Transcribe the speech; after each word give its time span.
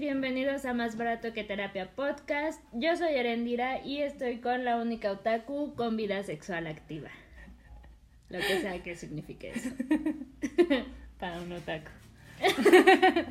bienvenidos 0.00 0.64
a 0.64 0.72
Más 0.72 0.96
Barato 0.96 1.34
que 1.34 1.44
Terapia 1.44 1.90
Podcast. 1.94 2.58
Yo 2.72 2.96
soy 2.96 3.12
Erendira 3.14 3.84
y 3.84 4.00
estoy 4.00 4.38
con 4.38 4.64
la 4.64 4.78
única 4.78 5.12
otaku 5.12 5.74
con 5.74 5.94
vida 5.98 6.22
sexual 6.22 6.66
activa. 6.66 7.10
Lo 8.30 8.38
que 8.38 8.60
sea 8.62 8.82
que 8.82 8.96
signifique 8.96 9.50
eso. 9.50 9.68
Para 11.20 11.40
un 11.40 11.52
otaku. 11.52 11.90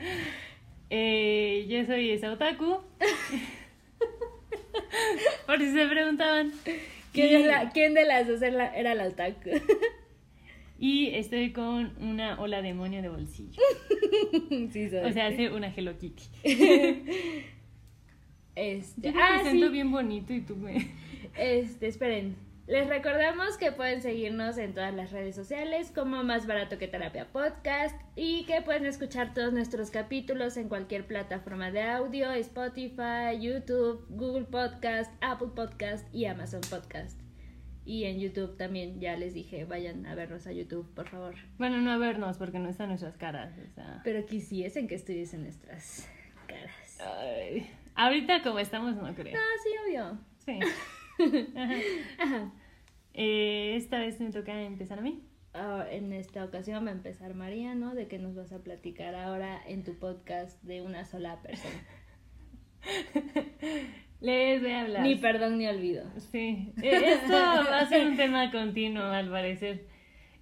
Eh, 0.91 1.67
yo 1.69 1.85
soy 1.85 2.09
esa 2.09 2.32
otaku. 2.32 2.79
Por 5.45 5.59
si 5.59 5.71
se 5.71 5.86
preguntaban. 5.86 6.51
¿Quién, 7.13 7.27
Y- 7.29 7.36
es 7.36 7.45
la- 7.45 7.70
quién 7.70 7.93
de 7.93 8.05
las 8.05 8.27
dos 8.27 8.41
era 8.41 8.57
la, 8.57 8.75
era 8.75 8.95
la 8.95 9.04
otaku? 9.05 9.51
Y 10.80 11.09
estoy 11.14 11.52
con 11.52 11.91
una 12.00 12.39
ola 12.39 12.62
demonio 12.62 13.02
de 13.02 13.09
bolsillo. 13.09 13.62
sí, 14.71 14.89
soy. 14.89 15.00
O 15.00 15.12
sea, 15.12 15.27
hace 15.27 15.52
una 15.52 15.68
Hello 15.75 15.98
Kitty. 15.98 16.23
este, 18.55 19.02
Yo 19.02 19.13
te 19.13 19.20
ah, 19.20 19.39
presento 19.41 19.67
sí. 19.67 19.72
bien 19.73 19.91
bonito 19.91 20.34
y 20.34 20.39
tú 20.41 20.55
me... 20.55 20.88
Este, 21.38 21.88
esperen. 21.88 22.38
Les 22.66 22.88
recordamos 22.88 23.58
que 23.58 23.72
pueden 23.72 24.02
seguirnos 24.02 24.58
en 24.58 24.73
todas 24.73 24.94
las 24.94 25.12
redes 25.12 25.36
sociales 25.36 25.91
como 25.94 26.23
Más 26.23 26.48
Barato 26.48 26.77
que 26.77 26.88
Terapia 26.88 27.25
Podcast 27.25 28.00
y 28.16 28.45
que 28.45 28.61
pueden 28.61 28.86
escuchar 28.86 29.34
todos 29.34 29.52
nuestros 29.52 29.89
capítulos 29.89 30.55
en 30.55 30.70
cualquier 30.70 31.08
plataforma 31.08 31.72
de 31.72 31.81
audio, 31.81 32.31
Spotify, 32.31 33.38
YouTube, 33.39 34.05
Google 34.09 34.45
Podcast, 34.45 35.11
Apple 35.20 35.50
Podcast 35.55 36.08
y 36.14 36.25
Amazon 36.25 36.61
Podcast. 36.70 37.28
Y 37.89 38.05
en 38.05 38.20
YouTube 38.20 38.55
también, 38.55 38.99
ya 38.99 39.17
les 39.17 39.34
dije, 39.34 39.66
vayan 39.66 40.05
a 40.05 40.13
vernos 40.13 40.45
a 40.45 40.52
YouTube, 40.52 40.88
por 40.93 41.09
favor. 41.09 41.34
Bueno, 41.57 41.81
no 41.81 41.89
a 41.89 41.97
vernos 41.97 42.38
porque 42.38 42.59
no 42.59 42.70
están 42.70 42.89
nuestras 42.89 43.17
caras. 43.17 43.57
O 43.57 43.73
sea... 43.73 44.02
Pero 44.03 44.27
quisiesen 44.27 44.88
que 44.88 44.93
estuviesen 44.93 45.41
nuestras 45.41 46.07
caras. 46.45 46.99
Ay, 47.02 47.67
ahorita 47.95 48.44
como 48.44 48.59
estamos 48.59 48.95
no 48.95 49.11
creo. 49.16 49.35
Ah, 49.35 49.57
sí, 49.63 49.70
obvio. 49.83 50.19
Sí. 50.45 50.59
Ajá. 51.58 51.75
Ajá. 52.19 52.52
Eh, 53.16 53.73
esta 53.75 53.97
vez 53.97 54.21
me 54.21 54.30
toca 54.31 54.61
empezar 54.61 54.99
a 54.99 55.02
mí. 55.02 55.23
Ah, 55.55 55.83
en 55.89 56.14
esta 56.14 56.45
ocasión 56.45 56.86
va 56.86 56.89
a 56.89 56.94
empezar 56.94 57.33
María, 57.33 57.73
¿no? 57.73 57.95
De 57.95 58.08
que 58.08 58.19
nos 58.19 58.36
vas 58.36 58.52
a 58.52 58.59
platicar 58.59 59.16
ahora 59.16 59.59
en 59.66 59.83
tu 59.83 59.97
podcast 59.97 60.61
de 60.61 60.83
una 60.83 61.05
sola 61.05 61.42
persona. 61.42 61.83
Les 64.22 64.62
voy 64.62 64.72
a 64.72 64.81
hablar. 64.81 65.02
Ni 65.03 65.16
perdón 65.16 65.58
ni 65.58 65.67
olvido. 65.67 66.03
Sí, 66.17 66.73
eh, 66.81 67.02
esto 67.06 67.31
va 67.34 67.80
a 67.80 67.86
ser 67.86 68.06
un 68.08 68.17
tema 68.17 68.52
continuo 68.52 69.03
al 69.03 69.30
parecer. 69.30 69.86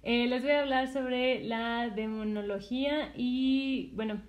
Eh, 0.02 0.26
les 0.26 0.42
voy 0.42 0.52
a 0.52 0.60
hablar 0.60 0.88
sobre 0.88 1.44
la 1.44 1.88
demonología 1.90 3.12
y, 3.16 3.92
bueno, 3.94 4.22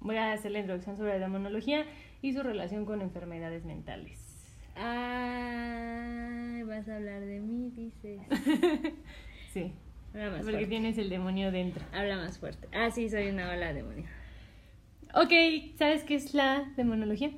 voy 0.00 0.16
a 0.16 0.32
hacer 0.32 0.52
la 0.52 0.60
introducción 0.60 0.96
sobre 0.96 1.14
la 1.14 1.26
demonología 1.26 1.86
y 2.22 2.32
su 2.32 2.42
relación 2.42 2.84
con 2.84 3.00
enfermedades 3.02 3.64
mentales. 3.64 4.24
Ay, 4.76 6.62
vas 6.62 6.88
a 6.88 6.96
hablar 6.96 7.20
de 7.22 7.40
mí, 7.40 7.70
dices. 7.74 8.20
Sí, 9.52 9.72
Habla 10.12 10.26
más 10.30 10.36
porque 10.40 10.52
fuerte. 10.52 10.66
tienes 10.66 10.98
el 10.98 11.08
demonio 11.08 11.50
dentro. 11.50 11.82
Habla 11.92 12.16
más 12.16 12.38
fuerte. 12.38 12.68
Ah, 12.72 12.90
sí, 12.90 13.08
soy 13.08 13.28
una 13.28 13.50
ola 13.50 13.72
demonio. 13.72 14.04
Ok, 15.14 15.32
¿sabes 15.76 16.04
qué 16.04 16.14
es 16.16 16.34
la 16.34 16.70
demonología? 16.76 17.30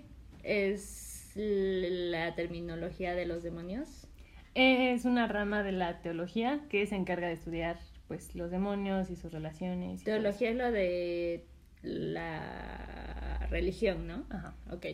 Es 0.43 1.10
la 1.37 2.35
terminología 2.35 3.15
de 3.15 3.27
los 3.27 3.43
demonios. 3.43 4.07
Es 4.55 5.05
una 5.05 5.29
rama 5.29 5.63
de 5.63 5.73
la 5.73 6.03
teología 6.03 6.61
que 6.69 6.87
se 6.87 6.97
encarga 6.97 7.29
de 7.29 7.35
estudiar 7.35 7.79
pues 8.09 8.35
los 8.35 8.51
demonios 8.51 9.11
y 9.11 9.17
sus 9.17 9.33
relaciones. 9.33 10.01
y. 10.01 10.05
Teología 10.05 10.51
es 10.51 10.57
lo 10.57 10.73
de 10.73 11.47
la 11.83 13.47
religión, 13.51 14.07
¿no? 14.07 14.25
Ajá. 14.31 14.55
Ok. 14.71 14.87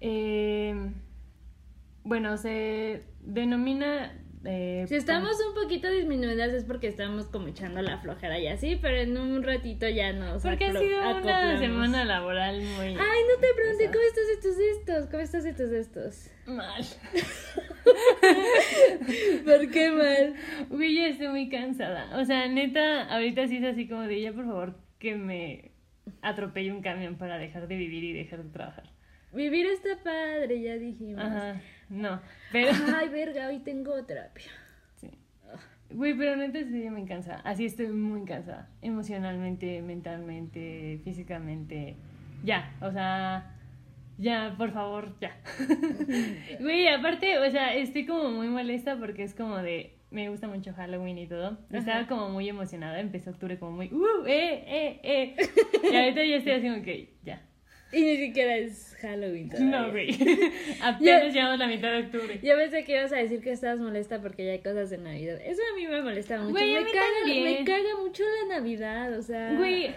Eh, 0.00 0.92
bueno, 2.04 2.36
se 2.36 3.04
denomina... 3.20 4.16
eh, 4.44 4.84
Si 4.88 4.94
estamos 4.94 5.32
un 5.48 5.54
poquito 5.54 5.90
disminuidas 5.90 6.52
es 6.52 6.64
porque 6.64 6.88
estamos 6.88 7.26
como 7.26 7.48
echando 7.48 7.82
la 7.82 7.98
flojera 7.98 8.38
y 8.38 8.46
así, 8.46 8.78
pero 8.80 8.96
en 8.96 9.16
un 9.16 9.42
ratito 9.42 9.88
ya 9.88 10.12
nos 10.12 10.42
Porque 10.42 10.66
ha 10.66 10.72
sido 10.72 11.00
una 11.00 11.58
semana 11.58 12.04
laboral 12.04 12.60
muy 12.60 12.86
Ay, 12.86 12.94
no 12.96 13.40
te 13.40 13.54
pregunté 13.54 13.86
cómo 13.86 14.04
estás 14.06 14.28
estos 14.34 14.58
estos, 14.58 15.06
cómo 15.10 15.22
estás 15.22 15.44
estos 15.44 15.72
estos. 15.72 16.30
mal. 16.46 16.84
¿Por 19.44 19.70
qué 19.70 19.90
mal? 19.90 20.34
Uy, 20.70 20.96
ya 20.96 21.08
estoy 21.08 21.28
muy 21.28 21.48
cansada. 21.48 22.18
O 22.18 22.24
sea, 22.24 22.48
neta, 22.48 23.04
ahorita 23.04 23.46
sí 23.48 23.58
es 23.58 23.64
así 23.64 23.88
como 23.88 24.02
de 24.02 24.20
ya, 24.20 24.32
por 24.32 24.46
favor, 24.46 24.74
que 24.98 25.14
me 25.16 25.72
atropelle 26.22 26.72
un 26.72 26.82
camión 26.82 27.16
para 27.16 27.38
dejar 27.38 27.68
de 27.68 27.76
vivir 27.76 28.04
y 28.04 28.12
dejar 28.12 28.42
de 28.42 28.50
trabajar. 28.50 28.84
Vivir 29.32 29.66
está 29.66 30.02
padre, 30.02 30.60
ya 30.60 30.74
dijimos. 30.74 31.22
Ajá, 31.24 31.60
no. 31.88 32.20
Pero, 32.52 32.72
Ay, 32.96 33.08
verga, 33.12 33.48
hoy 33.48 33.60
tengo 33.60 34.04
terapia. 34.04 34.50
sí. 34.96 35.10
Güey, 35.90 36.14
pero 36.14 36.36
neta, 36.36 36.60
sí 36.60 36.88
me 36.90 37.04
cansa. 37.04 37.40
Así 37.44 37.64
estoy 37.64 37.88
muy 37.88 38.24
cansada. 38.24 38.68
Emocionalmente, 38.82 39.82
mentalmente, 39.82 41.00
físicamente. 41.04 41.96
Ya, 42.44 42.76
o 42.80 42.90
sea, 42.92 43.56
ya, 44.18 44.54
por 44.56 44.70
favor, 44.70 45.14
ya. 45.20 45.36
Güey, 46.60 46.88
aparte, 46.88 47.38
o 47.38 47.50
sea, 47.50 47.74
estoy 47.74 48.06
como 48.06 48.30
muy 48.30 48.48
molesta 48.48 48.96
porque 48.98 49.22
es 49.24 49.34
como 49.34 49.58
de. 49.58 49.96
Me 50.10 50.28
gusta 50.28 50.48
mucho 50.48 50.72
Halloween 50.74 51.18
y 51.18 51.26
todo. 51.28 51.58
Estaba 51.70 52.06
como 52.08 52.30
muy 52.30 52.48
emocionada. 52.48 52.98
Empezó 52.98 53.30
octubre 53.30 53.58
como 53.58 53.72
muy. 53.72 53.86
¡Uh! 53.92 54.26
¡Eh! 54.26 54.64
¡Eh! 54.66 55.00
¡Eh! 55.04 55.36
Y 55.84 55.96
ahorita 55.96 56.24
ya 56.24 56.36
estoy 56.36 56.52
así 56.52 56.68
como 56.68 56.82
que. 56.82 57.14
Ya. 57.24 57.42
Y 57.92 58.02
ni 58.02 58.16
siquiera 58.18 58.56
es 58.56 58.96
Halloween 59.00 59.48
todavía. 59.48 59.80
No, 59.80 59.90
güey. 59.90 60.10
Apenas 60.82 61.34
llevamos 61.34 61.58
la 61.58 61.66
mitad 61.66 61.90
de 61.90 61.98
octubre. 62.04 62.40
Yo 62.42 62.56
pensé 62.56 62.84
que 62.84 62.92
ibas 62.92 63.12
a 63.12 63.16
decir 63.16 63.40
que 63.40 63.52
estabas 63.52 63.80
molesta 63.80 64.20
porque 64.20 64.44
ya 64.44 64.52
hay 64.52 64.60
cosas 64.60 64.90
de 64.90 64.98
Navidad. 64.98 65.40
Eso 65.44 65.60
a 65.72 65.76
mí 65.76 65.86
me 65.86 66.00
molesta 66.02 66.38
mucho. 66.38 66.52
Güey, 66.52 66.74
me, 66.74 66.84
caga, 66.84 67.00
también. 67.22 67.44
me 67.44 67.64
caga 67.64 67.96
mucho 68.00 68.22
la 68.42 68.56
Navidad, 68.56 69.18
o 69.18 69.22
sea. 69.22 69.54
Güey, 69.54 69.90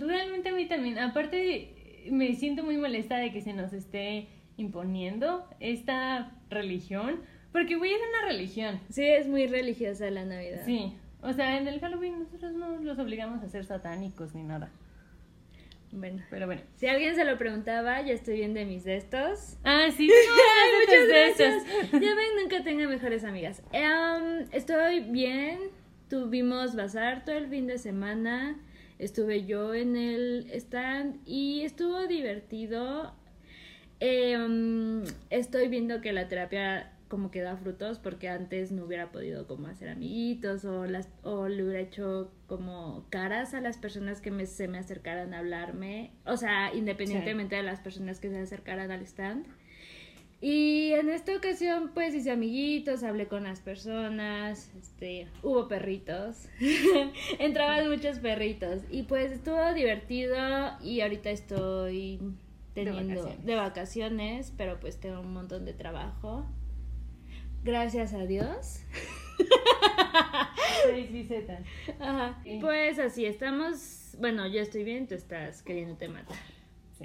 realmente 0.00 0.50
a 0.50 0.52
mí 0.52 0.66
también. 0.66 0.98
Aparte, 0.98 1.74
me 2.10 2.34
siento 2.34 2.62
muy 2.62 2.76
molesta 2.76 3.18
de 3.18 3.32
que 3.32 3.40
se 3.40 3.52
nos 3.52 3.72
esté 3.72 4.28
imponiendo 4.56 5.48
esta 5.60 6.32
religión. 6.50 7.20
Porque, 7.52 7.76
güey, 7.76 7.92
es 7.92 8.00
una 8.10 8.28
religión. 8.28 8.80
Sí, 8.90 9.04
es 9.04 9.26
muy 9.26 9.46
religiosa 9.46 10.10
la 10.10 10.24
Navidad. 10.24 10.62
Sí. 10.66 10.92
O 11.22 11.32
sea, 11.32 11.56
en 11.58 11.66
el 11.66 11.80
Halloween 11.80 12.20
nosotros 12.20 12.52
no 12.52 12.76
los 12.76 12.98
obligamos 12.98 13.42
a 13.42 13.48
ser 13.48 13.64
satánicos 13.64 14.34
ni 14.34 14.42
nada. 14.42 14.70
Bueno. 15.92 16.22
Pero 16.30 16.46
bueno. 16.46 16.62
Si 16.76 16.86
alguien 16.86 17.14
se 17.14 17.24
lo 17.24 17.38
preguntaba, 17.38 18.00
ya 18.02 18.12
estoy 18.12 18.36
bien 18.36 18.54
de 18.54 18.64
mis 18.64 18.84
de 18.84 18.96
estos. 18.96 19.56
Ah, 19.64 19.88
sí. 19.96 20.10
Ay, 20.10 20.70
muchas 20.80 21.08
gracias. 21.08 21.64
gracias. 21.64 21.92
Ya 22.02 22.14
ven, 22.14 22.42
nunca 22.42 22.62
tenga 22.62 22.86
mejores 22.88 23.24
amigas. 23.24 23.62
Em, 23.72 24.46
estoy 24.52 25.00
bien. 25.00 25.58
Tuvimos 26.08 26.74
bazar 26.74 27.24
todo 27.24 27.36
el 27.36 27.48
fin 27.48 27.66
de 27.66 27.78
semana. 27.78 28.58
Estuve 28.98 29.44
yo 29.44 29.74
en 29.74 29.96
el 29.96 30.50
stand 30.54 31.20
y 31.26 31.62
estuvo 31.62 32.06
divertido. 32.06 33.14
Em, 34.00 35.04
estoy 35.30 35.68
viendo 35.68 36.00
que 36.00 36.12
la 36.12 36.28
terapia 36.28 36.92
como 37.08 37.30
que 37.30 37.40
da 37.40 37.56
frutos 37.56 37.98
porque 37.98 38.28
antes 38.28 38.70
no 38.70 38.84
hubiera 38.84 39.10
podido 39.10 39.46
como 39.46 39.66
hacer 39.66 39.88
amiguitos 39.88 40.64
o 40.64 40.86
las 40.86 41.08
o 41.22 41.48
le 41.48 41.64
hubiera 41.64 41.80
hecho 41.80 42.30
como 42.46 43.06
caras 43.10 43.54
a 43.54 43.60
las 43.60 43.78
personas 43.78 44.20
que 44.20 44.30
me, 44.30 44.46
se 44.46 44.68
me 44.68 44.78
acercaran 44.78 45.34
a 45.34 45.38
hablarme, 45.38 46.12
o 46.24 46.36
sea, 46.36 46.74
independientemente 46.74 47.56
de 47.56 47.62
las 47.62 47.80
personas 47.80 48.20
que 48.20 48.30
se 48.30 48.38
acercaran 48.38 48.90
al 48.90 49.02
stand. 49.02 49.46
Y 50.40 50.92
en 50.92 51.08
esta 51.08 51.34
ocasión 51.34 51.90
pues 51.94 52.14
hice 52.14 52.30
amiguitos, 52.30 53.02
hablé 53.02 53.26
con 53.26 53.42
las 53.42 53.60
personas, 53.60 54.70
este, 54.78 55.26
hubo 55.42 55.66
perritos, 55.66 56.48
entraban 57.40 57.90
muchos 57.90 58.20
perritos 58.20 58.82
y 58.88 59.02
pues 59.02 59.32
estuvo 59.32 59.72
divertido 59.74 60.36
y 60.80 61.00
ahorita 61.00 61.30
estoy 61.30 62.20
teniendo 62.74 63.22
vacaciones. 63.22 63.46
de 63.46 63.54
vacaciones, 63.56 64.54
pero 64.56 64.78
pues 64.78 65.00
tengo 65.00 65.20
un 65.20 65.32
montón 65.32 65.64
de 65.64 65.72
trabajo. 65.72 66.46
Gracias 67.64 68.12
a 68.14 68.24
Dios. 68.26 68.80
Sí, 71.10 71.24
Z. 71.28 71.58
Ajá. 72.00 72.40
Sí. 72.42 72.58
Pues 72.60 72.98
así 72.98 73.24
estamos. 73.26 74.14
Bueno, 74.18 74.46
yo 74.46 74.60
estoy 74.60 74.84
bien, 74.84 75.06
tú 75.06 75.14
estás 75.14 75.62
queriéndote 75.62 76.08
matar. 76.08 76.36
Sí. 76.98 77.04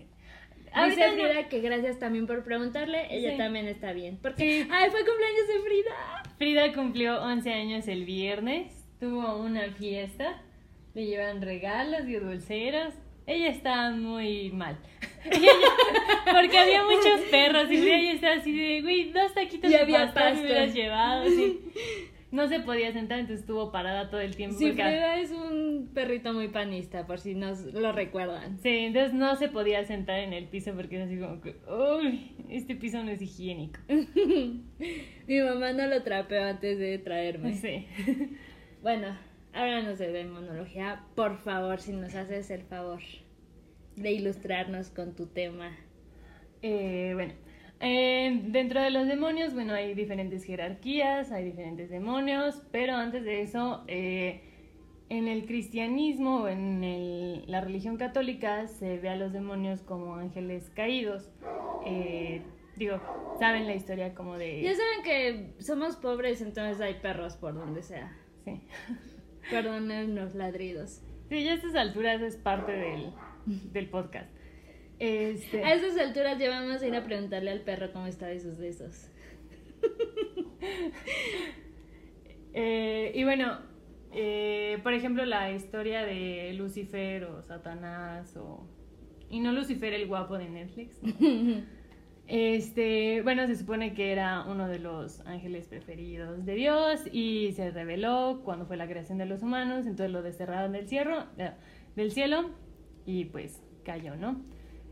Dice 0.60 0.72
Ahorita 0.74 1.08
no- 1.08 1.14
Frida 1.14 1.50
que 1.50 1.60
gracias 1.62 2.00
también 2.00 2.26
por 2.28 2.44
preguntarle, 2.44 3.08
ella 3.16 3.32
Sí. 3.32 3.38
también 3.38 3.68
está 3.68 3.94
bien. 3.94 4.18
Porque, 4.22 4.68
ay, 4.72 4.90
fue 4.90 5.06
cumpleaños 5.06 5.48
de 5.48 5.60
Frida. 5.66 6.24
Frida 6.38 6.74
cumplió 6.74 7.22
11 7.24 7.54
años 7.54 7.88
el 7.88 8.06
viernes, 8.06 8.86
tuvo 9.00 9.38
una 9.38 9.70
fiesta, 9.72 10.42
le 10.94 11.06
llevan 11.06 11.42
regalos 11.42 12.08
y 12.08 12.14
dulceros. 12.16 12.94
Ella 13.25 13.50
está 13.50 13.92
muy 13.92 14.52
mal. 14.52 14.78
Ella 15.25 15.50
porque 16.31 16.58
había 16.58 16.84
muchos 16.84 17.22
perros 17.31 17.72
y 17.72 17.86
ya 17.86 18.12
estaba 18.12 18.36
así 18.36 18.52
de, 18.58 18.81
güey, 18.81 19.12
dos 19.12 19.34
taquitos 19.34 19.70
de 19.72 19.78
había 19.78 20.06
pastor 20.14 20.24
me 20.24 20.30
pasto. 20.31 20.42
hubieras 20.44 20.74
llevado. 20.74 21.25
sí. 21.30 21.60
no 22.31 22.48
se 22.48 22.60
podía 22.62 22.92
sentar, 22.92 23.20
entonces 23.20 23.42
estuvo 23.42 23.72
parada 23.72 24.10
todo 24.10 24.20
el 24.20 24.36
tiempo. 24.36 24.58
Sí, 24.58 24.66
porque- 24.70 24.81
Frida 24.81 25.20
es 25.20 25.30
un 25.31 25.92
perrito 25.94 26.34
muy 26.34 26.48
panista, 26.48 27.06
por 27.06 27.20
si 27.20 27.36
nos 27.36 27.62
lo 27.74 27.92
recuerdan. 27.92 28.58
Sí, 28.58 28.70
entonces 28.70 29.14
no 29.14 29.36
se 29.36 29.50
podía 29.50 29.86
sentar 29.86 30.19
en 30.19 30.34
el 30.34 30.46
piso 30.48 30.74
porque 30.74 30.96
era 30.96 31.06
así 31.06 31.18
como 31.19 31.40
que, 31.42 31.56
uy, 31.69 32.31
este 32.50 32.76
piso 32.76 33.04
no 33.04 33.12
es 33.12 33.22
higiénico. 33.22 33.80
Mi 35.28 35.40
mamá 35.42 35.74
no 35.74 35.86
lo 35.88 36.02
trapeó 36.04 36.44
antes 36.44 36.80
de 36.80 36.98
traerme. 36.98 37.54
Sí. 37.54 37.86
Bueno, 38.81 39.16
háblanos 39.54 40.00
de 40.00 40.12
demonología, 40.12 41.04
por 41.16 41.38
favor, 41.38 41.80
si 41.80 41.94
nos 41.94 42.16
haces 42.16 42.50
el 42.50 42.64
favor 42.64 43.00
de 43.96 44.12
ilustrarnos 44.12 44.90
con 44.90 45.16
tu 45.16 45.28
tema. 45.28 45.72
Eh, 46.62 47.12
bueno, 47.14 47.34
eh, 47.80 48.40
dentro 48.46 48.82
de 48.82 48.90
los 48.90 49.08
demonios, 49.08 49.54
bueno, 49.54 49.74
hay 49.74 49.94
diferentes 49.94 50.44
jerarquías, 50.46 51.32
hay 51.32 51.44
diferentes 51.46 51.90
demonios, 51.90 52.62
pero 52.72 52.96
antes 52.96 53.24
de 53.24 53.42
eso, 53.42 53.84
eh, 53.88 54.42
en 55.10 55.28
el 55.28 55.46
cristianismo 55.46 56.44
o 56.44 56.48
en 56.48 56.84
el- 56.84 57.44
la 57.48 57.62
religión 57.62 57.98
católica 57.98 58.68
se 58.68 58.98
ve 58.98 59.10
a 59.10 59.16
los 59.16 59.34
demonios 59.34 59.82
como 59.82 60.16
ángeles 60.16 60.72
caídos. 60.72 61.30
Eh, 61.86 62.42
digo, 62.78 63.00
saben 63.38 63.68
la 63.68 63.76
historia 63.76 64.16
como 64.16 64.38
de... 64.38 64.62
Ya 64.62 64.72
saben 64.74 65.04
que 65.04 65.62
somos 65.64 65.98
pobres, 65.98 66.42
entonces 66.42 66.82
hay 66.82 66.96
perros 66.96 67.36
por 67.36 67.54
donde 67.54 67.84
sea. 67.84 68.18
Sí. 68.46 68.62
Perdonen 69.50 70.16
los 70.16 70.36
ladridos. 70.36 71.01
Sí, 71.30 71.44
ya 71.44 71.51
a 71.51 71.56
estas 71.56 71.75
alturas 71.75 72.22
es 72.22 72.38
parte 72.38 72.72
del, 72.72 73.12
del 73.45 73.90
podcast. 73.90 74.30
Este, 75.00 75.63
A 75.63 75.74
estas 75.74 75.98
alturas 75.98 76.40
ya 76.40 76.50
vamos 76.50 76.81
a 76.81 76.88
ir 76.88 76.95
a 76.95 77.04
preguntarle 77.04 77.51
al 77.51 77.62
perro 77.62 77.92
cómo 77.92 78.07
está 78.07 78.28
de 78.28 78.40
sus 78.40 78.57
besos. 78.57 79.10
eh, 82.54 83.12
y 83.13 83.24
bueno, 83.24 83.60
eh, 84.12 84.80
por 84.84 84.94
ejemplo, 84.94 85.25
la 85.25 85.51
historia 85.51 86.04
de 86.04 86.54
Lucifer 86.54 87.25
o 87.25 87.42
Satanás 87.42 88.36
o... 88.38 88.68
Y 89.30 89.40
no 89.40 89.51
Lucifer 89.51 89.94
el 89.94 90.07
guapo 90.07 90.38
de 90.38 90.50
Netflix. 90.50 91.01
¿no? 91.01 91.13
Este, 92.28 93.22
bueno, 93.22 93.46
se 93.48 93.56
supone 93.56 93.94
que 93.94 94.12
era 94.12 94.46
uno 94.48 94.68
de 94.68 94.80
los 94.80 95.20
ángeles 95.22 95.68
preferidos 95.68 96.46
de 96.46 96.56
Dios 96.56 97.02
y 97.12 97.52
se 97.52 97.70
reveló 97.72 98.42
cuando 98.46 98.66
fue 98.66 98.78
la 98.78 98.88
creación 98.88 99.18
de 99.18 99.25
los 99.25 99.44
humanos, 99.44 99.86
entonces 99.86 100.12
lo 100.12 100.22
desterraron 100.22 100.72
del 100.72 100.88
cielo, 100.88 101.25
eh, 101.38 101.52
del 101.96 102.12
cielo 102.12 102.52
y 103.06 103.25
pues 103.25 103.62
cayó, 103.84 104.16
¿no? 104.16 104.42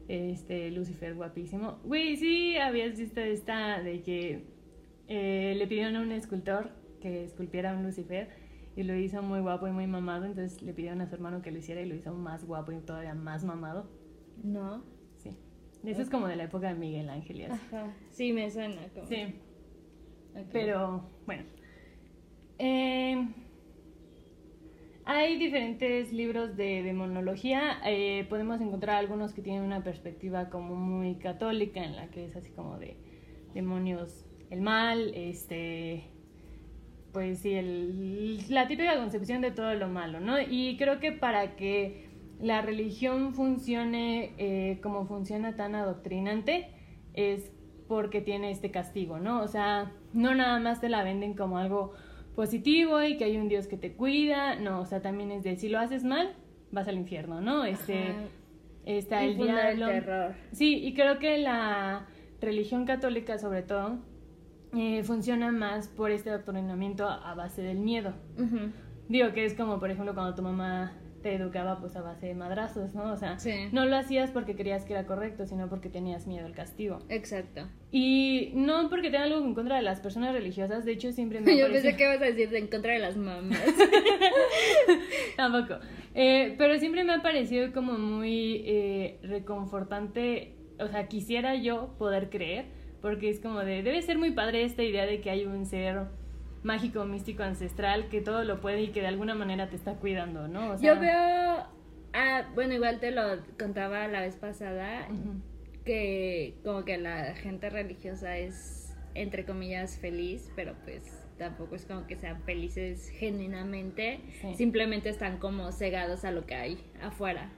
Este, 0.10 0.72
Lucifer 0.72 1.16
guapísimo. 1.16 1.80
Güey, 1.86 2.18
sí, 2.18 2.58
habías 2.58 2.98
visto 2.98 3.22
esta 3.22 3.82
de 3.82 4.02
que 4.02 4.44
eh, 5.08 5.56
le 5.58 5.68
pidieron 5.68 5.96
a 5.96 6.02
un 6.02 6.12
escultor 6.12 6.72
que 7.00 7.24
esculpiera 7.24 7.72
a 7.72 7.78
un 7.78 7.84
Lucifer 7.84 8.30
y 8.76 8.84
lo 8.84 8.96
hizo 8.96 9.22
muy 9.22 9.40
guapo 9.40 9.68
y 9.68 9.72
muy 9.72 9.88
mamado, 9.88 10.26
entonces 10.26 10.62
le 10.62 10.74
pidieron 10.74 11.02
a 11.02 11.08
su 11.08 11.16
hermano 11.16 11.42
que 11.42 11.52
lo 11.52 11.60
hiciera 11.60 11.82
y 11.82 11.86
lo 11.86 11.96
hizo 11.96 12.14
más 12.14 12.46
guapo 12.46 12.74
y 12.74 12.80
todavía 12.80 13.14
más 13.14 13.46
mamado. 13.46 13.90
No. 14.44 14.84
Eso 15.84 16.02
es 16.02 16.10
como 16.10 16.28
de 16.28 16.36
la 16.36 16.44
época 16.44 16.68
de 16.70 16.76
Miguel 16.76 17.10
Ángel 17.10 17.40
y 17.40 17.44
así. 17.44 17.60
Ajá. 17.74 17.94
Sí, 18.12 18.34
me 18.34 18.50
suena 18.52 18.82
como. 18.94 19.06
Sí, 19.08 19.36
pero 20.52 21.10
bueno. 21.26 21.44
Eh, 22.60 23.28
hay 25.06 25.38
diferentes 25.38 26.14
libros 26.14 26.56
de 26.56 26.84
demonología. 26.84 27.80
eh, 27.86 28.26
podemos 28.30 28.62
encontrar 28.62 28.98
algunos 28.98 29.34
que 29.34 29.42
tienen 29.42 29.64
una 29.64 29.84
perspectiva 29.84 30.50
como 30.50 30.76
muy 30.76 31.16
católica, 31.16 31.84
en 31.84 31.96
la 31.96 32.08
que 32.10 32.26
es 32.26 32.36
así 32.36 32.52
como 32.52 32.78
de 32.78 32.98
demonios, 33.54 34.26
el 34.50 34.62
mal, 34.62 35.12
este. 35.16 36.04
Pues 37.14 37.40
sí, 37.40 37.54
el- 37.54 38.38
la 38.50 38.68
típica 38.68 38.96
concepción 38.96 39.42
de 39.42 39.52
todo 39.52 39.74
lo 39.74 39.90
malo, 39.90 40.22
¿no? 40.22 40.40
Y 40.40 40.78
creo 40.78 41.00
que 41.02 41.12
para 41.12 41.56
que 41.58 42.08
la 42.42 42.62
religión 42.62 43.34
funcione 43.34 44.34
eh, 44.38 44.80
como 44.82 45.06
funciona 45.06 45.56
tan 45.56 45.76
adoctrinante 45.76 46.70
es 47.14 47.52
porque 47.88 48.22
tiene 48.22 48.52
este 48.52 48.72
castigo, 48.72 49.20
¿no? 49.20 49.42
O 49.42 49.48
sea, 49.48 49.92
no 50.14 50.34
nada 50.34 50.60
más 50.60 50.80
te 50.82 50.90
la 50.90 51.04
venden 51.04 51.34
como 51.34 51.58
algo 51.58 51.94
positivo 52.36 53.04
y 53.04 53.18
que 53.18 53.26
hay 53.26 53.38
un 53.38 53.50
Dios 53.50 53.68
que 53.68 53.78
te 53.78 53.94
cuida, 53.94 54.56
no, 54.56 54.80
o 54.80 54.86
sea, 54.86 55.02
también 55.02 55.32
es 55.32 55.44
de 55.44 55.58
si 55.58 55.68
lo 55.70 55.80
haces 55.80 56.04
mal, 56.04 56.34
vas 56.72 56.88
al 56.88 56.96
infierno, 56.96 57.42
¿no? 57.42 57.66
Este 57.66 58.10
Ajá. 58.10 58.22
está 58.86 59.24
el 59.24 59.32
Infundar 59.32 59.72
el 59.72 59.78
diablo. 59.78 59.94
terror. 59.94 60.36
Sí, 60.54 60.76
y 60.84 60.94
creo 60.94 61.20
que 61.20 61.38
la 61.38 62.08
religión 62.40 62.86
católica 62.86 63.38
sobre 63.38 63.62
todo 63.62 64.00
eh, 64.74 65.04
funciona 65.04 65.52
más 65.52 65.90
por 65.90 66.12
este 66.12 66.30
adoctrinamiento 66.30 67.08
a 67.08 67.36
base 67.36 67.62
del 67.62 67.80
miedo. 67.80 68.14
Digo 69.10 69.34
que 69.34 69.44
es 69.44 69.54
como, 69.54 69.80
por 69.80 69.92
ejemplo, 69.92 70.14
cuando 70.14 70.34
tu 70.34 70.42
mamá 70.42 70.94
te 71.22 71.36
educaba 71.36 71.80
pues 71.80 71.96
a 71.96 72.02
base 72.02 72.28
de 72.28 72.34
madrazos, 72.36 72.94
¿no? 72.96 73.12
O 73.12 73.18
sea, 73.18 73.38
Sí. 73.40 73.54
no 73.72 73.86
lo 73.86 73.96
hacías 73.96 74.32
porque 74.32 74.56
creías 74.56 74.86
que 74.86 74.94
era 74.94 75.06
correcto, 75.06 75.46
sino 75.46 75.70
porque 75.70 75.90
tenías 75.90 76.28
miedo 76.28 76.46
al 76.46 76.54
castigo. 76.54 77.00
Exacto. 77.10 77.68
Y 77.92 78.52
no 78.56 78.90
porque 78.90 79.10
tenga 79.12 79.24
algo 79.26 79.38
en 79.46 79.54
contra 79.54 79.76
de 79.78 79.82
las 79.84 80.00
personas 80.00 80.34
religiosas, 80.34 80.86
de 80.86 80.94
hecho 80.94 81.12
siempre 81.12 81.40
me 81.42 81.52
ha 81.52 81.56
Yo 81.58 81.72
pensé 81.72 81.96
que 81.96 82.04
ibas 82.04 82.22
a 82.22 82.26
decir 82.26 82.50
de 82.50 82.58
en 82.60 82.68
contra 82.68 82.94
de 82.94 83.00
las 83.00 83.18
mamás. 83.18 83.60
Tampoco. 85.38 85.76
Eh, 86.14 86.56
pero 86.58 86.78
siempre 86.80 87.04
me 87.04 87.14
ha 87.14 87.22
parecido 87.22 87.72
como 87.72 87.94
muy 87.98 88.64
eh, 88.66 89.20
reconfortante, 89.24 90.56
o 90.80 90.88
sea, 90.88 91.08
quisiera 91.08 91.56
yo 91.56 91.96
poder 91.98 92.30
creer, 92.30 92.66
porque 93.02 93.30
es 93.30 93.40
como 93.40 93.60
de, 93.60 93.84
debe 93.84 94.02
ser 94.02 94.18
muy 94.18 94.32
padre 94.32 94.64
esta 94.64 94.84
idea 94.84 95.06
de 95.06 95.22
que 95.22 95.30
hay 95.30 95.46
un 95.46 95.66
ser 95.66 96.02
mágico, 96.64 97.06
místico, 97.06 97.44
ancestral, 97.44 98.10
que 98.10 98.22
todo 98.22 98.44
lo 98.44 98.62
puede 98.62 98.84
y 98.84 98.88
que 98.90 99.02
de 99.02 99.08
alguna 99.08 99.36
manera 99.36 99.70
te 99.70 99.76
está 99.76 99.96
cuidando, 99.96 100.48
¿no? 100.48 100.72
O 100.72 100.78
sea, 100.78 100.94
Yo 100.94 101.00
veo. 101.00 101.66
Ah, 102.14 102.50
bueno, 102.54 102.74
igual 102.74 103.00
te 103.00 103.12
lo 103.12 103.22
contaba 103.58 104.08
la 104.08 104.22
vez 104.22 104.36
pasada. 104.36 105.08
Que 105.86 106.56
como 106.64 106.86
que 106.86 106.98
la 106.98 107.34
gente 107.36 107.70
religiosa 107.70 108.38
es, 108.38 108.96
entre 109.16 109.46
comillas, 109.46 109.98
feliz, 109.98 110.52
pero 110.56 110.76
pues 110.84 111.26
tampoco 111.38 111.76
es 111.76 111.86
como 111.86 112.06
que 112.06 112.18
sean 112.18 112.44
felices 112.44 113.10
genuinamente. 113.10 114.20
Sí. 114.42 114.54
Simplemente 114.56 115.10
están 115.10 115.38
como 115.38 115.72
cegados 115.72 116.24
a 116.24 116.32
lo 116.32 116.46
que 116.46 116.56
hay 116.56 116.78
afuera. 117.02 117.50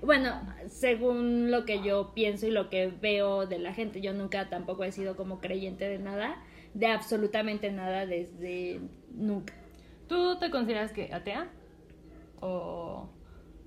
Bueno, 0.00 0.40
según 0.68 1.50
lo 1.50 1.64
que 1.64 1.82
yo 1.82 2.12
pienso 2.14 2.46
y 2.46 2.50
lo 2.50 2.70
que 2.70 2.86
veo 2.86 3.46
de 3.46 3.58
la 3.58 3.74
gente, 3.74 4.00
yo 4.00 4.12
nunca 4.12 4.48
tampoco 4.48 4.84
he 4.84 4.92
sido 4.92 5.16
como 5.16 5.40
creyente 5.40 5.88
de 5.88 5.98
nada, 5.98 6.36
de 6.74 6.86
absolutamente 6.86 7.70
nada 7.70 8.06
desde 8.06 8.80
nunca. 9.10 9.54
¿Tú 10.08 10.38
te 10.38 10.50
consideras 10.50 10.92
que 10.92 11.12
atea? 11.12 11.50
O... 12.40 13.10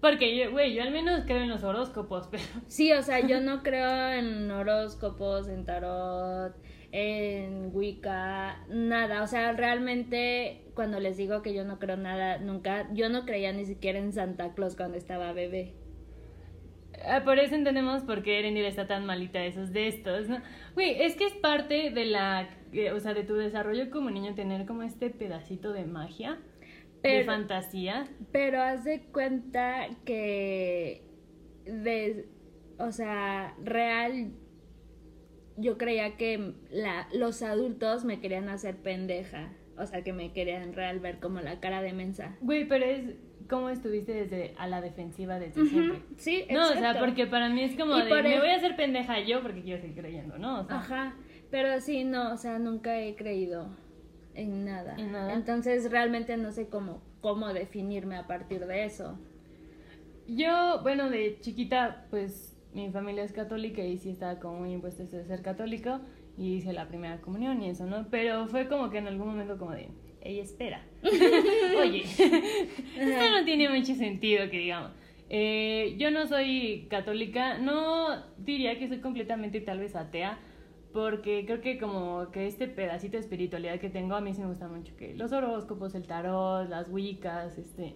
Porque 0.01 0.35
yo, 0.35 0.51
güey, 0.51 0.73
yo 0.73 0.81
al 0.81 0.91
menos 0.91 1.21
creo 1.25 1.43
en 1.43 1.49
los 1.49 1.63
horóscopos, 1.63 2.27
pero... 2.31 2.43
Sí, 2.67 2.91
o 2.91 3.03
sea, 3.03 3.19
yo 3.19 3.39
no 3.39 3.61
creo 3.61 4.09
en 4.11 4.49
horóscopos, 4.49 5.47
en 5.47 5.63
tarot, 5.65 6.55
en 6.91 7.69
Wicca, 7.73 8.65
nada. 8.67 9.21
O 9.21 9.27
sea, 9.27 9.53
realmente 9.53 10.65
cuando 10.73 10.99
les 10.99 11.17
digo 11.17 11.43
que 11.43 11.53
yo 11.53 11.63
no 11.63 11.77
creo 11.77 11.97
nada, 11.97 12.39
nunca, 12.39 12.89
yo 12.93 13.09
no 13.09 13.25
creía 13.25 13.53
ni 13.53 13.65
siquiera 13.65 13.99
en 13.99 14.11
Santa 14.11 14.53
Claus 14.53 14.75
cuando 14.75 14.97
estaba 14.97 15.31
bebé. 15.33 15.75
Ah, 17.05 17.21
Por 17.23 17.39
eso 17.39 17.55
entendemos 17.55 18.03
por 18.03 18.23
qué 18.23 18.39
Erendir 18.39 18.65
está 18.65 18.87
tan 18.87 19.05
malita 19.05 19.39
de 19.39 19.47
esos 19.47 19.71
de 19.71 19.87
estos, 19.87 20.29
¿no? 20.29 20.41
Güey, 20.73 21.01
es 21.01 21.15
que 21.15 21.25
es 21.25 21.33
parte 21.33 21.91
de 21.91 22.05
la, 22.05 22.49
o 22.93 22.99
sea, 22.99 23.13
de 23.13 23.23
tu 23.23 23.35
desarrollo 23.35 23.89
como 23.89 24.09
niño 24.09 24.33
tener 24.35 24.65
como 24.65 24.83
este 24.83 25.09
pedacito 25.09 25.73
de 25.73 25.85
magia, 25.85 26.39
de 27.03 27.23
fantasía. 27.23 28.07
Pero 28.31 28.61
haz 28.61 28.83
de 28.83 29.01
cuenta 29.11 29.87
que 30.05 31.03
de, 31.65 32.27
o 32.77 32.91
sea, 32.91 33.55
real 33.63 34.31
yo 35.57 35.77
creía 35.77 36.17
que 36.17 36.53
la, 36.69 37.07
los 37.13 37.41
adultos 37.43 38.05
me 38.05 38.19
querían 38.19 38.49
hacer 38.49 38.77
pendeja. 38.77 39.53
O 39.77 39.85
sea, 39.85 40.03
que 40.03 40.13
me 40.13 40.31
querían 40.31 40.73
real 40.73 40.99
ver 40.99 41.19
como 41.19 41.39
la 41.39 41.59
cara 41.59 41.81
de 41.81 41.93
mensa. 41.93 42.35
Güey, 42.41 42.67
pero 42.67 42.85
es 42.85 43.15
como 43.49 43.69
estuviste 43.69 44.13
desde 44.13 44.53
a 44.57 44.67
la 44.67 44.79
defensiva 44.79 45.39
desde 45.39 45.65
siempre. 45.65 46.01
Sí, 46.17 46.45
No, 46.51 46.69
o 46.69 46.73
sea, 46.73 46.99
porque 46.99 47.25
para 47.25 47.49
mí 47.49 47.63
es 47.63 47.75
como 47.75 47.95
de, 47.95 48.23
me 48.23 48.39
voy 48.39 48.49
a 48.49 48.55
hacer 48.55 48.75
pendeja 48.75 49.19
yo 49.21 49.41
porque 49.41 49.61
quiero 49.61 49.81
seguir 49.81 49.97
creyendo, 49.97 50.37
¿no? 50.37 50.61
O 50.61 50.63
sea, 50.65 50.77
Ajá, 50.77 51.15
pero 51.51 51.79
sí, 51.81 52.03
no, 52.03 52.33
o 52.33 52.37
sea, 52.37 52.57
nunca 52.57 52.99
he 52.99 53.15
creído 53.15 53.67
en 54.33 54.65
nada. 54.65 54.95
¿En 54.97 55.11
nada? 55.11 55.33
Entonces 55.33 55.91
realmente 55.91 56.37
no 56.37 56.51
sé 56.51 56.69
cómo, 56.69 57.01
cómo 57.19 57.53
definirme 57.53 58.15
a 58.15 58.25
partir 58.25 58.65
de 58.65 58.85
eso. 58.85 59.19
Yo, 60.27 60.79
bueno, 60.81 61.09
de 61.09 61.37
chiquita, 61.41 62.05
pues 62.09 62.57
mi 62.73 62.89
familia 62.89 63.23
es 63.23 63.33
católica 63.33 63.83
y 63.83 63.97
sí 63.97 64.11
estaba 64.11 64.39
como 64.39 64.59
muy 64.59 64.71
impuesto 64.71 65.03
esto 65.03 65.17
de 65.17 65.25
ser 65.25 65.41
católico 65.41 65.99
y 66.37 66.55
hice 66.55 66.71
la 66.73 66.87
primera 66.87 67.19
comunión 67.19 67.61
y 67.61 67.69
eso, 67.69 67.85
¿no? 67.85 68.07
Pero 68.09 68.47
fue 68.47 68.67
como 68.67 68.89
que 68.89 68.99
en 68.99 69.07
algún 69.07 69.27
momento 69.27 69.57
como 69.57 69.71
de, 69.71 69.89
ey, 70.21 70.39
espera. 70.39 70.81
Oye, 71.79 72.03
esto 72.97 73.31
no 73.31 73.43
tiene 73.43 73.69
mucho 73.69 73.93
sentido 73.95 74.49
que 74.49 74.59
digamos. 74.59 74.91
Eh, 75.29 75.95
yo 75.97 76.11
no 76.11 76.27
soy 76.27 76.87
católica, 76.89 77.57
no 77.57 78.23
diría 78.37 78.77
que 78.77 78.87
soy 78.87 78.99
completamente 78.99 79.61
tal 79.61 79.79
vez 79.79 79.95
atea, 79.95 80.39
porque 80.93 81.45
creo 81.45 81.61
que 81.61 81.77
como 81.77 82.31
que 82.31 82.47
este 82.47 82.67
pedacito 82.67 83.13
de 83.13 83.21
espiritualidad 83.21 83.79
que 83.79 83.89
tengo 83.89 84.15
a 84.15 84.21
mí 84.21 84.33
sí 84.33 84.41
me 84.41 84.47
gusta 84.47 84.67
mucho, 84.67 84.95
que 84.97 85.13
los 85.15 85.31
horóscopos, 85.31 85.95
el 85.95 86.05
tarot, 86.07 86.69
las 86.69 86.89
wiccas, 86.89 87.57
este... 87.57 87.95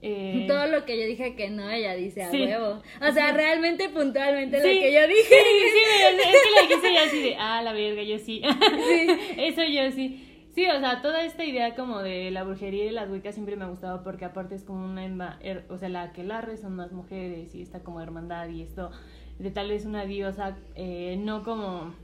eh, 0.00 0.46
Todo 0.48 0.66
lo 0.66 0.84
que 0.84 0.98
yo 1.00 1.06
dije 1.06 1.36
que 1.36 1.50
no, 1.50 1.70
ella 1.70 1.94
dice 1.94 2.22
a 2.24 2.30
Sí. 2.30 2.42
huevo. 2.42 2.82
O 3.06 3.12
sea, 3.12 3.32
realmente 3.32 3.88
puntualmente 3.88 4.60
Sí. 4.60 4.74
lo 4.74 4.80
que 4.80 4.92
yo 4.92 5.00
Sí, 5.02 5.08
dije. 5.08 5.22
sí, 5.28 6.16
me- 6.16 6.22
es 6.22 6.42
que 6.42 6.50
lo 6.60 6.68
dijiste 6.68 6.94
ya 6.94 7.04
así 7.04 7.22
de, 7.22 7.36
ah, 7.38 7.62
la 7.62 7.72
verga, 7.72 8.02
yo 8.02 8.18
sí. 8.18 8.42
Eso 9.38 9.62
yo 9.64 9.90
sí. 9.92 10.28
Sí, 10.54 10.66
o 10.68 10.78
sea, 10.80 11.00
toda 11.00 11.24
esta 11.24 11.44
idea 11.46 11.74
como 11.74 12.00
de 12.02 12.30
la 12.30 12.42
brujería 12.44 12.82
y 12.82 12.86
de 12.88 12.92
las 12.92 13.08
wicas 13.08 13.34
siempre 13.34 13.56
me 13.56 13.64
ha 13.64 13.68
gustado 13.68 14.02
porque 14.02 14.26
aparte 14.26 14.54
es 14.54 14.64
como 14.64 14.84
una, 14.84 15.06
emba- 15.06 15.38
her- 15.40 15.64
o 15.70 15.78
sea, 15.78 15.88
la 15.88 16.12
que 16.12 16.24
larre 16.24 16.58
son 16.58 16.76
más 16.76 16.92
mujeres 16.92 17.54
y 17.54 17.62
esta 17.62 17.80
como 17.82 18.02
hermandad 18.02 18.48
y 18.50 18.60
esto 18.60 18.90
de 19.38 19.50
tal 19.50 19.70
vez 19.70 19.86
una 19.86 20.04
diosa, 20.04 20.58
eh, 20.74 21.16
no 21.18 21.42
como 21.42 21.94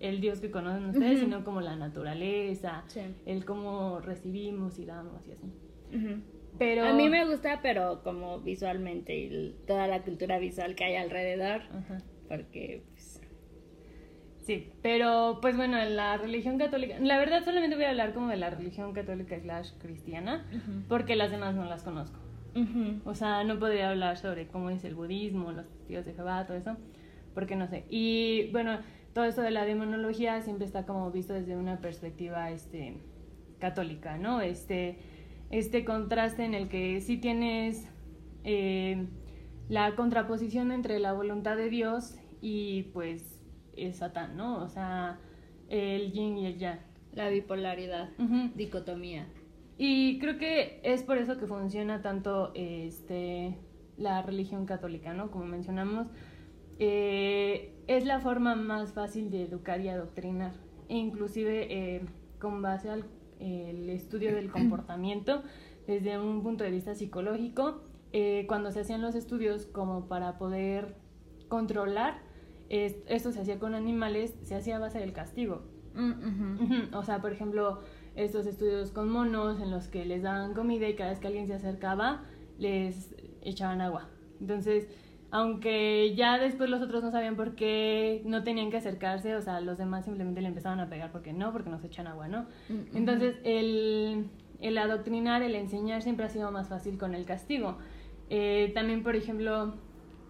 el 0.00 0.20
dios 0.20 0.40
que 0.40 0.50
conocen 0.50 0.86
ustedes, 0.86 1.20
sino 1.20 1.44
como 1.44 1.60
la 1.60 1.76
naturaleza, 1.76 2.82
Sí. 2.88 3.00
el 3.26 3.44
cómo 3.44 4.00
recibimos 4.00 4.78
y 4.78 4.86
damos 4.86 5.26
y 5.28 5.32
así. 5.32 5.46
Ujú. 5.96 6.20
Pero... 6.58 6.84
A 6.84 6.92
mí 6.94 7.08
me 7.08 7.24
gusta, 7.26 7.60
pero 7.62 8.02
como 8.02 8.40
visualmente 8.40 9.16
y 9.16 9.56
toda 9.66 9.86
la 9.86 10.02
cultura 10.02 10.38
visual 10.38 10.74
que 10.74 10.84
hay 10.84 10.96
alrededor. 10.96 11.62
Ajá. 11.72 11.98
Porque, 12.28 12.82
pues, 12.92 13.20
Sí, 14.42 14.72
pero 14.82 15.38
pues 15.42 15.56
bueno, 15.56 15.76
la 15.84 16.16
religión 16.16 16.58
católica, 16.58 16.98
la 16.98 17.18
verdad 17.18 17.44
solamente 17.44 17.76
voy 17.76 17.84
a 17.84 17.90
hablar 17.90 18.14
como 18.14 18.28
de 18.28 18.36
la 18.36 18.50
religión 18.50 18.92
católica 18.94 19.38
slash 19.38 19.72
cristiana, 19.78 20.44
porque 20.88 21.14
las 21.14 21.30
demás 21.30 21.54
no 21.54 21.66
las 21.66 21.82
conozco. 21.84 22.18
O 23.04 23.14
sea, 23.14 23.44
no 23.44 23.58
podría 23.60 23.90
hablar 23.90 24.16
sobre 24.16 24.48
cómo 24.48 24.70
es 24.70 24.82
el 24.84 24.94
budismo, 24.96 25.52
los 25.52 25.68
testigos 25.68 26.04
de 26.06 26.14
Jehová, 26.14 26.46
todo 26.46 26.56
eso, 26.56 26.76
porque 27.34 27.54
no 27.54 27.68
sé. 27.68 27.84
Y 27.90 28.48
bueno, 28.50 28.78
todo 29.12 29.24
esto 29.24 29.42
de 29.42 29.50
la 29.50 29.64
demonología 29.64 30.40
siempre 30.42 30.66
está 30.66 30.86
como 30.86 31.10
visto 31.10 31.32
desde 31.32 31.56
una 31.56 31.80
perspectiva 31.80 32.50
este, 32.50 32.98
católica, 33.58 34.18
¿no? 34.18 34.40
Este, 34.40 34.98
este 35.50 35.84
contraste 35.84 36.44
en 36.44 36.54
el 36.54 36.68
que 36.68 37.00
sí 37.00 37.16
tienes 37.16 37.88
eh, 38.44 39.06
la 39.68 39.94
contraposición 39.96 40.72
entre 40.72 40.98
la 40.98 41.12
voluntad 41.12 41.56
de 41.56 41.70
Dios 41.70 42.16
y 42.40 42.84
pues 42.94 43.40
el 43.76 43.94
Satán, 43.94 44.36
¿no? 44.36 44.62
O 44.62 44.68
sea, 44.68 45.18
el 45.68 46.12
yin 46.12 46.38
y 46.38 46.46
el 46.46 46.58
yang. 46.58 46.80
la 47.12 47.28
bipolaridad, 47.28 48.10
dicotomía. 48.54 49.26
Y 49.78 50.18
creo 50.18 50.38
que 50.38 50.80
es 50.82 51.02
por 51.02 51.18
eso 51.18 51.38
que 51.38 51.46
funciona 51.46 52.02
tanto 52.02 52.52
este, 52.54 53.56
la 53.96 54.22
religión 54.22 54.66
católica, 54.66 55.14
¿no? 55.14 55.30
Como 55.30 55.46
mencionamos, 55.46 56.08
eh, 56.80 57.74
es 57.86 58.04
la 58.04 58.18
forma 58.20 58.56
más 58.56 58.92
fácil 58.92 59.30
de 59.30 59.44
educar 59.44 59.80
y 59.80 59.88
adoctrinar, 59.88 60.52
e 60.88 60.96
inclusive 60.96 61.66
eh, 61.96 62.00
con 62.40 62.62
base 62.62 62.90
al 62.90 63.04
el 63.38 63.88
estudio 63.88 64.34
del 64.34 64.50
comportamiento 64.50 65.42
desde 65.86 66.18
un 66.18 66.42
punto 66.42 66.62
de 66.64 66.70
vista 66.70 66.94
psicológico, 66.94 67.80
eh, 68.12 68.44
cuando 68.48 68.70
se 68.70 68.80
hacían 68.80 69.00
los 69.00 69.14
estudios 69.14 69.64
como 69.66 70.08
para 70.08 70.36
poder 70.36 70.96
controlar, 71.48 72.18
es- 72.68 72.98
esto 73.06 73.32
se 73.32 73.40
hacía 73.40 73.58
con 73.58 73.74
animales, 73.74 74.34
se 74.42 74.54
hacía 74.56 74.76
a 74.76 74.78
base 74.78 74.98
del 74.98 75.12
castigo. 75.14 75.62
Mm, 75.94 76.10
ujú. 76.10 76.64
Ujú, 76.64 76.98
O 76.98 77.02
sea, 77.02 77.20
por 77.20 77.32
ejemplo, 77.32 77.80
estos 78.14 78.46
estudios 78.46 78.90
con 78.90 79.08
monos 79.08 79.58
en 79.60 79.70
los 79.70 79.88
que 79.88 80.04
les 80.04 80.22
daban 80.22 80.52
comida 80.54 80.86
y 80.88 80.94
cada 80.94 81.10
vez 81.10 81.18
que 81.18 81.26
alguien 81.28 81.46
se 81.46 81.54
acercaba 81.54 82.24
les 82.58 83.14
echaban 83.40 83.80
agua. 83.80 84.10
Entonces, 84.40 84.86
aunque 85.30 86.14
ya 86.16 86.38
después 86.38 86.68
los 86.70 86.82
otros 86.82 87.02
no 87.02 87.10
sabían 87.10 87.36
por 87.36 87.54
qué 87.54 88.22
no 88.24 88.42
tenían 88.42 88.70
que 88.70 88.78
acercarse, 88.78 89.36
o 89.36 89.42
sea, 89.42 89.60
los 89.60 89.78
demás 89.78 90.04
simplemente 90.04 90.40
le 90.40 90.48
empezaban 90.48 90.80
a 90.80 90.88
pegar 90.88 91.12
porque 91.12 91.32
no, 91.32 91.52
porque 91.52 91.70
nos 91.70 91.84
echan 91.84 92.06
agua, 92.06 92.28
¿no? 92.28 92.42
Mm, 92.68 92.96
Entonces, 92.96 93.36
el, 93.44 94.26
el 94.60 94.78
adoctrinar, 94.78 95.42
el 95.42 95.54
enseñar 95.54 96.02
siempre 96.02 96.26
ha 96.26 96.28
sido 96.28 96.50
más 96.50 96.68
fácil 96.68 96.98
con 96.98 97.14
el 97.14 97.24
castigo. 97.24 97.78
Eh, 98.28 98.72
también, 98.74 99.02
por 99.02 99.16
ejemplo, 99.16 99.74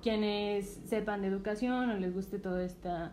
quienes 0.03 0.81
sepan 0.85 1.23
de 1.23 1.29
educación 1.29 1.91
o 1.91 1.97
les 1.97 2.15
guste 2.15 2.39
toda 2.39 2.65
esta 2.65 3.13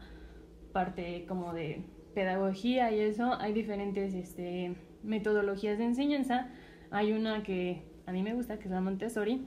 parte 0.74 1.25
como 1.27 1.53
de 1.53 1.84
pedagogía 2.13 2.91
y 2.91 3.00
eso, 3.00 3.34
hay 3.39 3.53
diferentes 3.53 4.13
este, 4.13 4.75
metodologías 5.03 5.77
de 5.77 5.86
enseñanza. 5.86 6.50
Hay 6.91 7.12
una 7.12 7.44
que 7.44 7.84
a 8.06 8.12
mí 8.12 8.24
me 8.24 8.34
gusta, 8.34 8.58
que 8.58 8.65
es 8.65 8.72
la 8.72 8.82
Montessori. 8.82 9.46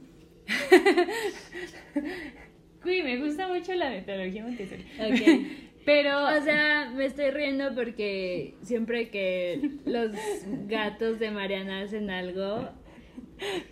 Uy, 2.84 3.02
me 3.02 3.18
gusta 3.18 3.48
mucho 3.48 3.74
la 3.74 3.90
metodología 3.90 4.44
Montessori. 4.44 4.84
Ok. 4.98 5.46
Pero, 5.84 6.24
O 6.24 6.40
sea, 6.42 6.90
me 6.94 7.06
estoy 7.06 7.30
riendo 7.30 7.74
porque 7.74 8.54
siempre 8.62 9.08
que 9.08 9.60
los 9.86 10.12
gatos 10.66 11.18
de 11.18 11.30
Mariana 11.30 11.80
hacen 11.80 12.10
algo, 12.10 12.68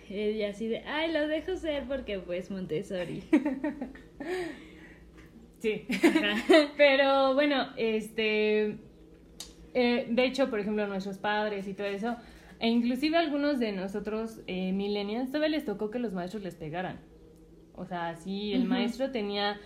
ella 0.08 0.50
así 0.50 0.68
de, 0.68 0.78
ay, 0.86 1.12
lo 1.12 1.28
dejo 1.28 1.56
ser 1.56 1.84
porque 1.84 2.18
pues 2.18 2.50
Montessori. 2.50 3.22
Sí. 5.60 5.86
Pero 6.76 7.34
bueno, 7.34 7.70
este. 7.76 8.78
eh, 9.74 10.06
de 10.08 10.24
hecho, 10.24 10.48
por 10.50 10.60
ejemplo, 10.60 10.86
nuestros 10.86 11.18
padres 11.18 11.66
y 11.66 11.74
todo 11.74 11.88
eso, 11.88 12.16
e 12.60 12.68
inclusive 12.68 13.16
algunos 13.16 13.58
de 13.58 13.72
nosotros, 13.72 14.40
eh, 14.46 14.72
millennials, 14.72 15.28
todavía 15.30 15.50
les 15.56 15.64
tocó 15.64 15.90
que 15.90 15.98
los 15.98 16.12
maestros 16.12 16.42
les 16.42 16.54
pegaran. 16.54 17.00
O 17.74 17.84
sea, 17.86 18.16
sí, 18.16 18.52
el 18.52 18.64
maestro 18.64 19.10
tenía 19.12 19.58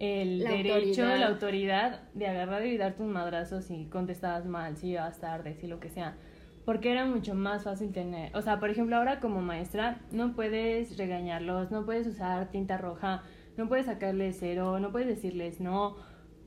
el 0.00 0.40
La 0.40 0.50
derecho, 0.50 1.02
autoridad. 1.04 1.18
la 1.18 1.26
autoridad 1.28 2.00
de 2.14 2.26
agarrar 2.26 2.66
y 2.66 2.76
dar 2.76 2.96
tus 2.96 3.06
madrazos 3.06 3.64
si 3.66 3.84
contestabas 3.86 4.46
mal, 4.46 4.76
si 4.76 4.88
ibas 4.88 5.20
tarde, 5.20 5.54
si 5.54 5.66
lo 5.68 5.78
que 5.78 5.90
sea. 5.90 6.16
Porque 6.64 6.90
era 6.90 7.04
mucho 7.04 7.34
más 7.34 7.64
fácil 7.64 7.92
tener. 7.92 8.34
O 8.36 8.42
sea, 8.42 8.58
por 8.58 8.70
ejemplo, 8.70 8.96
ahora 8.96 9.20
como 9.20 9.40
maestra, 9.42 10.00
no 10.10 10.34
puedes 10.34 10.96
regañarlos, 10.96 11.70
no 11.70 11.84
puedes 11.84 12.06
usar 12.06 12.50
tinta 12.50 12.76
roja, 12.78 13.22
no 13.56 13.68
puedes 13.68 13.86
sacarles 13.86 14.36
cero, 14.40 14.80
no 14.80 14.90
puedes 14.90 15.06
decirles 15.08 15.60
no. 15.60 15.96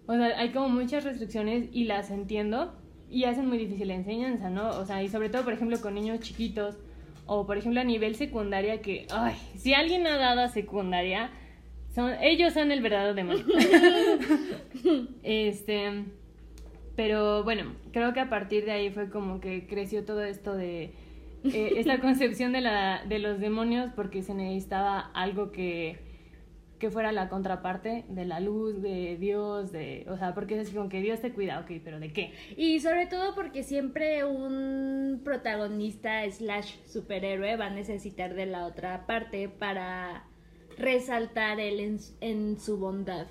O 0.05 0.13
sea, 0.13 0.37
hay 0.39 0.51
como 0.51 0.67
muchas 0.69 1.03
restricciones 1.05 1.69
y 1.71 1.85
las 1.85 2.11
entiendo 2.11 2.73
y 3.13 3.25
hacen 3.25 3.47
muy 3.47 3.59
difícil 3.59 3.87
la 3.87 3.93
enseñanza, 3.93 4.49
¿no? 4.49 4.69
O 4.71 4.85
sea, 4.85 5.03
y 5.03 5.09
sobre 5.09 5.29
todo, 5.29 5.43
por 5.43 5.53
ejemplo, 5.53 5.79
con 5.79 5.93
niños 5.93 6.19
chiquitos 6.19 6.77
o, 7.27 7.45
por 7.45 7.57
ejemplo, 7.57 7.79
a 7.79 7.83
nivel 7.83 8.15
secundaria 8.15 8.81
que, 8.81 9.05
ay, 9.11 9.35
si 9.55 9.73
alguien 9.73 10.07
ha 10.07 10.17
dado 10.17 10.41
a 10.41 10.47
secundaria, 10.49 11.29
son, 11.93 12.11
ellos 12.21 12.53
son 12.53 12.71
el 12.71 12.81
verdadero 12.81 13.13
demonio. 13.13 13.45
este, 15.23 16.05
pero 16.95 17.43
bueno, 17.43 17.75
creo 17.91 18.13
que 18.13 18.19
a 18.19 18.29
partir 18.29 18.65
de 18.65 18.71
ahí 18.71 18.89
fue 18.89 19.09
como 19.09 19.39
que 19.39 19.67
creció 19.67 20.03
todo 20.03 20.23
esto 20.23 20.55
de 20.55 20.91
eh, 21.43 21.73
esta 21.77 21.99
concepción 21.99 22.51
de, 22.51 22.61
la, 22.61 23.03
de 23.05 23.19
los 23.19 23.39
demonios 23.39 23.91
porque 23.95 24.23
se 24.23 24.33
necesitaba 24.33 24.99
algo 25.13 25.51
que, 25.51 25.99
que 26.83 26.89
fuera 26.89 27.13
la 27.13 27.29
contraparte 27.29 28.03
de 28.09 28.25
la 28.25 28.41
luz, 28.41 28.81
de 28.81 29.15
Dios, 29.15 29.71
de, 29.71 30.05
o 30.09 30.17
sea, 30.17 30.33
porque 30.33 30.55
es 30.55 30.67
así 30.67 30.75
como 30.75 30.89
que 30.89 30.99
Dios 30.99 31.21
te 31.21 31.31
cuida, 31.31 31.61
ok, 31.61 31.71
pero 31.81 31.97
¿de 31.97 32.11
qué? 32.11 32.33
Y 32.57 32.81
sobre 32.81 33.05
todo 33.05 33.33
porque 33.35 33.63
siempre 33.63 34.25
un 34.25 35.21
protagonista 35.23 36.29
slash 36.29 36.75
superhéroe 36.85 37.55
va 37.55 37.67
a 37.67 37.69
necesitar 37.69 38.33
de 38.33 38.47
la 38.47 38.65
otra 38.65 39.05
parte 39.05 39.47
para 39.47 40.25
resaltar 40.77 41.61
él 41.61 41.79
en, 41.79 41.99
en 42.19 42.59
su 42.59 42.77
bondad. 42.77 43.27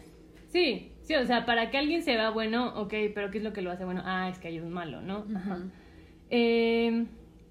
Sí, 0.49 0.93
sí, 1.03 1.15
o 1.17 1.27
sea, 1.27 1.45
para 1.45 1.71
que 1.71 1.77
alguien 1.77 2.03
se 2.03 2.13
vea 2.13 2.31
bueno, 2.31 2.81
ok, 2.81 2.95
pero 3.15 3.31
¿qué 3.31 3.37
es 3.37 3.45
lo 3.45 3.53
que 3.53 3.61
lo 3.61 3.71
hace 3.71 3.85
bueno? 3.85 4.01
Ah, 4.07 4.31
es 4.31 4.39
que 4.39 4.49
hay 4.49 4.61
un 4.61 4.73
malo, 4.73 5.03
¿no? 5.03 5.27
Ajá. 5.37 5.59
Eh, 6.31 7.05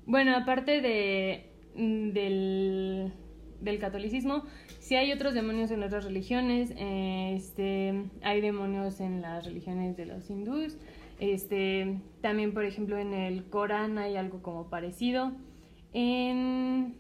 bueno, 0.07 0.35
aparte 0.35 0.81
de, 0.81 1.45
mm, 1.75 2.09
del, 2.09 3.13
del 3.61 3.79
catolicismo, 3.79 4.43
sí 4.79 4.95
hay 4.95 5.11
otros 5.11 5.33
demonios 5.33 5.71
en 5.71 5.83
otras 5.83 6.03
religiones. 6.03 6.73
este, 6.77 8.03
hay 8.21 8.41
demonios 8.41 8.99
en 8.99 9.21
las 9.21 9.45
religiones 9.45 9.95
de 9.97 10.05
los 10.05 10.29
hindús. 10.29 10.77
Este, 11.19 11.99
también, 12.21 12.51
por 12.51 12.65
ejemplo, 12.65 12.97
en 12.97 13.13
el 13.13 13.45
Corán 13.45 13.99
hay 13.99 14.15
algo 14.17 14.41
como 14.41 14.69
parecido. 14.69 15.31
En, 15.93 16.95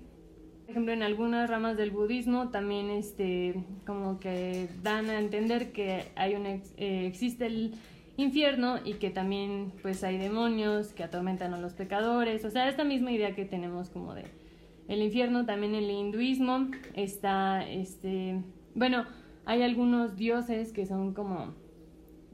por 0.61 0.69
ejemplo, 0.69 0.93
en 0.93 1.01
algunas 1.01 1.49
ramas 1.49 1.75
del 1.75 1.89
budismo 1.89 2.49
también 2.49 2.91
este, 2.91 3.55
como 3.85 4.19
que 4.19 4.69
dan 4.83 5.09
a 5.09 5.19
entender 5.19 5.71
que 5.71 6.03
hay 6.15 6.35
un 6.35 6.45
eh, 6.45 6.61
existe 6.77 7.47
el 7.47 7.73
infierno 8.17 8.77
y 8.83 8.95
que 8.95 9.09
también 9.09 9.73
pues 9.81 10.03
hay 10.03 10.17
demonios 10.17 10.93
que 10.93 11.03
atormentan 11.03 11.53
a 11.53 11.59
los 11.59 11.73
pecadores. 11.73 12.45
O 12.45 12.51
sea, 12.51 12.69
esta 12.69 12.83
misma 12.83 13.11
idea 13.11 13.33
que 13.33 13.45
tenemos 13.45 13.89
como 13.89 14.13
de 14.13 14.25
el 14.87 15.01
infierno 15.01 15.45
también 15.45 15.75
en 15.75 15.83
el 15.83 15.91
hinduismo 15.91 16.69
está 16.95 17.67
este 17.69 18.41
bueno, 18.73 19.05
hay 19.45 19.63
algunos 19.63 20.15
dioses 20.15 20.71
que 20.71 20.85
son 20.85 21.13
como 21.13 21.53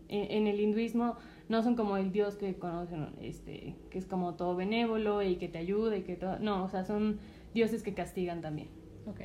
en, 0.07 0.31
en 0.31 0.47
el 0.47 0.59
hinduismo 0.59 1.17
no 1.49 1.63
son 1.63 1.75
como 1.75 1.97
el 1.97 2.11
dios 2.11 2.35
que 2.35 2.55
conocen 2.55 3.09
este 3.21 3.75
que 3.89 3.97
es 3.97 4.05
como 4.05 4.35
todo 4.35 4.55
benévolo 4.55 5.21
y 5.21 5.37
que 5.37 5.47
te 5.47 5.57
ayuda 5.57 5.97
y 5.97 6.03
que 6.03 6.15
todo 6.15 6.39
no, 6.39 6.63
o 6.63 6.69
sea, 6.69 6.83
son 6.83 7.19
dioses 7.53 7.83
que 7.83 7.93
castigan 7.93 8.41
también. 8.41 8.67
Ok. 9.07 9.21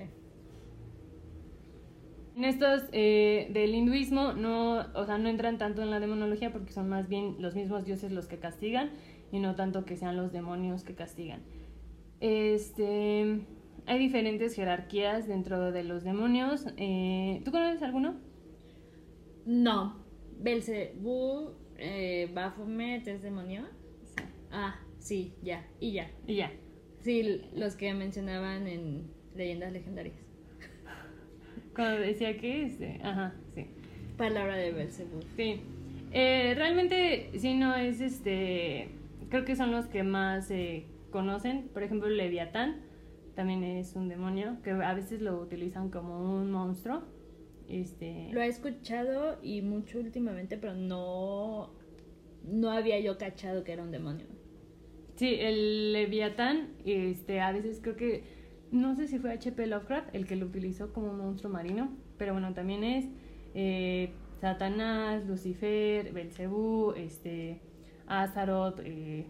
En 2.35 2.45
estos 2.45 2.85
eh, 2.93 3.50
del 3.52 3.75
hinduismo 3.75 4.33
no, 4.33 4.87
o 4.95 5.05
sea, 5.05 5.19
no 5.19 5.29
entran 5.29 5.59
tanto 5.59 5.83
en 5.83 5.91
la 5.91 6.00
demonología 6.00 6.50
porque 6.50 6.73
son 6.73 6.88
más 6.88 7.09
bien 7.09 7.37
los 7.41 7.55
mismos 7.55 7.85
dioses 7.85 8.11
los 8.11 8.26
que 8.26 8.38
castigan 8.38 8.91
y 9.31 9.38
no 9.38 9.55
tanto 9.55 9.85
que 9.85 9.97
sean 9.97 10.17
los 10.17 10.33
demonios 10.33 10.83
que 10.83 10.95
castigan. 10.95 11.43
Este, 12.23 13.41
hay 13.85 13.99
diferentes 13.99 14.55
jerarquías 14.55 15.26
dentro 15.26 15.73
de 15.73 15.83
los 15.83 16.05
demonios. 16.05 16.67
Eh, 16.76 17.43
¿Tú 17.45 17.50
conoces 17.50 17.83
alguno? 17.83 18.14
No. 19.45 19.97
Belzebú, 20.38 21.50
eh, 21.79 22.31
Baphomet 22.33 23.09
es 23.09 23.23
demonio. 23.23 23.64
Ah, 24.52 24.79
sí, 25.00 25.35
ya. 25.43 25.67
Y 25.81 25.95
ya. 25.95 26.12
Y 26.29 26.37
ya. 26.37 26.52
Sí, 27.00 27.43
los 27.57 27.75
que 27.75 27.93
mencionaban 27.93 28.69
en 28.69 29.11
leyendas 29.35 29.73
legendarias. 29.73 30.14
Cuando 31.75 32.02
decía 32.02 32.38
que 32.38 32.67
este, 32.67 33.00
ajá, 33.02 33.35
sí. 33.57 33.67
Palabra 34.17 34.57
de 34.57 34.71
Belzebú. 34.71 35.23
Sí. 35.35 35.61
Eh, 36.12 36.55
realmente, 36.55 37.33
sí, 37.37 37.55
no 37.55 37.75
es 37.75 38.00
este. 38.00 38.91
Creo 39.29 39.45
que 39.45 39.57
son 39.57 39.73
los 39.73 39.88
que 39.88 40.05
más 40.05 40.47
se 40.47 40.91
conocen. 41.12 41.69
Por 41.69 41.85
ejemplo, 41.85 42.09
Leviatán 42.09 42.81
también 43.37 43.62
es 43.62 43.95
un 43.95 44.09
demonio 44.09 44.57
que 44.64 44.71
a 44.71 44.95
veces 44.95 45.23
lo 45.23 45.40
utilizan 45.40 45.90
como 45.90 46.19
un 46.19 46.50
monstruo. 46.50 47.04
Este. 47.69 48.28
Lo 48.33 48.42
he 48.42 48.49
escuchado 48.49 49.38
y 49.40 49.62
mucho 49.62 50.00
últimamente, 50.00 50.59
pero 50.59 50.75
no. 50.75 51.71
No 52.45 52.73
había 52.73 52.99
yo 52.99 53.19
cachado 53.19 53.62
que 53.62 53.73
era 53.73 53.85
un 53.85 53.92
demonio. 53.92 54.26
Sí, 55.14 55.37
el 55.38 55.92
Leviatán, 55.92 56.71
este, 56.85 57.40
a 57.40 57.52
veces 57.52 57.78
creo 57.81 57.95
que, 57.95 58.25
no 58.73 58.97
sé 58.97 59.07
si 59.07 59.19
fue 59.19 59.31
H.P. 59.33 59.66
Lovecraft 59.66 60.14
el 60.14 60.26
que 60.26 60.35
lo 60.35 60.47
utilizó 60.47 60.92
como 60.92 61.11
un 61.11 61.19
monstruo 61.19 61.52
marino, 61.52 61.97
pero 62.19 62.33
bueno, 62.33 62.54
también 62.54 62.83
es 62.83 63.07
eh, 63.54 64.11
Satanás, 64.40 65.25
Lucifer, 65.26 66.12
Belcebú, 66.12 66.95
este, 66.97 67.61
Azaroth, 68.07 68.81
eh, 68.81 69.26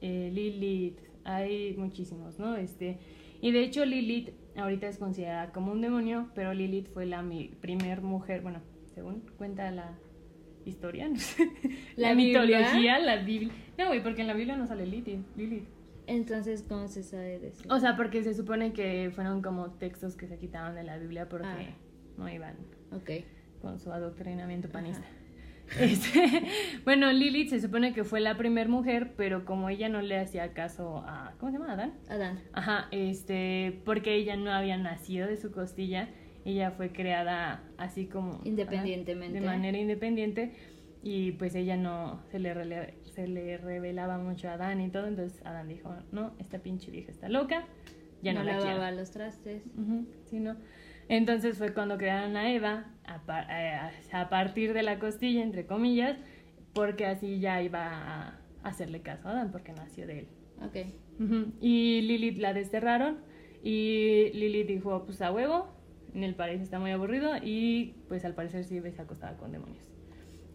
eh, 0.00 0.30
Lilith, 0.32 1.00
hay 1.26 1.74
muchísimos, 1.76 2.38
¿no? 2.38 2.56
Este, 2.56 2.98
y 3.40 3.52
de 3.52 3.62
hecho 3.62 3.84
Lilith 3.84 4.30
ahorita 4.56 4.88
es 4.88 4.98
considerada 4.98 5.52
como 5.52 5.72
un 5.72 5.80
demonio, 5.80 6.28
pero 6.34 6.54
Lilith 6.54 6.88
fue 6.92 7.04
la 7.06 7.22
mi 7.22 7.48
primer 7.60 8.00
mujer, 8.00 8.40
bueno, 8.42 8.60
según 8.94 9.20
cuenta 9.36 9.70
la 9.70 9.98
historia, 10.64 11.08
no 11.10 11.16
sé, 11.16 11.48
¿La 11.96 12.08
la, 12.10 12.14
mitología, 12.14 12.98
la 12.98 13.16
Biblia. 13.22 13.52
No, 13.78 13.88
güey, 13.88 14.02
porque 14.02 14.22
en 14.22 14.26
la 14.28 14.34
Biblia 14.34 14.56
no 14.56 14.66
sale 14.66 14.86
Lilith. 14.86 15.24
Lilith. 15.36 15.64
Entonces, 16.08 16.64
¿cómo 16.68 16.86
se 16.88 17.02
sabe 17.02 17.38
de 17.40 17.48
eso? 17.48 17.64
O 17.68 17.78
sea, 17.80 17.96
porque 17.96 18.22
se 18.22 18.32
supone 18.32 18.72
que 18.72 19.10
fueron 19.14 19.42
como 19.42 19.72
textos 19.72 20.16
que 20.16 20.28
se 20.28 20.38
quitaban 20.38 20.74
de 20.76 20.84
la 20.84 20.98
Biblia 20.98 21.28
porque 21.28 21.46
Ah. 21.46 21.74
no 22.16 22.28
iban 22.28 22.54
ok. 22.92 23.10
con 23.60 23.80
su 23.80 23.90
adoctrinamiento 23.92 24.68
panista. 24.68 25.04
Este, 25.80 26.42
bueno, 26.84 27.12
Lilith 27.12 27.50
se 27.50 27.60
supone 27.60 27.92
que 27.92 28.04
fue 28.04 28.20
la 28.20 28.36
primera 28.36 28.68
mujer, 28.68 29.12
pero 29.16 29.44
como 29.44 29.68
ella 29.68 29.88
no 29.88 30.00
le 30.00 30.18
hacía 30.18 30.52
caso 30.52 30.98
a. 31.06 31.34
¿Cómo 31.38 31.52
se 31.52 31.58
llama? 31.58 31.72
Adán. 31.72 31.94
Adán. 32.08 32.40
Ajá, 32.52 32.88
este, 32.90 33.80
porque 33.84 34.14
ella 34.14 34.36
no 34.36 34.52
había 34.52 34.76
nacido 34.76 35.26
de 35.26 35.36
su 35.36 35.52
costilla, 35.52 36.08
ella 36.44 36.70
fue 36.70 36.92
creada 36.92 37.62
así 37.78 38.06
como 38.06 38.40
Independientemente. 38.44 39.40
de 39.40 39.44
manera 39.44 39.78
independiente 39.78 40.54
y 41.02 41.32
pues 41.32 41.54
ella 41.54 41.76
no 41.76 42.20
se 42.30 42.38
le 42.38 42.94
se 43.04 43.26
le 43.26 43.58
revelaba 43.58 44.18
mucho 44.18 44.48
a 44.48 44.52
Adán 44.54 44.80
y 44.80 44.90
todo, 44.90 45.06
entonces 45.06 45.40
Adán 45.44 45.68
dijo, 45.68 45.94
"No, 46.12 46.34
esta 46.38 46.58
pinche 46.58 46.90
vieja 46.90 47.10
está 47.10 47.28
loca, 47.28 47.64
ya 48.22 48.32
no, 48.32 48.40
no 48.40 48.46
la 48.46 48.56
quiero." 48.58 48.70
lavaba 48.70 48.90
los 48.92 49.10
trastes. 49.10 49.62
Ujú, 49.76 50.06
sí, 50.26 50.38
no. 50.40 50.56
Entonces 51.08 51.56
fue 51.58 51.72
cuando 51.72 51.96
crearon 51.98 52.36
a 52.36 52.52
Eva 52.52 52.86
a, 53.04 53.22
par- 53.22 53.46
eh, 53.50 53.78
a 54.12 54.28
partir 54.28 54.72
de 54.72 54.82
la 54.82 54.98
costilla, 54.98 55.42
entre 55.42 55.66
comillas, 55.66 56.18
porque 56.72 57.06
así 57.06 57.38
ya 57.38 57.62
iba 57.62 57.86
a 57.86 58.40
hacerle 58.64 59.00
caso 59.02 59.28
a 59.28 59.32
Adán, 59.32 59.52
porque 59.52 59.72
nació 59.72 60.06
de 60.06 60.20
él. 60.20 60.28
Ok. 60.62 60.76
Ujú, 61.20 61.52
Y 61.60 62.00
Lilith 62.02 62.38
la 62.38 62.52
desterraron 62.52 63.18
y 63.62 64.30
Lilith 64.34 64.66
dijo, 64.66 65.04
pues 65.06 65.22
a 65.22 65.30
huevo, 65.32 65.68
en 66.14 66.24
el 66.24 66.34
paraíso 66.34 66.62
está 66.62 66.78
muy 66.78 66.90
aburrido 66.90 67.32
y 67.42 67.94
pues 68.08 68.24
al 68.24 68.34
parecer 68.34 68.64
sí 68.64 68.80
se 68.80 69.02
acostaba 69.02 69.36
con 69.36 69.52
demonios. 69.52 69.84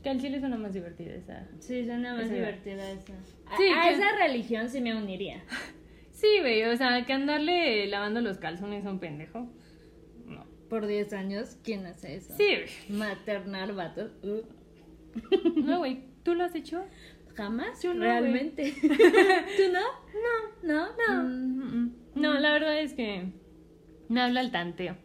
Que 0.03 0.09
al 0.09 0.19
chile 0.19 0.39
suena 0.39 0.57
más 0.57 0.73
divertida 0.73 1.13
esa. 1.13 1.47
Sí, 1.59 1.85
suena 1.85 2.13
más 2.15 2.25
Esa 2.25 2.33
divertida 2.33 2.91
esa. 2.91 3.13
A, 3.45 3.57
Sí, 3.57 3.63
a 3.69 3.83
que- 3.83 3.91
esa 3.95 4.17
religión 4.19 4.67
sí 4.69 4.81
me 4.81 4.95
uniría. 4.95 5.43
Sí, 6.13 6.27
güey, 6.41 6.63
o 6.65 6.75
sea, 6.77 7.03
que 7.05 7.13
andarle 7.13 7.87
lavando 7.87 8.21
los 8.21 8.37
calzones 8.37 8.85
a 8.85 8.91
un 8.91 8.99
pendejo. 8.99 9.49
Por 10.71 10.87
10 10.87 11.11
años, 11.11 11.57
¿quién 11.65 11.85
hace 11.85 12.15
eso? 12.15 12.33
Sí. 12.37 12.59
Maternar 12.87 13.75
vatos. 13.75 14.09
Uh, 14.23 14.39
No, 15.65 15.79
güey, 15.79 16.05
¿tú 16.23 16.33
lo 16.33 16.45
has 16.45 16.55
hecho? 16.55 16.85
¿Jamás? 17.35 17.83
Yo 17.83 17.93
no, 17.93 18.05
¿Realmente? 18.05 18.73
¿Tú 18.81 19.63
no? 19.73 19.81
No. 20.63 20.87
¿No? 20.87 20.87
No. 20.95 21.23
Mm, 21.23 21.57
mm, 21.57 21.75
mm. 21.75 21.95
No, 22.15 22.39
la 22.39 22.53
verdad 22.53 22.79
es 22.79 22.93
que 22.93 23.33
me 24.07 24.21
habla 24.21 24.39
el 24.39 24.51
tanteo. 24.51 24.95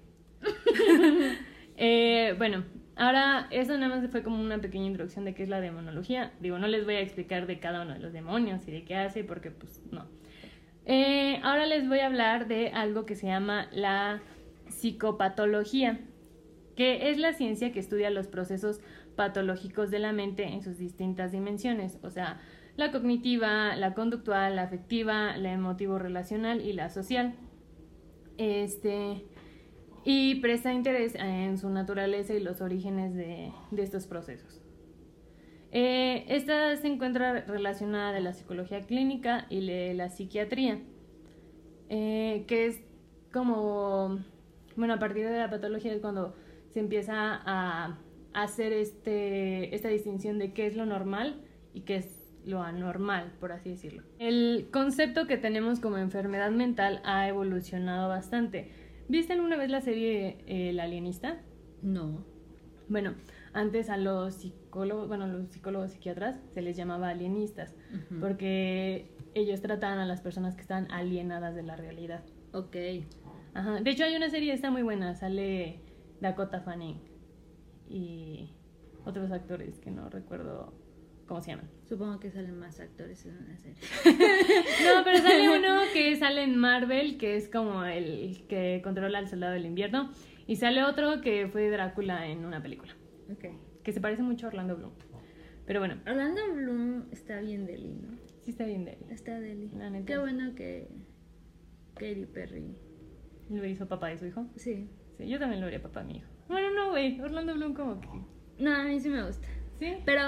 Eh, 1.78 2.34
bueno, 2.38 2.64
ahora 2.94 3.48
eso 3.50 3.76
nada 3.76 3.94
más 3.94 4.10
fue 4.10 4.22
como 4.22 4.40
una 4.40 4.58
pequeña 4.62 4.86
introducción 4.86 5.26
de 5.26 5.34
qué 5.34 5.42
es 5.42 5.50
la 5.50 5.60
demonología. 5.60 6.32
Digo, 6.40 6.58
no 6.58 6.68
les 6.68 6.86
voy 6.86 6.94
a 6.94 7.00
explicar 7.00 7.46
de 7.46 7.58
cada 7.58 7.82
uno 7.82 7.92
de 7.92 7.98
los 7.98 8.14
demonios 8.14 8.66
y 8.66 8.70
de 8.70 8.84
qué 8.84 8.94
hace, 8.94 9.24
porque 9.24 9.50
pues 9.50 9.82
no. 9.90 10.06
Eh, 10.86 11.38
ahora 11.42 11.66
les 11.66 11.86
voy 11.86 11.98
a 11.98 12.06
hablar 12.06 12.48
de 12.48 12.70
algo 12.70 13.04
que 13.04 13.14
se 13.14 13.26
llama 13.26 13.68
la 13.72 14.22
psicopatología, 14.68 16.00
que 16.76 17.10
es 17.10 17.18
la 17.18 17.32
ciencia 17.32 17.72
que 17.72 17.80
estudia 17.80 18.10
los 18.10 18.28
procesos 18.28 18.80
patológicos 19.16 19.90
de 19.90 19.98
la 19.98 20.12
mente 20.12 20.44
en 20.44 20.62
sus 20.62 20.78
distintas 20.78 21.32
dimensiones, 21.32 21.98
o 22.02 22.10
sea, 22.10 22.40
la 22.76 22.92
cognitiva, 22.92 23.74
la 23.76 23.94
conductual, 23.94 24.56
la 24.56 24.62
afectiva, 24.62 25.36
la 25.38 25.52
emotivo-relacional 25.52 26.60
y 26.60 26.74
la 26.74 26.90
social. 26.90 27.34
Este, 28.36 29.24
y 30.04 30.36
presta 30.36 30.74
interés 30.74 31.14
en 31.14 31.56
su 31.56 31.70
naturaleza 31.70 32.34
y 32.34 32.40
los 32.40 32.60
orígenes 32.60 33.14
de, 33.14 33.50
de 33.70 33.82
estos 33.82 34.06
procesos. 34.06 34.60
Eh, 35.72 36.24
esta 36.28 36.76
se 36.76 36.86
encuentra 36.86 37.40
relacionada 37.42 38.12
de 38.12 38.20
la 38.20 38.32
psicología 38.32 38.80
clínica 38.82 39.46
y 39.50 39.66
de 39.66 39.94
la 39.94 40.08
psiquiatría, 40.08 40.80
eh, 41.88 42.44
que 42.46 42.66
es 42.66 42.80
como, 43.32 44.20
bueno, 44.76 44.94
a 44.94 44.98
partir 44.98 45.26
de 45.26 45.38
la 45.38 45.50
patología 45.50 45.92
es 45.92 46.00
cuando 46.00 46.34
se 46.70 46.80
empieza 46.80 47.40
a 47.44 47.98
hacer 48.36 48.72
este, 48.72 49.74
esta 49.74 49.88
distinción 49.88 50.38
de 50.38 50.52
qué 50.52 50.66
es 50.66 50.76
lo 50.76 50.84
normal 50.84 51.40
y 51.72 51.80
qué 51.80 51.96
es 51.96 52.26
lo 52.44 52.62
anormal, 52.62 53.32
por 53.40 53.50
así 53.50 53.70
decirlo. 53.70 54.02
El 54.18 54.68
concepto 54.70 55.26
que 55.26 55.36
tenemos 55.36 55.80
como 55.80 55.98
enfermedad 55.98 56.50
mental 56.50 57.00
ha 57.04 57.28
evolucionado 57.28 58.08
bastante. 58.08 58.70
¿Viste 59.08 59.32
alguna 59.32 59.56
vez 59.56 59.70
la 59.70 59.80
serie 59.80 60.38
eh, 60.46 60.70
El 60.70 60.80
Alienista? 60.80 61.40
No. 61.82 62.24
Bueno, 62.88 63.14
antes 63.52 63.88
a 63.90 63.96
los 63.96 64.34
psicólogos, 64.34 65.08
bueno, 65.08 65.26
los 65.26 65.48
psicólogos 65.48 65.92
psiquiatras 65.92 66.38
se 66.52 66.62
les 66.62 66.76
llamaba 66.76 67.08
alienistas, 67.08 67.74
porque 68.20 69.10
ellos 69.34 69.60
trataban 69.60 69.98
a 69.98 70.06
las 70.06 70.20
personas 70.20 70.54
que 70.54 70.62
están 70.62 70.90
alienadas 70.92 71.54
de 71.54 71.62
la 71.62 71.74
realidad. 71.74 72.22
Ok. 72.52 72.76
Ajá. 73.56 73.80
De 73.80 73.90
hecho, 73.90 74.04
hay 74.04 74.14
una 74.16 74.28
serie, 74.28 74.52
está 74.52 74.70
muy 74.70 74.82
buena, 74.82 75.14
sale 75.14 75.80
Dakota 76.20 76.60
Fanning 76.60 77.00
y 77.88 78.50
otros 79.04 79.30
actores 79.30 79.78
que 79.78 79.90
no 79.90 80.10
recuerdo 80.10 80.74
cómo 81.26 81.40
se 81.40 81.50
llaman. 81.52 81.68
Supongo 81.88 82.20
que 82.20 82.30
salen 82.30 82.58
más 82.58 82.78
actores 82.80 83.24
en 83.26 83.36
una 83.38 83.56
serie. 83.56 83.76
No, 84.84 85.02
pero 85.04 85.18
sale 85.18 85.48
uno 85.58 85.80
que 85.92 86.16
sale 86.16 86.42
en 86.42 86.56
Marvel, 86.56 87.16
que 87.18 87.36
es 87.36 87.48
como 87.48 87.84
el 87.84 88.46
que 88.48 88.80
controla 88.84 89.18
al 89.18 89.28
soldado 89.28 89.54
del 89.54 89.66
invierno, 89.66 90.10
y 90.46 90.56
sale 90.56 90.84
otro 90.84 91.20
que 91.20 91.48
fue 91.48 91.70
Drácula 91.70 92.26
en 92.28 92.44
una 92.44 92.62
película, 92.62 92.92
Ok. 93.32 93.46
que 93.82 93.92
se 93.92 94.00
parece 94.00 94.22
mucho 94.22 94.46
a 94.46 94.48
Orlando 94.50 94.76
Bloom. 94.76 94.92
Pero 95.66 95.80
bueno, 95.80 95.96
Orlando 96.06 96.40
Bloom 96.54 97.06
está 97.10 97.40
bien 97.40 97.66
deli, 97.66 97.94
¿no? 97.94 98.16
sí 98.42 98.50
está 98.52 98.64
bien 98.66 98.84
de 98.84 98.92
él. 98.92 98.98
Está 99.10 99.40
deli. 99.40 99.68
La 99.76 99.90
neta. 99.90 100.06
Qué 100.06 100.18
bueno 100.18 100.54
que 100.54 100.88
Katy 101.94 102.26
Perry. 102.26 102.76
Lo 103.50 103.64
hizo 103.64 103.86
papá 103.86 104.08
de 104.08 104.18
su 104.18 104.26
hijo. 104.26 104.46
Sí. 104.56 104.88
Sí, 105.16 105.28
yo 105.28 105.38
también 105.38 105.60
lo 105.60 105.66
haría 105.66 105.80
papá 105.82 106.00
a 106.00 106.04
mi 106.04 106.16
hijo. 106.18 106.26
Bueno, 106.48 106.70
no, 106.74 106.90
güey, 106.90 107.20
Orlando 107.20 107.54
Bloom 107.54 107.74
como 107.74 108.00
que... 108.00 108.08
No, 108.58 108.74
a 108.74 108.84
mí 108.84 109.00
sí 109.00 109.08
me 109.08 109.24
gusta. 109.24 109.46
Sí. 109.78 109.94
Pero. 110.04 110.22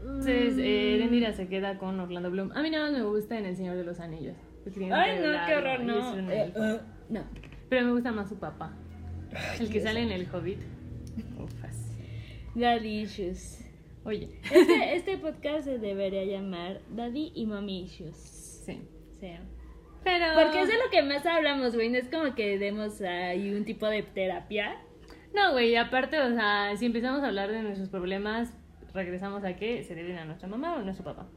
Entonces, 0.00 0.56
eh, 0.58 0.92
mm, 0.92 0.94
Erendira 0.96 1.32
se 1.32 1.48
queda 1.48 1.78
con 1.78 1.98
Orlando 1.98 2.30
Bloom. 2.30 2.52
A 2.52 2.62
mí 2.62 2.70
nada 2.70 2.90
más 2.90 2.98
me 2.98 3.04
gusta 3.04 3.38
en 3.38 3.46
El 3.46 3.56
Señor 3.56 3.76
de 3.76 3.84
los 3.84 4.00
Anillos. 4.00 4.36
Ay, 4.92 5.18
no, 5.20 5.46
qué 5.46 5.56
horror, 5.56 5.80
no. 5.80 6.18
Eh, 6.30 6.52
eh, 6.54 6.80
no. 7.08 7.22
Pero 7.68 7.86
me 7.86 7.92
gusta 7.92 8.12
más 8.12 8.28
su 8.28 8.36
papá. 8.38 8.74
El 9.60 9.70
que 9.70 9.80
sale 9.80 10.02
en 10.02 10.10
El 10.10 10.26
Hobbit. 10.32 10.58
Ufas. 11.38 11.90
Daddy 12.54 13.00
Issues. 13.00 13.64
Oye, 14.04 14.40
Este, 14.52 14.96
este 14.96 15.18
podcast 15.18 15.64
se 15.64 15.78
debería 15.78 16.24
llamar 16.24 16.80
Daddy 16.94 17.32
y 17.34 17.46
Mommy 17.46 17.82
Issues. 17.82 18.16
sí. 18.64 18.80
Sí. 19.20 19.30
Pero... 20.04 20.26
Porque 20.34 20.62
es 20.62 20.68
de 20.68 20.74
lo 20.74 20.90
que 20.90 21.02
más 21.02 21.24
hablamos, 21.26 21.74
güey. 21.74 21.88
No 21.90 21.98
es 21.98 22.08
como 22.08 22.34
que 22.34 22.58
demos 22.58 23.00
ahí 23.00 23.52
un 23.54 23.64
tipo 23.64 23.86
de 23.86 24.02
terapia. 24.02 24.76
No, 25.34 25.52
güey, 25.52 25.76
aparte, 25.76 26.20
o 26.20 26.30
sea, 26.32 26.74
si 26.76 26.86
empezamos 26.86 27.22
a 27.22 27.28
hablar 27.28 27.50
de 27.50 27.62
nuestros 27.62 27.88
problemas, 27.88 28.52
regresamos 28.94 29.44
a 29.44 29.56
que 29.56 29.84
se 29.84 29.94
deben 29.94 30.18
a 30.18 30.24
nuestra 30.24 30.48
mamá 30.48 30.74
o 30.74 30.78
a 30.78 30.82
nuestro 30.82 31.04
papá. 31.04 31.26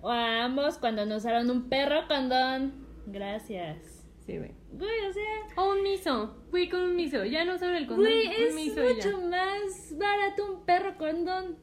O 0.00 0.10
a 0.10 0.44
ambos 0.44 0.78
cuando 0.78 1.04
nos 1.06 1.24
usaron 1.24 1.50
un 1.50 1.68
perro 1.68 2.06
condón. 2.06 2.86
Gracias. 3.06 4.06
Sí, 4.24 4.38
güey. 4.38 4.52
Güey, 4.70 5.06
o 5.08 5.12
sea, 5.12 5.24
O 5.56 5.72
un 5.72 5.82
miso. 5.82 6.36
Güey, 6.50 6.68
con 6.68 6.82
un 6.82 6.94
miso. 6.94 7.24
Ya 7.24 7.44
no 7.44 7.56
usaron 7.56 7.74
el 7.74 7.88
condón. 7.88 8.04
güey, 8.04 8.26
un 8.28 8.32
es 8.32 8.54
miso 8.54 8.80
mucho 8.80 9.20
más 9.22 9.96
barato 9.98 10.52
un 10.52 10.64
perro 10.64 10.96
condón. 10.96 11.56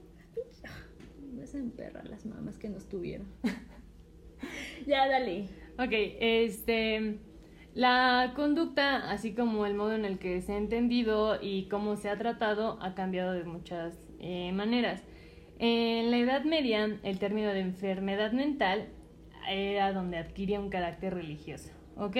No 1.32 1.46
se 1.46 1.62
perra 1.64 2.04
las 2.04 2.26
mamás 2.26 2.58
que 2.58 2.68
nos 2.68 2.90
tuvieron. 2.90 3.28
ya, 4.88 5.08
dale. 5.08 5.48
Ok, 5.78 5.92
este. 5.92 7.20
La 7.74 8.32
conducta, 8.38 9.12
así 9.12 9.34
como 9.36 9.66
el 9.66 9.74
modo 9.74 9.94
en 9.96 10.06
el 10.06 10.18
que 10.18 10.42
se 10.42 10.54
ha 10.54 10.58
entendido 10.58 11.38
y 11.42 11.66
cómo 11.68 11.98
se 11.98 12.10
ha 12.10 12.18
tratado, 12.18 12.78
ha 12.82 12.96
cambiado 12.96 13.34
de 13.34 13.44
muchas 13.44 13.98
eh, 14.20 14.54
maneras. 14.54 15.04
En 15.60 16.10
la 16.10 16.18
Edad 16.18 16.46
Media, 16.46 16.98
el 17.04 17.20
término 17.20 17.50
de 17.50 17.60
enfermedad 17.60 18.32
mental 18.32 18.88
era 19.50 19.92
donde 19.92 20.18
adquiría 20.18 20.60
un 20.62 20.70
carácter 20.70 21.14
religioso, 21.14 21.70
¿ok? 21.98 22.16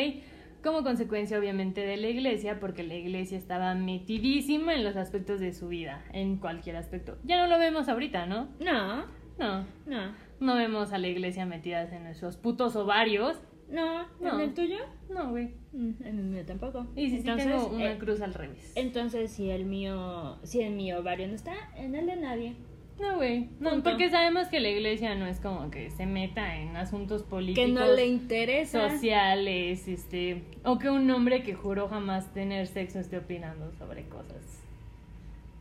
Como 0.62 0.84
consecuencia, 0.84 1.40
obviamente, 1.40 1.86
de 1.86 1.96
la 1.98 2.08
iglesia, 2.08 2.60
porque 2.60 2.84
la 2.84 2.96
iglesia 2.96 3.38
estaba 3.38 3.76
metidísima 3.76 4.74
en 4.74 4.84
los 4.84 4.96
aspectos 4.98 5.40
de 5.40 5.54
su 5.54 5.70
vida, 5.70 6.04
en 6.12 6.38
cualquier 6.38 6.76
aspecto. 6.76 7.18
Ya 7.24 7.38
no 7.38 7.48
lo 7.48 7.60
vemos 7.60 7.88
ahorita, 7.88 8.26
¿no? 8.26 8.50
No, 8.60 9.06
No. 9.38 9.66
no, 9.86 10.16
No 10.40 10.56
vemos 10.56 10.92
a 10.94 10.98
la 10.98 11.08
iglesia 11.08 11.46
metidas 11.46 11.92
en 11.94 12.04
nuestros 12.04 12.38
putos 12.38 12.76
ovarios. 12.76 13.38
no. 13.70 14.06
No. 14.20 14.34
¿En 14.36 14.40
el 14.42 14.54
tuyo? 14.54 14.78
No, 15.10 15.30
güey. 15.30 15.54
Mm, 15.74 15.92
En 16.04 16.20
el 16.20 16.26
mío 16.26 16.46
tampoco. 16.46 16.88
Y 16.96 17.10
si 17.10 17.18
Entonces, 17.18 17.48
tengo 17.48 17.68
una 17.68 17.92
eh, 17.94 17.98
cruz 17.98 18.22
al 18.22 18.34
revés. 18.34 18.72
Entonces, 18.76 19.32
si 19.32 19.50
el 19.50 19.66
mío, 19.66 20.38
si 20.44 20.62
el 20.62 20.74
mío 20.74 21.00
ovario 21.00 21.28
no 21.28 21.36
está, 21.36 21.54
en 21.76 21.96
el 21.96 22.06
de 22.06 22.16
nadie. 22.18 22.56
No, 23.00 23.18
güey. 23.18 23.50
No, 23.60 23.72
Punto. 23.72 23.90
porque 23.90 24.10
sabemos 24.10 24.48
que 24.48 24.62
la 24.62 24.70
iglesia 24.70 25.16
no 25.16 25.26
es 25.28 25.40
como 25.42 25.70
que 25.70 25.90
se 25.90 26.06
meta 26.06 26.56
en 26.58 26.78
asuntos 26.78 27.24
políticos, 27.24 27.66
Que 27.66 27.72
no 27.74 27.92
le 27.94 28.06
interesa. 28.08 28.90
sociales, 28.90 29.88
este, 29.90 30.44
o 30.64 30.80
que 30.80 30.90
un 30.90 31.10
hombre 31.12 31.44
que 31.44 31.56
juró 31.56 31.90
jamás 31.90 32.32
tener 32.34 32.68
sexo 32.68 33.00
esté 33.00 33.18
opinando 33.18 33.72
sobre 33.74 34.04
cosas, 34.08 34.64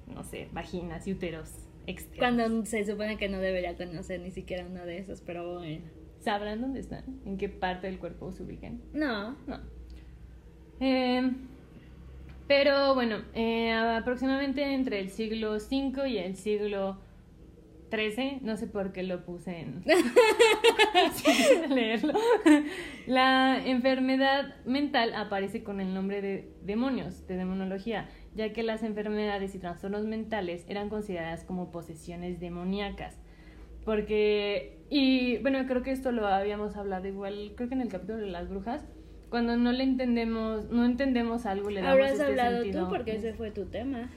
no 0.07 0.23
sé, 0.23 0.49
vaginas 0.53 1.09
y 1.09 1.13
úteros 1.13 1.51
externos. 1.87 2.19
Cuando 2.19 2.67
se 2.67 2.85
supone 2.85 3.17
que 3.17 3.29
no 3.29 3.39
debería 3.39 3.77
conocer 3.77 4.21
ni 4.21 4.31
siquiera 4.31 4.67
uno 4.67 4.85
de 4.85 4.99
esos, 4.99 5.21
pero 5.21 5.59
bueno. 5.59 5.85
¿Sabrán 6.21 6.61
dónde 6.63 6.81
están? 6.81 7.05
¿En 7.27 7.37
qué 7.37 7.51
parte 7.51 7.87
del 7.87 7.99
cuerpo 7.99 8.33
se 8.33 8.43
ubican? 8.43 8.81
No. 8.95 9.37
No. 9.47 9.61
Eh, 10.81 11.31
pero 12.47 12.95
bueno, 12.95 13.23
eh, 13.35 13.73
aproximadamente 13.73 14.75
entre 14.75 15.01
el 15.01 15.11
siglo 15.11 15.53
V 15.53 16.09
y 16.09 16.19
el 16.19 16.37
siglo 16.37 16.99
XIII, 17.91 18.41
no 18.43 18.57
sé 18.57 18.67
por 18.67 18.93
qué 18.93 19.03
lo 19.03 19.25
puse 19.25 19.61
en... 19.61 19.83
leerlo. 21.75 22.13
La 23.07 23.65
enfermedad 23.65 24.57
mental 24.65 25.15
aparece 25.15 25.63
con 25.63 25.81
el 25.81 25.95
nombre 25.95 26.21
de 26.21 26.53
demonios, 26.63 27.27
de 27.27 27.37
demonología, 27.37 28.09
ya 28.35 28.53
que 28.53 28.63
las 28.63 28.83
enfermedades 28.83 29.55
y 29.55 29.59
trastornos 29.59 30.05
mentales 30.05 30.65
eran 30.69 30.89
consideradas 30.89 31.45
como 31.45 31.71
posesiones 31.71 32.41
demoníacas. 32.41 33.19
Porque, 33.85 34.79
y 34.89 35.39
bueno, 35.39 35.67
creo 35.67 35.83
que 35.83 35.91
esto 35.93 36.11
lo 36.11 36.27
habíamos 36.27 36.77
hablado 36.77 37.07
igual, 37.07 37.53
creo 37.57 37.69
que 37.69 37.75
en 37.75 37.83
el 37.83 37.89
capítulo 37.89 38.19
de 38.19 38.27
las 38.29 38.49
brujas, 38.49 38.83
cuando 39.29 39.57
no 39.57 39.73
le 39.73 39.85
entendemos, 39.85 40.71
no 40.71 40.85
entendemos 40.85 41.45
algo, 41.45 41.69
le 41.69 41.81
damos 41.81 41.93
Habrás 41.93 42.13
este 42.13 42.25
hablado 42.25 42.63
sentido. 42.63 42.85
tú 42.85 42.91
porque 42.91 43.17
ese 43.17 43.35
fue 43.35 43.51
tu 43.51 43.67
tema. 43.67 44.09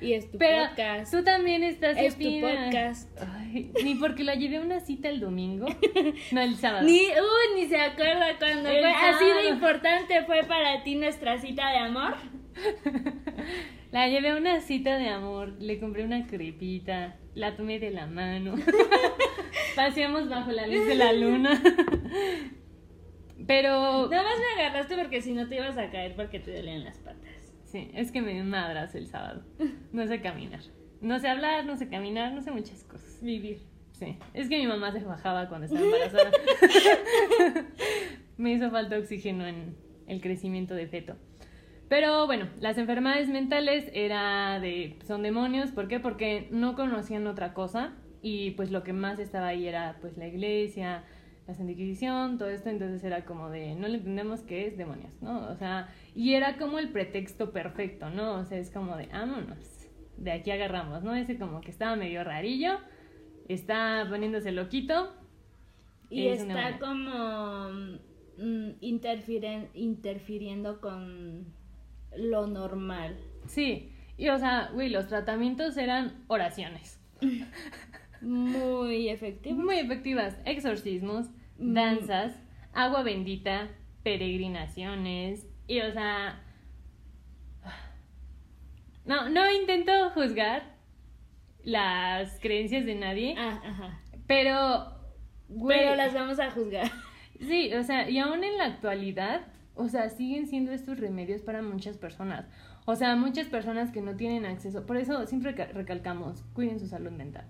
Y 0.00 0.14
es 0.14 0.30
tu 0.30 0.38
Pero 0.38 0.68
podcast. 0.68 1.12
tú 1.12 1.22
también 1.24 1.62
estás 1.62 1.96
Es 1.98 2.16
tu 2.16 2.40
podcast. 2.40 3.10
Ay, 3.20 3.70
ni 3.84 3.94
porque 3.96 4.24
la 4.24 4.34
llevé 4.34 4.56
a 4.56 4.60
una 4.62 4.80
cita 4.80 5.08
el 5.10 5.20
domingo, 5.20 5.66
no 6.32 6.40
el 6.40 6.56
sábado. 6.56 6.86
Ni, 6.86 7.00
uy, 7.00 7.54
ni 7.60 7.66
se 7.66 7.78
acuerda 7.80 8.38
cuando 8.38 8.68
El 8.70 8.80
fue. 8.80 8.92
Así 8.92 9.24
de 9.24 9.30
sábado. 9.30 9.48
importante 9.48 10.24
fue 10.24 10.44
para 10.44 10.82
ti 10.84 10.94
nuestra 10.94 11.38
cita 11.38 11.70
de 11.70 11.78
amor. 11.78 12.14
La 13.92 14.08
llevé 14.08 14.30
a 14.30 14.36
una 14.36 14.60
cita 14.60 14.98
de 14.98 15.08
amor, 15.08 15.56
le 15.58 15.80
compré 15.80 16.04
una 16.04 16.26
crepita, 16.28 17.16
la 17.34 17.56
tomé 17.56 17.80
de 17.80 17.90
la 17.90 18.06
mano, 18.06 18.54
paseamos 19.76 20.28
bajo 20.28 20.52
la 20.52 20.68
luz 20.68 20.86
de 20.86 20.94
la 20.94 21.12
luna. 21.12 21.60
Pero 23.48 24.08
Nada 24.08 24.22
más 24.22 24.34
me 24.38 24.62
agarraste 24.62 24.96
porque 24.96 25.22
si 25.22 25.32
no 25.32 25.48
te 25.48 25.56
ibas 25.56 25.76
a 25.76 25.90
caer 25.90 26.14
porque 26.14 26.38
te 26.38 26.54
dolían 26.54 26.84
las 26.84 26.98
patas. 26.98 27.52
sí, 27.64 27.90
es 27.94 28.12
que 28.12 28.22
me 28.22 28.32
dio 28.34 28.42
un 28.44 28.54
abrazo 28.54 28.96
el 28.98 29.08
sábado. 29.08 29.42
No 29.92 30.06
sé 30.06 30.20
caminar. 30.20 30.60
No 31.00 31.18
sé 31.18 31.28
hablar, 31.28 31.64
no 31.64 31.76
sé 31.76 31.88
caminar, 31.88 32.32
no 32.32 32.42
sé 32.42 32.52
muchas 32.52 32.84
cosas. 32.84 33.18
Vivir. 33.22 33.62
Sí, 33.92 34.18
es 34.34 34.48
que 34.48 34.56
mi 34.58 34.66
mamá 34.66 34.92
se 34.92 35.00
bajaba 35.00 35.48
cuando 35.48 35.66
estaba 35.66 35.84
embarazada. 35.84 36.30
Me 38.36 38.52
hizo 38.52 38.70
falta 38.70 38.96
oxígeno 38.98 39.46
en 39.46 39.74
el 40.06 40.20
crecimiento 40.20 40.74
de 40.74 40.86
feto. 40.86 41.16
Pero 41.90 42.26
bueno, 42.26 42.48
las 42.60 42.78
enfermedades 42.78 43.28
mentales 43.28 43.90
era 43.92 44.58
de 44.60 44.96
son 45.08 45.24
demonios, 45.24 45.72
¿por 45.72 45.88
qué? 45.88 45.98
Porque 45.98 46.46
no 46.52 46.76
conocían 46.76 47.26
otra 47.26 47.52
cosa 47.52 47.94
y 48.22 48.52
pues 48.52 48.70
lo 48.70 48.84
que 48.84 48.92
más 48.92 49.18
estaba 49.18 49.48
ahí 49.48 49.66
era 49.66 49.98
pues 50.00 50.16
la 50.16 50.28
iglesia, 50.28 51.02
la 51.48 51.54
Santa 51.54 51.72
Inquisición, 51.72 52.38
todo 52.38 52.48
esto, 52.48 52.70
entonces 52.70 53.02
era 53.02 53.24
como 53.24 53.50
de 53.50 53.74
no 53.74 53.88
le 53.88 53.96
entendemos 53.96 54.42
qué 54.42 54.68
es 54.68 54.78
demonios, 54.78 55.20
¿no? 55.20 55.48
O 55.48 55.56
sea, 55.56 55.88
y 56.14 56.34
era 56.34 56.58
como 56.58 56.78
el 56.78 56.90
pretexto 56.90 57.50
perfecto, 57.50 58.08
¿no? 58.08 58.34
O 58.34 58.44
sea, 58.44 58.58
es 58.58 58.70
como 58.70 58.96
de 58.96 59.08
vámonos, 59.08 59.88
de 60.16 60.30
aquí 60.30 60.52
agarramos, 60.52 61.02
¿no? 61.02 61.16
Ese 61.16 61.38
como 61.38 61.60
que 61.60 61.72
estaba 61.72 61.96
medio 61.96 62.22
rarillo, 62.22 62.78
está 63.48 64.06
poniéndose 64.08 64.52
loquito. 64.52 65.12
Y 66.08 66.28
es 66.28 66.42
está 66.42 66.78
como 66.78 67.68
mm, 68.38 68.74
interfiriendo 68.80 70.80
con 70.80 71.58
lo 72.16 72.46
normal. 72.46 73.16
Sí, 73.46 73.92
y 74.16 74.28
o 74.28 74.38
sea, 74.38 74.70
güey, 74.72 74.88
los 74.90 75.08
tratamientos 75.08 75.76
eran 75.76 76.24
oraciones. 76.28 77.00
Muy 78.20 79.08
efectivo. 79.08 79.58
Muy 79.62 79.78
efectivas. 79.78 80.36
Exorcismos, 80.44 81.28
Mm. 81.58 81.74
danzas, 81.74 82.34
agua 82.72 83.02
bendita, 83.02 83.68
peregrinaciones. 84.02 85.46
Y 85.66 85.80
o 85.80 85.92
sea. 85.92 86.42
No, 89.04 89.28
no 89.28 89.50
intento 89.52 90.10
juzgar 90.10 90.76
las 91.64 92.38
creencias 92.40 92.84
de 92.86 92.94
nadie, 92.94 93.34
Ah, 93.38 93.60
ajá. 93.64 94.00
pero. 94.26 94.98
Güey, 95.48 95.78
Pero 95.80 95.96
las 95.96 96.14
vamos 96.14 96.38
a 96.38 96.50
juzgar. 96.50 96.88
Sí, 97.40 97.72
o 97.74 97.82
sea, 97.82 98.08
y 98.08 98.18
aún 98.18 98.44
en 98.44 98.56
la 98.58 98.66
actualidad, 98.66 99.40
o 99.80 99.88
sea, 99.88 100.08
siguen 100.10 100.46
siendo 100.46 100.72
estos 100.72 100.98
remedios 101.00 101.42
para 101.42 101.62
muchas 101.62 101.96
personas. 101.96 102.46
O 102.86 102.96
sea, 102.96 103.16
muchas 103.16 103.46
personas 103.48 103.90
que 103.90 104.00
no 104.02 104.16
tienen 104.16 104.44
acceso. 104.46 104.86
Por 104.86 104.96
eso 104.96 105.26
siempre 105.26 105.54
ca- 105.54 105.66
recalcamos, 105.72 106.42
cuiden 106.54 106.78
su 106.80 106.86
salud 106.86 107.10
mental. 107.10 107.44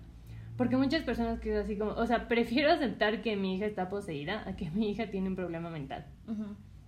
Porque 0.57 0.77
muchas 0.77 1.03
personas 1.03 1.39
que 1.39 1.51
es 1.51 1.63
así 1.63 1.75
como, 1.77 1.91
o 1.91 2.05
sea, 2.05 2.27
prefiero 2.27 2.71
aceptar 2.71 3.21
que 3.21 3.35
mi 3.35 3.55
hija 3.55 3.65
está 3.65 3.89
poseída 3.89 4.43
a 4.47 4.55
que 4.55 4.69
mi 4.71 4.89
hija 4.91 5.09
tiene 5.09 5.29
un 5.29 5.35
problema 5.35 5.69
mental. 5.69 6.05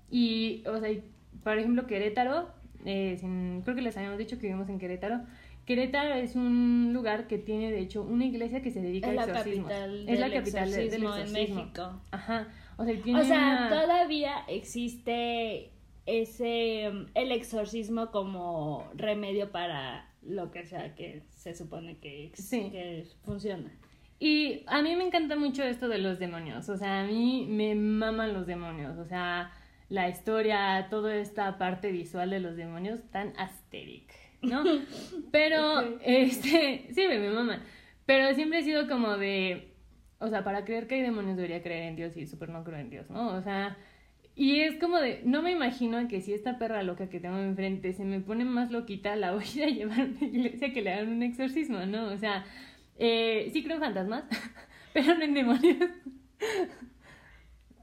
Y, 0.10 0.64
o 0.68 0.78
sea, 0.80 0.92
y, 0.92 1.04
por 1.44 1.58
ejemplo, 1.58 1.88
Querétaro, 1.88 2.50
eh, 2.86 3.18
sin- 3.20 3.62
creo 3.64 3.76
que 3.76 3.82
les 3.82 3.98
habíamos 3.98 4.18
dicho 4.20 4.38
que 4.38 4.48
vivimos 4.48 4.70
en 4.70 4.80
Querétaro. 4.80 5.22
Querétaro 5.66 6.14
es 6.16 6.36
un 6.36 6.92
lugar 6.94 7.28
que 7.28 7.38
tiene, 7.38 7.72
de 7.72 7.80
hecho, 7.80 8.04
una 8.04 8.26
iglesia 8.26 8.62
que 8.62 8.70
se 8.70 8.82
dedica 8.82 9.08
Es 9.08 9.14
a 9.14 9.16
la 9.16 9.32
exorcismos. 9.32 9.72
es 9.72 10.20
la 10.20 10.26
del 10.30 10.34
capital 10.40 10.70
de- 10.70 10.76
del 10.78 10.84
exorcismo 11.04 11.16
en 11.16 11.22
exorcismo. 11.24 11.56
México. 11.62 12.02
Ajá. 12.12 12.48
O 12.78 12.86
sea, 12.86 13.02
tiene 13.02 13.22
O 13.22 13.24
sea, 13.24 13.38
una- 13.38 13.70
todavía 13.70 14.34
existe 14.48 15.72
ese 16.06 16.90
mm, 16.92 17.06
el 17.16 17.32
exorcismo 17.32 18.12
como 18.12 18.90
remedio 18.96 19.52
para 19.52 20.10
lo 20.22 20.52
que 20.52 20.66
sea 20.66 20.96
que 20.96 21.24
se 21.30 21.54
supone 21.56 21.98
que, 21.98 22.32
Sí. 22.34 22.70
que 22.72 23.06
funciona. 23.24 23.72
Y 24.20 24.64
a 24.68 24.82
mí 24.82 24.96
me 24.96 25.06
encanta 25.06 25.36
mucho 25.36 25.64
esto 25.64 25.90
de 25.90 25.98
los 25.98 26.18
demonios. 26.20 26.70
O 26.70 26.78
sea, 26.78 27.02
a 27.02 27.06
mí 27.06 27.46
me 27.50 27.76
maman 27.76 28.34
los 28.34 28.48
demonios. 28.48 28.98
O 28.98 29.06
sea, 29.06 29.52
la 29.90 30.08
historia, 30.08 30.88
toda 30.90 31.16
esta 31.18 31.58
parte 31.58 31.92
visual 31.92 32.30
de 32.30 32.40
los 32.40 32.56
demonios, 32.56 33.02
tan 33.12 33.34
asteric, 33.38 34.10
¿no? 34.42 34.64
Pero, 35.32 36.00
este, 36.02 36.88
sí, 36.94 37.02
me, 37.08 37.20
me 37.20 37.30
maman. 37.32 37.62
Pero 38.06 38.34
siempre 38.34 38.60
he 38.60 38.64
sido 38.64 38.88
como 38.88 39.18
de, 39.18 39.73
o 40.24 40.30
sea, 40.30 40.44
para 40.44 40.64
creer 40.64 40.88
que 40.88 40.96
hay 40.96 41.02
demonios 41.02 41.36
debería 41.36 41.62
creer 41.62 41.84
en 41.84 41.96
Dios 41.98 42.16
y 42.16 42.26
súper 42.26 42.48
no 42.48 42.64
creo 42.64 42.80
en 42.80 42.90
Dios, 42.90 43.10
¿no? 43.10 43.36
O 43.36 43.42
sea, 43.42 43.78
y 44.36 44.62
es 44.62 44.80
como 44.80 44.98
de, 44.98 45.22
no 45.26 45.42
me 45.42 45.52
imagino 45.52 46.08
que 46.08 46.22
si 46.22 46.34
esta 46.34 46.58
perra 46.58 46.82
loca 46.82 47.10
que 47.10 47.20
tengo 47.20 47.38
enfrente 47.40 47.92
se 47.92 48.06
me 48.06 48.22
pone 48.22 48.46
más 48.46 48.72
loquita, 48.72 49.18
la 49.18 49.34
voy 49.34 49.44
a 49.62 49.68
llevar 49.68 50.00
a 50.00 50.06
una 50.06 50.26
iglesia 50.26 50.72
que 50.72 50.82
le 50.82 50.94
hagan 50.94 51.10
un 51.10 51.24
exorcismo, 51.24 51.86
¿no? 51.86 52.06
O 52.06 52.18
sea, 52.18 52.46
eh, 52.98 53.50
sí 53.52 53.64
creo 53.64 53.76
en 53.76 53.84
fantasmas, 53.84 54.24
pero 54.94 55.14
no 55.16 55.24
en 55.24 55.34
demonios. 55.34 55.90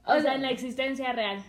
O, 0.05 0.19
sea, 0.19 0.33
en 0.33 0.41
la 0.41 0.49
existencia 0.49 1.13
real. 1.13 1.43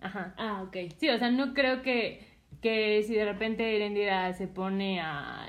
Ajá. 0.00 0.34
Ah, 0.36 0.62
ok. 0.66 0.76
Sí, 0.98 1.08
o 1.08 1.18
sea, 1.18 1.30
no 1.30 1.54
creo 1.54 1.82
que 1.82 2.36
que 2.60 3.02
si 3.02 3.14
de 3.14 3.24
repente 3.24 3.76
Erendira 3.76 4.32
se 4.32 4.48
pone 4.48 5.00
a, 5.00 5.46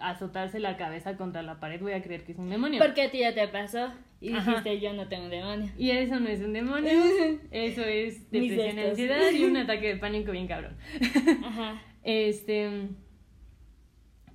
a 0.00 0.10
azotarse 0.10 0.58
la 0.58 0.76
cabeza 0.76 1.16
contra 1.16 1.42
la 1.42 1.60
pared, 1.60 1.80
voy 1.80 1.92
a 1.92 2.02
creer 2.02 2.24
que 2.24 2.32
es 2.32 2.38
un 2.38 2.50
demonio. 2.50 2.80
Porque 2.80 3.02
a 3.02 3.10
ti 3.10 3.20
ya 3.20 3.32
te 3.32 3.46
pasó 3.48 3.92
y 4.20 4.32
Ajá. 4.32 4.50
dijiste 4.50 4.80
yo 4.80 4.92
no 4.92 5.08
tengo 5.08 5.28
demonio. 5.28 5.70
Y 5.78 5.90
eso 5.90 6.18
no 6.18 6.28
es 6.28 6.40
un 6.40 6.52
demonio, 6.52 6.90
eso 7.50 7.82
es 7.82 8.30
depresión 8.30 8.78
ansiedad 8.78 9.30
y 9.30 9.44
un 9.44 9.56
ataque 9.64 9.88
de 9.88 9.96
pánico 9.96 10.32
bien 10.32 10.46
cabrón. 10.48 10.76
Ajá. 11.44 11.82
Este. 12.04 12.88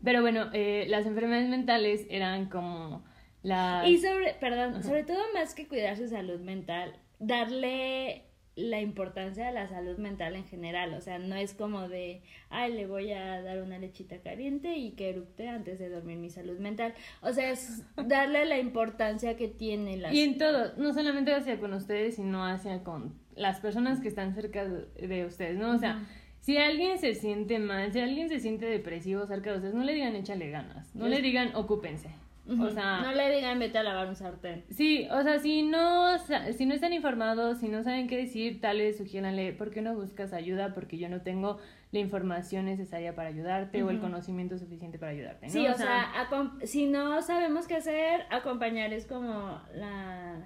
Pero 0.04 0.22
bueno, 0.22 0.50
eh, 0.54 0.86
las 0.90 1.06
enfermedades 1.08 1.50
mentales 1.50 2.06
eran 2.10 2.50
como 2.50 3.04
las. 3.42 3.88
Y 3.88 3.98
sobre, 3.98 4.34
perdón, 4.36 4.74
Ajá. 4.76 4.84
sobre 4.84 5.04
todo 5.04 5.20
más 5.34 5.56
que 5.56 5.68
cuidar 5.68 5.98
su 5.98 6.08
salud 6.08 6.40
mental, 6.40 7.00
darle 7.20 8.26
la 8.56 8.82
importancia 8.82 9.48
a 9.48 9.52
la 9.52 9.68
salud 9.68 9.98
mental 9.98 10.36
en 10.36 10.46
general, 10.46 10.94
o 10.94 11.02
sea, 11.02 11.18
no 11.18 11.36
es 11.36 11.54
como 11.54 11.88
de, 11.88 12.22
ay, 12.50 12.74
le 12.74 12.86
voy 12.86 13.12
a 13.12 13.42
dar 13.42 13.62
una 13.62 13.80
lechita 13.80 14.20
caliente 14.20 14.76
y 14.78 14.92
que 14.92 15.10
eructe 15.10 15.48
antes 15.48 15.80
de 15.80 15.90
dormir 15.90 16.18
mi 16.18 16.30
salud 16.30 16.60
mental, 16.60 16.94
o 17.22 17.34
sea, 17.34 17.50
es 17.50 17.84
darle 18.08 18.46
la 18.46 18.60
importancia 18.60 19.36
que 19.36 19.48
tiene 19.48 19.98
la 19.98 20.14
Y 20.14 20.22
en 20.22 20.38
todo, 20.38 20.76
no 20.78 20.94
solamente 20.94 21.34
hacia 21.34 21.60
con 21.60 21.74
ustedes, 21.74 22.16
sino 22.16 22.46
hacia 22.46 22.84
con 22.84 23.14
las 23.36 23.60
personas 23.60 24.00
que 24.00 24.08
están 24.08 24.36
cerca 24.36 24.68
de 24.68 25.08
de 25.08 25.26
ustedes, 25.26 25.58
¿no? 25.58 25.72
O 25.72 25.78
sea, 25.78 26.06
si 26.40 26.58
alguien 26.58 27.00
se 27.00 27.16
siente 27.16 27.58
mal, 27.60 27.92
si 27.94 28.00
alguien 28.00 28.30
se 28.30 28.40
siente 28.40 28.66
depresivo 28.66 29.26
cerca 29.26 29.52
de 29.52 29.58
ustedes, 29.58 29.74
no 29.74 29.84
le 29.84 29.94
digan 29.94 30.16
échale 30.16 30.50
ganas, 30.50 30.94
no 30.96 31.08
le 31.08 31.22
digan 31.22 31.56
ocúpense. 31.56 32.10
O 32.46 32.70
sea, 32.70 33.00
no 33.02 33.14
le 33.14 33.34
digan 33.34 33.58
vete 33.58 33.78
a 33.78 33.84
lavar 33.84 34.08
un 34.10 34.18
sartén. 34.18 34.66
Sí, 34.70 35.08
o 35.10 35.24
sea, 35.24 35.40
si 35.40 35.64
no, 35.64 36.18
si 36.56 36.66
no 36.66 36.74
están 36.74 36.92
informados, 36.92 37.60
si 37.60 37.70
no 37.70 37.84
saben 37.84 38.08
qué 38.08 38.18
decir, 38.18 38.60
tal 38.60 38.80
vez 38.80 38.98
sugiéranle, 38.98 39.54
¿por 39.54 39.72
qué 39.72 39.82
no 39.82 39.96
buscas 39.96 40.34
ayuda? 40.34 40.74
Porque 40.74 40.98
yo 40.98 41.08
no 41.08 41.22
tengo 41.22 41.58
la 41.92 42.00
información 42.00 42.66
necesaria 42.66 43.16
para 43.16 43.30
ayudarte 43.30 43.82
o 43.84 43.90
el 43.90 44.00
conocimiento 44.00 44.58
suficiente 44.58 45.00
para 45.00 45.12
ayudarte. 45.14 45.46
¿no? 45.48 45.52
Sí, 45.54 45.66
o 45.68 45.74
sea, 45.76 46.12
acom- 46.28 46.62
si 46.66 46.86
no 46.88 47.22
sabemos 47.22 47.66
qué 47.68 47.76
hacer, 47.76 48.26
acompañar 48.30 48.92
es 48.92 49.06
como 49.06 49.62
la... 49.76 50.42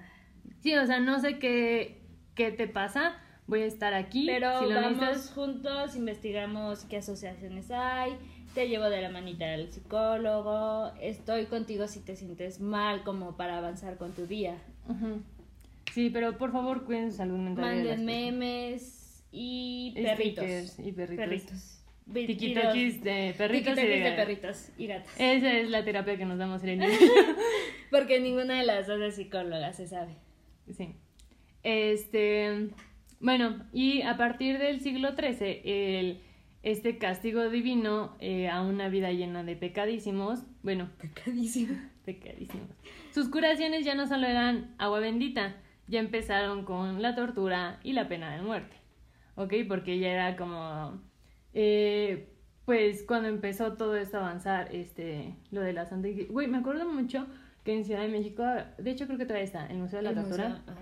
sí, 0.60 0.76
o 0.76 0.86
sea, 0.86 1.00
no 1.00 1.18
sé 1.18 1.38
qué, 1.40 2.02
qué 2.34 2.52
te 2.52 2.68
pasa, 2.68 3.16
voy 3.46 3.62
a 3.62 3.66
estar 3.66 3.94
aquí. 3.94 4.26
Pero 4.26 4.60
si 4.60 4.66
lo 4.66 4.74
vamos 4.76 5.00
necesitas, 5.00 5.32
juntos, 5.34 5.96
investigamos 5.96 6.84
qué 6.84 6.98
asociaciones 6.98 7.70
hay, 7.70 8.12
te 8.58 8.68
llevo 8.68 8.90
de 8.90 9.00
la 9.00 9.08
manita 9.08 9.54
al 9.54 9.70
psicólogo, 9.70 10.90
estoy 11.00 11.46
contigo 11.46 11.86
si 11.86 12.00
te 12.00 12.16
sientes 12.16 12.58
mal 12.58 13.04
como 13.04 13.36
para 13.36 13.56
avanzar 13.56 13.96
con 13.98 14.10
tu 14.10 14.26
día. 14.26 14.56
Sí, 15.92 16.10
pero 16.10 16.36
por 16.38 16.50
favor 16.50 16.84
cuiden 16.84 17.12
su 17.12 17.18
salud 17.18 17.38
mental. 17.38 17.64
Manden 17.64 18.04
memes 18.04 19.24
y 19.30 19.92
perritos. 19.94 20.76
Y 20.80 20.90
perritos. 20.90 21.24
Perritos. 21.24 21.84
Tiquitoquis 22.12 23.04
de 23.04 23.32
perritos 23.38 23.78
y 23.78 23.80
de, 23.80 24.00
de 24.00 24.12
perritos 24.16 24.70
y 24.76 24.86
gatos. 24.88 25.12
Esa 25.16 25.52
es 25.52 25.70
la 25.70 25.84
terapia 25.84 26.16
que 26.16 26.24
nos 26.24 26.38
damos 26.38 26.64
Irene. 26.64 26.88
Porque 27.92 28.18
ninguna 28.20 28.58
de 28.58 28.66
las 28.66 28.88
dos 28.88 29.00
es 29.00 29.14
psicóloga, 29.14 29.72
se 29.72 29.86
sabe. 29.86 30.16
Sí. 30.76 30.96
Este, 31.62 32.70
bueno, 33.20 33.64
y 33.72 34.02
a 34.02 34.16
partir 34.16 34.58
del 34.58 34.80
siglo 34.80 35.14
XIII, 35.14 35.60
el, 35.64 36.20
este 36.62 36.98
castigo 36.98 37.48
divino 37.50 38.16
eh, 38.20 38.48
a 38.48 38.62
una 38.62 38.88
vida 38.88 39.12
llena 39.12 39.44
de 39.44 39.56
pecadísimos, 39.56 40.44
bueno, 40.62 40.90
Pecadísimo. 41.00 41.76
pecadísimos. 42.04 42.68
Sus 43.12 43.28
curaciones 43.28 43.84
ya 43.84 43.94
no 43.94 44.06
solo 44.06 44.26
eran 44.26 44.74
agua 44.78 45.00
bendita, 45.00 45.56
ya 45.86 46.00
empezaron 46.00 46.64
con 46.64 47.00
la 47.00 47.14
tortura 47.14 47.78
y 47.82 47.92
la 47.92 48.08
pena 48.08 48.34
de 48.36 48.42
muerte, 48.42 48.76
¿ok? 49.36 49.54
Porque 49.68 49.98
ya 49.98 50.08
era 50.08 50.36
como, 50.36 51.00
eh, 51.54 52.28
pues 52.64 53.04
cuando 53.06 53.28
empezó 53.28 53.74
todo 53.74 53.96
esto 53.96 54.18
a 54.18 54.20
avanzar, 54.20 54.74
este, 54.74 55.34
lo 55.50 55.60
de 55.62 55.72
la 55.72 55.86
Santa. 55.86 56.08
Güey, 56.28 56.48
me 56.48 56.58
acuerdo 56.58 56.86
mucho 56.88 57.26
que 57.64 57.72
en 57.74 57.84
Ciudad 57.84 58.02
de 58.02 58.08
México, 58.08 58.44
de 58.78 58.90
hecho 58.90 59.06
creo 59.06 59.18
que 59.18 59.24
todavía 59.24 59.44
está, 59.44 59.66
el 59.66 59.78
Museo 59.78 59.98
de 59.98 60.02
la 60.04 60.10
El 60.10 60.16
Tortura. 60.16 60.48
museo, 60.50 60.62
ajá. 60.66 60.80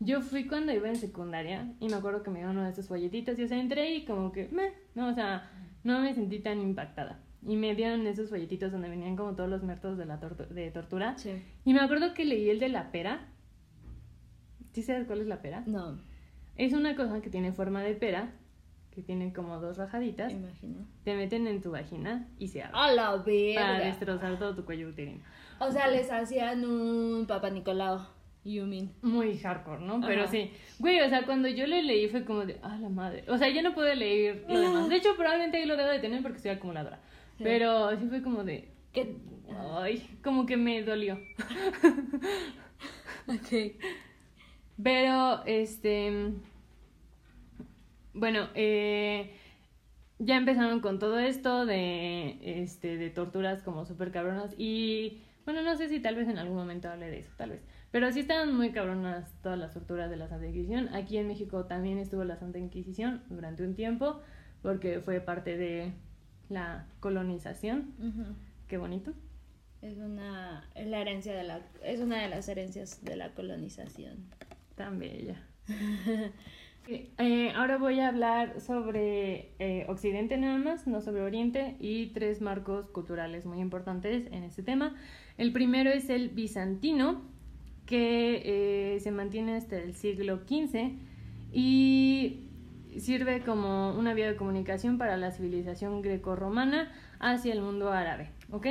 Yo 0.00 0.20
fui 0.20 0.46
cuando 0.46 0.72
iba 0.72 0.88
en 0.88 0.96
secundaria 0.96 1.72
y 1.80 1.88
me 1.88 1.96
acuerdo 1.96 2.22
que 2.22 2.30
me 2.30 2.38
dieron 2.38 2.56
uno 2.56 2.64
de 2.64 2.70
estos 2.70 2.86
folletitos 2.88 3.38
y 3.38 3.42
o 3.44 3.48
sea, 3.48 3.58
entré 3.58 3.94
y 3.94 4.04
como 4.04 4.30
que, 4.30 4.48
meh, 4.48 4.72
no, 4.94 5.08
o 5.08 5.12
sea, 5.14 5.50
no 5.82 6.00
me 6.00 6.14
sentí 6.14 6.38
tan 6.40 6.60
impactada. 6.60 7.20
Y 7.46 7.56
me 7.56 7.74
dieron 7.74 8.06
esos 8.06 8.30
folletitos 8.30 8.70
donde 8.72 8.88
venían 8.88 9.16
como 9.16 9.34
todos 9.34 9.48
los 9.50 9.62
métodos 9.62 9.98
de 9.98 10.06
la 10.06 10.20
tortu- 10.20 10.48
de 10.48 10.70
tortura. 10.70 11.16
Sí. 11.18 11.42
Y 11.64 11.72
me 11.74 11.80
acuerdo 11.80 12.14
que 12.14 12.24
leí 12.24 12.48
el 12.50 12.58
de 12.60 12.68
la 12.68 12.90
pera. 12.92 13.26
¿Sí 14.72 14.82
sabes 14.82 15.06
cuál 15.06 15.20
es 15.20 15.26
la 15.26 15.40
pera? 15.42 15.62
No, 15.66 15.98
Es 16.56 16.72
una 16.72 16.94
cosa 16.96 17.20
que 17.20 17.30
tiene 17.30 17.52
forma 17.52 17.82
de 17.82 17.94
pera, 17.94 18.32
que 18.90 19.02
tiene 19.02 19.32
como 19.32 19.60
dos 19.60 19.78
rajaditas. 19.78 20.32
imagino. 20.32 20.86
Te 21.04 21.14
meten 21.16 21.46
en 21.46 21.60
tu 21.60 21.70
vagina 21.72 22.28
y 22.38 22.48
se 22.48 22.62
abre. 22.62 22.76
A 22.78 22.92
la 22.92 23.10
Para 23.12 23.22
verga. 23.24 23.78
destrozar 23.86 24.38
todo 24.38 24.54
tu 24.56 24.64
cuello 24.64 24.88
uterino. 24.88 25.22
O 25.60 25.70
sea, 25.70 25.88
les 25.88 26.10
hacían 26.10 26.64
un 26.64 27.26
Papa 27.26 27.50
Nicolau. 27.50 28.00
You 28.48 28.66
mean. 28.66 28.92
Muy 29.02 29.38
hardcore, 29.38 29.84
¿no? 29.84 30.00
Pero 30.00 30.22
Ajá. 30.22 30.30
sí. 30.30 30.50
Güey, 30.78 31.00
o 31.00 31.08
sea, 31.08 31.24
cuando 31.24 31.48
yo 31.48 31.66
lo 31.66 31.76
leí 31.80 32.08
fue 32.08 32.24
como 32.24 32.46
de, 32.46 32.58
ah, 32.62 32.78
la 32.80 32.88
madre. 32.88 33.24
O 33.28 33.36
sea, 33.36 33.48
ya 33.48 33.62
no 33.62 33.74
puedo 33.74 33.94
leer 33.94 34.44
lo 34.48 34.60
demás. 34.60 34.88
De 34.88 34.96
hecho, 34.96 35.16
probablemente 35.16 35.58
ahí 35.58 35.66
lo 35.66 35.76
debo 35.76 35.90
de 35.90 35.98
tener 35.98 36.22
porque 36.22 36.38
soy 36.38 36.52
acumuladora. 36.52 37.00
Sí. 37.36 37.44
Pero 37.44 37.96
sí 37.98 38.06
fue 38.08 38.22
como 38.22 38.44
de, 38.44 38.68
¿Qué? 38.92 39.16
ay, 39.76 40.18
como 40.22 40.46
que 40.46 40.56
me 40.56 40.82
dolió. 40.82 41.18
Ok. 43.28 43.74
Pero, 44.82 45.44
este. 45.44 46.32
Bueno, 48.14 48.48
eh, 48.54 49.34
ya 50.18 50.36
empezaron 50.36 50.80
con 50.80 50.98
todo 50.98 51.18
esto 51.18 51.66
de, 51.66 52.38
este, 52.42 52.96
de 52.96 53.10
torturas 53.10 53.62
como 53.62 53.84
súper 53.84 54.10
cabronas. 54.10 54.54
Y 54.56 55.20
bueno, 55.44 55.62
no 55.62 55.76
sé 55.76 55.88
si 55.88 56.00
tal 56.00 56.16
vez 56.16 56.28
en 56.28 56.38
algún 56.38 56.56
momento 56.56 56.88
hable 56.88 57.10
de 57.10 57.18
eso, 57.18 57.32
tal 57.36 57.50
vez. 57.50 57.62
Pero 57.90 58.12
sí 58.12 58.20
estaban 58.20 58.54
muy 58.54 58.70
cabronas 58.70 59.32
todas 59.42 59.58
las 59.58 59.72
torturas 59.72 60.10
de 60.10 60.16
la 60.16 60.28
Santa 60.28 60.46
Inquisición. 60.46 60.94
Aquí 60.94 61.16
en 61.16 61.26
México 61.26 61.64
también 61.64 61.98
estuvo 61.98 62.24
la 62.24 62.36
Santa 62.36 62.58
Inquisición 62.58 63.22
durante 63.30 63.62
un 63.64 63.74
tiempo, 63.74 64.20
porque 64.62 65.00
fue 65.00 65.20
parte 65.20 65.56
de 65.56 65.92
la 66.48 66.86
colonización. 67.00 67.94
Ujú. 67.98 68.34
Qué 68.66 68.76
bonito. 68.76 69.14
Es 69.80 69.96
una 69.98 70.68
es 70.74 70.88
la 70.88 71.00
herencia 71.00 71.34
de 71.34 71.44
la 71.44 71.60
es 71.84 72.00
una 72.00 72.20
de 72.20 72.28
las 72.28 72.48
herencias 72.48 73.04
de 73.04 73.16
la 73.16 73.32
colonización. 73.34 74.26
Tan 74.74 74.98
bella. 74.98 75.42
Eh, 76.90 77.52
ahora 77.54 77.76
voy 77.76 78.00
a 78.00 78.08
hablar 78.08 78.62
sobre 78.62 79.52
eh, 79.58 79.84
Occidente 79.88 80.38
nada 80.38 80.56
más, 80.56 80.86
no 80.86 81.02
sobre 81.02 81.20
Oriente, 81.20 81.76
y 81.80 82.06
tres 82.14 82.40
marcos 82.40 82.88
culturales 82.88 83.44
muy 83.44 83.60
importantes 83.60 84.26
en 84.32 84.42
este 84.42 84.62
tema. 84.62 84.96
El 85.36 85.52
primero 85.52 85.90
es 85.90 86.08
el 86.08 86.30
bizantino, 86.30 87.20
que 87.88 88.42
eh, 88.44 89.00
se 89.00 89.10
mantiene 89.10 89.56
hasta 89.56 89.78
el 89.78 89.94
siglo 89.94 90.40
XV 90.46 90.92
y 91.52 92.40
sirve 92.98 93.40
como 93.40 93.94
una 93.98 94.12
vía 94.12 94.26
de 94.26 94.36
comunicación 94.36 94.98
para 94.98 95.16
la 95.16 95.30
civilización 95.30 96.02
grecorromana 96.02 96.92
hacia 97.18 97.54
el 97.54 97.62
mundo 97.62 97.90
árabe, 97.90 98.28
¿ok? 98.50 98.66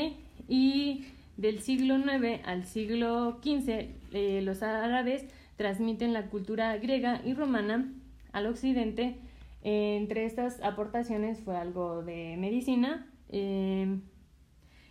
Y 0.48 1.06
del 1.36 1.62
siglo 1.62 1.98
IX 1.98 2.42
al 2.46 2.66
siglo 2.66 3.40
XV, 3.42 3.90
eh, 4.14 4.42
los 4.44 4.62
árabes 4.62 5.26
transmiten 5.56 6.14
la 6.14 6.28
cultura 6.28 6.78
griega 6.78 7.20
y 7.26 7.34
romana 7.34 7.92
al 8.34 8.46
occidente. 8.46 9.18
Entre 9.64 10.26
estas 10.26 10.62
aportaciones 10.62 11.40
fue 11.42 11.58
algo 11.58 12.04
de 12.04 12.38
medicina 12.38 13.08
eh, 13.30 14.00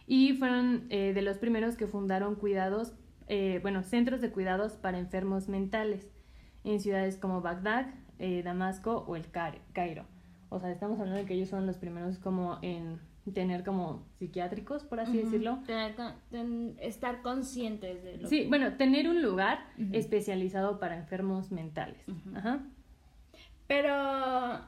y 0.09 0.33
fueron 0.35 0.87
eh, 0.91 1.12
de 1.15 1.23
los 1.23 1.39
primeros 1.39 1.77
que 1.77 1.87
fundaron 1.87 2.35
cuidados, 2.35 2.93
eh, 3.29 3.59
bueno, 3.62 3.83
centros 3.83 4.21
de 4.21 4.31
cuidados 4.31 4.73
para 4.75 4.99
enfermos 4.99 5.49
mentales 5.49 6.09
en 6.65 6.81
ciudades 6.81 7.17
como 7.17 7.41
Bagdad, 7.43 7.87
eh, 8.19 8.43
Damasco 8.43 9.05
o 9.07 9.17
el 9.17 9.31
Cairo-. 9.31 10.07
O 10.49 10.61
sea, 10.61 10.71
estamos 10.71 10.99
hablando 11.01 11.21
de 11.21 11.27
que 11.27 11.35
ellos 11.35 11.49
son 11.49 11.67
los 11.67 11.77
primeros 11.77 12.19
como 12.19 12.59
en 12.62 13.01
tener 13.35 13.65
como 13.65 14.07
psiquiátricos, 14.21 14.85
por 14.85 15.01
así 15.01 15.19
decirlo. 15.19 15.59
Tener 15.67 15.97
con- 15.97 16.12
ten- 16.31 16.77
estar 16.81 17.23
conscientes 17.23 18.05
de 18.05 18.19
lo 18.19 18.29
Sí, 18.29 18.43
que- 18.45 18.49
bueno, 18.49 18.75
tener 18.77 19.09
un 19.09 19.21
lugar 19.23 19.59
especializado 19.93 20.79
para 20.79 20.97
enfermos 20.97 21.51
mentales. 21.51 22.01
Ajá. 22.37 22.61
Pero 23.67 24.61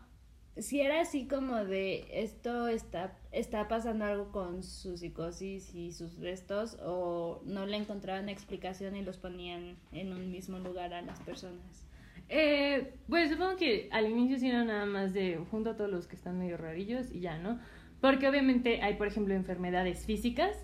si 0.57 0.81
era 0.81 1.01
así 1.01 1.29
como 1.29 1.64
de 1.64 2.05
esto 2.12 2.66
está 2.66 3.16
está 3.33 3.69
pasando 3.69 4.05
algo 4.05 4.33
con 4.33 4.62
su 4.62 4.97
psicosis 4.97 5.75
y 5.75 5.93
sus 5.93 6.19
restos 6.19 6.79
o 6.83 7.43
no 7.45 7.67
le 7.67 7.77
encontraban 7.77 8.29
explicación 8.29 8.97
y 8.97 9.03
los 9.03 9.19
ponían 9.19 9.77
en 9.93 10.12
un 10.12 10.31
mismo 10.31 10.59
lugar 10.59 10.95
a 10.95 11.03
las 11.03 11.21
personas. 11.21 11.87
Eh, 12.31 12.95
pues 13.09 13.31
supongo 13.31 13.57
que 13.57 13.88
al 13.91 14.09
inicio 14.11 14.38
sí 14.38 14.49
era 14.49 14.64
nada 14.64 14.85
más 14.87 15.12
de 15.14 15.38
junto 15.51 15.71
a 15.71 15.77
todos 15.77 15.91
los 15.91 16.07
que 16.07 16.17
están 16.17 16.38
medio 16.38 16.57
rarillos 16.57 17.11
y 17.12 17.21
ya, 17.21 17.38
¿no? 17.38 17.59
Porque 18.01 18.29
obviamente 18.29 18.81
hay, 18.83 18.95
por 18.95 19.07
ejemplo, 19.07 19.35
enfermedades 19.35 20.05
físicas 20.05 20.57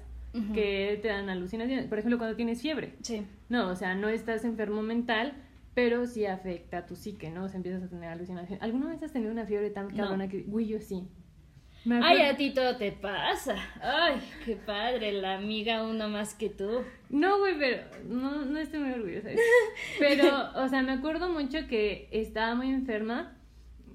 que 0.52 0.98
te 1.00 1.06
dan 1.08 1.28
alucinaciones. 1.30 1.86
Por 1.86 1.98
ejemplo, 2.00 2.18
cuando 2.18 2.34
tienes 2.36 2.60
fiebre. 2.60 2.94
Sí. 3.02 3.24
No, 3.48 3.68
o 3.70 3.76
sea, 3.76 3.94
no 3.94 4.08
estás 4.08 4.44
enfermo 4.44 4.82
mental, 4.82 5.34
pero 5.74 6.06
sí 6.06 6.26
afecta 6.26 6.78
a 6.78 6.86
tu 6.86 6.96
psique, 6.96 7.30
¿no? 7.30 7.44
O 7.44 7.48
sea, 7.48 7.56
empiezas 7.58 7.84
a 7.84 7.88
tener 7.88 8.08
alucinaciones. 8.08 8.60
¿Alguna 8.60 8.88
vez 8.88 9.00
has 9.04 9.12
tenido 9.12 9.30
una 9.30 9.46
fiebre 9.46 9.70
tan 9.70 9.88
No. 9.88 9.96
cabrona 9.96 10.28
que, 10.28 10.42
güey, 10.42 10.66
yo 10.66 10.80
sí? 10.80 11.06
Ay, 11.90 12.22
a 12.22 12.36
ti 12.36 12.50
todo 12.50 12.76
te 12.76 12.92
pasa. 12.92 13.56
Ay, 13.82 14.14
qué 14.44 14.56
padre, 14.56 15.12
la 15.12 15.34
amiga 15.34 15.84
uno 15.84 16.08
más 16.08 16.34
que 16.34 16.48
tú. 16.48 16.82
No, 17.10 17.38
güey, 17.38 17.58
pero 17.58 17.82
no, 18.08 18.44
no 18.44 18.58
estoy 18.58 18.80
muy 18.80 18.92
orgullosa 18.92 19.28
de 19.28 19.34
eso. 19.34 19.42
Pero, 19.98 20.50
o 20.56 20.68
sea, 20.68 20.82
me 20.82 20.92
acuerdo 20.92 21.28
mucho 21.28 21.66
que 21.68 22.08
estaba 22.10 22.54
muy 22.54 22.70
enferma 22.70 23.36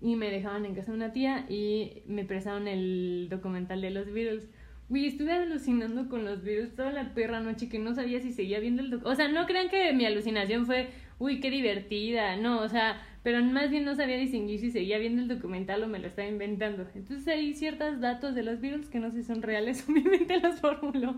y 0.02 0.16
me 0.16 0.30
dejaban 0.30 0.66
en 0.66 0.76
casa 0.76 0.92
de 0.92 0.98
una 0.98 1.12
tía 1.12 1.46
y 1.50 2.04
me 2.06 2.24
prestaron 2.24 2.68
el 2.68 3.28
documental 3.30 3.82
de 3.82 3.90
los 3.90 4.12
Beatles. 4.12 4.48
Güey, 4.88 5.08
estuve 5.08 5.34
alucinando 5.34 6.10
con 6.10 6.26
los 6.26 6.44
Beatles 6.44 6.76
toda 6.76 6.92
la 6.92 7.14
perra 7.14 7.40
noche 7.40 7.70
que 7.70 7.80
no 7.80 7.94
sabía 7.94 8.22
si 8.22 8.32
seguía 8.32 8.60
viendo 8.60 8.82
el 8.82 8.90
documental. 8.90 9.14
O 9.14 9.16
sea, 9.16 9.28
no 9.28 9.46
crean 9.48 9.70
que 9.70 9.92
mi 9.94 10.06
alucinación 10.06 10.66
fue, 10.66 10.90
uy, 11.18 11.40
qué 11.40 11.50
divertida. 11.50 12.38
No, 12.38 12.62
o 12.62 12.70
sea, 12.70 13.02
pero 13.24 13.44
más 13.44 13.70
bien 13.70 13.86
no 13.86 13.96
sabía 13.96 14.18
distinguir 14.18 14.60
si 14.60 14.72
seguía 14.72 14.98
viendo 14.98 15.22
el 15.22 15.28
documental 15.28 15.84
o 15.84 15.88
me 15.88 16.00
lo 16.00 16.08
estaba 16.08 16.28
inventando. 16.28 16.88
Entonces 16.96 17.28
hay 17.28 17.54
ciertos 17.54 18.00
datos 18.00 18.34
de 18.36 18.44
los 18.44 18.62
Beatles 18.62 18.90
que 18.90 19.00
no 19.00 19.12
sé 19.12 19.22
si 19.22 19.24
son 19.24 19.42
reales, 19.42 19.86
obviamente 19.90 20.40
los 20.40 20.60
formulo. 20.60 21.16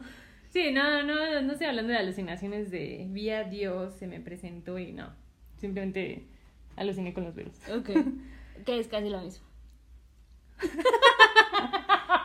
Sí, 0.49 0.71
no, 0.71 1.03
no, 1.03 1.41
no 1.41 1.51
estoy 1.53 1.67
hablando 1.67 1.93
de 1.93 1.99
alucinaciones 1.99 2.71
de 2.71 3.05
vi 3.09 3.29
a 3.29 3.43
Dios, 3.45 3.93
se 3.93 4.07
me 4.07 4.19
presentó 4.19 4.77
y 4.79 4.91
no. 4.91 5.09
Simplemente 5.57 6.25
aluciné 6.75 7.13
con 7.13 7.23
los 7.23 7.35
Beatles. 7.35 7.69
Ok. 7.69 7.89
que 8.65 8.79
es 8.79 8.87
casi 8.87 9.09
lo 9.09 9.21
mismo. 9.21 9.45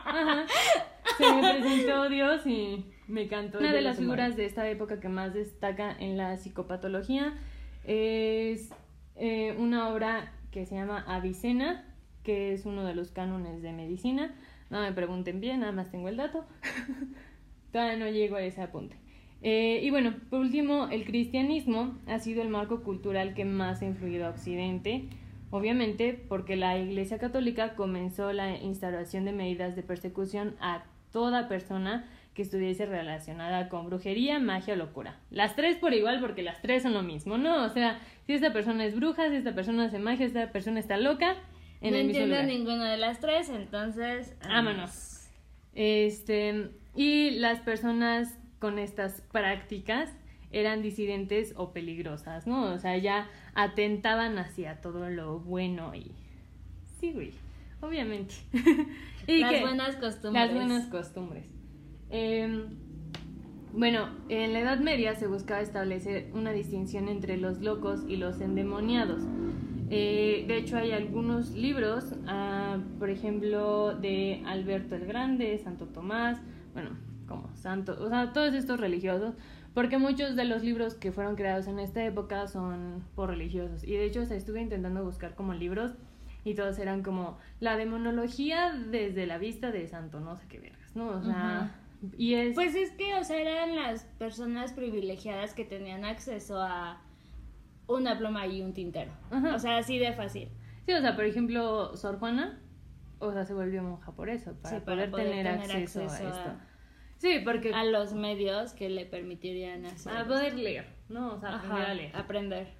Ajá. 0.04 0.46
Se 1.18 1.32
me 1.32 1.52
presentó 1.52 2.08
Dios 2.08 2.46
y 2.46 2.84
me 3.06 3.28
cantó. 3.28 3.58
Una 3.58 3.72
de 3.72 3.82
las 3.82 3.98
figuras 3.98 4.36
de 4.36 4.46
esta 4.46 4.68
época 4.68 5.00
que 5.00 5.08
más 5.08 5.34
destaca 5.34 5.94
en 5.98 6.16
la 6.16 6.36
psicopatología 6.36 7.34
es 7.84 8.70
eh, 9.16 9.54
una 9.58 9.88
obra 9.88 10.32
que 10.50 10.66
se 10.66 10.74
llama 10.74 11.04
Avicena, 11.06 11.84
que 12.22 12.52
es 12.52 12.66
uno 12.66 12.84
de 12.84 12.94
los 12.94 13.10
cánones 13.10 13.62
de 13.62 13.72
medicina. 13.72 14.34
No 14.70 14.80
me 14.80 14.92
pregunten 14.92 15.40
bien, 15.40 15.60
nada 15.60 15.72
más 15.72 15.90
tengo 15.90 16.08
el 16.08 16.16
dato. 16.16 16.44
Todavía 17.72 17.96
no 17.96 18.10
llego 18.10 18.36
a 18.36 18.42
ese 18.42 18.62
apunte. 18.62 18.96
Eh, 19.42 19.80
y 19.82 19.90
bueno, 19.90 20.14
por 20.30 20.40
último, 20.40 20.88
el 20.88 21.04
cristianismo 21.04 21.96
ha 22.06 22.18
sido 22.18 22.42
el 22.42 22.48
marco 22.48 22.82
cultural 22.82 23.34
que 23.34 23.44
más 23.44 23.82
ha 23.82 23.86
influido 23.86 24.26
a 24.26 24.30
Occidente, 24.30 25.04
obviamente 25.50 26.14
porque 26.28 26.56
la 26.56 26.78
Iglesia 26.78 27.18
Católica 27.18 27.74
comenzó 27.74 28.32
la 28.32 28.56
instauración 28.56 29.24
de 29.24 29.32
medidas 29.32 29.76
de 29.76 29.82
persecución 29.82 30.56
a 30.60 30.84
toda 31.12 31.48
persona 31.48 32.06
que 32.34 32.42
estuviese 32.42 32.84
relacionada 32.84 33.70
con 33.70 33.86
brujería, 33.86 34.38
magia 34.38 34.74
o 34.74 34.76
locura. 34.76 35.18
Las 35.30 35.56
tres 35.56 35.76
por 35.78 35.94
igual 35.94 36.20
porque 36.20 36.42
las 36.42 36.60
tres 36.60 36.82
son 36.82 36.92
lo 36.92 37.02
mismo, 37.02 37.38
¿no? 37.38 37.64
O 37.64 37.68
sea, 37.70 37.98
si 38.26 38.32
esta 38.34 38.52
persona 38.52 38.84
es 38.84 38.94
bruja, 38.96 39.28
si 39.30 39.36
esta 39.36 39.54
persona 39.54 39.84
hace 39.84 39.98
magia, 39.98 40.18
si 40.28 40.36
esta 40.36 40.50
persona 40.52 40.80
está 40.80 40.96
loca, 40.96 41.36
en 41.80 41.92
no 41.92 41.98
el 41.98 42.06
mismo 42.06 42.22
entiendo 42.22 42.36
lugar. 42.36 42.46
ninguna 42.46 42.90
de 42.90 42.96
las 42.98 43.20
tres, 43.20 43.48
entonces. 43.50 44.36
Vámonos. 44.46 45.28
Este, 45.74 46.70
y 46.94 47.30
las 47.32 47.60
personas 47.60 48.36
con 48.58 48.78
estas 48.78 49.20
prácticas 49.32 50.10
eran 50.50 50.80
disidentes 50.82 51.52
o 51.56 51.72
peligrosas, 51.72 52.46
¿no? 52.46 52.72
O 52.72 52.78
sea, 52.78 52.96
ya 52.96 53.28
atentaban 53.54 54.38
hacia 54.38 54.80
todo 54.80 55.10
lo 55.10 55.38
bueno 55.40 55.94
y... 55.94 56.12
Sí, 56.98 57.12
güey, 57.12 57.32
obviamente. 57.82 58.34
y 59.26 59.38
Las 59.40 59.52
que- 59.52 59.60
buenas 59.60 59.96
costumbres. 59.96 60.46
Las 60.46 60.54
buenas 60.54 60.86
costumbres. 60.86 61.44
Eh, 62.10 62.66
bueno, 63.76 64.08
en 64.28 64.52
la 64.54 64.60
Edad 64.60 64.78
Media 64.80 65.14
se 65.14 65.26
buscaba 65.26 65.60
establecer 65.60 66.30
una 66.32 66.52
distinción 66.52 67.08
entre 67.08 67.36
los 67.36 67.60
locos 67.60 68.04
y 68.08 68.16
los 68.16 68.40
endemoniados. 68.40 69.22
Eh, 69.90 70.44
de 70.48 70.56
hecho, 70.56 70.78
hay 70.78 70.92
algunos 70.92 71.50
libros, 71.50 72.14
ah, 72.26 72.78
por 72.98 73.10
ejemplo, 73.10 73.94
de 73.94 74.42
Alberto 74.46 74.96
el 74.96 75.06
Grande, 75.06 75.58
Santo 75.58 75.86
Tomás, 75.86 76.40
bueno, 76.72 76.90
como 77.28 77.54
santo, 77.54 77.96
o 78.00 78.08
sea, 78.08 78.32
todos 78.32 78.54
estos 78.54 78.80
religiosos, 78.80 79.34
porque 79.74 79.98
muchos 79.98 80.36
de 80.36 80.44
los 80.44 80.62
libros 80.62 80.94
que 80.94 81.12
fueron 81.12 81.36
creados 81.36 81.66
en 81.66 81.78
esta 81.78 82.02
época 82.04 82.48
son 82.48 83.04
por 83.14 83.28
religiosos. 83.28 83.84
Y 83.84 83.92
de 83.92 84.06
hecho, 84.06 84.22
o 84.22 84.24
sea, 84.24 84.36
estuve 84.36 84.60
intentando 84.62 85.04
buscar 85.04 85.34
como 85.34 85.52
libros 85.52 85.92
y 86.44 86.54
todos 86.54 86.78
eran 86.78 87.02
como 87.02 87.38
la 87.60 87.76
demonología 87.76 88.72
desde 88.72 89.26
la 89.26 89.36
vista 89.36 89.70
de 89.70 89.86
santo, 89.86 90.20
no 90.20 90.36
sé 90.36 90.46
qué 90.48 90.60
vergas, 90.60 90.96
¿no? 90.96 91.08
O 91.08 91.22
sea, 91.22 91.74
y 92.16 92.34
es... 92.34 92.54
Pues 92.54 92.74
es 92.74 92.90
que, 92.92 93.14
o 93.14 93.24
sea, 93.24 93.40
eran 93.40 93.74
las 93.76 94.04
personas 94.18 94.72
privilegiadas 94.72 95.54
que 95.54 95.64
tenían 95.64 96.04
acceso 96.04 96.60
a 96.60 97.02
una 97.88 98.18
pluma 98.18 98.46
y 98.46 98.62
un 98.62 98.72
tintero. 98.74 99.12
Ajá. 99.30 99.54
O 99.54 99.58
sea, 99.58 99.78
así 99.78 99.98
de 99.98 100.12
fácil. 100.12 100.48
Sí, 100.86 100.92
o 100.92 101.00
sea, 101.00 101.14
por 101.16 101.24
ejemplo, 101.24 101.96
Sor 101.96 102.18
Juana, 102.18 102.60
o 103.18 103.32
sea, 103.32 103.44
se 103.44 103.54
volvió 103.54 103.82
monja 103.82 104.12
por 104.12 104.28
eso, 104.28 104.54
para, 104.60 104.76
Sí, 104.78 104.84
para 104.84 104.96
poder, 104.96 105.10
poder 105.10 105.26
tener, 105.30 105.44
tener 105.60 105.76
acceso, 105.82 106.02
acceso 106.02 106.24
a 106.26 106.28
esto. 106.30 106.50
a- 106.50 106.66
Sí, 107.18 107.40
porque 107.44 107.72
A 107.72 107.82
los 107.84 108.12
medios 108.12 108.74
que 108.74 108.90
le 108.90 109.06
permitirían 109.06 109.86
hacer. 109.86 110.12
para 110.12 110.26
poder 110.26 110.54
leer, 110.54 110.86
¿no? 111.08 111.34
O 111.34 111.40
sea, 111.40 111.48
Ajá, 111.54 111.58
aprender 111.66 111.90
a 111.90 111.94
leer. 111.94 112.16
aprender. 112.16 112.74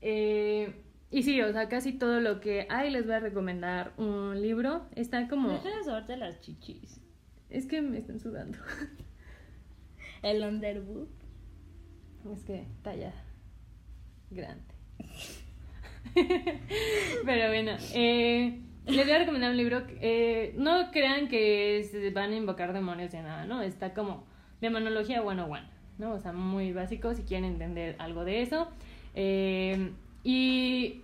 Eh, 0.00 0.82
y 1.10 1.22
sí, 1.24 1.40
o 1.42 1.52
sea, 1.52 1.68
casi 1.68 1.92
todo 1.92 2.20
lo 2.20 2.40
que 2.40 2.66
hay 2.70 2.90
les 2.90 3.04
voy 3.06 3.14
a 3.14 3.20
recomendar 3.20 3.92
un 3.96 4.40
libro. 4.40 4.86
Está 4.94 5.28
como... 5.28 5.48
Deja 5.50 6.00
de 6.06 6.16
las 6.16 6.40
chichis. 6.40 7.01
Es 7.52 7.66
que 7.66 7.82
me 7.82 7.98
están 7.98 8.18
sudando. 8.18 8.56
El 10.22 10.42
underboob. 10.42 11.08
Es 12.32 12.44
que 12.44 12.66
talla 12.82 13.12
grande. 14.30 14.64
Pero 17.24 17.48
bueno, 17.48 17.72
eh, 17.94 18.58
les 18.86 19.04
voy 19.04 19.14
a 19.14 19.18
recomendar 19.18 19.50
un 19.50 19.58
libro. 19.58 19.86
que, 19.86 19.98
eh, 20.00 20.54
no 20.56 20.90
crean 20.92 21.28
que 21.28 21.86
se 21.90 22.10
van 22.10 22.32
a 22.32 22.36
invocar 22.36 22.72
demonios 22.72 23.12
de 23.12 23.22
nada, 23.22 23.44
¿no? 23.44 23.60
Está 23.60 23.92
como 23.92 24.24
Demonología 24.62 25.20
101, 25.20 25.60
¿no? 25.98 26.14
O 26.14 26.20
sea, 26.20 26.32
muy 26.32 26.72
básico 26.72 27.12
si 27.12 27.24
quieren 27.24 27.44
entender 27.44 27.96
algo 27.98 28.24
de 28.24 28.40
eso. 28.40 28.68
Eh, 29.14 29.92
y 30.24 31.02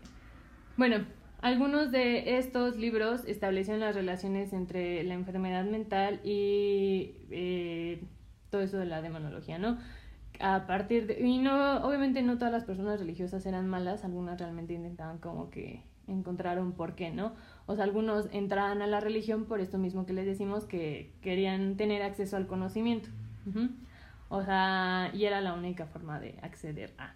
bueno, 0.79 1.05
algunos 1.41 1.91
de 1.93 2.39
estos 2.39 2.77
libros 2.77 3.25
establecen 3.27 3.81
las 3.81 3.95
relaciones 3.95 4.53
entre 4.53 5.03
la 5.05 5.15
enfermedad 5.15 5.65
mental 5.65 6.21
y 6.25 7.15
eh, 7.31 8.03
todo 8.51 8.61
eso 8.61 8.79
de 8.79 8.87
la 8.87 9.03
demonología, 9.03 9.59
¿no? 9.59 9.79
A 10.41 10.67
partir 10.67 11.07
de... 11.07 11.21
Y 11.21 11.39
no, 11.39 11.79
obviamente 11.85 12.23
no 12.23 12.39
todas 12.39 12.53
las 12.53 12.65
personas 12.65 13.01
religiosas 13.01 13.45
eran 13.47 13.69
malas, 13.69 14.05
algunas 14.05 14.39
realmente 14.39 14.75
intentaban 14.75 15.19
como 15.19 15.51
que 15.51 15.83
encontrar 16.09 16.59
un 16.59 16.73
porqué, 16.73 17.11
¿no? 17.11 17.33
O 17.67 17.75
sea, 17.75 17.85
algunos 17.85 18.29
entraban 18.33 18.83
a 18.83 18.87
la 18.87 19.01
religión 19.01 19.45
por 19.45 19.61
esto 19.61 19.79
mismo 19.79 20.07
que 20.07 20.13
les 20.13 20.27
decimos, 20.27 20.65
que 20.65 21.13
querían 21.23 21.77
tener 21.77 22.03
acceso 22.03 22.37
al 22.37 22.47
conocimiento. 22.47 23.11
O 24.29 24.43
sea, 24.43 25.11
y 25.15 25.25
era 25.25 25.41
la 25.41 25.55
única 25.55 25.87
forma 25.87 26.21
de 26.21 26.39
acceder 26.43 26.95
a. 26.99 27.15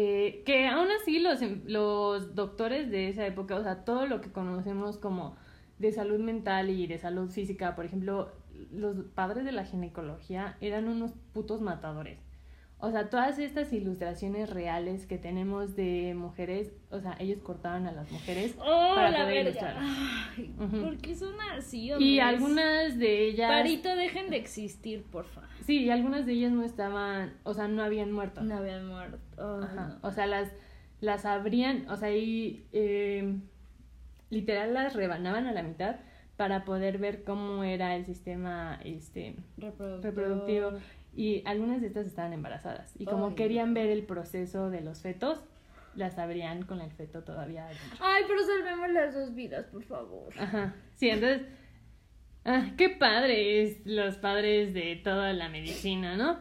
Eh, 0.00 0.42
que 0.46 0.68
aún 0.68 0.86
así 0.92 1.18
los, 1.18 1.40
los 1.66 2.36
doctores 2.36 2.88
de 2.88 3.08
esa 3.08 3.26
época, 3.26 3.56
o 3.56 3.64
sea, 3.64 3.84
todo 3.84 4.06
lo 4.06 4.20
que 4.20 4.30
conocemos 4.30 4.96
como 4.96 5.34
de 5.80 5.90
salud 5.90 6.20
mental 6.20 6.70
y 6.70 6.86
de 6.86 6.98
salud 6.98 7.28
física, 7.28 7.74
por 7.74 7.84
ejemplo, 7.84 8.30
los 8.70 8.94
padres 9.16 9.44
de 9.44 9.50
la 9.50 9.64
ginecología 9.64 10.56
eran 10.60 10.86
unos 10.86 11.14
putos 11.32 11.60
matadores. 11.62 12.20
O 12.78 12.92
sea, 12.92 13.10
todas 13.10 13.40
estas 13.40 13.72
ilustraciones 13.72 14.50
reales 14.50 15.04
que 15.04 15.18
tenemos 15.18 15.74
de 15.74 16.14
mujeres, 16.16 16.70
o 16.92 17.00
sea, 17.00 17.16
ellos 17.18 17.40
cortaban 17.42 17.88
a 17.88 17.92
las 17.92 18.08
mujeres 18.12 18.54
¡Oh, 18.60 18.92
para 18.94 19.10
la 19.10 19.24
poder 19.24 19.46
verga! 19.46 19.80
Ay. 19.80 20.54
¿Por 20.56 20.96
qué 20.98 21.16
son 21.16 21.34
así, 21.56 21.86
Y 21.86 21.92
hombres? 21.92 22.20
algunas 22.20 22.98
de 22.98 23.30
ellas... 23.30 23.50
Parito, 23.50 23.96
dejen 23.96 24.30
de 24.30 24.36
existir, 24.36 25.02
porfa. 25.02 25.42
Sí, 25.68 25.84
y 25.84 25.90
algunas 25.90 26.24
de 26.24 26.32
ellas 26.32 26.50
no 26.50 26.64
estaban, 26.64 27.34
o 27.42 27.52
sea, 27.52 27.68
no 27.68 27.82
habían 27.82 28.10
muerto. 28.10 28.40
No 28.40 28.56
habían 28.56 28.86
muerto. 28.86 29.18
Ay, 29.36 29.64
Ajá. 29.64 29.98
no. 30.02 30.08
O 30.08 30.12
sea, 30.12 30.26
las, 30.26 30.50
las 31.02 31.26
abrían, 31.26 31.86
o 31.90 31.96
sea, 31.98 32.10
y 32.10 32.66
eh, 32.72 33.38
literal 34.30 34.72
las 34.72 34.94
rebanaban 34.94 35.46
a 35.46 35.52
la 35.52 35.62
mitad 35.62 35.96
para 36.38 36.64
poder 36.64 36.96
ver 36.96 37.22
cómo 37.22 37.64
era 37.64 37.96
el 37.96 38.06
sistema 38.06 38.80
este 38.82 39.36
reproductivo 40.00 40.70
y 41.14 41.42
algunas 41.44 41.82
de 41.82 41.88
estas 41.88 42.06
estaban 42.06 42.32
embarazadas 42.32 42.94
y 42.98 43.04
como 43.04 43.34
querían 43.34 43.74
ver 43.74 43.90
el 43.90 44.04
proceso 44.04 44.70
de 44.70 44.80
los 44.80 45.02
fetos 45.02 45.44
las 45.96 46.16
abrían 46.16 46.62
con 46.62 46.80
el 46.80 46.92
feto 46.92 47.24
todavía 47.24 47.66
adentro. 47.66 47.98
Ay, 48.00 48.22
pero 48.26 48.40
salvemos 48.42 48.88
las 48.88 49.12
dos 49.12 49.34
vidas, 49.34 49.66
por 49.66 49.82
favor. 49.82 50.32
Ajá. 50.38 50.74
Sí, 50.94 51.10
entonces 51.10 51.42
ah, 52.48 52.70
qué 52.76 52.88
padre 52.88 53.62
es 53.62 53.86
los 53.86 54.16
padres 54.16 54.74
de 54.74 54.96
toda 54.96 55.32
la 55.32 55.48
medicina, 55.48 56.16
¿no? 56.16 56.38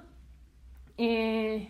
Eh, 0.98 1.70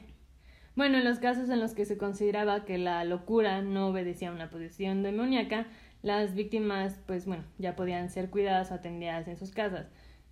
bueno, 0.75 0.99
en 0.99 1.05
los 1.05 1.19
casos 1.19 1.49
en 1.49 1.59
los 1.59 1.73
que 1.73 1.85
se 1.85 1.97
consideraba 1.97 2.63
que 2.63 2.77
la 2.77 3.03
locura 3.03 3.61
no 3.61 3.87
obedecía 3.87 4.29
a 4.29 4.33
una 4.33 4.49
posesión 4.49 5.01
demoníaca, 5.03 5.65
las 6.03 6.35
víctimas, 6.35 6.99
pues 7.07 7.25
bueno, 7.25 7.43
ya 7.57 7.75
podían 7.75 8.09
ser 8.09 8.29
cuidadas 8.29 8.71
o 8.71 8.75
atendidas 8.75 9.27
en 9.27 9.37
sus 9.37 9.51
casas. 9.51 9.87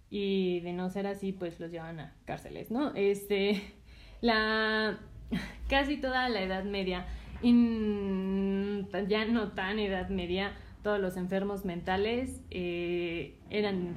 Y 0.10 0.60
de 0.62 0.72
no 0.72 0.90
ser 0.90 1.08
así, 1.08 1.32
pues 1.32 1.60
los 1.60 1.72
llevaban 1.72 2.00
a 2.00 2.14
cárceles, 2.26 2.70
¿no? 2.70 2.94
Este, 2.94 3.62
la, 4.22 5.00
casi 5.68 5.98
toda 5.98 6.30
la 6.30 6.44
Edad 6.44 6.64
Media, 6.64 7.08
ya 7.42 9.26
no 9.26 9.52
tan 9.54 9.80
Edad 9.80 10.10
Media, 10.10 10.54
todos 10.86 11.00
los 11.00 11.18
enfermos 11.18 11.66
mentales 11.66 12.42
eh, 12.52 13.40
eran, 13.50 13.96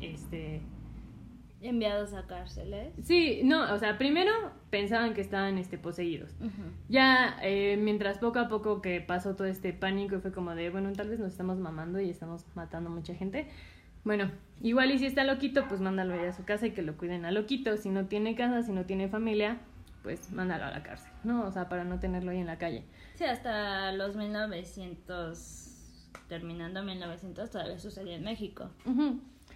este... 0.00 0.60
Enviados 1.60 2.12
a 2.12 2.26
cárceles. 2.26 2.92
Sí, 3.04 3.42
no, 3.44 3.72
o 3.72 3.78
sea, 3.78 3.98
primero 3.98 4.32
pensaban 4.68 5.14
que 5.14 5.20
estaban 5.20 5.58
este, 5.58 5.78
poseídos. 5.78 6.34
Ya, 6.88 7.38
eh, 7.42 7.76
mientras 7.80 8.18
poco 8.18 8.40
a 8.40 8.48
poco 8.48 8.82
que 8.82 9.00
pasó 9.00 9.36
todo 9.36 9.46
este 9.46 9.72
pánico 9.72 10.16
y 10.16 10.18
fue 10.18 10.32
como 10.32 10.56
de, 10.56 10.70
bueno, 10.70 10.92
tal 10.92 11.08
vez 11.08 11.20
nos 11.20 11.30
estamos 11.30 11.58
mamando 11.58 12.00
y 12.00 12.10
estamos 12.10 12.44
matando 12.56 12.90
mucha 12.90 13.14
gente. 13.14 13.46
Bueno, 14.02 14.28
igual 14.60 14.90
y 14.90 14.98
si 14.98 15.06
está 15.06 15.22
loquito, 15.22 15.68
pues 15.68 15.80
mándalo 15.80 16.14
a 16.14 16.32
su 16.32 16.44
casa 16.44 16.66
y 16.66 16.72
que 16.72 16.82
lo 16.82 16.96
cuiden 16.96 17.26
a 17.26 17.30
loquito. 17.30 17.76
Si 17.76 17.90
no 17.90 18.06
tiene 18.06 18.34
casa, 18.34 18.64
si 18.64 18.72
no 18.72 18.86
tiene 18.86 19.08
familia, 19.08 19.58
pues 20.02 20.32
mándalo 20.32 20.64
a 20.64 20.70
la 20.70 20.82
cárcel, 20.82 21.12
¿no? 21.22 21.46
O 21.46 21.52
sea, 21.52 21.68
para 21.68 21.84
no 21.84 22.00
tenerlo 22.00 22.32
ahí 22.32 22.38
en 22.38 22.46
la 22.46 22.58
calle. 22.58 22.82
Sí, 23.14 23.24
hasta 23.24 23.92
los 23.92 24.16
1900, 24.16 25.67
terminando 26.28 26.82
1900, 26.82 27.50
todavía 27.50 27.78
sucedía 27.78 28.16
en 28.16 28.24
México. 28.24 28.70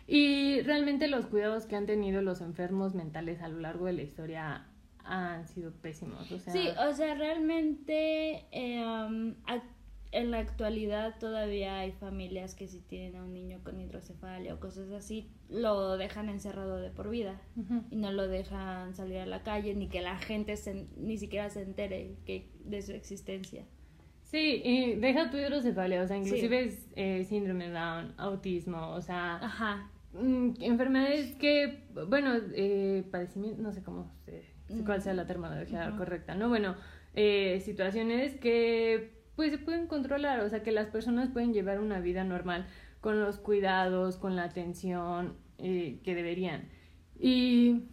Y 0.06 0.60
realmente 0.62 1.06
los 1.08 1.26
cuidados 1.26 1.66
que 1.66 1.76
han 1.76 1.86
tenido 1.86 2.22
los 2.22 2.40
enfermos 2.40 2.94
mentales 2.94 3.40
a 3.42 3.48
lo 3.48 3.60
largo 3.60 3.86
de 3.86 3.92
la 3.92 4.02
historia 4.02 4.66
han 5.04 5.46
sido 5.46 5.72
pésimos. 5.72 6.30
O 6.32 6.38
sea... 6.38 6.52
Sí, 6.52 6.68
o 6.88 6.92
sea, 6.92 7.14
realmente 7.14 8.46
eh, 8.50 8.84
um, 8.84 9.34
en 10.12 10.30
la 10.30 10.38
actualidad 10.38 11.18
todavía 11.18 11.78
hay 11.78 11.92
familias 11.92 12.54
que 12.54 12.68
si 12.68 12.80
tienen 12.80 13.16
a 13.16 13.24
un 13.24 13.32
niño 13.32 13.60
con 13.64 13.80
hidrocefalia 13.80 14.54
o 14.54 14.60
cosas 14.60 14.90
así, 14.90 15.30
lo 15.48 15.96
dejan 15.96 16.28
encerrado 16.28 16.76
de 16.76 16.90
por 16.90 17.08
vida 17.08 17.40
y 17.90 17.96
no 17.96 18.12
lo 18.12 18.28
dejan 18.28 18.94
salir 18.94 19.18
a 19.18 19.26
la 19.26 19.42
calle 19.42 19.74
ni 19.74 19.88
que 19.88 20.02
la 20.02 20.18
gente 20.18 20.54
ni 20.96 21.16
siquiera 21.16 21.48
se 21.48 21.62
entere 21.62 22.16
que, 22.26 22.50
de 22.64 22.82
su 22.82 22.92
existencia. 22.92 23.64
Sí, 24.32 24.62
y 24.64 24.94
deja 24.94 25.30
tu 25.30 25.36
hidrocefalia, 25.36 26.02
o 26.02 26.06
sea, 26.06 26.16
inclusive 26.16 26.64
es 26.64 26.88
eh, 26.96 27.22
síndrome 27.24 27.68
de 27.68 27.74
Down, 27.74 28.14
autismo, 28.16 28.88
o 28.92 29.02
sea, 29.02 29.36
Ajá. 29.36 29.90
Mm, 30.14 30.52
enfermedades 30.60 31.34
que, 31.36 31.84
bueno, 32.08 32.32
eh, 32.54 33.04
padecimiento, 33.10 33.60
no 33.60 33.72
sé 33.72 33.82
cómo, 33.82 34.10
cuál 34.86 35.02
sea 35.02 35.12
la 35.12 35.26
terminología 35.26 35.94
correcta, 35.98 36.34
¿no? 36.34 36.48
Bueno, 36.48 36.76
eh, 37.12 37.60
situaciones 37.62 38.34
que 38.36 39.20
pues 39.36 39.52
se 39.52 39.58
pueden 39.58 39.86
controlar, 39.86 40.40
o 40.40 40.48
sea 40.48 40.62
que 40.62 40.72
las 40.72 40.88
personas 40.88 41.28
pueden 41.28 41.52
llevar 41.52 41.78
una 41.78 42.00
vida 42.00 42.24
normal 42.24 42.66
con 43.02 43.20
los 43.20 43.38
cuidados, 43.38 44.16
con 44.16 44.34
la 44.34 44.44
atención 44.44 45.36
eh, 45.58 46.00
que 46.04 46.14
deberían. 46.14 46.70
Y 47.18 47.84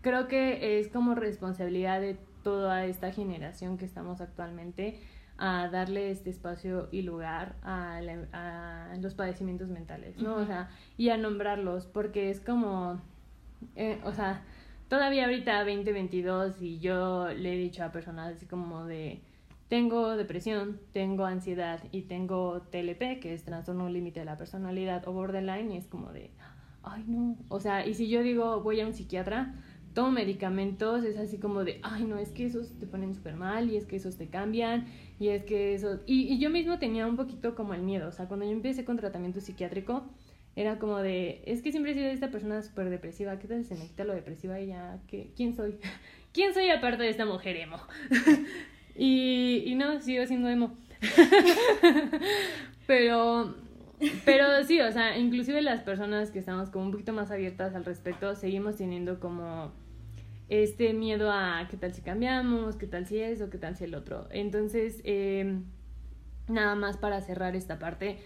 creo 0.00 0.26
que 0.26 0.78
es 0.78 0.88
como 0.88 1.14
responsabilidad 1.14 2.00
de 2.00 2.16
toda 2.42 2.86
esta 2.86 3.12
generación 3.12 3.76
que 3.76 3.84
estamos 3.84 4.22
actualmente 4.22 4.98
a 5.40 5.68
darle 5.68 6.10
este 6.10 6.28
espacio 6.28 6.88
y 6.92 7.02
lugar 7.02 7.56
a, 7.62 8.00
los 9.00 9.14
padecimientos 9.14 9.68
mentales, 9.68 10.18
¿no? 10.18 10.36
O 10.36 10.44
sea, 10.44 10.68
y 10.98 11.08
a 11.08 11.16
nombrarlos, 11.16 11.86
porque 11.86 12.30
es 12.30 12.40
como, 12.40 13.00
eh, 13.74 13.98
o 14.04 14.12
sea, 14.12 14.42
todavía 14.88 15.24
ahorita 15.24 15.60
2022 15.60 16.60
y 16.60 16.78
yo 16.78 17.28
le 17.28 17.54
he 17.54 17.56
dicho 17.56 17.82
a 17.82 17.90
personas 17.90 18.36
así 18.36 18.44
como 18.44 18.84
de, 18.84 19.22
tengo 19.68 20.16
depresión, 20.16 20.78
tengo 20.92 21.24
ansiedad 21.24 21.80
y 21.90 22.02
tengo 22.02 22.60
TLP, 22.70 23.20
que 23.20 23.32
es 23.32 23.44
trastorno 23.44 23.88
límite 23.88 24.20
de 24.20 24.26
la 24.26 24.36
personalidad 24.36 25.08
o 25.08 25.12
borderline, 25.12 25.72
y 25.72 25.78
es 25.78 25.86
como 25.86 26.12
de, 26.12 26.30
ay 26.82 27.04
no, 27.06 27.38
o 27.48 27.60
sea, 27.60 27.86
y 27.86 27.94
si 27.94 28.08
yo 28.08 28.22
digo 28.22 28.60
voy 28.60 28.82
a 28.82 28.86
un 28.86 28.92
psiquiatra, 28.92 29.54
tomo 29.94 30.10
medicamentos, 30.10 31.04
es 31.04 31.16
así 31.18 31.38
como 31.38 31.64
de, 31.64 31.80
ay 31.82 32.04
no, 32.04 32.18
es 32.18 32.30
que 32.30 32.46
esos 32.46 32.78
te 32.78 32.86
ponen 32.86 33.14
súper 33.14 33.34
mal 33.34 33.70
y 33.70 33.76
es 33.76 33.86
que 33.86 33.96
esos 33.96 34.16
te 34.16 34.28
cambian 34.28 34.86
y 35.18 35.28
es 35.28 35.44
que 35.44 35.74
eso, 35.74 36.00
y, 36.06 36.38
yo 36.38 36.50
mismo 36.50 36.78
tenía 36.78 37.06
un 37.06 37.16
poquito 37.16 37.54
como 37.54 37.74
el 37.74 37.82
miedo, 37.82 38.08
o 38.08 38.12
sea, 38.12 38.26
cuando 38.26 38.46
yo 38.46 38.52
empecé 38.52 38.84
con 38.84 38.96
tratamiento 38.96 39.40
psiquiátrico, 39.40 40.04
era 40.56 40.78
como 40.78 40.98
de, 40.98 41.42
es 41.46 41.62
que 41.62 41.70
siempre 41.70 41.92
he 41.92 41.94
sido 41.94 42.06
esta 42.06 42.30
persona 42.30 42.62
súper 42.62 42.90
depresiva, 42.90 43.38
¿qué 43.38 43.48
tal 43.48 43.62
si 43.62 43.68
se 43.68 43.74
me 43.76 43.86
quita 43.86 44.04
lo 44.04 44.14
depresiva 44.14 44.60
y 44.60 44.68
ya, 44.68 45.00
¿qué, 45.06 45.32
¿quién 45.36 45.54
soy? 45.54 45.76
¿Quién 46.32 46.54
soy 46.54 46.70
aparte 46.70 47.02
de 47.02 47.10
esta 47.10 47.26
mujer 47.26 47.56
emo? 47.56 47.78
Y 49.02 49.72
no, 49.76 49.98
sigo 50.02 50.26
siendo 50.26 50.50
emo. 50.50 50.76
pero, 52.86 53.54
pero 54.24 54.62
sí, 54.64 54.80
o 54.80 54.90
sea, 54.92 55.18
inclusive 55.18 55.62
las 55.62 55.82
personas 55.82 56.30
que 56.30 56.38
estamos 56.38 56.70
como 56.70 56.86
un 56.86 56.92
poquito 56.92 57.12
más 57.12 57.30
abiertas 57.30 57.74
al 57.74 57.84
respecto, 57.84 58.34
seguimos 58.34 58.76
teniendo 58.76 59.20
como 59.20 59.72
este 60.48 60.92
miedo 60.94 61.30
a 61.30 61.66
qué 61.70 61.76
tal 61.76 61.94
si 61.94 62.02
cambiamos, 62.02 62.76
qué 62.76 62.86
tal 62.86 63.06
si 63.06 63.20
eso, 63.20 63.50
qué 63.50 63.58
tal 63.58 63.76
si 63.76 63.84
el 63.84 63.94
otro. 63.94 64.26
Entonces, 64.30 65.00
eh, 65.04 65.60
nada 66.48 66.74
más 66.74 66.96
para 66.96 67.20
cerrar 67.20 67.54
esta 67.54 67.78
parte, 67.78 68.18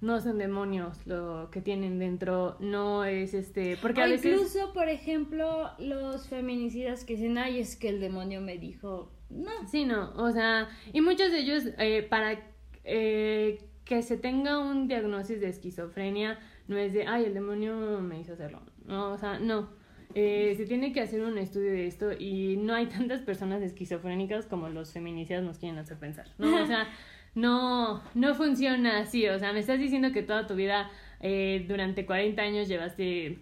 no 0.00 0.20
son 0.20 0.38
demonios 0.38 1.06
lo 1.06 1.48
que 1.50 1.60
tienen 1.60 1.98
dentro, 1.98 2.56
no 2.60 3.04
es 3.04 3.34
este, 3.34 3.76
porque 3.80 4.02
a 4.02 4.06
veces... 4.06 4.32
Incluso, 4.32 4.72
por 4.72 4.88
ejemplo, 4.88 5.70
los 5.78 6.28
feminicidas 6.28 7.04
que 7.04 7.14
dicen, 7.14 7.38
ay, 7.38 7.60
es 7.60 7.76
que 7.76 7.88
el 7.88 8.00
demonio 8.00 8.40
me 8.40 8.58
dijo, 8.58 9.12
no. 9.30 9.50
Sí, 9.68 9.84
no, 9.84 10.12
o 10.16 10.30
sea, 10.32 10.68
y 10.92 11.00
muchos 11.00 11.30
de 11.30 11.38
ellos, 11.38 11.64
eh, 11.78 12.02
para 12.02 12.38
eh, 12.84 13.58
que 13.84 14.02
se 14.02 14.16
tenga 14.16 14.58
un 14.58 14.88
diagnóstico 14.88 15.40
de 15.40 15.48
esquizofrenia, 15.48 16.38
no 16.68 16.76
es 16.76 16.92
de, 16.92 17.06
ay, 17.06 17.24
el 17.24 17.34
demonio 17.34 18.00
me 18.00 18.20
hizo 18.20 18.34
hacerlo, 18.34 18.62
no, 18.86 19.12
o 19.12 19.18
sea, 19.18 19.38
no. 19.38 19.70
Eh, 20.14 20.52
se 20.58 20.66
tiene 20.66 20.92
que 20.92 21.00
hacer 21.00 21.22
un 21.22 21.38
estudio 21.38 21.70
de 21.70 21.86
esto 21.86 22.12
y 22.12 22.56
no 22.58 22.74
hay 22.74 22.86
tantas 22.98 23.22
personas 23.22 23.62
esquizofrénicas 23.62 24.46
como 24.46 24.68
los 24.68 24.92
feminicidas 24.92 25.42
nos 25.42 25.58
quieren 25.58 25.78
hacer 25.78 25.98
pensar, 25.98 26.26
¿no? 26.38 26.62
O 26.62 26.66
sea, 26.66 26.88
no, 27.34 28.02
no 28.14 28.34
funciona 28.34 29.00
así, 29.00 29.26
o 29.28 29.38
sea, 29.38 29.52
me 29.52 29.60
estás 29.60 29.78
diciendo 29.78 30.12
que 30.12 30.22
toda 30.22 30.46
tu 30.46 30.54
vida, 30.54 30.90
eh, 31.20 31.64
durante 31.66 32.04
40 32.06 32.42
años 32.42 32.68
llevaste 32.68 33.38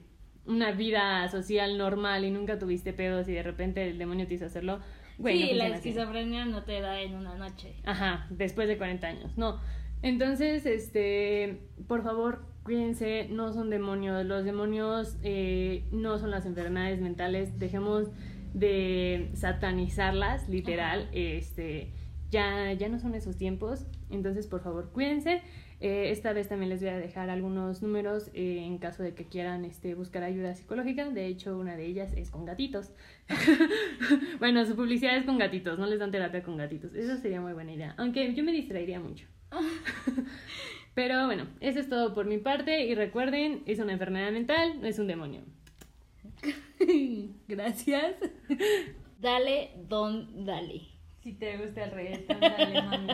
una 0.47 0.73
vida 0.73 1.29
social 1.29 1.77
normal 1.77 2.25
y 2.25 2.31
nunca 2.31 2.59
tuviste 2.59 2.93
pedos 2.93 3.29
y 3.29 3.33
de 3.33 3.43
repente 3.43 3.89
el 3.89 3.99
demonio 3.99 4.27
te 4.27 4.35
hizo 4.35 4.47
hacerlo. 4.47 4.81
sí, 5.23 5.53
la 5.55 5.69
esquizofrenia 5.69 6.45
no 6.45 6.63
te 6.63 6.81
da 6.81 7.01
en 7.01 7.15
una 7.15 7.35
noche. 7.37 7.75
Ajá, 7.85 8.27
después 8.31 8.69
de 8.69 8.79
40 8.79 9.07
años, 9.07 9.37
no. 9.37 9.61
Entonces, 10.03 10.67
este, 10.67 11.61
por 11.87 12.03
favor, 12.03 12.43
cuídense, 12.63 13.29
no 13.31 13.53
son 13.53 13.71
demonios, 13.71 14.25
los 14.25 14.45
demonios 14.45 15.17
eh, 15.23 15.85
no 15.93 16.19
son 16.19 16.31
las 16.31 16.47
enfermedades 16.47 17.01
mentales, 17.01 17.59
dejemos 17.59 18.09
de 18.55 19.31
satanizarlas, 19.35 20.49
literal, 20.49 21.09
este 21.13 21.93
ya, 22.31 22.73
ya 22.73 22.89
no 22.89 22.99
son 22.99 23.15
esos 23.15 23.37
tiempos, 23.37 23.87
entonces 24.09 24.47
por 24.47 24.61
favor 24.63 24.91
cuídense. 24.93 25.43
Eh, 25.81 26.11
esta 26.11 26.35
vez 26.35 26.49
también 26.49 26.69
les 26.69 26.81
voy 26.81 26.91
a 26.91 26.99
dejar 26.99 27.31
algunos 27.31 27.83
números 27.83 28.31
eh, 28.35 28.63
en 28.65 28.77
caso 28.79 29.03
de 29.03 29.15
que 29.15 29.25
quieran 29.25 29.65
este, 29.65 29.95
buscar 29.95 30.23
ayuda 30.23 30.55
psicológica. 30.55 31.09
De 31.09 31.27
hecho, 31.27 31.57
una 31.59 31.75
de 31.77 31.87
ellas 31.87 32.13
es 32.13 32.31
con 32.31 32.45
gatitos. 32.45 32.93
bueno, 34.39 34.65
su 34.67 34.77
publicidad 34.77 35.17
es 35.17 35.25
con 35.25 35.39
gatitos, 35.39 35.79
no 35.79 35.87
les 35.87 35.99
dan 35.99 36.11
terapia 36.11 36.43
con 36.43 36.57
gatitos. 36.57 36.95
Eso 36.95 37.17
sería 37.17 37.41
muy 37.41 37.55
buena 37.55 37.73
idea, 37.73 37.95
aunque 37.97 38.35
yo 38.35 38.45
me 38.45 38.53
distraería 38.53 39.01
mucho. 39.01 39.27
Pero 40.95 41.27
bueno, 41.27 41.47
eso 41.61 41.81
es 41.81 41.89
todo 41.89 42.15
por 42.15 42.27
mi 42.27 42.39
parte 42.39 42.85
y 42.85 42.95
recuerden, 42.95 43.63
es 43.67 43.79
una 43.79 43.93
enfermedad 43.93 44.33
mental, 44.33 44.81
no 44.81 44.87
es 44.87 44.99
un 44.99 45.07
demonio. 45.07 45.43
Gracias. 47.49 48.17
Dale, 49.21 49.73
don, 49.87 50.47
dale. 50.47 50.81
Si 51.23 51.35
te 51.35 51.59
gusta 51.59 51.85
el 51.85 51.91
reggaetón, 51.91 52.41
dale, 52.41 52.81
mami. 52.81 53.09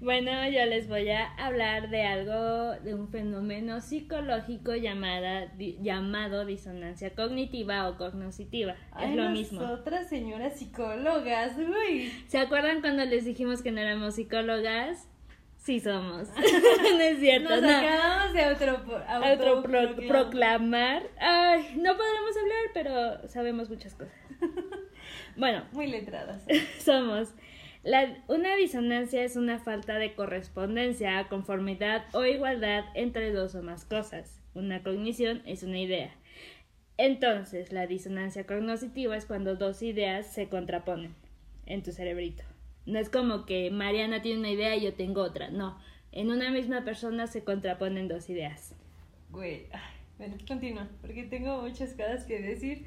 bueno, 0.00 0.48
yo 0.50 0.66
les 0.66 0.88
voy 0.88 1.08
a 1.10 1.32
hablar 1.36 1.90
de 1.90 2.02
algo, 2.02 2.72
de 2.82 2.96
un 2.96 3.08
fenómeno 3.08 3.80
psicológico 3.80 4.74
llamada, 4.74 5.52
llamado 5.56 6.44
disonancia 6.44 7.14
cognitiva 7.14 7.88
o 7.88 7.96
cognoscitiva. 7.96 8.74
es 9.00 9.14
lo 9.14 9.30
mismo. 9.30 9.60
Otras 9.60 10.08
señoras 10.08 10.58
psicólogas, 10.58 11.56
uy. 11.56 12.12
¿Se 12.26 12.38
acuerdan 12.38 12.80
cuando 12.80 13.04
les 13.04 13.24
dijimos 13.24 13.62
que 13.62 13.70
no 13.70 13.80
éramos 13.80 14.16
psicólogas? 14.16 15.09
Sí 15.60 15.78
somos. 15.78 16.28
no 16.36 17.00
es 17.00 17.18
cierto. 17.18 17.48
Nos 17.50 17.64
acabamos 17.64 18.32
de 18.32 18.44
auto, 18.44 19.62
proclamar. 20.08 21.02
Ay, 21.18 21.74
no 21.76 21.96
podremos 21.96 22.36
hablar, 22.36 22.64
pero 22.74 23.28
sabemos 23.28 23.68
muchas 23.68 23.94
cosas. 23.94 24.14
Bueno. 25.36 25.64
Muy 25.72 25.86
letradas. 25.86 26.42
Somos. 26.78 27.34
La, 27.82 28.22
una 28.28 28.54
disonancia 28.56 29.24
es 29.24 29.36
una 29.36 29.58
falta 29.58 29.98
de 29.98 30.14
correspondencia, 30.14 31.26
conformidad 31.28 32.04
o 32.12 32.24
igualdad 32.26 32.84
entre 32.94 33.32
dos 33.32 33.54
o 33.54 33.62
más 33.62 33.84
cosas. 33.84 34.40
Una 34.54 34.82
cognición 34.82 35.42
es 35.46 35.62
una 35.62 35.78
idea. 35.78 36.14
Entonces, 36.98 37.72
la 37.72 37.86
disonancia 37.86 38.46
cognitiva 38.46 39.16
es 39.16 39.24
cuando 39.24 39.56
dos 39.56 39.82
ideas 39.82 40.26
se 40.26 40.48
contraponen 40.48 41.14
en 41.64 41.82
tu 41.82 41.92
cerebrito. 41.92 42.49
No 42.90 42.98
es 42.98 43.08
como 43.08 43.46
que 43.46 43.70
Mariana 43.70 44.22
tiene 44.22 44.40
una 44.40 44.50
idea 44.50 44.76
y 44.76 44.82
yo 44.82 44.94
tengo 44.94 45.22
otra. 45.22 45.50
No, 45.50 45.78
en 46.12 46.30
una 46.30 46.50
misma 46.50 46.84
persona 46.84 47.26
se 47.26 47.44
contraponen 47.44 48.08
dos 48.08 48.28
ideas. 48.28 48.74
Güey, 49.30 49.66
bueno, 50.18 50.36
continúa, 50.46 50.88
porque 51.00 51.22
tengo 51.24 51.62
muchas 51.62 51.92
cosas 51.92 52.24
que 52.24 52.40
decir 52.40 52.84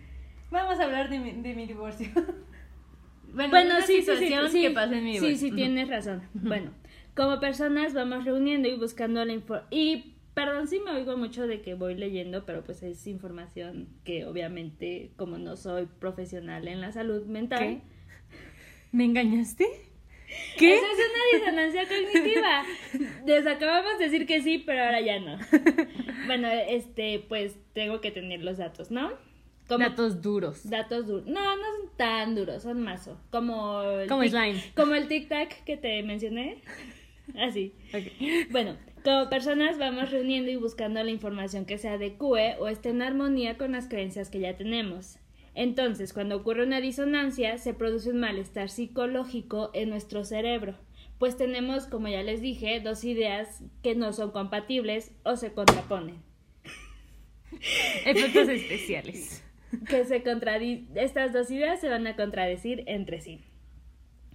Vamos 0.53 0.79
a 0.79 0.83
hablar 0.83 1.09
de 1.09 1.17
mi, 1.17 1.31
de 1.31 1.55
mi 1.55 1.65
divorcio. 1.65 2.09
bueno, 3.33 3.81
sí, 3.87 4.03
situación 4.03 4.51
sí, 4.51 4.61
que 4.61 4.69
pasa 4.69 4.95
en 4.95 5.03
mi 5.03 5.13
divorcio. 5.13 5.35
Sí, 5.35 5.49
sí, 5.49 5.51
tienes 5.51 5.89
razón. 5.89 6.21
Bueno, 6.35 6.69
Como 7.15 7.39
personas 7.39 7.95
vamos 7.95 8.23
reuniendo 8.23 8.69
y 8.69 8.77
buscando 8.77 9.25
la 9.25 9.33
información. 9.33 9.67
Y 9.71 10.13
perdón 10.35 10.67
si 10.67 10.79
me 10.79 10.91
oigo 10.91 11.17
mucho 11.17 11.47
de 11.47 11.61
que 11.61 11.73
voy 11.73 11.95
leyendo, 11.95 12.45
pero 12.45 12.63
pues 12.63 12.83
es 12.83 13.07
información 13.07 13.89
que 14.03 14.25
obviamente, 14.25 15.11
como 15.15 15.39
no 15.39 15.57
soy 15.57 15.87
profesional 15.87 16.67
en 16.67 16.81
la 16.81 16.91
salud 16.91 17.25
mental. 17.25 17.59
¿Qué? 17.59 17.81
¿Me 18.91 19.05
engañaste? 19.05 19.65
¿Qué? 20.57 20.75
Eso 20.75 20.85
es 20.85 20.99
una 21.09 21.45
disonancia 21.45 21.87
cognitiva. 21.87 22.63
Les 23.25 23.47
acabamos 23.47 23.97
de 23.97 24.05
decir 24.05 24.25
que 24.25 24.41
sí, 24.41 24.59
pero 24.59 24.83
ahora 24.83 25.01
ya 25.01 25.19
no. 25.19 25.37
Bueno, 26.25 26.47
este, 26.47 27.19
pues 27.27 27.57
tengo 27.73 27.99
que 27.99 28.11
tener 28.11 28.43
los 28.43 28.57
datos, 28.57 28.91
¿no? 28.91 29.11
datos 29.67 30.21
duros. 30.21 30.69
Datos 30.69 31.07
duros. 31.07 31.25
No, 31.25 31.55
no 31.55 31.63
son 31.63 31.97
tan 31.97 32.35
duros, 32.35 32.63
son 32.63 32.81
mazo. 32.81 33.19
Como 33.31 33.81
el 33.83 34.07
Como 34.07 34.23
slime. 34.23 34.61
Como 34.75 34.95
el 34.95 35.07
tic-tac 35.07 35.63
que 35.65 35.77
te 35.77 36.03
mencioné. 36.03 36.61
Así. 37.39 37.73
Bueno, 38.51 38.77
como 39.03 39.29
personas 39.29 39.77
vamos 39.77 40.11
reuniendo 40.11 40.51
y 40.51 40.55
buscando 40.55 41.03
la 41.03 41.09
información 41.09 41.65
que 41.65 41.77
se 41.77 41.89
adecue 41.89 42.55
o 42.59 42.67
esté 42.67 42.89
en 42.89 43.01
armonía 43.01 43.57
con 43.57 43.71
las 43.71 43.87
creencias 43.87 44.29
que 44.29 44.39
ya 44.39 44.55
tenemos. 44.55 45.17
Entonces, 45.55 46.13
cuando 46.13 46.37
ocurre 46.37 46.63
una 46.63 46.81
disonancia, 46.81 47.57
se 47.57 47.73
produce 47.73 48.09
un 48.09 48.19
malestar 48.19 48.69
psicológico 48.69 49.69
en 49.73 49.89
nuestro 49.89 50.25
cerebro, 50.25 50.75
pues 51.19 51.37
tenemos, 51.37 51.85
como 51.85 52.07
ya 52.07 52.21
les 52.23 52.41
dije, 52.41 52.81
dos 52.81 53.03
ideas 53.03 53.63
que 53.81 53.95
no 53.95 54.11
son 54.13 54.31
compatibles 54.31 55.11
o 55.23 55.37
se 55.37 55.53
contraponen. 55.53 56.17
Efectos 58.05 58.49
especiales. 58.49 59.43
Que 59.87 60.05
se 60.05 60.21
Estas 60.95 61.33
dos 61.33 61.49
ideas 61.49 61.79
se 61.79 61.89
van 61.89 62.07
a 62.07 62.15
contradecir 62.15 62.83
entre 62.87 63.21
sí. 63.21 63.39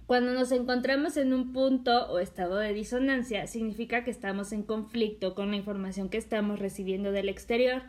Cuando 0.05 0.33
nos 0.33 0.51
encontramos 0.51 1.17
en 1.17 1.33
un 1.33 1.53
punto 1.53 2.11
o 2.11 2.17
estado 2.17 2.57
de 2.57 2.73
disonancia, 2.73 3.45
significa 3.45 4.03
que 4.03 4.09
estamos 4.09 4.51
en 4.51 4.63
conflicto 4.63 5.35
con 5.35 5.51
la 5.51 5.57
información 5.57 6.09
que 6.09 6.17
estamos 6.17 6.57
recibiendo 6.57 7.11
del 7.11 7.29
exterior. 7.29 7.83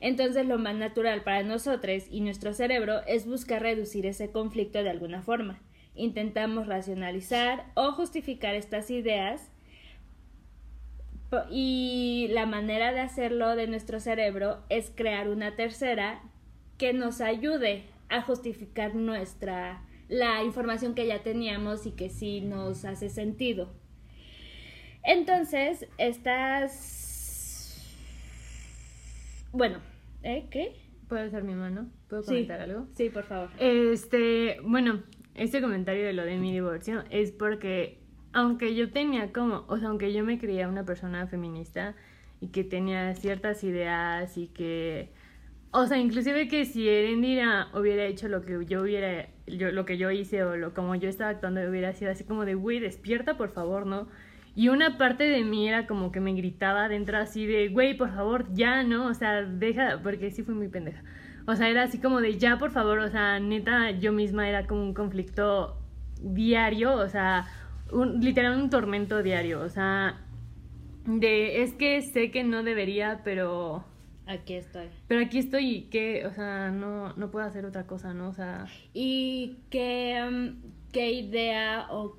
Entonces 0.00 0.46
lo 0.46 0.58
más 0.58 0.74
natural 0.74 1.22
para 1.22 1.42
nosotros 1.42 2.04
y 2.10 2.20
nuestro 2.20 2.52
cerebro 2.52 3.00
es 3.06 3.26
buscar 3.26 3.62
reducir 3.62 4.06
ese 4.06 4.30
conflicto 4.30 4.82
de 4.82 4.90
alguna 4.90 5.22
forma. 5.22 5.60
Intentamos 5.94 6.66
racionalizar 6.66 7.66
o 7.74 7.92
justificar 7.92 8.54
estas 8.54 8.90
ideas 8.90 9.50
y 11.50 12.28
la 12.30 12.46
manera 12.46 12.92
de 12.92 13.00
hacerlo 13.00 13.54
de 13.54 13.66
nuestro 13.66 14.00
cerebro 14.00 14.64
es 14.68 14.90
crear 14.94 15.28
una 15.28 15.54
tercera 15.54 16.22
que 16.76 16.92
nos 16.92 17.20
ayude 17.20 17.84
a 18.08 18.22
justificar 18.22 18.94
nuestra 18.94 19.84
la 20.08 20.42
información 20.42 20.94
que 20.94 21.06
ya 21.06 21.22
teníamos 21.22 21.86
y 21.86 21.92
que 21.92 22.10
sí 22.10 22.40
nos 22.40 22.84
hace 22.84 23.08
sentido. 23.08 23.70
Entonces, 25.04 25.86
estas 25.98 26.99
bueno, 29.52 29.78
¿eh? 30.22 30.46
¿Qué? 30.50 30.76
¿Puedo 31.08 31.26
usar 31.26 31.42
mi 31.42 31.54
mano? 31.54 31.88
¿Puedo 32.08 32.22
comentar 32.22 32.60
algo? 32.60 32.86
Sí, 32.94 33.10
por 33.10 33.24
favor. 33.24 33.50
Este, 33.58 34.58
bueno, 34.62 35.02
este 35.34 35.60
comentario 35.60 36.06
de 36.06 36.12
lo 36.12 36.24
de 36.24 36.38
mi 36.38 36.52
divorcio 36.52 37.02
es 37.10 37.32
porque, 37.32 37.98
aunque 38.32 38.74
yo 38.74 38.90
tenía 38.90 39.32
como, 39.32 39.64
o 39.68 39.78
sea, 39.78 39.88
aunque 39.88 40.12
yo 40.12 40.24
me 40.24 40.38
creía 40.38 40.68
una 40.68 40.84
persona 40.84 41.26
feminista 41.26 41.96
y 42.40 42.48
que 42.48 42.62
tenía 42.64 43.14
ciertas 43.14 43.64
ideas 43.64 44.36
y 44.38 44.48
que, 44.48 45.10
o 45.72 45.86
sea, 45.86 45.98
inclusive 45.98 46.46
que 46.46 46.64
si 46.64 46.88
Erendira 46.88 47.68
hubiera 47.74 48.04
hecho 48.04 48.28
lo 48.28 48.42
que 48.42 48.64
yo 48.66 48.82
hubiera, 48.82 49.28
yo, 49.46 49.72
lo 49.72 49.84
que 49.84 49.98
yo 49.98 50.10
hice 50.10 50.44
o 50.44 50.56
lo 50.56 50.74
como 50.74 50.94
yo 50.94 51.08
estaba 51.08 51.30
actuando 51.30 51.60
hubiera 51.68 51.92
sido 51.92 52.12
así 52.12 52.24
como 52.24 52.44
de, 52.44 52.54
güey, 52.54 52.80
despierta 52.80 53.36
por 53.36 53.50
favor, 53.50 53.86
¿no? 53.86 54.08
Y 54.54 54.68
una 54.68 54.98
parte 54.98 55.24
de 55.24 55.44
mí 55.44 55.68
era 55.68 55.86
como 55.86 56.10
que 56.12 56.20
me 56.20 56.32
gritaba 56.34 56.88
dentro 56.88 57.18
así 57.18 57.46
de, 57.46 57.68
güey, 57.68 57.96
por 57.96 58.10
favor, 58.10 58.52
ya, 58.52 58.82
¿no? 58.82 59.06
O 59.06 59.14
sea, 59.14 59.42
deja, 59.42 60.00
porque 60.02 60.30
sí 60.30 60.42
fui 60.42 60.54
muy 60.54 60.68
pendeja. 60.68 61.02
O 61.46 61.56
sea, 61.56 61.68
era 61.68 61.84
así 61.84 61.98
como 61.98 62.20
de, 62.20 62.38
ya, 62.38 62.58
por 62.58 62.70
favor, 62.70 62.98
o 62.98 63.08
sea, 63.10 63.40
neta, 63.40 63.90
yo 63.92 64.12
misma 64.12 64.48
era 64.48 64.66
como 64.66 64.82
un 64.82 64.94
conflicto 64.94 65.78
diario, 66.20 66.94
o 66.94 67.08
sea, 67.08 67.46
un, 67.92 68.20
literal 68.20 68.60
un 68.60 68.70
tormento 68.70 69.22
diario, 69.22 69.60
o 69.60 69.68
sea, 69.68 70.20
de, 71.06 71.62
es 71.62 71.72
que 71.72 72.02
sé 72.02 72.30
que 72.30 72.44
no 72.44 72.62
debería, 72.62 73.20
pero... 73.24 73.84
Aquí 74.26 74.54
estoy. 74.54 74.86
Pero 75.08 75.22
aquí 75.22 75.38
estoy 75.38 75.70
y 75.70 75.82
que, 75.84 76.24
o 76.26 76.32
sea, 76.32 76.70
no, 76.70 77.14
no 77.14 77.30
puedo 77.30 77.44
hacer 77.44 77.64
otra 77.64 77.86
cosa, 77.86 78.14
¿no? 78.14 78.28
O 78.28 78.32
sea... 78.32 78.66
¿Y 78.94 79.58
qué, 79.70 80.22
um, 80.28 80.60
qué 80.92 81.10
idea 81.10 81.88
o 81.90 82.16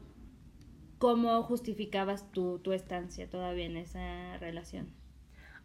¿Cómo 1.02 1.44
justificabas 1.44 2.32
tu, 2.32 2.60
tu 2.60 2.72
estancia 2.72 3.30
todavía 3.30 3.66
en 3.66 3.76
esa 3.76 4.38
relación? 4.38 4.86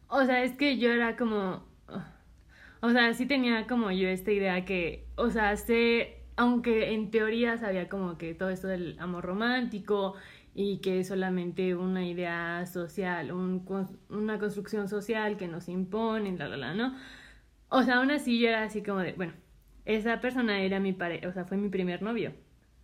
O 0.09 0.24
sea, 0.24 0.43
es 0.45 0.53
que 0.57 0.78
yo 0.78 0.91
era 0.93 1.16
como... 1.16 1.64
O 2.82 2.91
sea, 2.91 3.14
sí 3.14 3.26
tenía 3.26 3.66
como 3.66 3.91
yo 3.91 4.09
esta 4.09 4.32
idea 4.32 4.64
que, 4.64 5.09
o 5.16 5.30
sea, 5.30 5.57
sé, 5.57 6.24
aunque 6.37 6.93
en 6.95 7.11
teoría 7.11 7.57
sabía 7.59 7.89
como 7.89 8.18
que 8.18 8.34
todo 8.34 8.51
esto 8.51 8.68
del 8.68 8.99
amor 9.01 9.24
romántico 9.24 10.14
y 10.55 10.78
que 10.80 11.01
es 11.01 11.09
solamente 11.09 11.74
una 11.74 12.07
idea 12.07 12.66
social, 12.66 13.32
un, 13.32 13.64
una 14.11 14.39
construcción 14.39 14.89
social 14.89 15.37
que 15.37 15.49
nos 15.49 15.68
impone, 15.68 16.37
la, 16.37 16.49
la, 16.49 16.57
la, 16.57 16.74
¿no? 16.74 16.97
O 17.68 17.82
sea, 17.82 17.97
aún 17.99 18.11
así 18.11 18.41
yo 18.41 18.49
era 18.49 18.64
así 18.64 18.82
como 18.82 19.01
de, 19.01 19.12
bueno, 19.14 19.34
esa 19.84 20.20
persona 20.20 20.61
era 20.61 20.80
mi 20.80 20.93
pareja, 20.93 21.28
o 21.28 21.32
sea, 21.32 21.45
fue 21.47 21.57
mi 21.59 21.68
primer 21.68 22.03
novio 22.03 22.34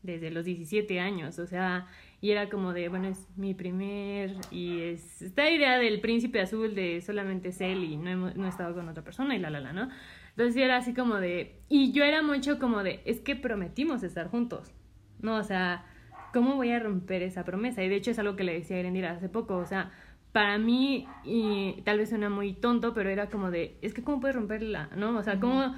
desde 0.02 0.30
los 0.30 0.44
17 0.44 1.00
años, 1.00 1.38
o 1.38 1.46
sea, 1.46 1.86
y 2.22 2.30
era 2.30 2.48
como 2.48 2.72
de, 2.72 2.88
bueno, 2.88 3.08
es 3.08 3.28
mi 3.36 3.52
primer, 3.52 4.36
y 4.52 4.80
es 4.80 5.20
esta 5.20 5.50
idea 5.50 5.76
del 5.78 6.00
príncipe 6.00 6.40
azul 6.40 6.72
de 6.72 7.00
solamente 7.00 7.48
es 7.48 7.60
él 7.60 7.82
y 7.82 7.96
no, 7.96 8.32
no 8.32 8.46
he 8.46 8.48
estado 8.48 8.74
con 8.74 8.88
otra 8.88 9.02
persona 9.02 9.34
y 9.34 9.40
la, 9.40 9.50
la, 9.50 9.58
la, 9.58 9.72
¿no? 9.72 9.88
Entonces 10.30 10.56
era 10.56 10.76
así 10.76 10.94
como 10.94 11.16
de, 11.16 11.56
y 11.68 11.90
yo 11.90 12.04
era 12.04 12.22
mucho 12.22 12.60
como 12.60 12.84
de, 12.84 13.02
es 13.06 13.18
que 13.18 13.34
prometimos 13.34 14.04
estar 14.04 14.28
juntos, 14.28 14.72
¿no? 15.20 15.34
O 15.34 15.42
sea, 15.42 15.84
¿cómo 16.32 16.54
voy 16.54 16.70
a 16.70 16.78
romper 16.78 17.22
esa 17.22 17.44
promesa? 17.44 17.82
Y 17.82 17.88
de 17.88 17.96
hecho 17.96 18.12
es 18.12 18.20
algo 18.20 18.36
que 18.36 18.44
le 18.44 18.54
decía 18.54 18.76
a 18.76 18.80
Erendira 18.80 19.10
hace 19.10 19.28
poco, 19.28 19.56
o 19.56 19.66
sea, 19.66 19.90
para 20.30 20.58
mí, 20.58 21.08
y 21.24 21.82
tal 21.82 21.98
vez 21.98 22.10
suena 22.10 22.30
muy 22.30 22.52
tonto, 22.52 22.94
pero 22.94 23.10
era 23.10 23.30
como 23.30 23.50
de, 23.50 23.78
es 23.82 23.94
que 23.94 24.04
¿cómo 24.04 24.20
puedes 24.20 24.36
romperla? 24.36 24.90
¿No? 24.96 25.18
O 25.18 25.24
sea, 25.24 25.40
¿cómo 25.40 25.74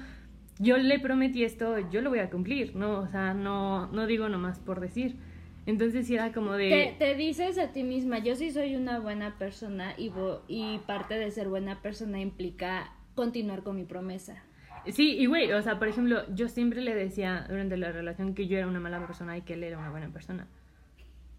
yo 0.59 0.77
le 0.77 0.99
prometí 0.99 1.43
esto, 1.43 1.79
yo 1.89 2.01
lo 2.01 2.11
voy 2.11 2.19
a 2.19 2.29
cumplir, 2.29 2.75
¿no? 2.75 2.99
O 2.99 3.07
sea, 3.07 3.33
no, 3.33 3.87
no 3.87 4.05
digo 4.05 4.29
nomás 4.29 4.59
por 4.59 4.79
decir. 4.79 5.17
Entonces 5.65 6.09
era 6.09 6.31
como 6.31 6.53
de... 6.53 6.95
Te, 6.99 7.15
dices 7.15 7.57
a 7.57 7.71
ti 7.71 7.83
misma, 7.83 8.19
yo 8.19 8.35
sí 8.35 8.51
soy 8.51 8.75
una 8.75 8.99
buena 8.99 9.37
persona 9.37 9.95
y, 9.97 10.11
y 10.47 10.79
parte 10.79 11.15
de 11.15 11.31
ser 11.31 11.47
buena 11.49 11.81
persona 11.81 12.19
implica 12.19 12.91
continuar 13.15 13.63
con 13.63 13.75
mi 13.75 13.83
promesa. 13.83 14.43
Sí, 14.91 15.17
y 15.17 15.25
güey, 15.25 15.51
o 15.51 15.61
sea, 15.63 15.79
por 15.79 15.87
ejemplo, 15.87 16.23
yo 16.35 16.47
siempre 16.47 16.81
le 16.81 16.93
decía 16.93 17.47
durante 17.49 17.77
la 17.77 17.91
relación 17.91 18.35
que 18.35 18.47
yo 18.47 18.57
era 18.57 18.67
una 18.67 18.79
mala 18.79 19.05
persona 19.07 19.35
y 19.37 19.41
que 19.41 19.53
él 19.53 19.63
era 19.63 19.79
una 19.79 19.89
buena 19.89 20.09
persona. 20.09 20.47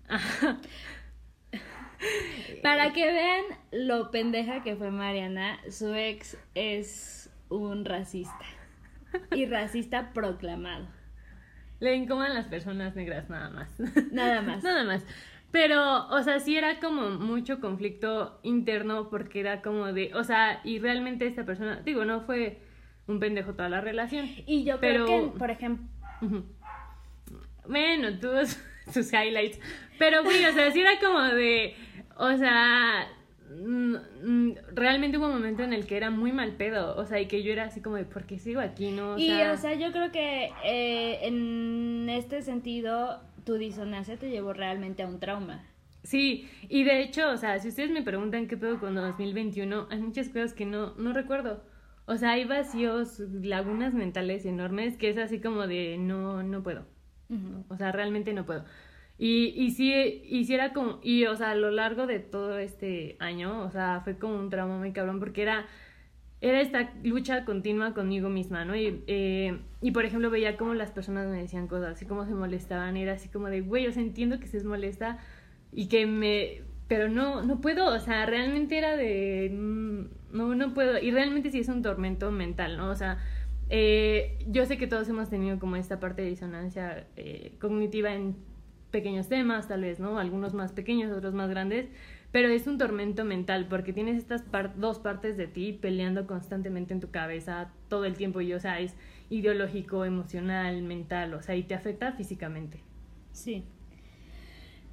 Para 2.63 2.93
que 2.93 3.13
vean 3.13 3.45
lo 3.71 4.11
pendeja 4.11 4.63
que 4.63 4.77
fue 4.77 4.91
Mariana, 4.91 5.59
su 5.71 5.95
ex 5.95 6.37
es 6.55 7.31
un 7.49 7.85
racista. 7.85 8.45
Y 9.35 9.47
racista 9.47 10.13
proclamado. 10.13 10.89
Le 11.81 11.95
incomodan 11.95 12.35
las 12.35 12.47
personas 12.47 12.97
negras 12.97 13.29
nada 13.29 13.51
más. 13.51 13.79
Nada 14.11 14.43
más. 14.43 14.63
nada 14.65 14.85
más. 14.85 15.05
Pero, 15.51 16.09
o 16.09 16.23
sea, 16.23 16.41
sí 16.41 16.57
era 16.57 16.81
como 16.81 17.11
mucho 17.11 17.61
conflicto 17.61 18.41
interno 18.43 19.09
porque 19.11 19.41
era 19.41 19.63
como 19.63 19.93
de, 19.93 20.13
o 20.15 20.25
sea, 20.25 20.61
y 20.65 20.79
realmente 20.79 21.27
esta 21.27 21.45
persona, 21.45 21.81
digo, 21.85 22.05
no 22.05 22.23
fue 22.23 22.61
un 23.07 23.21
pendejo 23.21 23.55
toda 23.55 23.69
la 23.69 23.81
relación. 23.81 24.29
Y 24.47 24.65
yo 24.65 24.79
creo 24.81 25.07
que, 25.07 25.39
por 25.39 25.51
ejemplo... 25.51 25.87
Bueno, 27.69 28.19
tuvo 28.19 28.45
sus 28.93 29.13
highlights. 29.13 29.61
Pero, 29.99 30.25
güey, 30.25 30.45
o 30.45 30.53
sea, 30.53 30.71
sí 30.71 30.81
era 30.81 30.99
como 31.01 31.23
de, 31.23 31.75
o 32.17 32.37
sea, 32.37 33.07
realmente 34.73 35.19
hubo 35.19 35.27
un 35.27 35.33
momento 35.33 35.63
en 35.63 35.73
el 35.73 35.87
que 35.87 35.97
era 35.97 36.11
muy 36.11 36.33
mal 36.33 36.53
pedo, 36.57 36.97
o 36.97 37.05
sea, 37.07 37.21
y 37.21 37.27
que 37.27 37.43
yo 37.43 37.53
era 37.53 37.65
así 37.65 37.81
como 37.81 37.97
de, 37.97 38.05
¿por 38.05 38.25
qué 38.25 38.39
sigo 38.39 38.61
aquí, 38.61 38.91
no? 38.91 39.19
y, 39.19 39.31
o 39.31 39.57
sea, 39.57 39.75
yo 39.75 39.93
creo 39.93 40.11
que 40.13 40.51
eh, 40.65 41.27
en 41.27 42.09
este 42.09 42.43
sentido, 42.43 43.21
tu 43.45 43.55
disonancia 43.55 44.17
te 44.17 44.31
llevó 44.31 44.53
realmente 44.53 45.03
a 45.03 45.07
un 45.07 45.21
trauma. 45.21 45.65
Sí, 46.03 46.49
y 46.69 46.85
de 46.85 47.03
hecho, 47.03 47.31
o 47.31 47.37
sea, 47.37 47.59
si 47.59 47.69
ustedes 47.69 47.91
me 47.91 48.03
preguntan 48.03 48.47
qué 48.47 48.57
pedo 48.57 48.79
con 48.79 48.95
2021, 48.95 49.89
hay 49.91 50.01
muchas 50.01 50.29
cosas 50.29 50.55
que 50.55 50.65
no, 50.65 50.95
no 50.95 51.13
recuerdo. 51.13 51.65
O 52.07 52.17
sea, 52.17 52.33
hay 52.33 52.45
vacíos, 52.45 53.19
lagunas 53.19 53.93
mentales 53.93 54.47
enormes 54.47 54.97
que 54.97 55.09
es 55.09 55.19
así 55.19 55.41
como 55.41 55.67
de, 55.67 55.99
no, 55.99 56.45
no 56.45 56.63
puedo. 56.63 56.87
O 57.69 57.77
sea, 57.77 57.91
realmente 57.91 58.33
no 58.33 58.47
puedo. 58.47 58.65
Y, 59.19 59.55
y 59.57 59.71
sí, 59.71 60.23
hiciera 60.29 60.73
como, 60.73 61.01
y 61.03 61.25
o 61.27 61.37
sea, 61.37 61.53
a 61.53 61.55
lo 61.55 61.71
largo 61.71 62.07
de 62.07 62.19
todo 62.19 62.59
este 62.59 63.17
año, 63.19 63.63
o 63.63 63.71
sea, 63.71 64.03
fue 64.05 64.19
como 64.19 64.39
un 64.39 64.51
trauma 64.51 64.79
muy 64.79 64.93
cabrón 64.93 65.21
porque 65.21 65.43
era, 65.43 65.67
era 66.43 66.61
esta 66.61 66.93
lucha 67.03 67.45
continua 67.47 67.95
conmigo 67.95 68.29
misma, 68.29 68.65
¿no? 68.67 68.77
Y, 68.77 69.03
eh, 69.07 69.59
y 69.81 69.91
por 69.93 70.05
ejemplo, 70.05 70.31
veía 70.31 70.57
como 70.59 70.75
las 70.75 70.91
personas 70.91 71.29
me 71.29 71.39
decían 71.39 71.67
cosas, 71.67 71.93
así 71.97 72.05
como 72.05 72.27
se 72.27 72.35
molestaban, 72.35 72.97
era 72.97 73.15
así 73.15 73.29
como 73.29 73.49
de, 73.49 73.63
güey, 73.63 73.87
o 73.87 73.93
sea, 73.93 74.03
entiendo 74.03 74.39
que 74.39 74.49
se 74.49 74.63
molesta, 74.65 75.19
y 75.73 75.89
que 75.89 76.07
me, 76.07 76.63
pero 76.89 77.09
no, 77.09 77.43
no 77.43 77.61
puedo, 77.61 77.95
o 77.95 77.99
sea, 77.99 78.27
realmente 78.27 78.79
era 78.79 78.97
de, 78.97 79.51
mm, 79.53 80.37
no, 80.37 80.55
no 80.55 80.75
puedo, 80.75 80.99
y 80.99 81.11
realmente 81.11 81.51
sí 81.51 81.59
es 81.61 81.69
un 81.69 81.83
tormento 81.83 82.31
mental, 82.33 82.77
¿no? 82.77 82.91
O 82.91 82.95
sea, 82.97 83.19
eh, 83.69 84.39
yo 84.49 84.65
sé 84.67 84.79
que 84.79 84.87
todos 84.87 85.09
hemos 85.09 85.29
tenido 85.29 85.59
como 85.59 85.77
esta 85.77 86.01
parte 86.01 86.23
de 86.23 86.29
disonancia 86.29 87.07
eh, 87.17 87.57
cognitiva 87.61 88.15
en 88.15 88.37
pequeños 88.97 89.29
temas, 89.29 89.69
tal 89.69 89.83
vez, 89.83 90.01
¿no? 90.01 90.19
Algunos 90.19 90.55
más 90.55 90.73
pequeños, 90.73 91.15
otros 91.15 91.35
más 91.35 91.51
grandes, 91.51 91.87
pero 92.33 92.49
es 92.49 92.67
un 92.67 92.79
tormento 92.79 93.27
mental 93.27 93.67
porque 93.69 93.93
tienes 93.93 94.17
estas 94.17 94.43
dos 94.77 94.99
partes 95.01 95.37
de 95.37 95.47
ti 95.47 95.75
peleando 95.75 96.27
constantemente 96.27 96.95
en 96.95 97.01
tu 97.01 97.11
cabeza 97.11 97.71
todo 97.91 98.07
el 98.07 98.15
tiempo 98.15 98.41
y, 98.41 98.55
o 98.55 98.59
sea, 98.59 98.81
es 98.81 98.95
ideológico, 99.29 100.07
emocional, 100.07 100.83
mental, 100.83 101.35
o 101.35 101.43
sea, 101.43 101.57
y 101.57 101.63
te 101.65 101.75
afecta 101.75 102.13
físicamente. 102.13 102.81
Sí. 103.33 103.65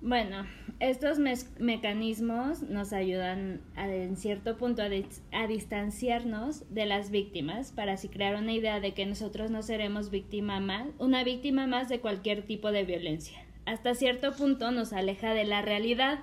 Bueno, 0.01 0.45
estos 0.81 1.17
mecanismos 1.59 2.61
nos 2.61 2.91
ayudan 2.91 3.61
en 3.77 4.17
cierto 4.17 4.57
punto 4.57 4.81
a, 4.81 5.47
distanciarnos 5.47 6.65
de 6.73 6.85
las 6.85 7.09
víctimas 7.09 7.71
para 7.71 7.93
así 7.93 8.09
crear 8.09 8.35
una 8.35 8.51
idea 8.51 8.81
de 8.81 8.93
que 8.93 9.05
nosotros 9.05 9.49
no 9.49 9.61
seremos 9.61 10.09
víctima 10.09 10.59
más, 10.59 10.89
una 10.99 11.23
víctima 11.23 11.67
más 11.67 11.87
de 11.87 12.01
cualquier 12.01 12.41
tipo 12.41 12.73
de 12.73 12.83
violencia. 12.83 13.45
Hasta 13.66 13.95
cierto 13.95 14.34
punto 14.34 14.72
nos 14.72 14.93
aleja 14.93 15.34
de 15.34 15.45
la 15.45 15.61
realidad, 15.61 16.20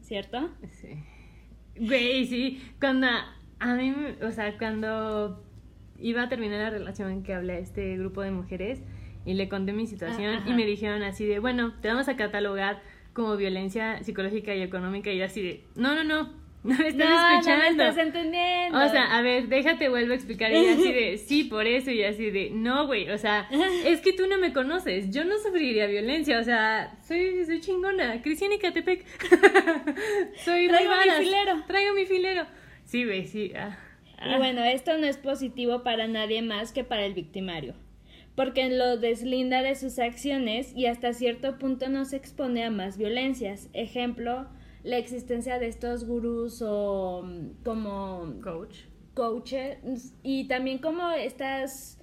¿cierto? 0.00 0.50
Sí. 0.70 0.88
Güey, 1.76 2.26
sí, 2.26 2.62
cuando 2.80 3.08
a 3.58 3.74
mí, 3.74 3.94
o 4.22 4.30
sea, 4.30 4.56
cuando 4.58 5.44
iba 5.98 6.22
a 6.22 6.28
terminar 6.28 6.60
la 6.60 6.70
relación 6.70 7.10
en 7.10 7.22
que 7.22 7.34
hablé 7.34 7.54
a 7.54 7.58
este 7.58 7.96
grupo 7.96 8.22
de 8.22 8.30
mujeres, 8.30 8.82
y 9.24 9.34
le 9.34 9.48
conté 9.48 9.72
mi 9.72 9.86
situación 9.86 10.42
ah, 10.42 10.48
y 10.48 10.54
me 10.54 10.64
dijeron 10.64 11.02
así 11.02 11.26
de, 11.26 11.38
bueno, 11.38 11.74
te 11.80 11.88
vamos 11.88 12.08
a 12.08 12.16
catalogar 12.16 12.82
como 13.12 13.36
violencia 13.36 14.02
psicológica 14.02 14.54
y 14.54 14.62
económica 14.62 15.12
y 15.12 15.20
así 15.20 15.42
de, 15.42 15.64
no, 15.74 15.94
no, 15.94 16.04
no, 16.04 16.32
no 16.64 16.76
me 16.76 16.88
estás 16.88 17.32
escuchando. 17.32 17.50
No 17.50 17.56
me 17.56 17.68
estás 17.68 17.96
entendiendo. 17.96 18.78
O 18.78 18.88
sea, 18.88 19.16
a 19.16 19.22
ver, 19.22 19.48
déjate 19.48 19.88
vuelvo 19.88 20.12
a 20.12 20.16
explicar. 20.16 20.52
Y 20.52 20.66
así 20.66 20.92
de, 20.92 21.16
sí, 21.16 21.44
por 21.44 21.66
eso. 21.66 21.90
Y 21.90 22.02
así 22.02 22.30
de, 22.30 22.50
no, 22.50 22.86
güey. 22.86 23.10
O 23.10 23.16
sea, 23.16 23.48
es 23.84 24.00
que 24.00 24.12
tú 24.12 24.26
no 24.26 24.36
me 24.36 24.52
conoces. 24.52 25.10
Yo 25.10 25.24
no 25.24 25.38
sufriría 25.38 25.86
violencia. 25.86 26.38
O 26.38 26.44
sea, 26.44 26.98
soy, 27.06 27.44
soy 27.46 27.60
chingona. 27.60 28.20
Cristian 28.20 28.52
y 28.52 28.58
Catepec. 28.58 29.06
soy 30.44 30.68
Traigo 30.68 30.92
mi 30.96 31.24
filero. 31.24 31.64
Traigo 31.66 31.94
mi 31.94 32.04
filero. 32.04 32.46
Sí, 32.84 33.04
güey, 33.04 33.26
sí. 33.26 33.52
Ah, 33.56 33.78
y 34.26 34.36
bueno, 34.36 34.62
esto 34.64 34.98
no 34.98 35.06
es 35.06 35.16
positivo 35.16 35.82
para 35.82 36.08
nadie 36.08 36.42
más 36.42 36.72
que 36.72 36.84
para 36.84 37.06
el 37.06 37.14
victimario 37.14 37.74
porque 38.36 38.70
lo 38.70 38.96
deslinda 38.96 39.60
de 39.60 39.74
sus 39.74 39.98
acciones 39.98 40.72
y 40.74 40.86
hasta 40.86 41.12
cierto 41.12 41.58
punto 41.58 41.90
nos 41.90 42.14
expone 42.14 42.64
a 42.64 42.70
más 42.70 42.96
violencias. 42.96 43.68
Ejemplo, 43.74 44.48
la 44.82 44.96
existencia 44.96 45.58
de 45.58 45.68
estos 45.68 46.04
gurús 46.04 46.62
o 46.62 47.22
mm, 47.24 47.62
como 47.64 48.34
coach. 48.42 48.84
coaches 49.14 50.14
y 50.22 50.48
también 50.48 50.78
como 50.78 51.10
estas 51.10 51.98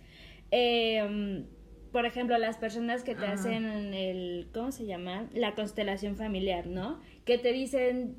em, 0.51 1.45
por 1.91 2.05
ejemplo 2.05 2.37
las 2.37 2.57
personas 2.57 3.03
que 3.03 3.15
te 3.15 3.25
hacen 3.25 3.93
el 3.93 4.49
cómo 4.53 4.71
se 4.71 4.85
llama 4.85 5.27
la 5.33 5.55
constelación 5.55 6.15
familiar 6.15 6.67
no 6.67 6.99
que 7.25 7.37
te 7.37 7.53
dicen 7.53 8.17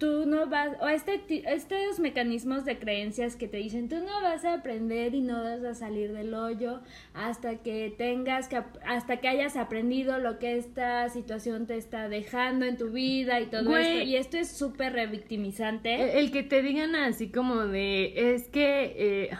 tú 0.00 0.24
no 0.26 0.46
vas, 0.46 0.70
o 0.80 0.88
este, 0.88 1.22
estos 1.28 2.00
mecanismos 2.00 2.64
de 2.64 2.78
creencias 2.78 3.36
que 3.36 3.46
te 3.46 3.58
dicen, 3.58 3.90
tú 3.90 3.96
no 3.96 4.22
vas 4.22 4.46
a 4.46 4.54
aprender 4.54 5.14
y 5.14 5.20
no 5.20 5.44
vas 5.44 5.62
a 5.62 5.74
salir 5.74 6.12
del 6.12 6.32
hoyo 6.32 6.80
hasta 7.12 7.56
que 7.56 7.94
tengas 7.96 8.48
que, 8.48 8.62
hasta 8.86 9.18
que 9.18 9.28
hayas 9.28 9.56
aprendido 9.56 10.18
lo 10.18 10.38
que 10.38 10.56
esta 10.56 11.08
situación 11.10 11.66
te 11.66 11.76
está 11.76 12.08
dejando 12.08 12.64
en 12.64 12.78
tu 12.78 12.90
vida 12.90 13.40
y 13.40 13.46
todo 13.46 13.76
esto. 13.76 14.02
Y 14.02 14.16
esto 14.16 14.38
es 14.38 14.50
súper 14.50 14.94
revictimizante. 14.94 16.18
El, 16.18 16.32
que 16.32 16.42
te 16.42 16.62
digan 16.62 16.96
así 16.96 17.30
como 17.30 17.66
de, 17.66 18.34
es 18.34 18.48
que... 18.48 18.94
Eh, 18.96 19.30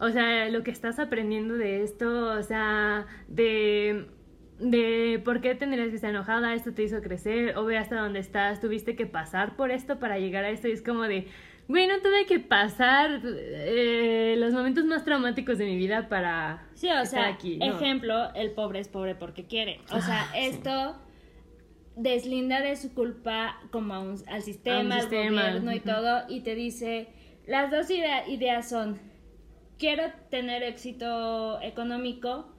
o 0.00 0.10
sea, 0.10 0.48
lo 0.48 0.62
que 0.62 0.70
estás 0.70 1.00
aprendiendo 1.00 1.54
de 1.54 1.82
esto, 1.82 2.28
o 2.28 2.42
sea, 2.44 3.06
de 3.26 4.06
de 4.58 5.20
por 5.24 5.40
qué 5.40 5.54
tendrías 5.54 5.88
que 5.88 5.96
estar 5.96 6.10
enojada, 6.10 6.54
esto 6.54 6.72
te 6.72 6.82
hizo 6.82 7.00
crecer, 7.00 7.56
o 7.56 7.64
ve 7.64 7.78
hasta 7.78 8.00
dónde 8.00 8.18
estás, 8.18 8.60
tuviste 8.60 8.96
que 8.96 9.06
pasar 9.06 9.56
por 9.56 9.70
esto 9.70 9.98
para 9.98 10.18
llegar 10.18 10.44
a 10.44 10.50
esto, 10.50 10.68
y 10.68 10.72
es 10.72 10.82
como 10.82 11.02
de, 11.02 11.28
güey, 11.68 11.86
no 11.86 12.00
tuve 12.00 12.26
que 12.26 12.40
pasar 12.40 13.20
eh, 13.24 14.34
los 14.38 14.52
momentos 14.52 14.84
más 14.84 15.04
traumáticos 15.04 15.58
de 15.58 15.66
mi 15.66 15.76
vida 15.76 16.08
para 16.08 16.66
sí, 16.74 16.88
o 16.90 17.06
sea, 17.06 17.28
aquí. 17.28 17.58
Ejemplo, 17.62 18.34
el 18.34 18.50
pobre 18.52 18.80
es 18.80 18.88
pobre 18.88 19.14
porque 19.14 19.46
quiere. 19.46 19.80
O 19.92 20.00
sea, 20.00 20.28
ah, 20.30 20.38
esto 20.38 20.96
deslinda 21.96 22.60
de 22.60 22.76
su 22.76 22.94
culpa 22.94 23.60
como 23.70 23.94
al 23.94 24.42
sistema, 24.42 24.96
al 24.96 25.06
gobierno 25.06 25.72
y 25.72 25.80
todo, 25.80 26.24
y 26.28 26.40
te 26.40 26.54
dice, 26.54 27.08
las 27.46 27.70
dos 27.70 27.90
ideas 27.90 28.68
son, 28.68 28.98
quiero 29.78 30.04
tener 30.30 30.62
éxito 30.62 31.60
económico, 31.60 32.52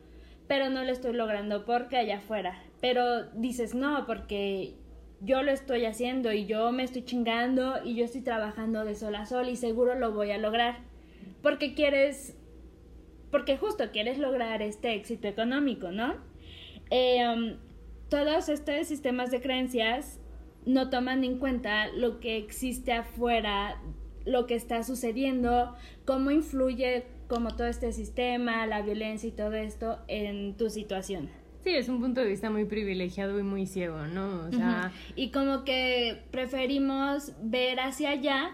pero 0.50 0.72
no 0.72 0.84
lo 0.84 0.92
estoy 0.92 1.14
logrando 1.14 1.64
porque 1.64 1.96
allá 1.96 2.18
afuera. 2.18 2.60
Pero 2.82 3.26
dices, 3.36 3.76
no, 3.76 4.08
porque 4.08 4.74
yo 5.22 5.44
lo 5.44 5.52
estoy 5.52 5.86
haciendo 5.86 6.34
y 6.34 6.48
yo 6.48 6.72
me 6.72 6.84
estoy 6.84 7.06
chingando 7.06 7.76
y 7.86 7.96
yo 7.96 8.04
estoy 8.04 8.22
trabajando 8.22 8.84
de 8.84 8.96
sol 8.96 9.16
a 9.16 9.28
sol 9.28 9.48
y 9.48 9.56
seguro 9.56 9.94
lo 9.94 10.12
voy 10.12 10.32
a 10.32 10.40
lograr. 10.40 10.80
Porque 11.44 11.76
quieres, 11.76 12.36
porque 13.30 13.58
justo 13.58 13.92
quieres 13.92 14.18
lograr 14.18 14.64
este 14.64 14.96
éxito 14.96 15.28
económico, 15.28 15.92
¿no? 15.92 16.16
Um, 16.90 17.58
todos 18.10 18.50
estos 18.50 18.88
sistemas 18.88 19.30
de 19.30 19.42
creencias 19.42 20.20
no 20.66 20.90
toman 20.90 21.24
en 21.24 21.38
cuenta 21.38 21.90
lo 21.90 22.20
que 22.20 22.38
existe 22.38 22.92
afuera, 22.92 23.80
lo 24.30 24.46
que 24.46 24.56
está 24.56 24.84
sucediendo, 24.84 25.76
cómo 26.06 26.32
influye 26.32 27.06
como 27.28 27.56
todo 27.56 27.68
este 27.68 27.92
sistema, 27.92 28.66
la 28.66 28.82
violencia 28.82 29.28
y 29.28 29.32
todo 29.32 29.54
esto 29.54 30.00
en 30.08 30.56
tu 30.56 30.70
situación. 30.70 31.30
Sí, 31.64 31.72
es 31.72 31.90
un 31.90 32.00
punto 32.00 32.22
de 32.22 32.28
vista 32.28 32.50
muy 32.50 32.66
privilegiado 32.66 33.38
y 33.40 33.44
muy 33.44 33.66
ciego, 33.66 34.08
¿no? 34.08 34.48
O 34.48 34.52
sea... 34.52 34.94
Y 35.16 35.32
como 35.32 35.66
que 35.66 36.24
preferimos 36.32 37.34
ver 37.44 37.80
hacia 37.82 38.12
allá 38.12 38.52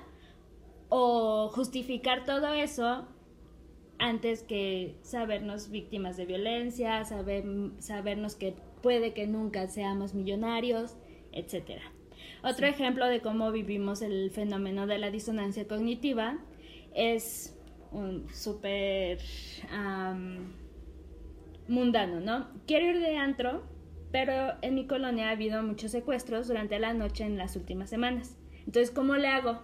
o 0.90 1.50
justificar 1.50 2.26
todo 2.26 2.54
eso 2.54 3.08
antes 4.00 4.44
que 4.44 4.96
sabernos 5.04 5.70
víctimas 5.70 6.18
de 6.18 6.26
violencia, 6.26 7.06
saber, 7.06 7.46
sabernos 7.78 8.36
que 8.36 8.56
puede 8.82 9.14
que 9.14 9.28
nunca 9.28 9.68
seamos 9.68 10.14
millonarios, 10.14 10.98
etc. 11.32 11.82
Otro 12.46 12.68
ejemplo 12.68 13.08
de 13.08 13.22
cómo 13.22 13.52
vivimos 13.52 14.04
el 14.04 14.30
fenómeno 14.30 14.86
de 14.86 15.00
la 15.00 15.10
disonancia 15.10 15.68
cognitiva 15.68 16.38
es 16.94 17.58
un 17.92 18.30
súper 18.32 19.18
mundano, 21.68 22.20
¿no? 22.20 22.48
Quiero 22.68 22.86
ir 22.92 23.00
de 23.00 23.18
antro, 23.18 23.64
pero 24.12 24.54
en 24.62 24.76
mi 24.76 24.86
colonia 24.86 25.30
ha 25.30 25.32
habido 25.32 25.64
muchos 25.64 25.90
secuestros 25.90 26.48
durante 26.48 26.78
la 26.78 26.94
noche 26.94 27.24
en 27.24 27.40
las 27.40 27.56
últimas 27.56 27.90
semanas. 27.90 28.38
Entonces, 28.60 28.92
¿cómo 28.92 29.16
le 29.16 29.28
hago? 29.28 29.64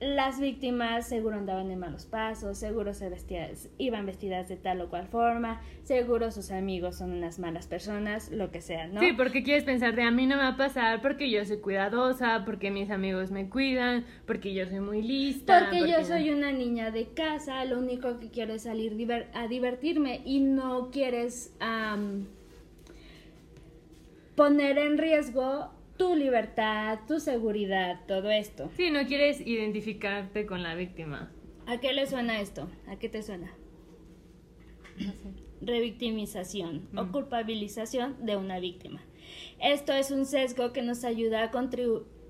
Las 0.00 0.38
víctimas 0.38 1.08
seguro 1.08 1.36
andaban 1.36 1.70
en 1.70 1.78
malos 1.78 2.04
pasos, 2.04 2.58
seguro 2.58 2.92
se 2.92 3.08
vestían, 3.08 3.50
iban 3.78 4.04
vestidas 4.04 4.48
de 4.48 4.56
tal 4.56 4.80
o 4.82 4.90
cual 4.90 5.08
forma, 5.08 5.62
seguro 5.84 6.30
sus 6.30 6.50
amigos 6.50 6.96
son 6.96 7.12
unas 7.12 7.38
malas 7.38 7.66
personas, 7.66 8.30
lo 8.30 8.50
que 8.50 8.60
sea, 8.60 8.88
¿no? 8.88 9.00
Sí, 9.00 9.14
porque 9.14 9.42
quieres 9.42 9.64
pensar 9.64 9.96
de 9.96 10.02
a 10.02 10.10
mí 10.10 10.26
no 10.26 10.36
me 10.36 10.42
va 10.42 10.48
a 10.48 10.56
pasar 10.56 11.00
porque 11.00 11.30
yo 11.30 11.44
soy 11.44 11.58
cuidadosa, 11.58 12.44
porque 12.44 12.70
mis 12.70 12.90
amigos 12.90 13.30
me 13.30 13.48
cuidan, 13.48 14.04
porque 14.26 14.52
yo 14.52 14.66
soy 14.66 14.80
muy 14.80 15.00
lista. 15.00 15.70
Porque, 15.70 15.90
yo 15.90 16.04
soy 16.04 16.30
una 16.30 16.52
niña 16.52 16.90
de 16.90 17.06
casa, 17.06 17.64
lo 17.64 17.78
único 17.78 18.20
que 18.20 18.28
quiero 18.28 18.54
es 18.54 18.64
salir 18.64 18.96
a 19.32 19.48
divertirme 19.48 20.20
y 20.24 20.40
no 20.40 20.90
quieres 20.90 21.54
poner 24.34 24.76
en 24.76 24.98
riesgo 24.98 25.70
tu 25.96 26.14
libertad, 26.14 27.00
tu 27.06 27.20
seguridad, 27.20 28.00
todo 28.06 28.30
esto. 28.30 28.70
Sí, 28.76 28.90
no 28.90 29.06
quieres 29.06 29.40
identificarte 29.40 30.46
con 30.46 30.62
la 30.62 30.74
víctima. 30.74 31.30
¿A 31.66 31.78
qué 31.78 31.92
le 31.92 32.06
suena 32.06 32.40
esto? 32.40 32.68
¿A 32.86 32.96
qué 32.96 33.08
te 33.08 33.22
suena? 33.22 33.52
Revictimización 35.60 36.88
o 36.96 37.04
mm. 37.04 37.12
culpabilización 37.12 38.24
de 38.24 38.36
una 38.36 38.60
víctima. 38.60 39.02
Esto 39.60 39.92
es 39.92 40.10
un 40.10 40.26
sesgo 40.26 40.72
que 40.72 40.82
nos 40.82 41.04
ayuda 41.04 41.44
a, 41.44 41.50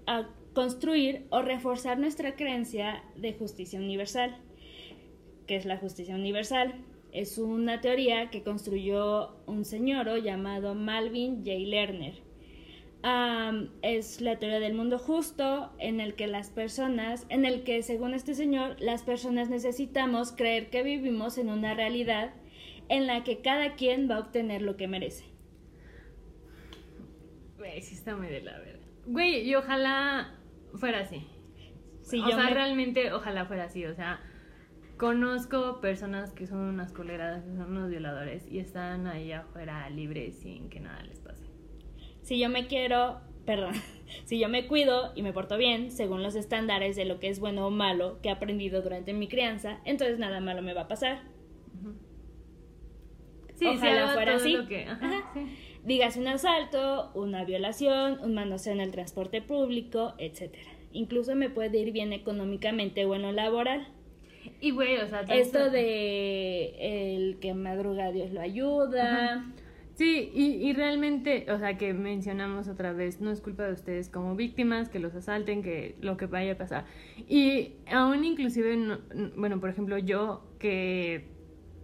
a 0.07 0.31
construir 0.55 1.27
o 1.31 1.43
reforzar 1.43 1.99
nuestra 1.99 2.37
creencia 2.37 3.03
de 3.17 3.35
justicia 3.35 3.79
universal. 3.79 4.37
¿Qué 5.47 5.57
es 5.57 5.67
la 5.67 5.77
justicia 5.77 6.15
universal? 6.15 6.85
Es 7.13 7.39
una 7.39 7.81
teoría 7.81 8.31
que 8.31 8.43
construyó 8.43 9.37
un 9.47 9.65
señor 9.65 10.23
llamado 10.23 10.75
Malvin 10.75 11.39
J. 11.45 11.59
Lerner 11.59 12.26
es 13.83 14.21
la 14.21 14.39
teoría 14.39 14.59
del 14.61 14.75
mundo 14.75 14.99
justo 14.99 15.73
en 15.79 16.01
el 16.01 16.15
que 16.15 16.27
las 16.27 16.51
personas, 16.51 17.27
en 17.29 17.45
el 17.45 17.63
que 17.63 17.83
según 17.83 18.15
este 18.15 18.35
señor, 18.35 18.77
las 18.81 19.03
personas 19.03 19.49
necesitamos 19.49 20.33
creer 20.33 20.71
que 20.71 20.83
vivimos 20.83 21.39
en 21.39 21.49
una 21.51 21.75
realidad 21.75 22.35
en 22.89 23.07
la 23.07 23.23
que 23.25 23.41
cada 23.43 23.75
quien 23.75 24.11
va 24.11 24.17
a 24.17 24.21
obtener 24.21 24.63
lo 24.63 24.77
que 24.77 24.89
merece. 24.89 25.25
Güey, 27.59 27.83
sí 27.83 27.95
está 27.95 28.17
muy 28.17 28.29
de 28.29 28.43
la 28.43 28.59
verdad. 28.59 28.87
Güey, 29.07 29.49
y 29.49 29.55
ojalá 29.55 30.35
fuera 30.75 31.01
así. 31.01 31.27
O 32.07 32.17
yo 32.17 32.37
sea, 32.37 32.45
me- 32.45 32.55
realmente 32.55 33.13
ojalá 33.13 33.47
fuera 33.47 33.65
así. 33.65 33.85
O 33.87 33.95
sea, 33.95 34.21
conozco 34.97 35.81
personas 35.81 36.33
que 36.33 36.47
son 36.47 36.59
unas 36.61 36.93
coleras, 36.93 37.45
que 37.45 37.51
son 37.57 37.73
unos 37.77 37.91
violadores 37.91 38.47
y 38.51 38.59
están 38.61 39.07
ahí 39.07 39.33
afuera 39.33 39.89
libres 39.91 40.37
sin 40.39 40.69
que 40.71 40.81
nada 40.81 41.03
les 41.03 41.19
pase. 41.21 41.36
Si 42.27 42.41
yo 42.41 42.49
me 42.49 42.67
quiero, 42.67 43.21
perdón, 43.45 43.73
si 44.25 44.39
yo 44.41 44.49
me 44.49 44.67
cuido 44.67 45.13
y 45.15 45.23
me 45.23 45.33
porto 45.33 45.57
bien, 45.57 45.93
según 45.93 46.23
los 46.25 46.35
estándares 46.35 46.97
de 46.97 47.05
lo 47.05 47.21
que 47.21 47.29
es 47.29 47.39
bueno 47.39 47.67
o 47.67 47.71
malo 47.71 48.19
que 48.21 48.29
he 48.29 48.33
aprendido 48.33 48.83
durante 48.83 49.13
mi 49.13 49.29
crianza, 49.29 49.79
entonces 49.85 50.19
nada 50.19 50.41
malo 50.41 50.61
me 50.61 50.75
va 50.75 50.83
a 50.83 50.89
pasar. 50.89 51.23
Sí, 53.55 53.67
Ojalá 53.67 54.09
fuera 54.09 54.35
así. 54.35 54.57
que- 54.69 54.85
ajá, 54.85 55.07
Ajá. 55.07 55.31
sí. 55.35 55.41
Dígase 55.85 56.21
un 56.21 56.27
asalto, 56.29 57.11
una 57.15 57.45
violación, 57.45 58.19
un 58.23 58.35
manoseo 58.35 58.73
en 58.73 58.81
el 58.81 58.91
transporte 58.91 59.41
público, 59.41 60.15
etcétera. 60.19 60.69
Incluso 60.93 61.35
me 61.37 61.49
puede 61.49 61.79
ir 61.79 61.93
bien 61.93 62.13
económicamente 62.13 63.05
o 63.05 63.15
en 63.15 63.23
lo 63.23 63.33
laboral. 63.33 63.87
Y 64.61 64.73
güey, 64.73 64.97
o 64.99 65.07
sea, 65.09 65.21
Esto 65.21 65.71
de 65.71 67.15
el 67.15 67.39
que 67.39 67.55
madruga 67.55 68.11
Dios 68.13 68.31
lo 68.33 68.41
ayuda. 68.41 69.47
Sí, 69.97 70.31
y, 70.35 70.69
y 70.69 70.75
realmente, 70.75 71.47
o 71.51 71.59
sea, 71.59 71.79
que 71.79 71.95
mencionamos 71.95 72.69
otra 72.69 72.93
vez, 72.93 73.21
no 73.23 73.31
es 73.31 73.41
culpa 73.41 73.65
de 73.65 73.73
ustedes 73.73 74.11
como 74.11 74.37
víctimas, 74.37 74.91
que 74.91 74.99
los 74.99 75.15
asalten, 75.15 75.63
que 75.63 75.97
lo 76.03 76.19
que 76.19 76.27
vaya 76.27 76.53
a 76.53 76.59
pasar. 76.59 76.85
Y 77.27 77.77
aún 77.91 78.23
inclusive, 78.25 78.77
no- 78.77 78.99
bueno, 79.37 79.59
por 79.59 79.71
ejemplo, 79.71 79.97
yo 79.99 80.45
que 80.59 81.25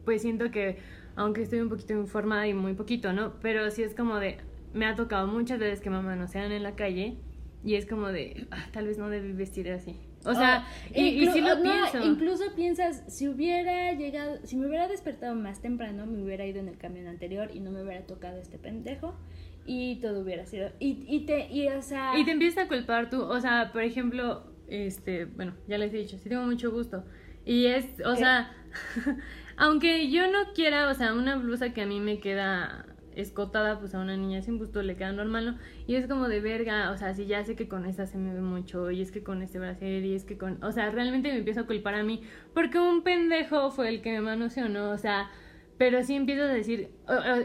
pues 0.04 0.22
siento 0.22 0.50
que, 0.50 0.78
aunque 1.16 1.42
estoy 1.42 1.60
un 1.60 1.70
poquito 1.70 1.94
informada 1.94 2.46
y 2.46 2.54
muy 2.54 2.74
poquito, 2.74 3.12
¿no? 3.14 3.34
Pero 3.40 3.70
sí 3.70 3.82
es 3.82 3.94
como 3.94 4.16
de, 4.18 4.38
me 4.74 4.84
ha 4.86 4.94
tocado 4.96 5.26
muchas 5.28 5.58
veces 5.58 5.80
que 5.80 5.88
mamá 5.90 6.14
no 6.16 6.28
sean 6.28 6.52
en 6.52 6.62
la 6.64 6.76
calle 6.76 7.16
y 7.64 7.76
es 7.76 7.86
como 7.86 8.08
de, 8.08 8.46
"Ah, 8.50 8.66
tal 8.72 8.88
vez 8.88 8.98
no 8.98 9.08
debí 9.08 9.32
vestir 9.32 9.70
así. 9.70 9.96
O 10.24 10.34
sea, 10.34 10.66
Oh, 10.94 11.00
y, 11.00 11.26
sí 11.26 11.40
lo 11.40 11.56
no, 11.56 11.62
pienso. 11.62 12.04
Incluso 12.04 12.54
piensas, 12.54 13.02
si 13.08 13.28
hubiera 13.28 13.92
llegado, 13.94 14.38
si 14.44 14.56
me 14.56 14.66
hubiera 14.66 14.88
despertado 14.88 15.34
más 15.34 15.60
temprano, 15.60 16.06
me 16.06 16.22
hubiera 16.22 16.46
ido 16.46 16.60
en 16.60 16.68
el 16.68 16.76
camión 16.76 17.06
anterior 17.06 17.50
y 17.52 17.60
no 17.60 17.70
me 17.70 17.82
hubiera 17.82 18.06
tocado 18.06 18.38
este 18.38 18.58
pendejo 18.58 19.14
y 19.66 19.96
todo 19.96 20.20
hubiera 20.20 20.46
sido. 20.46 20.70
Y, 20.78 21.04
y 21.08 21.26
te, 21.26 21.48
y 21.50 21.68
o 21.68 21.82
sea. 21.82 22.18
Y 22.18 22.24
te 22.24 22.32
empiezas 22.32 22.64
a 22.64 22.68
culpar 22.68 23.10
tú, 23.10 23.22
o 23.22 23.40
sea, 23.40 23.70
por 23.72 23.82
ejemplo, 23.82 24.44
este, 24.68 25.24
bueno, 25.24 25.54
ya 25.66 25.78
les 25.78 25.92
he 25.94 25.98
dicho, 25.98 26.18
sí 26.18 26.28
tengo 26.28 26.44
mucho 26.44 26.70
gusto. 26.70 27.04
Y 27.44 27.66
es, 27.66 27.84
o 28.04 28.12
¿Qué? 28.12 28.18
sea, 28.18 28.52
aunque 29.56 30.10
yo 30.10 30.30
no 30.30 30.52
quiera, 30.54 30.88
o 30.88 30.94
sea, 30.94 31.14
una 31.14 31.36
blusa 31.36 31.72
que 31.72 31.82
a 31.82 31.86
mí 31.86 32.00
me 32.00 32.20
queda 32.20 32.86
escotada, 33.16 33.78
pues 33.78 33.94
a 33.94 34.00
una 34.00 34.16
niña 34.16 34.42
sin 34.42 34.58
busto 34.58 34.82
le 34.82 34.96
queda 34.96 35.12
normal, 35.12 35.46
¿no? 35.46 35.58
Y 35.86 35.94
es 35.96 36.06
como 36.06 36.28
de 36.28 36.40
verga, 36.40 36.90
o 36.90 36.96
sea, 36.96 37.14
si 37.14 37.26
ya 37.26 37.44
sé 37.44 37.56
que 37.56 37.68
con 37.68 37.86
esta 37.86 38.06
se 38.06 38.18
me 38.18 38.32
ve 38.34 38.40
mucho, 38.40 38.90
y 38.90 39.02
es 39.02 39.12
que 39.12 39.22
con 39.22 39.42
este 39.42 39.58
brasier, 39.58 40.04
y 40.04 40.14
es 40.14 40.24
que 40.24 40.38
con, 40.38 40.62
o 40.62 40.72
sea, 40.72 40.90
realmente 40.90 41.30
me 41.30 41.38
empiezo 41.38 41.60
a 41.60 41.66
culpar 41.66 41.94
a 41.94 42.02
mí, 42.02 42.22
porque 42.54 42.78
un 42.78 43.02
pendejo 43.02 43.70
fue 43.70 43.88
el 43.88 44.02
que 44.02 44.12
me 44.12 44.20
manoseó, 44.20 44.68
¿no? 44.68 44.90
O 44.90 44.98
sea, 44.98 45.30
pero 45.78 46.02
sí 46.04 46.14
empiezo 46.14 46.44
a 46.44 46.48
decir, 46.48 46.90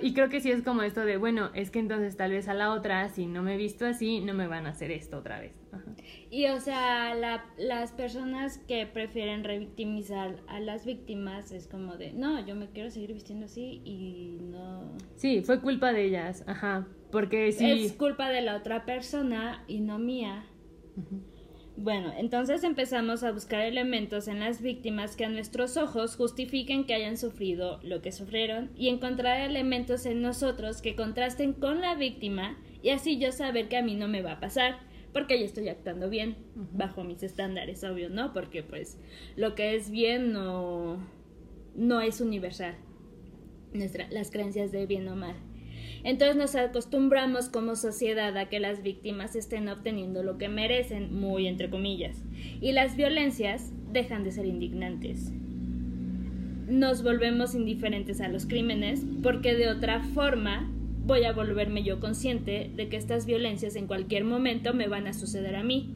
y 0.01 0.13
creo 0.13 0.29
que 0.29 0.41
sí 0.41 0.51
es 0.51 0.61
como 0.61 0.83
esto 0.83 1.05
de, 1.05 1.17
bueno, 1.17 1.49
es 1.55 1.71
que 1.71 1.79
entonces 1.79 2.15
tal 2.17 2.31
vez 2.31 2.47
a 2.47 2.53
la 2.53 2.71
otra, 2.71 3.09
si 3.09 3.25
no 3.25 3.41
me 3.41 3.55
he 3.55 3.57
visto 3.57 3.85
así, 3.85 4.19
no 4.19 4.33
me 4.35 4.47
van 4.47 4.67
a 4.67 4.69
hacer 4.69 4.91
esto 4.91 5.17
otra 5.17 5.39
vez. 5.39 5.56
Ajá. 5.71 5.95
Y 6.29 6.45
o 6.47 6.59
sea, 6.59 7.13
la- 7.15 7.45
las 7.57 7.91
personas 7.91 8.57
que 8.67 8.85
prefieren 8.85 9.43
revictimizar 9.43 10.37
a 10.47 10.59
las 10.59 10.85
víctimas 10.85 11.51
es 11.51 11.67
como 11.67 11.97
de, 11.97 12.13
no, 12.13 12.45
yo 12.45 12.55
me 12.55 12.67
quiero 12.69 12.89
seguir 12.89 13.13
vistiendo 13.13 13.45
así 13.45 13.81
y 13.83 14.37
no. 14.41 14.95
Sí, 15.15 15.41
fue 15.41 15.59
culpa 15.61 15.91
de 15.91 16.05
ellas, 16.05 16.43
ajá, 16.47 16.87
porque 17.11 17.51
sí. 17.51 17.69
Es 17.85 17.93
culpa 17.93 18.29
de 18.29 18.41
la 18.41 18.55
otra 18.55 18.85
persona 18.85 19.63
y 19.67 19.79
no 19.81 19.99
mía. 19.99 20.45
Bueno, 21.79 22.11
entonces 22.17 22.63
empezamos 22.63 23.23
a 23.23 23.31
buscar 23.31 23.61
elementos 23.61 24.27
en 24.27 24.39
las 24.39 24.63
víctimas 24.63 25.15
que 25.15 25.25
a 25.25 25.29
nuestros 25.29 25.77
ojos 25.77 26.15
justifiquen 26.15 26.85
que 26.87 26.95
hayan 26.95 27.17
sufrido 27.17 27.79
lo 27.83 28.01
que 28.01 28.11
sufrieron 28.11 28.71
y 28.75 28.87
encontrar 28.89 29.41
elementos 29.41 30.07
en 30.07 30.23
nosotros 30.23 30.81
que 30.81 30.95
contrasten 30.95 31.53
con 31.53 31.81
la 31.81 31.93
víctima 31.93 32.57
y 32.81 32.89
así 32.89 33.19
yo 33.19 33.31
saber 33.31 33.67
que 33.69 33.77
a 33.77 33.83
mí 33.83 33.95
no 33.95 34.07
me 34.07 34.23
va 34.23 34.33
a 34.33 34.39
pasar 34.39 34.79
porque 35.17 35.39
yo 35.39 35.45
estoy 35.45 35.67
actuando 35.67 36.11
bien 36.11 36.35
bajo 36.73 37.03
mis 37.03 37.23
estándares, 37.23 37.83
obvio, 37.83 38.07
¿no? 38.07 38.33
Porque 38.33 38.61
pues 38.61 38.99
lo 39.35 39.55
que 39.55 39.73
es 39.73 39.89
bien 39.89 40.31
no, 40.31 40.99
no 41.75 42.01
es 42.01 42.21
universal. 42.21 42.75
Nuestra, 43.73 44.07
las 44.11 44.29
creencias 44.29 44.71
de 44.71 44.85
bien 44.85 45.07
o 45.07 45.15
mal. 45.15 45.33
Entonces 46.03 46.35
nos 46.35 46.53
acostumbramos 46.53 47.49
como 47.49 47.75
sociedad 47.75 48.37
a 48.37 48.47
que 48.47 48.59
las 48.59 48.83
víctimas 48.83 49.35
estén 49.35 49.69
obteniendo 49.69 50.21
lo 50.21 50.37
que 50.37 50.49
merecen, 50.49 51.19
muy 51.19 51.47
entre 51.47 51.71
comillas, 51.71 52.23
y 52.61 52.73
las 52.73 52.95
violencias 52.95 53.71
dejan 53.91 54.23
de 54.23 54.31
ser 54.31 54.45
indignantes. 54.45 55.31
Nos 56.67 57.01
volvemos 57.01 57.55
indiferentes 57.55 58.21
a 58.21 58.27
los 58.27 58.45
crímenes 58.45 59.03
porque 59.23 59.55
de 59.55 59.69
otra 59.69 59.99
forma 59.99 60.71
voy 61.07 61.23
a 61.23 61.31
volverme 61.31 61.83
yo 61.83 62.01
consciente 62.01 62.69
de 62.75 62.89
que 62.89 62.97
estas 62.97 63.25
violencias 63.25 63.77
en 63.77 63.87
cualquier 63.87 64.25
momento 64.25 64.73
me 64.73 64.87
van 64.87 65.07
a 65.07 65.13
suceder 65.13 65.55
a 65.55 65.63
mí. 65.63 65.95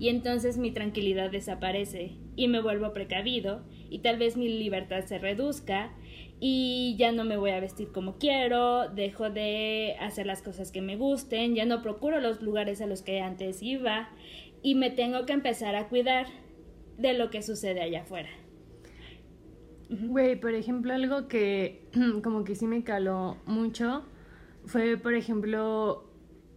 Y 0.00 0.08
entonces 0.08 0.58
mi 0.58 0.72
tranquilidad 0.72 1.30
desaparece 1.30 2.16
y 2.34 2.48
me 2.48 2.60
vuelvo 2.60 2.92
precavido 2.92 3.62
y 3.88 4.00
tal 4.00 4.18
vez 4.18 4.36
mi 4.36 4.48
libertad 4.48 5.04
se 5.04 5.18
reduzca 5.18 5.92
y 6.40 6.96
ya 6.98 7.12
no 7.12 7.24
me 7.24 7.36
voy 7.36 7.52
a 7.52 7.60
vestir 7.60 7.92
como 7.92 8.18
quiero, 8.18 8.88
dejo 8.88 9.30
de 9.30 9.94
hacer 10.00 10.26
las 10.26 10.42
cosas 10.42 10.72
que 10.72 10.82
me 10.82 10.96
gusten, 10.96 11.54
ya 11.54 11.64
no 11.64 11.80
procuro 11.80 12.20
los 12.20 12.42
lugares 12.42 12.80
a 12.80 12.86
los 12.86 13.02
que 13.02 13.20
antes 13.20 13.62
iba 13.62 14.10
y 14.62 14.74
me 14.74 14.90
tengo 14.90 15.24
que 15.24 15.32
empezar 15.32 15.76
a 15.76 15.88
cuidar 15.88 16.26
de 16.96 17.14
lo 17.14 17.30
que 17.30 17.42
sucede 17.42 17.80
allá 17.80 18.02
afuera. 18.02 18.30
Güey, 19.88 20.38
por 20.38 20.54
ejemplo, 20.54 20.92
algo 20.92 21.28
que 21.28 21.86
como 22.24 22.42
que 22.42 22.56
sí 22.56 22.66
me 22.66 22.82
caló 22.82 23.36
mucho 23.46 24.04
fue, 24.68 24.96
por 24.96 25.14
ejemplo, 25.14 26.04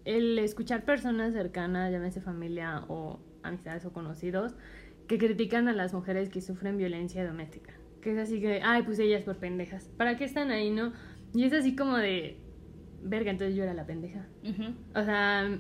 el 0.06 0.38
escuchar 0.40 0.84
personas 0.84 1.34
cercanas, 1.34 1.92
llámese 1.92 2.22
familia 2.22 2.84
o 2.88 3.20
amistades 3.42 3.86
o 3.86 3.94
conocidos, 3.94 4.56
que 5.08 5.18
critican 5.18 5.68
a 5.68 5.74
las 5.74 5.94
mujeres 5.94 6.30
que 6.30 6.42
sufren 6.42 6.78
violencia 6.78 7.26
doméstica. 7.26 7.74
Que 8.02 8.12
es 8.12 8.18
así 8.18 8.40
que, 8.40 8.62
ay, 8.64 8.84
pues 8.84 9.00
ellas 9.00 9.24
por 9.24 9.38
pendejas. 9.38 9.90
¿Para 9.98 10.18
qué 10.18 10.26
están 10.26 10.52
ahí, 10.52 10.72
no? 10.72 10.94
Y 11.34 11.46
es 11.46 11.54
así 11.54 11.76
como 11.76 11.98
de, 11.98 12.38
verga, 13.02 13.32
entonces 13.32 13.56
yo 13.56 13.64
era 13.64 13.74
la 13.74 13.86
pendeja. 13.86 14.28
Ujú. 14.44 14.74
O 14.94 15.04
sea, 15.04 15.60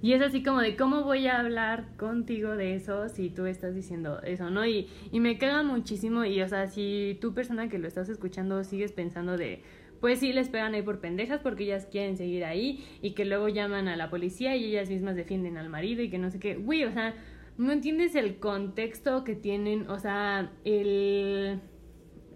y 0.00 0.12
es 0.12 0.22
así 0.22 0.42
como 0.42 0.60
de 0.60 0.76
cómo 0.76 1.02
voy 1.02 1.26
a 1.26 1.40
hablar 1.40 1.96
contigo 1.96 2.56
de 2.56 2.76
eso 2.76 3.08
si 3.08 3.30
tú 3.30 3.46
estás 3.46 3.74
diciendo 3.74 4.22
eso, 4.22 4.48
¿no? 4.50 4.64
Y, 4.64 4.88
y 5.10 5.18
me 5.18 5.38
caga 5.38 5.64
muchísimo 5.64 6.24
y, 6.24 6.40
o 6.42 6.48
sea, 6.48 6.68
si 6.68 7.18
tú 7.20 7.34
persona 7.34 7.68
que 7.68 7.78
lo 7.78 7.88
estás 7.88 8.08
escuchando 8.08 8.62
sigues 8.62 8.92
pensando 8.92 9.36
de, 9.36 9.62
pues 10.00 10.20
sí, 10.20 10.32
les 10.32 10.48
pegan 10.48 10.74
ahí 10.74 10.82
por 10.82 11.00
pendejas 11.00 11.40
porque 11.40 11.64
ellas 11.64 11.86
quieren 11.90 12.16
seguir 12.16 12.44
ahí 12.44 12.84
y 13.02 13.12
que 13.12 13.24
luego 13.24 13.48
llaman 13.48 13.88
a 13.88 13.96
la 13.96 14.10
policía 14.10 14.56
y 14.56 14.64
ellas 14.64 14.88
mismas 14.90 15.16
defienden 15.16 15.56
al 15.56 15.68
marido 15.68 16.02
y 16.02 16.10
que 16.10 16.18
no 16.18 16.30
sé 16.30 16.38
qué, 16.38 16.54
güey, 16.56 16.84
o 16.84 16.92
sea, 16.92 17.14
no 17.56 17.72
entiendes 17.72 18.14
el 18.14 18.38
contexto 18.38 19.24
que 19.24 19.34
tienen, 19.34 19.88
o 19.90 19.98
sea, 19.98 20.52
el, 20.64 21.60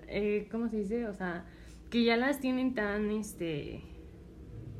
eh, 0.08 0.48
¿cómo 0.50 0.68
se 0.68 0.78
dice? 0.78 1.06
O 1.06 1.14
sea, 1.14 1.46
que 1.90 2.04
ya 2.04 2.16
las 2.16 2.40
tienen 2.40 2.74
tan, 2.74 3.10
este... 3.10 3.82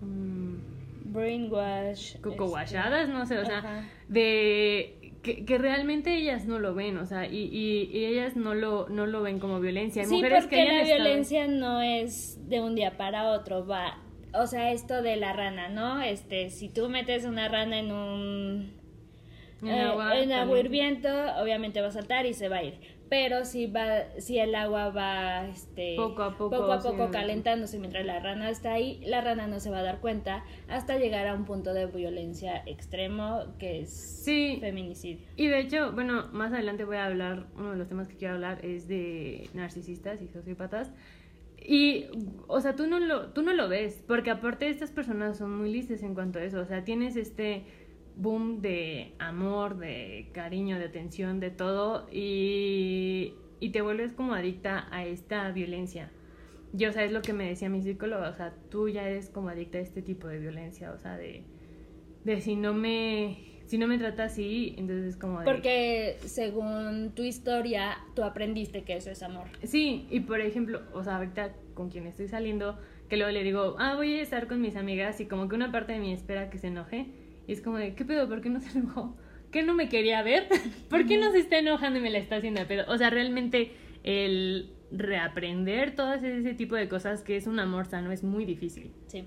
mm, 0.01 1.13
Brainwash. 1.13 2.21
coco 2.21 2.59
este, 2.59 2.79
no 3.09 3.27
sé, 3.27 3.39
o 3.39 3.45
sea, 3.45 3.59
ajá. 3.59 3.89
de 4.09 5.02
que, 5.23 5.45
que 5.45 5.57
realmente 5.59 6.15
ellas 6.15 6.47
no 6.47 6.59
lo 6.59 6.75
ven, 6.75 6.97
o 6.99 7.07
sea, 7.07 7.27
y, 7.27 7.45
y, 7.53 7.91
y 7.97 8.05
ellas 8.07 8.35
no 8.37 8.55
lo, 8.55 8.89
no 8.89 9.07
lo 9.07 9.23
ven 9.23 9.39
como 9.39 9.61
violencia. 9.61 10.03
Hay 10.03 10.09
Sí, 10.09 10.17
mujeres 10.17 10.45
porque 10.45 10.57
que 10.57 10.65
la 10.65 10.83
estado- 10.83 11.03
violencia 11.05 11.47
no 11.47 11.81
es 11.81 12.39
de 12.49 12.61
un 12.61 12.75
día 12.75 12.97
para 12.97 13.31
otro, 13.31 13.67
va. 13.67 13.99
O 14.35 14.47
sea, 14.47 14.73
esto 14.73 15.03
de 15.03 15.17
la 15.17 15.33
rana, 15.33 15.69
¿no? 15.69 16.01
Este, 16.03 16.51
si 16.51 16.69
tú 16.69 16.89
metes 16.89 17.25
una 17.25 17.49
rana 17.49 17.79
en 17.79 17.93
un 17.93 18.73
En 19.63 19.69
eh, 19.69 19.81
agua 19.83 20.19
en 20.19 20.33
agua 20.33 20.59
hirviendo, 20.59 21.09
obviamente 21.41 21.81
va 21.81 21.89
a 21.89 21.93
saltar 21.93 22.27
y 22.27 22.35
se 22.35 22.49
va 22.49 22.57
a 22.57 22.65
ir. 22.65 22.75
Pero 23.13 23.45
si 23.45 23.67
va, 23.67 24.05
si 24.21 24.39
el 24.39 24.55
agua 24.55 24.89
va, 24.89 25.47
este, 25.47 25.97
Poco 25.97 26.23
a 26.23 26.31
poco, 26.39 26.57
poco, 26.57 26.73
a 26.73 26.79
poco 26.81 27.05
sí. 27.09 27.13
calentándose 27.13 27.79
mientras 27.79 28.07
la 28.07 28.21
rana 28.21 28.49
está 28.49 28.73
ahí, 28.73 29.03
la 29.05 29.21
rana 29.21 29.47
no 29.47 29.61
se 29.61 29.69
va 29.69 29.81
a 29.81 29.83
dar 29.83 30.01
cuenta 30.01 30.45
hasta 30.67 30.97
llegar 30.97 31.27
a 31.27 31.35
un 31.35 31.45
punto 31.45 31.75
de 31.75 31.85
violencia 31.85 32.63
extremo 32.65 33.53
que 33.59 33.81
es 33.81 33.91
Sí. 33.91 34.57
feminicidio. 34.61 35.27
Y 35.37 35.49
de 35.49 35.61
hecho, 35.61 35.93
bueno, 35.93 36.29
más 36.33 36.55
adelante 36.55 36.85
voy 36.85 36.97
a 36.97 37.05
hablar, 37.05 37.49
uno 37.55 37.73
de 37.73 37.77
los 37.77 37.87
temas 37.87 38.09
que 38.09 38.17
quiero 38.17 38.33
hablar 38.33 38.65
es 38.65 38.89
de 38.89 39.51
narcisistas 39.53 40.23
y 40.23 40.29
sociópatas. 40.29 40.91
Y, 41.65 42.07
o 42.49 42.61
sea, 42.63 42.75
tú 42.75 42.87
no 42.87 42.99
lo, 42.99 43.29
tú 43.35 43.43
no 43.43 43.53
lo 43.53 43.69
ves, 43.69 44.03
porque 44.09 44.31
aparte 44.31 44.71
estas 44.71 44.91
personas 44.91 45.37
son 45.37 45.57
muy 45.59 45.71
listas 45.71 46.03
en 46.03 46.15
cuanto 46.15 46.39
a 46.39 46.45
eso. 46.45 46.61
O 46.61 46.65
sea, 46.65 46.83
tienes 46.83 47.15
este 47.17 47.65
boom 48.17 48.61
de 48.61 49.15
amor, 49.19 49.79
de 49.79 50.29
cariño, 50.33 50.79
de 50.79 50.87
atención, 50.87 51.41
de 51.41 51.51
todo, 51.51 52.07
y, 52.11 53.35
y 53.61 53.71
te 53.71 53.81
vuelves 53.81 54.13
como 54.13 54.35
adicta 54.35 54.87
a 54.91 55.05
esta 55.05 55.51
violencia. 55.51 56.11
Yo, 56.73 56.91
o 56.91 56.93
sea, 56.93 57.05
es 57.05 57.13
lo 57.13 57.23
que 57.23 57.33
me 57.33 57.49
decía 57.49 57.69
mi 57.69 57.83
psicóloga, 57.83 58.29
o 58.29 58.35
sea, 58.35 58.55
tú 58.71 58.89
ya 58.89 59.07
eres 59.09 59.29
como 59.29 59.49
adicta 59.49 59.79
a 59.79 59.83
este 59.83 60.03
tipo 60.03 60.29
de 60.29 60.39
violencia, 60.39 60.93
o 60.93 60.99
sea, 60.99 61.17
de, 61.17 61.45
de 62.25 62.41
si 62.41 62.57
no 62.57 62.73
me 62.73 63.53
si 63.73 63.79
no 63.79 63.87
me 63.87 63.97
trata 63.97 64.25
así, 64.25 64.75
entonces 64.77 65.07
es 65.07 65.17
como 65.17 65.39
de... 65.39 65.47
Porque 65.47 66.19
según 66.27 67.13
tu 67.15 67.23
historia, 67.23 67.97
tú 68.15 68.23
aprendiste 68.23 68.83
que 68.83 68.97
eso 68.97 69.11
es 69.11 69.23
amor. 69.23 69.47
Sí, 69.63 70.07
y 70.11 70.21
por 70.21 70.43
ejemplo, 70.43 70.83
o 70.93 71.03
sea, 71.03 71.17
ahorita 71.17 71.55
con 71.73 71.89
quien 71.89 72.07
estoy 72.07 72.29
saliendo, 72.29 72.79
que 73.09 73.17
luego 73.17 73.33
le 73.33 73.43
digo, 73.43 73.77
ah, 73.79 73.95
voy 73.97 74.19
a 74.19 74.21
estar 74.21 74.47
con 74.47 74.61
mis 74.61 74.77
amigas 74.77 75.21
y 75.21 75.27
como 75.27 75.49
que 75.49 75.55
una 75.55 75.73
parte 75.73 75.95
de 75.95 76.01
mí 76.01 76.13
espera 76.13 76.51
que 76.51 76.59
se 76.59 76.67
enoje. 76.67 77.07
Y 77.47 77.53
es 77.53 77.61
como 77.61 77.79
de, 77.79 77.95
¿qué 77.95 78.05
pedo? 78.05 78.29
¿Por 78.29 78.41
qué 78.41 78.49
no 78.49 78.61
se 78.61 78.79
enojó? 78.79 79.17
¿Qué 79.51 79.63
no 79.63 79.75
me 79.75 79.89
quería 79.89 80.23
ver? 80.23 80.49
¿Por 80.89 81.07
qué 81.07 81.19
no 81.19 81.31
se 81.33 81.39
está 81.39 81.59
enojando 81.59 81.99
y 81.99 82.03
me 82.03 82.11
la 82.11 82.19
está 82.19 82.37
haciendo 82.37 82.61
de 82.61 82.67
pedo? 82.67 82.85
O 82.89 82.97
sea, 82.97 83.11
realmente 83.11 83.73
el 84.03 84.71
reaprender 84.91 85.95
todas 85.95 86.23
ese 86.23 86.55
tipo 86.55 86.75
de 86.75 86.89
cosas 86.89 87.23
que 87.23 87.37
es 87.37 87.47
un 87.47 87.59
amor 87.59 87.87
sano 87.87 88.13
es 88.13 88.23
muy 88.23 88.45
difícil. 88.45 88.93
Sí. 89.07 89.25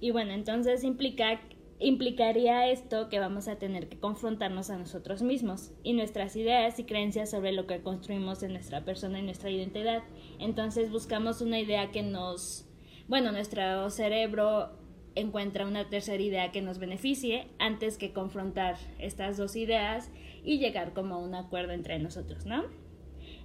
Y 0.00 0.10
bueno, 0.10 0.32
entonces 0.32 0.84
implica 0.84 1.40
implicaría 1.80 2.68
esto 2.68 3.08
que 3.08 3.18
vamos 3.18 3.48
a 3.48 3.56
tener 3.56 3.88
que 3.88 3.98
confrontarnos 3.98 4.68
a 4.68 4.76
nosotros 4.76 5.22
mismos 5.22 5.72
y 5.82 5.94
nuestras 5.94 6.36
ideas 6.36 6.78
y 6.78 6.84
creencias 6.84 7.30
sobre 7.30 7.52
lo 7.52 7.66
que 7.66 7.80
construimos 7.80 8.42
en 8.42 8.52
nuestra 8.52 8.84
persona 8.84 9.18
y 9.18 9.22
nuestra 9.22 9.50
identidad. 9.50 10.02
Entonces 10.38 10.90
buscamos 10.90 11.40
una 11.40 11.58
idea 11.58 11.90
que 11.90 12.02
nos, 12.02 12.68
bueno, 13.08 13.32
nuestro 13.32 13.88
cerebro 13.88 14.79
encuentra 15.14 15.66
una 15.66 15.88
tercera 15.88 16.22
idea 16.22 16.52
que 16.52 16.62
nos 16.62 16.78
beneficie 16.78 17.48
antes 17.58 17.98
que 17.98 18.12
confrontar 18.12 18.76
estas 18.98 19.36
dos 19.36 19.56
ideas 19.56 20.10
y 20.44 20.58
llegar 20.58 20.92
como 20.92 21.16
a 21.16 21.18
un 21.18 21.34
acuerdo 21.34 21.72
entre 21.72 21.98
nosotros, 21.98 22.46
¿no? 22.46 22.64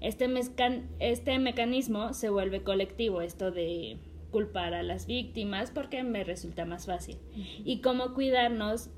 Este, 0.01 0.29
este 0.99 1.39
mecanismo 1.39 2.13
se 2.13 2.29
vuelve 2.29 2.63
colectivo, 2.63 3.21
esto 3.21 3.51
de 3.51 3.97
culpar 4.31 4.73
a 4.73 4.83
las 4.83 5.07
víctimas 5.07 5.71
porque 5.71 6.03
me 6.03 6.23
resulta 6.23 6.65
más 6.65 6.85
fácil. 6.85 7.17
Y 7.63 7.81
cómo 7.81 8.13
cuidarnos 8.13 8.89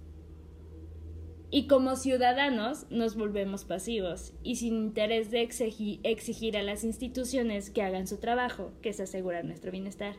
y 1.50 1.68
como 1.68 1.96
ciudadanos 1.96 2.88
nos 2.90 3.16
volvemos 3.16 3.64
pasivos 3.64 4.34
y 4.44 4.58
sin 4.58 4.76
interés 4.76 5.32
de 5.32 5.42
exigir, 5.42 6.58
a 6.58 6.64
las 6.64 6.84
instituciones 6.84 7.70
que 7.70 7.84
hagan 7.84 8.06
su 8.06 8.18
trabajo, 8.18 8.74
que 8.82 8.90
es 8.90 9.00
asegurar 9.00 9.46
nuestro 9.46 9.72
bienestar. 9.72 10.16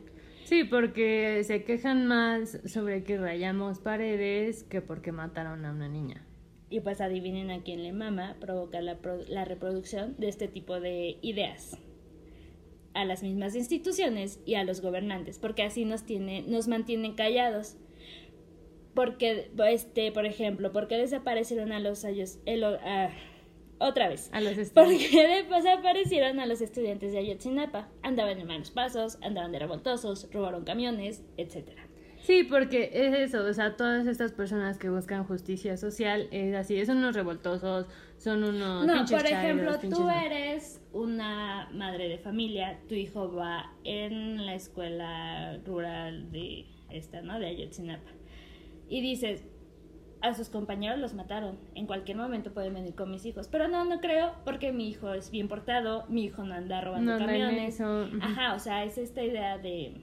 Sí, 0.48 0.64
porque 0.64 1.44
se 1.44 1.62
quejan 1.62 2.06
más 2.06 2.58
sobre 2.64 3.04
que 3.04 3.18
rayamos 3.18 3.80
paredes 3.80 4.64
que 4.64 4.80
porque 4.80 5.12
mataron 5.12 5.66
a 5.66 5.72
una 5.72 5.90
niña. 5.90 6.24
Y 6.70 6.80
pues 6.80 7.02
adivinen 7.02 7.50
a 7.50 7.62
quién 7.62 7.82
le 7.82 7.92
mama 7.92 8.34
provoca 8.40 8.80
la, 8.80 8.96
la 9.28 9.44
reproducción 9.44 10.16
de 10.16 10.30
este 10.30 10.48
tipo 10.48 10.80
de 10.80 11.18
ideas 11.20 11.76
a 12.94 13.04
las 13.04 13.22
mismas 13.22 13.54
instituciones 13.56 14.40
y 14.46 14.54
a 14.54 14.64
los 14.64 14.80
gobernantes, 14.80 15.38
porque 15.38 15.64
así 15.64 15.84
nos, 15.84 16.04
tiene, 16.04 16.40
nos 16.48 16.66
mantienen 16.66 17.12
callados. 17.12 17.76
Porque, 18.94 19.50
este, 19.68 20.12
por 20.12 20.24
ejemplo, 20.24 20.72
¿por 20.72 20.88
qué 20.88 20.96
desaparecieron 20.96 21.72
a 21.72 21.78
los 21.78 22.06
años, 22.06 22.38
otra 23.78 24.08
vez. 24.08 24.30
A 24.32 24.40
los 24.40 24.54
¿Por 24.70 24.88
qué 24.88 25.44
desaparecieron 25.48 26.40
a 26.40 26.46
los 26.46 26.60
estudiantes 26.60 27.12
de 27.12 27.18
Ayotzinapa? 27.18 27.88
Andaban 28.02 28.38
en 28.38 28.46
malos 28.46 28.70
pasos, 28.70 29.18
andaban 29.22 29.52
de 29.52 29.58
revoltosos, 29.58 30.28
robaron 30.32 30.64
camiones, 30.64 31.24
etcétera. 31.36 31.88
Sí, 32.20 32.44
porque 32.44 32.90
es 32.92 33.14
eso, 33.14 33.44
o 33.44 33.52
sea, 33.54 33.76
todas 33.76 34.06
estas 34.06 34.32
personas 34.32 34.76
que 34.76 34.90
buscan 34.90 35.24
justicia 35.24 35.76
social, 35.76 36.28
es 36.30 36.54
así, 36.54 36.84
son 36.84 36.98
unos 36.98 37.14
revoltosos, 37.14 37.86
son 38.18 38.42
unos... 38.44 38.86
No, 38.86 39.04
por 39.06 39.24
ejemplo, 39.24 39.78
tú 39.78 40.08
eres 40.10 40.82
una 40.92 41.70
madre 41.72 42.08
de 42.08 42.18
familia, 42.18 42.80
tu 42.88 42.94
hijo 42.96 43.32
va 43.32 43.72
en 43.84 44.44
la 44.44 44.54
escuela 44.56 45.58
rural 45.64 46.30
de 46.32 46.66
esta, 46.90 47.22
¿no? 47.22 47.38
De 47.38 47.46
Ayotzinapa. 47.46 48.10
Y 48.88 49.00
dices, 49.00 49.44
a 50.20 50.34
sus 50.34 50.48
compañeros 50.48 50.98
los 50.98 51.14
mataron. 51.14 51.58
En 51.74 51.86
cualquier 51.86 52.16
momento 52.16 52.52
pueden 52.52 52.74
venir 52.74 52.94
con 52.94 53.10
mis 53.10 53.24
hijos. 53.24 53.48
Pero 53.48 53.68
no, 53.68 53.84
no 53.84 54.00
creo, 54.00 54.32
porque 54.44 54.72
mi 54.72 54.88
hijo 54.88 55.12
es 55.14 55.30
bien 55.30 55.48
portado, 55.48 56.04
mi 56.08 56.24
hijo 56.24 56.44
no 56.44 56.54
anda 56.54 56.80
robando 56.80 57.18
camiones. 57.18 57.80
Ajá, 57.80 58.54
o 58.54 58.58
sea, 58.58 58.84
es 58.84 58.98
esta 58.98 59.22
idea 59.22 59.58
de 59.58 59.94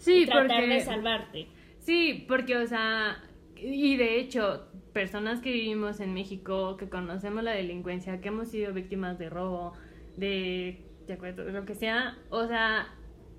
Sí, 0.00 0.24
tratar 0.26 0.66
de 0.66 0.80
salvarte. 0.80 1.48
Sí, 1.78 2.24
porque, 2.26 2.56
o 2.56 2.66
sea, 2.66 3.22
y 3.56 3.96
de 3.96 4.18
hecho, 4.18 4.66
personas 4.94 5.40
que 5.40 5.52
vivimos 5.52 6.00
en 6.00 6.14
México, 6.14 6.78
que 6.78 6.88
conocemos 6.88 7.44
la 7.44 7.52
delincuencia, 7.52 8.20
que 8.20 8.28
hemos 8.28 8.48
sido 8.48 8.72
víctimas 8.72 9.18
de 9.18 9.28
robo, 9.28 9.74
de, 10.16 10.86
de 11.06 11.12
acuerdo, 11.12 11.44
lo 11.44 11.66
que 11.66 11.74
sea, 11.74 12.16
o 12.30 12.46
sea, 12.46 12.88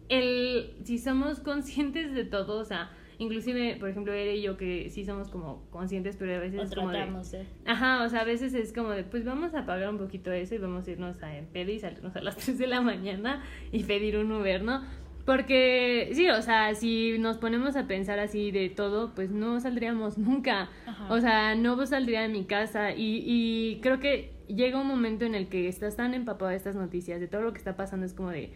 el, 0.10 0.76
si 0.84 1.00
somos 1.00 1.40
conscientes 1.40 2.14
de 2.14 2.26
todo, 2.26 2.60
o 2.60 2.66
sea, 2.66 2.92
inclusive, 3.22 3.78
por 3.80 3.88
ejemplo, 3.88 4.14
él 4.14 4.36
y 4.36 4.42
yo 4.42 4.58
que 4.58 4.90
sí 4.90 5.06
somos 5.06 5.30
como 5.30 5.70
conscientes, 5.70 6.18
pero 6.18 6.36
a 6.36 6.40
veces 6.40 6.64
es 6.64 6.76
como 6.76 6.90
de, 6.90 7.08
Ajá, 7.66 8.04
o 8.04 8.10
sea, 8.10 8.22
a 8.22 8.24
veces 8.24 8.56
es 8.56 8.74
como 8.74 8.90
de, 8.90 9.04
pues 9.04 9.24
vamos 9.24 9.54
a 9.54 9.66
pagar 9.66 9.90
un 9.90 10.00
poquito 10.00 10.32
eso 10.32 10.56
y 10.56 10.58
vamos 10.58 10.88
a 10.88 10.92
irnos 10.92 11.22
a 11.22 11.30
pedir 11.54 11.76
y 11.76 11.80
salirnos 11.80 12.16
a 12.16 12.22
las 12.22 12.36
3 12.44 12.58
de 12.58 12.68
la 12.68 12.82
mañana 12.82 13.44
y 13.72 13.84
pedir 13.84 14.18
un 14.18 14.32
Uber, 14.32 14.64
¿no? 14.64 14.82
Porque 15.24 16.10
sí, 16.14 16.30
o 16.32 16.42
sea, 16.42 16.74
si 16.74 17.20
nos 17.20 17.38
ponemos 17.38 17.76
a 17.76 17.86
pensar 17.86 18.18
así 18.18 18.50
de 18.50 18.70
todo, 18.70 19.14
pues 19.14 19.30
no 19.30 19.60
saldríamos 19.60 20.18
nunca. 20.18 20.70
O 21.10 21.20
sea, 21.20 21.54
no 21.54 21.86
saldría 21.86 22.24
de 22.24 22.28
mi 22.28 22.46
casa 22.46 22.92
y, 22.92 23.24
y 23.24 23.80
creo 23.82 24.00
que 24.00 24.34
llega 24.48 24.82
un 24.82 24.88
momento 24.88 25.26
en 25.26 25.36
el 25.36 25.48
que 25.48 25.68
estás 25.68 25.96
tan 25.96 26.16
empapado 26.16 26.50
de 26.50 26.58
estas 26.58 26.76
noticias, 26.76 27.20
de 27.20 27.28
todo 27.28 27.42
lo 27.42 27.54
que 27.54 27.60
está 27.60 27.76
pasando, 27.76 28.04
es 28.08 28.16
como 28.16 28.32
de... 28.32 28.52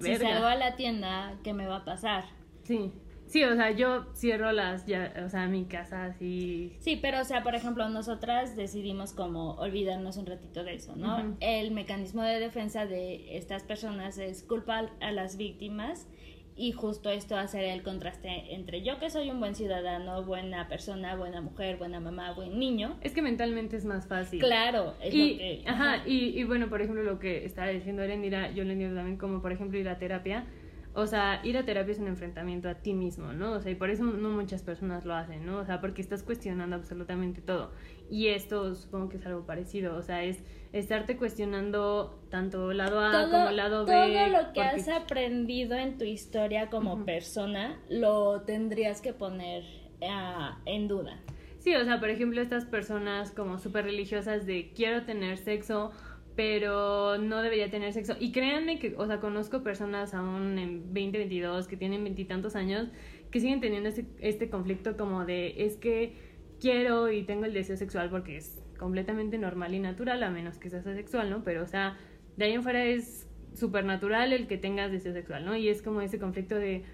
Si 0.00 0.16
salgo 0.16 0.46
a 0.46 0.54
la 0.54 0.74
tienda, 0.74 1.34
¿qué 1.44 1.52
me 1.52 1.66
va 1.66 1.76
a 1.76 1.84
pasar? 1.84 2.24
Sí. 2.62 2.92
Sí, 3.30 3.44
o 3.44 3.54
sea, 3.54 3.70
yo 3.70 4.06
cierro 4.12 4.50
las, 4.50 4.86
ya, 4.86 5.14
o 5.24 5.28
sea, 5.28 5.46
mi 5.46 5.64
casa 5.64 6.06
así. 6.06 6.74
Sí, 6.80 6.98
pero 7.00 7.20
o 7.20 7.24
sea, 7.24 7.44
por 7.44 7.54
ejemplo, 7.54 7.88
nosotras 7.88 8.56
decidimos 8.56 9.12
como 9.12 9.52
olvidarnos 9.52 10.16
un 10.16 10.26
ratito 10.26 10.64
de 10.64 10.74
eso, 10.74 10.96
¿no? 10.96 11.36
El 11.38 11.70
mecanismo 11.70 12.24
de 12.24 12.40
defensa 12.40 12.86
de 12.86 13.36
estas 13.36 13.62
personas 13.62 14.18
es 14.18 14.42
culpar 14.42 14.90
a 15.00 15.12
las 15.12 15.36
víctimas 15.36 16.08
y 16.56 16.72
justo 16.72 17.08
esto 17.08 17.36
hacer 17.36 17.62
el 17.66 17.84
contraste 17.84 18.52
entre 18.52 18.82
yo 18.82 18.98
que 18.98 19.10
soy 19.10 19.30
un 19.30 19.38
buen 19.38 19.54
ciudadano, 19.54 20.24
buena 20.24 20.66
persona, 20.66 21.14
buena 21.14 21.40
mujer, 21.40 21.76
buena 21.76 22.00
mamá, 22.00 22.32
buen 22.32 22.58
niño. 22.58 22.98
Es 23.00 23.12
que 23.12 23.22
mentalmente 23.22 23.76
es 23.76 23.84
más 23.84 24.08
fácil. 24.08 24.40
Claro, 24.40 24.94
es 25.00 25.14
y, 25.14 25.18
lo 25.18 25.38
que... 25.38 25.62
Ajá, 25.66 26.02
Y, 26.04 26.36
y 26.36 26.42
bueno, 26.42 26.68
por 26.68 26.82
ejemplo, 26.82 27.04
lo 27.04 27.20
que 27.20 27.44
estaba 27.44 27.68
diciendo 27.68 28.02
Erendira, 28.02 28.50
yo 28.50 28.64
le 28.64 28.72
entiendo 28.72 28.96
también 28.96 29.18
como, 29.18 29.40
por 29.40 29.52
ejemplo, 29.52 29.78
ir 29.78 29.88
a 29.88 29.98
terapia 29.98 30.46
o 30.92 31.06
sea, 31.06 31.40
ir 31.44 31.56
a 31.56 31.64
terapia 31.64 31.92
es 31.92 31.98
un 31.98 32.08
enfrentamiento 32.08 32.68
a 32.68 32.74
ti 32.74 32.94
mismo, 32.94 33.32
¿no? 33.32 33.52
O 33.52 33.60
sea, 33.60 33.70
y 33.70 33.74
por 33.76 33.90
eso 33.90 34.02
no 34.04 34.30
muchas 34.30 34.62
personas 34.62 35.04
lo 35.04 35.14
hacen, 35.14 35.46
¿no? 35.46 35.58
O 35.58 35.64
sea, 35.64 35.80
porque 35.80 36.02
estás 36.02 36.22
cuestionando 36.22 36.74
absolutamente 36.74 37.40
todo. 37.40 37.70
Y 38.10 38.28
esto 38.28 38.74
supongo 38.74 39.08
que 39.08 39.18
es 39.18 39.26
algo 39.26 39.46
parecido, 39.46 39.96
o 39.96 40.02
sea, 40.02 40.24
es 40.24 40.42
estarte 40.72 41.16
cuestionando 41.16 42.20
tanto 42.28 42.72
lado 42.72 43.00
A 43.00 43.28
como 43.30 43.50
lado 43.50 43.84
B. 43.86 43.92
Todo 43.92 44.42
lo 44.42 44.52
que 44.52 44.62
has 44.62 44.88
aprendido 44.88 45.76
en 45.76 45.96
tu 45.96 46.04
historia 46.04 46.70
como 46.70 47.04
persona 47.04 47.78
lo 47.88 48.42
tendrías 48.42 49.00
que 49.00 49.12
poner 49.12 49.62
uh, 50.00 50.56
en 50.66 50.88
duda. 50.88 51.20
Sí, 51.60 51.74
o 51.76 51.84
sea, 51.84 52.00
por 52.00 52.08
ejemplo, 52.08 52.40
estas 52.40 52.64
personas 52.64 53.32
como 53.32 53.58
súper 53.58 53.84
religiosas 53.84 54.46
de 54.46 54.72
quiero 54.74 55.04
tener 55.04 55.36
sexo 55.36 55.92
pero 56.36 57.18
no 57.18 57.42
debería 57.42 57.70
tener 57.70 57.92
sexo. 57.92 58.16
Y 58.18 58.32
créanme 58.32 58.78
que, 58.78 58.94
o 58.96 59.06
sea, 59.06 59.20
conozco 59.20 59.62
personas 59.62 60.14
aún 60.14 60.58
en 60.58 60.84
2022 60.84 61.68
que 61.68 61.76
tienen 61.76 62.04
veintitantos 62.04 62.56
años 62.56 62.88
que 63.30 63.40
siguen 63.40 63.60
teniendo 63.60 63.88
este, 63.88 64.06
este 64.20 64.50
conflicto 64.50 64.96
como 64.96 65.24
de 65.24 65.64
es 65.64 65.76
que 65.76 66.14
quiero 66.60 67.10
y 67.10 67.22
tengo 67.22 67.44
el 67.44 67.54
deseo 67.54 67.76
sexual 67.76 68.10
porque 68.10 68.36
es 68.36 68.62
completamente 68.78 69.38
normal 69.38 69.74
y 69.74 69.78
natural, 69.78 70.22
a 70.22 70.30
menos 70.30 70.58
que 70.58 70.70
seas 70.70 70.86
asexual, 70.86 71.30
¿no? 71.30 71.44
Pero, 71.44 71.62
o 71.62 71.66
sea, 71.66 71.98
de 72.36 72.46
ahí 72.46 72.52
en 72.52 72.62
fuera 72.62 72.84
es 72.84 73.28
súper 73.54 73.84
natural 73.84 74.32
el 74.32 74.46
que 74.46 74.56
tengas 74.56 74.90
deseo 74.90 75.12
sexual, 75.12 75.44
¿no? 75.44 75.56
Y 75.56 75.68
es 75.68 75.82
como 75.82 76.00
ese 76.00 76.18
conflicto 76.18 76.54
de, 76.54 76.84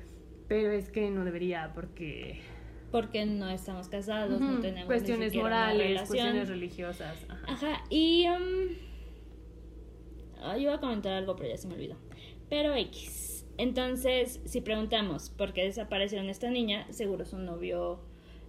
pero 0.49 0.71
es 0.73 0.91
que 0.91 1.11
no 1.11 1.25
debería 1.25 1.73
porque... 1.75 2.41
Porque 2.91 3.27
no 3.27 3.49
estamos 3.49 3.89
casados, 3.89 4.41
no 4.41 4.61
tenemos 4.61 4.87
cuestiones 4.87 5.35
morales, 5.35 6.03
cuestiones 6.03 6.49
religiosas. 6.49 7.27
Ajá, 7.47 7.85
y... 7.91 8.27
Um, 8.29 8.86
yo 10.41 10.59
iba 10.59 10.75
a 10.75 10.81
comentar 10.81 11.13
algo, 11.13 11.37
pero 11.37 11.49
ya 11.49 11.57
se 11.57 11.69
me 11.69 11.75
olvidó. 11.75 11.97
Pero 12.49 12.75
X. 12.75 13.47
Entonces, 13.59 14.41
si 14.45 14.61
preguntamos 14.61 15.31
por 15.31 15.53
qué 15.53 15.65
desapareció 15.65 16.21
esta 16.23 16.51
niña, 16.51 16.87
seguro 16.91 17.25
su 17.25 17.39
novio 17.39 18.01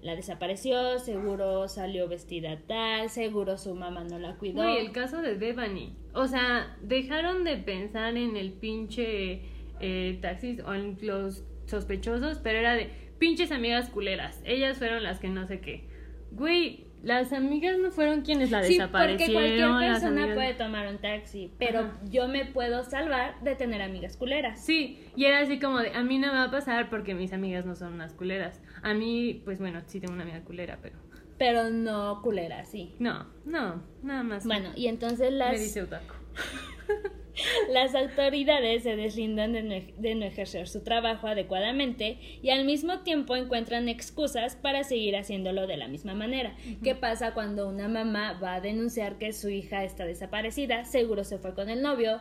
la 0.02 0.16
desapareció, 0.16 1.00
seguro 1.00 1.68
salió 1.68 2.08
vestida 2.08 2.60
tal, 2.68 3.10
seguro 3.10 3.58
su 3.58 3.74
mamá 3.76 4.04
no 4.04 4.20
la 4.20 4.36
cuidó. 4.36 4.62
Uy, 4.62 4.78
el 4.78 4.92
caso 4.92 5.22
de 5.22 5.36
Devani. 5.36 5.94
O 6.14 6.28
sea, 6.28 6.78
dejaron 6.82 7.44
de 7.44 7.58
pensar 7.58 8.16
en 8.16 8.38
el 8.38 8.52
pinche 8.54 9.42
eh, 9.80 10.18
taxis 10.22 10.62
o 10.62 10.74
en 10.74 10.98
los 11.02 11.44
sospechosos, 11.66 12.40
pero 12.40 12.60
era 12.60 12.76
de 12.76 12.90
pinches 13.18 13.52
amigas 13.52 13.90
culeras. 13.90 14.42
Ellas 14.46 14.78
fueron 14.78 15.04
las 15.04 15.20
que 15.20 15.30
no 15.30 15.48
sé 15.48 15.60
qué. 15.62 15.86
Güey, 16.32 16.87
las 17.04 17.32
amigas 17.34 17.78
no 17.80 17.92
fueron 17.92 18.22
quienes 18.22 18.52
la 18.52 18.64
Sí, 18.64 18.74
desaparecieron. 18.74 19.34
porque 19.34 19.34
cualquier 19.34 19.92
persona 19.94 20.22
amigas- 20.24 20.36
puede 20.36 20.54
tomar 20.56 20.88
un 20.88 20.98
taxi, 20.98 21.52
pero 21.60 21.80
Ajá. 21.80 22.00
yo 22.10 22.28
me 22.28 22.46
puedo 22.46 22.84
salvar 22.84 23.40
de 23.42 23.56
tener 23.56 23.82
amigas 23.82 24.18
culeras. 24.18 24.64
Sí, 24.64 25.00
y 25.16 25.26
era 25.26 25.40
así 25.40 25.60
como 25.60 25.80
de, 25.80 25.92
a 25.94 26.04
mí 26.04 26.18
no 26.20 26.28
me 26.28 26.34
va 26.34 26.44
a 26.46 26.52
pasar 26.52 26.90
porque 26.90 27.14
mis 27.14 27.34
amigas 27.34 27.66
no 27.66 27.76
son 27.76 27.94
unas 27.94 28.14
culeras. 28.14 28.62
A 28.82 28.94
mí, 28.94 29.42
pues 29.46 29.60
bueno, 29.60 29.82
sí 29.86 30.00
tengo 30.00 30.14
una 30.14 30.24
amiga 30.24 30.42
culera, 30.44 30.80
pero... 30.82 30.98
Pero 31.38 31.70
no 31.70 32.22
culeras, 32.24 32.68
sí. 32.70 32.96
No, 32.98 33.28
no, 33.46 33.84
nada 34.02 34.24
más. 34.24 34.46
Bueno, 34.46 34.72
y 34.76 34.88
entonces 34.88 35.32
las... 35.32 35.52
Me 35.54 35.60
dice 35.60 35.84
Otaku. 35.84 36.16
Las 37.72 37.96
autoridades 37.96 38.84
se 38.84 38.96
deslindan 38.96 39.54
de 39.54 39.64
no, 39.64 39.76
de 39.98 40.16
no 40.16 40.26
ejercer 40.26 40.68
su 40.68 40.84
trabajo 40.84 41.28
adecuadamente 41.28 42.20
y 42.42 42.50
al 42.50 42.66
mismo 42.66 43.00
tiempo 43.00 43.36
encuentran 43.36 43.90
excusas 43.90 44.56
para 44.56 44.84
seguir 44.84 45.16
haciéndolo 45.16 45.68
de 45.68 45.78
la 45.78 45.88
misma 45.88 46.14
manera. 46.16 46.56
¿Qué 46.84 46.96
pasa 46.96 47.34
cuando 47.34 47.68
una 47.70 47.88
mamá 47.88 48.40
va 48.42 48.56
a 48.56 48.62
denunciar 48.62 49.18
que 49.18 49.34
su 49.34 49.50
hija 49.50 49.84
está 49.84 50.06
desaparecida? 50.06 50.86
Seguro 50.86 51.24
se 51.24 51.38
fue 51.38 51.54
con 51.54 51.70
el 51.70 51.82
novio. 51.82 52.20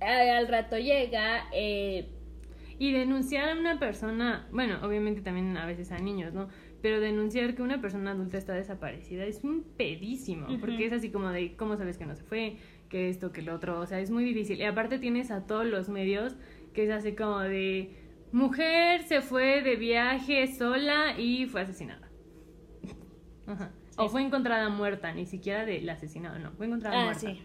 eh, 0.00 0.30
al 0.30 0.48
rato 0.48 0.76
llega, 0.78 1.48
eh, 1.52 2.06
Y 2.78 2.92
denunciar 2.92 3.48
a 3.50 3.52
una 3.52 3.78
persona, 3.78 4.48
bueno, 4.50 4.78
obviamente 4.82 5.20
también 5.20 5.56
a 5.56 5.66
veces 5.66 5.92
a 5.92 5.98
niños, 5.98 6.32
¿no? 6.34 6.48
Pero 6.80 6.98
denunciar 7.00 7.54
que 7.54 7.62
una 7.62 7.80
persona 7.80 8.10
adulta 8.10 8.38
está 8.38 8.54
desaparecida 8.54 9.24
es 9.24 9.44
un 9.44 9.62
pedísimo, 9.76 10.48
porque 10.58 10.86
es 10.86 10.92
así 10.92 11.10
como 11.10 11.30
de, 11.30 11.54
¿cómo 11.54 11.76
sabes 11.76 11.96
que 11.96 12.06
no 12.06 12.16
se 12.16 12.24
fue? 12.24 12.56
Que 12.92 13.08
esto, 13.08 13.32
que 13.32 13.40
lo 13.42 13.54
otro, 13.54 13.80
o 13.80 13.86
sea, 13.86 14.00
es 14.00 14.10
muy 14.10 14.22
difícil. 14.22 14.60
Y 14.60 14.64
aparte 14.64 14.98
tienes 14.98 15.30
a 15.30 15.46
todos 15.46 15.64
los 15.66 15.88
medios 15.88 16.36
que 16.74 16.84
es 16.84 16.90
así 16.90 17.12
como 17.14 17.40
de, 17.40 17.96
mujer 18.32 19.02
se 19.04 19.22
fue 19.22 19.62
de 19.62 19.76
viaje 19.76 20.46
sola 20.54 21.18
y 21.18 21.46
fue 21.46 21.62
asesinada. 21.62 22.08
Ajá. 23.46 23.72
O 23.96 24.08
fue 24.08 24.22
encontrada 24.22 24.68
muerta, 24.68 25.12
ni 25.12 25.24
siquiera 25.26 25.64
de 25.64 25.80
la 25.80 25.94
asesinada, 25.94 26.38
no, 26.38 26.52
fue 26.52 26.66
encontrada 26.66 27.00
Ah, 27.00 27.04
muerta. 27.04 27.20
sí. 27.20 27.40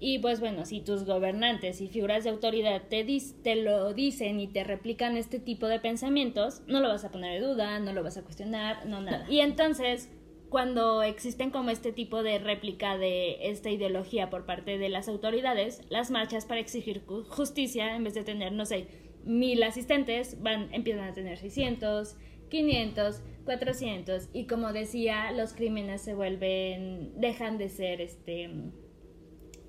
Y 0.00 0.20
pues 0.20 0.38
bueno, 0.38 0.64
si 0.64 0.80
tus 0.80 1.04
gobernantes 1.04 1.80
y 1.80 1.88
figuras 1.88 2.22
de 2.22 2.30
autoridad 2.30 2.82
te, 2.88 3.04
dis- 3.04 3.34
te 3.42 3.56
lo 3.56 3.94
dicen 3.94 4.38
y 4.38 4.46
te 4.46 4.62
replican 4.62 5.16
este 5.16 5.40
tipo 5.40 5.66
de 5.66 5.80
pensamientos, 5.80 6.62
no 6.68 6.80
lo 6.80 6.88
vas 6.88 7.04
a 7.04 7.10
poner 7.10 7.36
en 7.36 7.42
duda, 7.50 7.80
no 7.80 7.92
lo 7.92 8.04
vas 8.04 8.16
a 8.16 8.22
cuestionar, 8.22 8.86
no 8.86 9.00
nada. 9.00 9.26
Y 9.28 9.40
entonces, 9.40 10.08
cuando 10.50 11.02
existen 11.02 11.50
como 11.50 11.70
este 11.70 11.92
tipo 11.92 12.22
de 12.22 12.38
réplica 12.38 12.96
de 12.96 13.50
esta 13.50 13.70
ideología 13.70 14.30
por 14.30 14.46
parte 14.46 14.78
de 14.78 14.88
las 14.88 15.08
autoridades, 15.08 15.82
las 15.90 16.10
marchas 16.10 16.46
para 16.46 16.60
exigir 16.60 17.04
ju- 17.06 17.24
justicia, 17.26 17.94
en 17.94 18.04
vez 18.04 18.14
de 18.14 18.24
tener, 18.24 18.52
no 18.52 18.64
sé, 18.64 18.86
mil 19.24 19.62
asistentes, 19.62 20.40
van, 20.42 20.72
empiezan 20.72 21.04
a 21.08 21.12
tener 21.12 21.36
600, 21.38 22.16
500, 22.48 23.20
400 23.44 24.28
y 24.32 24.46
como 24.46 24.72
decía, 24.72 25.32
los 25.32 25.52
crímenes 25.52 26.00
se 26.00 26.14
vuelven, 26.14 27.12
dejan 27.20 27.58
de 27.58 27.68
ser 27.68 28.00
este 28.00 28.48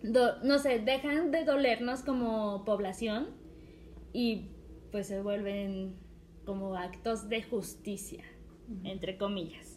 do- 0.02 0.42
no 0.44 0.60
sé, 0.60 0.80
dejan 0.80 1.32
de 1.32 1.44
dolernos 1.44 2.04
como 2.04 2.64
población 2.64 3.28
y 4.14 4.48
pues 4.92 5.08
se 5.08 5.22
vuelven 5.22 5.96
como 6.46 6.76
actos 6.76 7.28
de 7.30 7.44
justicia, 7.44 8.24
entre 8.84 9.18
comillas. 9.18 9.69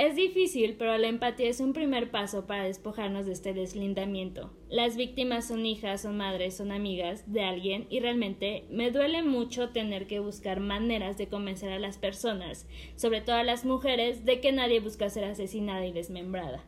Es 0.00 0.16
difícil, 0.16 0.76
pero 0.78 0.96
la 0.96 1.08
empatía 1.08 1.50
es 1.50 1.60
un 1.60 1.74
primer 1.74 2.10
paso 2.10 2.46
para 2.46 2.64
despojarnos 2.64 3.26
de 3.26 3.32
este 3.32 3.52
deslindamiento. 3.52 4.50
Las 4.70 4.96
víctimas 4.96 5.48
son 5.48 5.66
hijas, 5.66 6.00
son 6.00 6.16
madres, 6.16 6.56
son 6.56 6.72
amigas 6.72 7.30
de 7.30 7.42
alguien 7.42 7.86
y 7.90 8.00
realmente 8.00 8.64
me 8.70 8.90
duele 8.92 9.22
mucho 9.22 9.68
tener 9.68 10.06
que 10.06 10.18
buscar 10.18 10.58
maneras 10.58 11.18
de 11.18 11.28
convencer 11.28 11.70
a 11.70 11.78
las 11.78 11.98
personas, 11.98 12.66
sobre 12.96 13.20
todo 13.20 13.36
a 13.36 13.44
las 13.44 13.66
mujeres, 13.66 14.24
de 14.24 14.40
que 14.40 14.52
nadie 14.52 14.80
busca 14.80 15.10
ser 15.10 15.24
asesinada 15.24 15.84
y 15.84 15.92
desmembrada. 15.92 16.64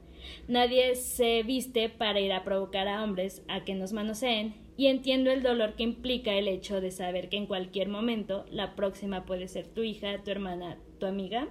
Nadie 0.47 0.95
se 0.95 1.43
viste 1.43 1.89
para 1.89 2.21
ir 2.21 2.35
a 2.35 2.45
provocar 2.45 2.87
a 2.87 3.03
hombres 3.03 3.43
a 3.49 3.65
que 3.65 3.75
nos 3.75 3.95
manoseen 3.95 4.57
y 4.77 4.89
entiendo 4.89 5.31
el 5.31 5.43
dolor 5.43 5.75
que 5.75 5.85
implica 5.85 6.35
el 6.35 6.49
hecho 6.49 6.83
de 6.83 6.91
saber 6.91 7.31
que 7.31 7.39
en 7.39 7.47
cualquier 7.47 7.89
momento 7.89 8.45
la 8.51 8.77
próxima 8.77 9.25
puede 9.25 9.49
ser 9.49 9.69
tu 9.69 9.83
hija, 9.83 10.23
tu 10.23 10.31
hermana, 10.31 10.77
tu 10.99 11.07
amiga. 11.07 11.49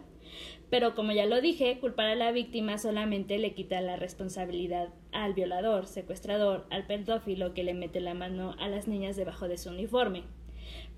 Pero 0.72 0.96
como 0.96 1.12
ya 1.12 1.26
lo 1.26 1.42
dije, 1.42 1.80
culpar 1.80 2.08
a 2.08 2.16
la 2.16 2.32
víctima 2.32 2.78
solamente 2.78 3.38
le 3.38 3.54
quita 3.54 3.82
la 3.82 3.98
responsabilidad 3.98 4.90
al 5.12 5.34
violador, 5.34 5.86
secuestrador, 5.86 6.66
al 6.70 6.88
pedófilo 6.88 7.54
que 7.54 7.66
le 7.66 7.74
mete 7.74 8.00
la 8.00 8.14
mano 8.14 8.56
a 8.58 8.70
las 8.70 8.88
niñas 8.88 9.18
debajo 9.18 9.50
de 9.50 9.58
su 9.58 9.70
uniforme. 9.70 10.24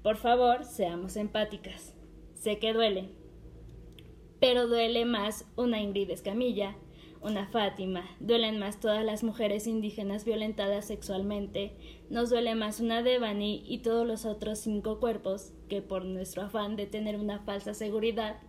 Por 0.04 0.18
favor, 0.18 0.64
seamos 0.64 1.18
empáticas. 1.18 1.96
Sé 2.36 2.60
que 2.60 2.72
duele, 2.72 3.10
pero 4.40 4.68
duele 4.68 5.06
más 5.06 5.46
una 5.56 5.82
Ingrid 5.82 6.12
Escamilla, 6.12 6.76
una 7.22 7.48
Fátima, 7.48 8.04
duelen 8.20 8.60
más 8.60 8.80
todas 8.80 9.04
las 9.04 9.24
mujeres 9.24 9.66
indígenas 9.66 10.24
violentadas 10.24 10.86
sexualmente, 10.86 11.72
nos 12.12 12.30
duele 12.30 12.54
más 12.54 12.80
una 12.80 13.02
Devani 13.02 13.64
y 13.66 13.80
todos 13.80 14.06
los 14.06 14.26
otros 14.26 14.60
cinco 14.60 15.00
cuerpos 15.00 15.54
que 15.68 15.82
por 15.82 16.06
nuestro 16.06 16.44
afán 16.44 16.76
de 16.76 16.86
tener 16.86 17.16
una 17.16 17.40
falsa 17.40 17.74
seguridad, 17.74 18.42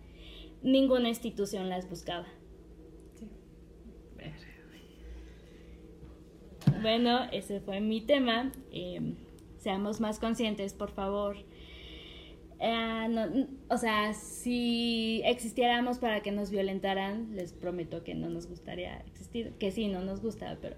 ninguna 0.63 1.09
institución 1.09 1.69
las 1.69 1.89
buscaba. 1.89 2.27
Bueno, 6.81 7.27
ese 7.31 7.61
fue 7.61 7.79
mi 7.79 8.01
tema. 8.01 8.51
Eh, 8.71 9.13
seamos 9.57 9.99
más 10.01 10.19
conscientes, 10.19 10.73
por 10.73 10.91
favor. 10.91 11.37
Eh, 12.59 13.07
no- 13.09 13.47
o 13.69 13.77
sea, 13.77 14.13
si 14.13 15.21
existiéramos 15.25 15.97
para 15.99 16.21
que 16.21 16.31
nos 16.31 16.51
violentaran, 16.51 17.35
les 17.35 17.53
prometo 17.53 18.03
que 18.03 18.13
no 18.15 18.29
nos 18.29 18.47
gustaría 18.47 18.97
existir. 19.07 19.53
Que 19.59 19.71
sí, 19.71 19.87
no 19.87 20.01
nos 20.01 20.21
gusta, 20.21 20.57
pero 20.61 20.75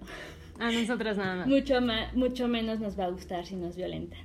A 0.58 0.70
nosotras 0.70 1.16
nada 1.16 1.36
más. 1.36 1.46
mucho, 1.48 1.80
ma- 1.80 2.10
mucho 2.14 2.48
menos 2.48 2.80
nos 2.80 2.98
va 2.98 3.04
a 3.06 3.10
gustar 3.10 3.44
si 3.46 3.56
nos 3.56 3.76
violentan. 3.76 4.20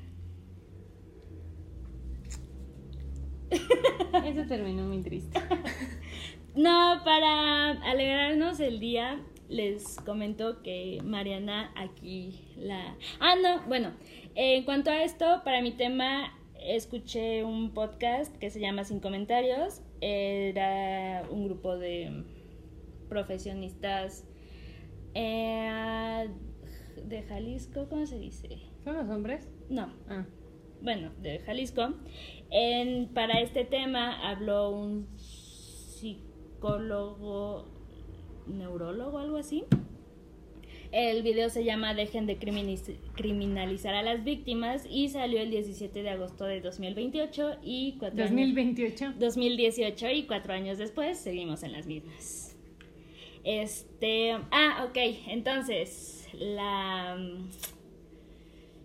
Eso 4.25 4.47
terminó 4.47 4.83
muy 4.83 5.01
triste. 5.01 5.39
No, 6.55 7.01
para 7.03 7.71
alegrarnos 7.89 8.59
el 8.59 8.79
día, 8.79 9.19
les 9.49 9.97
comento 10.05 10.61
que 10.61 10.99
Mariana 11.03 11.71
aquí 11.75 12.39
la... 12.57 12.95
Ah, 13.19 13.35
no, 13.41 13.61
bueno, 13.67 13.91
eh, 14.35 14.55
en 14.57 14.63
cuanto 14.63 14.91
a 14.91 15.03
esto, 15.03 15.41
para 15.43 15.61
mi 15.61 15.71
tema 15.71 16.31
escuché 16.65 17.43
un 17.43 17.73
podcast 17.73 18.35
que 18.37 18.49
se 18.49 18.59
llama 18.59 18.83
Sin 18.83 18.99
Comentarios. 18.99 19.81
Era 20.01 21.23
un 21.29 21.45
grupo 21.45 21.77
de 21.77 22.23
profesionistas 23.09 24.25
eh, 25.13 26.27
de 27.05 27.21
Jalisco, 27.23 27.87
¿cómo 27.89 28.05
se 28.05 28.17
dice? 28.19 28.59
¿Son 28.83 28.95
los 28.95 29.07
hombres? 29.09 29.47
No, 29.69 29.91
Ah. 30.09 30.25
bueno, 30.81 31.11
de 31.21 31.39
Jalisco. 31.39 31.93
En, 32.55 33.07
para 33.07 33.41
este 33.41 33.65
tema 33.65 34.29
habló 34.29 34.69
un 34.69 35.07
psicólogo, 36.59 37.65
neurólogo, 38.45 39.17
algo 39.17 39.37
así. 39.37 39.63
El 40.91 41.23
video 41.23 41.49
se 41.49 41.63
llama 41.63 41.95
Dejen 41.95 42.27
de 42.27 42.37
criminalizar 43.15 43.95
a 43.95 44.03
las 44.03 44.23
víctimas 44.23 44.85
y 44.87 45.09
salió 45.09 45.39
el 45.41 45.49
17 45.49 46.03
de 46.03 46.09
agosto 46.11 46.45
de 46.45 46.61
2028 46.61 47.57
y 47.63 47.93
cuatro 47.97 48.19
años- 48.21 48.29
2028. 48.29 49.13
2018 49.17 50.09
y 50.11 50.23
cuatro 50.27 50.53
años 50.53 50.77
después 50.77 51.17
seguimos 51.17 51.63
en 51.63 51.71
las 51.71 51.87
mismas. 51.87 52.55
Este, 53.43 54.33
ah, 54.51 54.85
ok, 54.87 54.97
entonces 55.29 56.27
la 56.33 57.17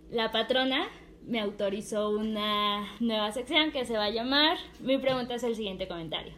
la 0.09 0.31
patrona 0.31 0.87
me 1.25 1.39
autorizó 1.39 2.09
una 2.09 2.87
nueva 2.99 3.31
sección 3.31 3.71
que 3.71 3.85
se 3.85 3.97
va 3.97 4.05
a 4.05 4.09
llamar 4.09 4.57
Mi 4.79 4.97
pregunta 4.97 5.35
es 5.35 5.43
el 5.43 5.55
siguiente 5.55 5.87
comentario, 5.87 6.33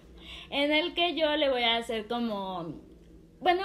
en 0.49 0.71
el 0.71 0.93
que 0.93 1.15
yo 1.15 1.35
le 1.37 1.49
voy 1.49 1.63
a 1.63 1.77
hacer 1.77 2.07
como 2.07 2.75
bueno, 3.39 3.63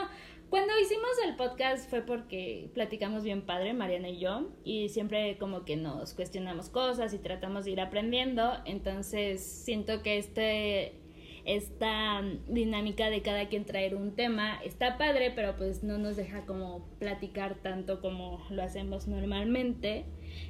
cuando 0.48 0.72
hicimos 0.80 1.10
el 1.26 1.36
podcast 1.36 1.90
fue 1.90 2.00
porque 2.00 2.70
platicamos 2.72 3.24
bien 3.24 3.42
padre, 3.42 3.74
Mariana 3.74 4.08
y 4.08 4.18
yo, 4.18 4.48
y 4.64 4.88
siempre 4.88 5.36
como 5.38 5.64
que 5.64 5.76
nos 5.76 6.14
cuestionamos 6.14 6.70
cosas 6.70 7.12
y 7.12 7.18
tratamos 7.18 7.64
de 7.64 7.72
ir 7.72 7.80
aprendiendo, 7.80 8.54
entonces 8.64 9.44
siento 9.44 10.02
que 10.02 10.18
este 10.18 11.00
esta 11.44 12.22
dinámica 12.48 13.08
de 13.08 13.22
cada 13.22 13.48
quien 13.48 13.64
traer 13.64 13.94
un 13.94 14.16
tema 14.16 14.58
está 14.64 14.98
padre, 14.98 15.30
pero 15.34 15.56
pues 15.56 15.84
no 15.84 15.96
nos 15.98 16.16
deja 16.16 16.44
como 16.44 16.88
platicar 16.98 17.56
tanto 17.62 18.00
como 18.00 18.44
lo 18.50 18.62
hacemos 18.62 19.06
normalmente. 19.06 20.06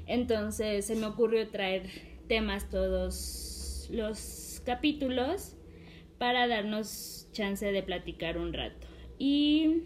Entonces 0.07 0.87
se 0.87 0.95
me 0.95 1.07
ocurrió 1.07 1.49
traer 1.49 1.91
temas 2.29 2.69
todos 2.69 3.89
los 3.91 4.63
capítulos 4.65 5.57
para 6.19 6.47
darnos 6.47 7.29
chance 7.33 7.71
de 7.71 7.83
platicar 7.83 8.39
un 8.39 8.53
rato. 8.53 8.87
Y 9.19 9.83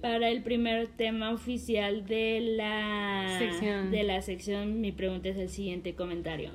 para 0.00 0.28
el 0.28 0.42
primer 0.42 0.88
tema 0.88 1.32
oficial 1.32 2.06
de 2.06 2.40
la 2.56 3.36
Sección. 3.38 3.90
de 3.90 4.02
la 4.04 4.22
sección, 4.22 4.80
mi 4.80 4.92
pregunta 4.92 5.28
es 5.28 5.36
el 5.36 5.48
siguiente 5.48 5.94
comentario. 5.94 6.52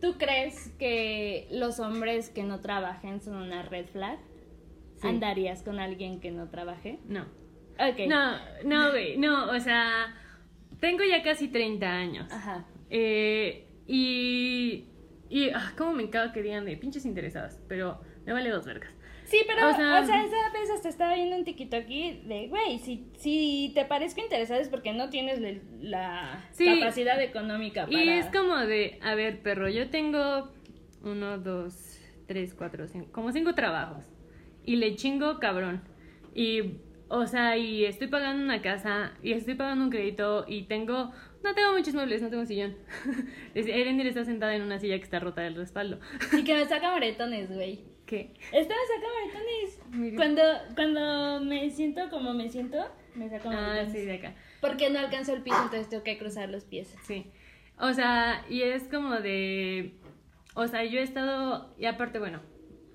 ¿Tú 0.00 0.16
crees 0.18 0.70
que 0.78 1.46
los 1.52 1.78
hombres 1.78 2.28
que 2.28 2.42
no 2.42 2.60
trabajen 2.60 3.20
son 3.20 3.36
una 3.36 3.62
red 3.62 3.86
flag? 3.86 4.18
Sí. 4.96 5.06
¿Andarías 5.06 5.62
con 5.62 5.78
alguien 5.78 6.18
que 6.18 6.32
no 6.32 6.48
trabaje? 6.48 6.98
No. 7.06 7.22
Ok. 7.78 8.08
No, 8.08 8.36
no, 8.64 8.90
güey, 8.90 9.16
no, 9.16 9.50
o 9.50 9.60
sea, 9.60 10.12
tengo 10.82 11.02
ya 11.04 11.22
casi 11.22 11.46
30 11.48 11.86
años. 11.90 12.30
Ajá. 12.30 12.66
Eh, 12.90 13.66
y. 13.86 14.84
Y. 15.30 15.48
Ah, 15.54 15.72
cómo 15.78 15.92
me 15.92 16.02
encanta 16.02 16.32
que 16.34 16.42
digan 16.42 16.64
de 16.66 16.76
pinches 16.76 17.06
interesadas, 17.06 17.58
pero 17.68 18.00
me 18.26 18.32
vale 18.32 18.50
dos 18.50 18.66
vergas. 18.66 18.92
Sí, 19.24 19.38
pero, 19.46 19.66
o 19.66 19.70
O 19.70 19.74
sea, 19.74 20.00
esa 20.00 20.50
vez 20.52 20.68
hasta 20.74 20.88
estaba 20.90 21.14
viendo 21.14 21.36
un 21.36 21.44
tiquito 21.44 21.76
aquí 21.76 22.20
de, 22.26 22.48
güey, 22.48 22.78
si, 22.80 23.06
si 23.16 23.70
te 23.74 23.84
parezco 23.86 24.20
interesado 24.20 24.60
es 24.60 24.68
porque 24.68 24.92
no 24.92 25.08
tienes 25.08 25.40
le- 25.40 25.62
la 25.80 26.44
Sí. 26.52 26.66
capacidad 26.80 27.18
económica 27.22 27.86
para... 27.86 28.02
Y 28.04 28.08
es 28.10 28.26
como 28.26 28.56
de, 28.58 28.98
a 29.00 29.14
ver, 29.14 29.40
perro, 29.40 29.70
yo 29.70 29.88
tengo 29.88 30.52
uno, 31.02 31.38
dos, 31.38 31.98
tres, 32.26 32.52
cuatro, 32.52 32.86
cinco, 32.88 33.08
como 33.12 33.32
cinco 33.32 33.54
trabajos. 33.54 34.04
Y 34.66 34.76
le 34.76 34.96
chingo 34.96 35.38
cabrón. 35.38 35.80
Y, 36.34 36.74
o 37.14 37.26
sea, 37.26 37.56
y 37.58 37.84
estoy 37.84 38.08
pagando 38.08 38.42
una 38.42 38.62
casa, 38.62 39.12
y 39.22 39.32
estoy 39.32 39.54
pagando 39.54 39.84
un 39.84 39.90
crédito, 39.90 40.44
y 40.48 40.62
tengo, 40.62 41.12
no 41.44 41.54
tengo 41.54 41.72
muchos 41.72 41.94
muebles, 41.94 42.22
no 42.22 42.30
tengo 42.30 42.46
sillón. 42.46 42.74
Erendir 43.54 44.06
está 44.06 44.24
sentada 44.24 44.54
en 44.56 44.62
una 44.62 44.78
silla 44.78 44.96
que 44.96 45.04
está 45.04 45.20
rota 45.20 45.42
del 45.42 45.54
respaldo. 45.54 46.00
Y 46.32 46.42
que 46.42 46.54
me 46.54 46.64
saca 46.64 46.90
moretones, 46.90 47.52
güey. 47.54 47.80
¿Qué? 48.06 48.32
Esta 48.52 48.74
me 48.74 48.86
saca 48.94 49.06
moretones. 49.92 50.16
Cuando, 50.16 50.42
cuando 50.74 51.40
me 51.44 51.70
siento 51.70 52.08
como 52.08 52.32
me 52.32 52.48
siento, 52.48 52.78
me 53.14 53.28
saca 53.28 53.48
Ah, 53.50 53.52
moretones. 53.52 53.92
sí, 53.92 54.00
de 54.06 54.14
acá. 54.14 54.34
Porque 54.62 54.88
no 54.90 54.98
alcanzo 54.98 55.34
el 55.34 55.42
piso, 55.42 55.56
entonces 55.62 55.88
tengo 55.90 56.02
que 56.02 56.16
cruzar 56.18 56.48
los 56.48 56.64
pies. 56.64 56.94
Sí. 57.04 57.26
O 57.78 57.92
sea, 57.92 58.44
y 58.48 58.62
es 58.62 58.84
como 58.84 59.16
de. 59.16 59.94
O 60.54 60.66
sea, 60.66 60.84
yo 60.84 60.98
he 61.00 61.02
estado. 61.02 61.74
Y 61.78 61.84
aparte, 61.86 62.18
bueno, 62.18 62.40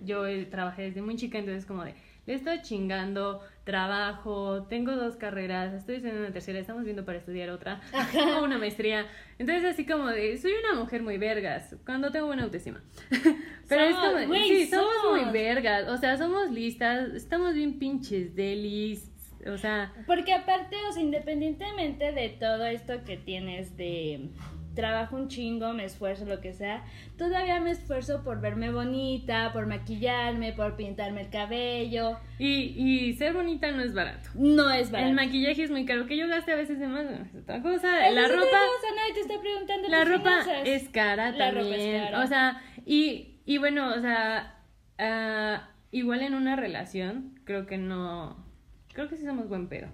yo 0.01 0.25
eh, 0.25 0.45
trabajé 0.45 0.83
desde 0.83 1.01
muy 1.01 1.15
chica, 1.17 1.37
entonces, 1.39 1.65
como 1.65 1.83
de. 1.83 1.93
Le 2.25 2.33
estoy 2.33 2.61
chingando, 2.61 3.41
trabajo, 3.67 4.63
tengo 4.63 4.93
dos 4.95 5.17
carreras, 5.17 5.73
estoy 5.73 5.95
estudiando 5.95 6.23
una 6.23 6.31
tercera, 6.31 6.57
estamos 6.57 6.85
viendo 6.85 7.03
para 7.03 7.17
estudiar 7.17 7.49
otra, 7.49 7.81
o 8.39 8.43
una 8.45 8.57
maestría. 8.57 9.05
Entonces, 9.37 9.65
así 9.65 9.85
como 9.85 10.07
de. 10.07 10.37
Soy 10.37 10.53
una 10.53 10.79
mujer 10.79 11.03
muy 11.03 11.17
vergas, 11.17 11.75
cuando 11.85 12.09
tengo 12.09 12.27
buena 12.27 12.43
autoestima. 12.43 12.81
Pero 13.67 13.81
es 13.81 13.95
Somos, 13.95 14.07
como. 14.07 14.19
de, 14.19 14.25
güey, 14.27 14.47
sí, 14.47 14.67
somos 14.67 14.93
somos. 15.03 15.21
muy 15.21 15.33
vergas. 15.33 15.89
O 15.89 15.97
sea, 15.97 16.15
somos 16.17 16.49
listas, 16.49 17.09
estamos 17.13 17.53
bien 17.55 17.77
pinches 17.77 18.33
delis. 18.35 19.11
O 19.45 19.57
sea. 19.57 19.93
Porque 20.07 20.33
aparte, 20.33 20.77
o 20.89 20.93
sea, 20.93 21.03
independientemente 21.03 22.13
de 22.13 22.29
todo 22.29 22.65
esto 22.65 23.03
que 23.03 23.17
tienes 23.17 23.75
de 23.75 24.29
trabajo 24.77 25.17
un 25.17 25.27
chingo, 25.27 25.73
me 25.73 25.83
esfuerzo, 25.83 26.23
lo 26.23 26.39
que 26.39 26.53
sea, 26.53 26.85
todavía 27.17 27.59
me 27.59 27.71
esfuerzo 27.71 28.23
por 28.23 28.39
verme 28.39 28.71
bonita, 28.71 29.51
por 29.51 29.65
maquillarme, 29.67 30.53
por 30.53 30.77
pintarme 30.77 31.21
el 31.23 31.29
cabello. 31.29 32.17
Y, 32.39 32.73
y 32.77 33.13
ser 33.15 33.33
bonita 33.33 33.69
no 33.71 33.81
es 33.83 33.93
barato. 33.93 34.29
No 34.35 34.71
es 34.71 34.89
barato. 34.91 35.09
El 35.09 35.15
maquillaje 35.15 35.63
es 35.63 35.71
muy 35.71 35.85
caro, 35.85 36.05
que 36.07 36.15
yo 36.15 36.27
gaste 36.29 36.53
a 36.53 36.55
veces 36.55 36.79
de 36.79 36.87
más, 36.87 37.05
es 37.05 37.35
otra 37.35 37.61
cosa. 37.61 38.09
La 38.11 38.27
ropa, 38.29 38.39
cosa, 38.45 38.95
nadie 38.95 39.13
te 39.15 39.19
está 39.19 39.41
preguntando 39.41 39.89
la 39.89 40.05
ropa 40.05 40.41
finanzas. 40.43 40.61
es 40.65 40.87
cara 40.89 41.31
La 41.31 41.51
ropa 41.51 41.65
es 41.65 41.69
también. 41.77 42.03
cara. 42.05 42.23
O 42.23 42.27
sea, 42.27 42.61
y, 42.85 43.39
y 43.45 43.57
bueno, 43.57 43.93
o 43.93 43.99
sea, 43.99 44.55
ah, 44.99 45.69
igual 45.91 46.21
en 46.21 46.33
una 46.35 46.55
relación, 46.55 47.39
creo 47.43 47.65
que 47.65 47.77
no, 47.77 48.45
creo 48.93 49.09
que 49.09 49.17
sí 49.17 49.25
somos 49.25 49.49
buen 49.49 49.67
pedo. 49.67 49.87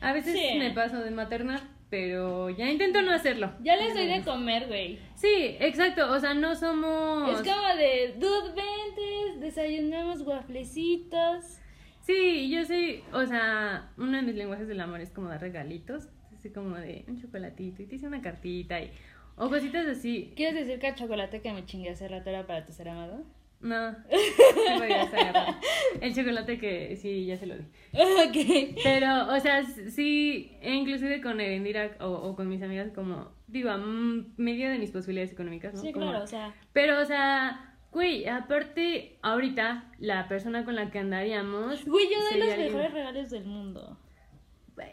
A 0.00 0.12
veces 0.12 0.34
Sí. 0.34 0.58
me 0.58 0.70
paso 0.72 1.00
de 1.00 1.10
maternar, 1.10 1.60
pero 1.94 2.50
ya 2.50 2.68
intento 2.68 3.02
no 3.02 3.12
hacerlo. 3.12 3.52
Ya 3.60 3.76
les 3.76 3.94
doy 3.94 4.08
de 4.08 4.22
comer, 4.22 4.66
güey. 4.66 4.98
Sí, 5.14 5.56
exacto, 5.60 6.10
o 6.10 6.18
sea, 6.18 6.34
no 6.34 6.56
somos... 6.56 7.30
Es 7.30 7.48
como 7.48 7.68
de, 7.76 8.16
dude, 8.18 8.48
vente, 8.48 9.38
desayunamos 9.38 10.24
guaflecitos. 10.24 11.60
Sí, 12.00 12.50
yo 12.50 12.64
soy, 12.64 13.04
o 13.12 13.24
sea, 13.26 13.92
uno 13.96 14.16
de 14.16 14.22
mis 14.24 14.34
lenguajes 14.34 14.66
del 14.66 14.80
amor 14.80 15.02
es 15.02 15.10
como 15.10 15.28
dar 15.28 15.40
regalitos, 15.40 16.08
así 16.36 16.50
como 16.50 16.74
de 16.74 17.04
un 17.06 17.22
chocolatito 17.22 17.84
y 17.84 17.86
te 17.86 17.94
hice 17.94 18.08
una 18.08 18.20
cartita 18.20 18.80
y 18.80 18.90
o 19.36 19.48
cositas 19.48 19.86
así. 19.86 20.32
¿Quieres 20.34 20.66
decir 20.66 20.80
que 20.80 20.88
el 20.88 20.94
chocolate 20.96 21.42
que 21.42 21.52
me 21.52 21.64
chingué 21.64 21.90
hace 21.90 22.08
rato 22.08 22.28
era 22.28 22.44
para 22.44 22.66
tu 22.66 22.72
ser 22.72 22.88
amado? 22.88 23.24
No, 23.64 23.90
no 23.92 24.78
podía 24.78 25.02
agarrar. 25.02 25.54
El 26.00 26.14
chocolate 26.14 26.58
que 26.58 26.96
sí, 26.96 27.24
ya 27.26 27.36
se 27.36 27.46
lo 27.46 27.56
di. 27.56 27.64
ok. 27.94 28.76
Pero, 28.82 29.28
o 29.34 29.40
sea, 29.40 29.64
sí, 29.64 30.52
e 30.60 30.74
inclusive 30.74 31.20
con 31.22 31.40
Erendira 31.40 31.96
o, 32.00 32.06
o 32.10 32.36
con 32.36 32.48
mis 32.48 32.62
amigas 32.62 32.90
como, 32.94 33.32
digo, 33.46 33.70
a 33.70 33.78
medio 33.78 34.68
de 34.70 34.78
mis 34.78 34.90
posibilidades 34.90 35.32
económicas, 35.32 35.74
¿no? 35.74 35.80
Sí, 35.80 35.92
Como- 35.92 36.10
claro, 36.10 36.24
o 36.24 36.26
sea. 36.26 36.54
Pero, 36.72 37.00
o 37.00 37.04
sea, 37.06 37.74
güey, 37.90 38.26
aparte, 38.26 39.18
ahorita, 39.22 39.90
la 39.98 40.28
persona 40.28 40.64
con 40.64 40.74
la 40.76 40.90
que 40.90 40.98
andaríamos... 40.98 41.84
Güey, 41.86 42.06
yo 42.12 42.20
doy 42.30 42.40
los 42.40 42.48
alguien- 42.50 42.66
mejores 42.72 42.92
regalos 42.92 43.30
del 43.30 43.44
mundo. 43.46 43.98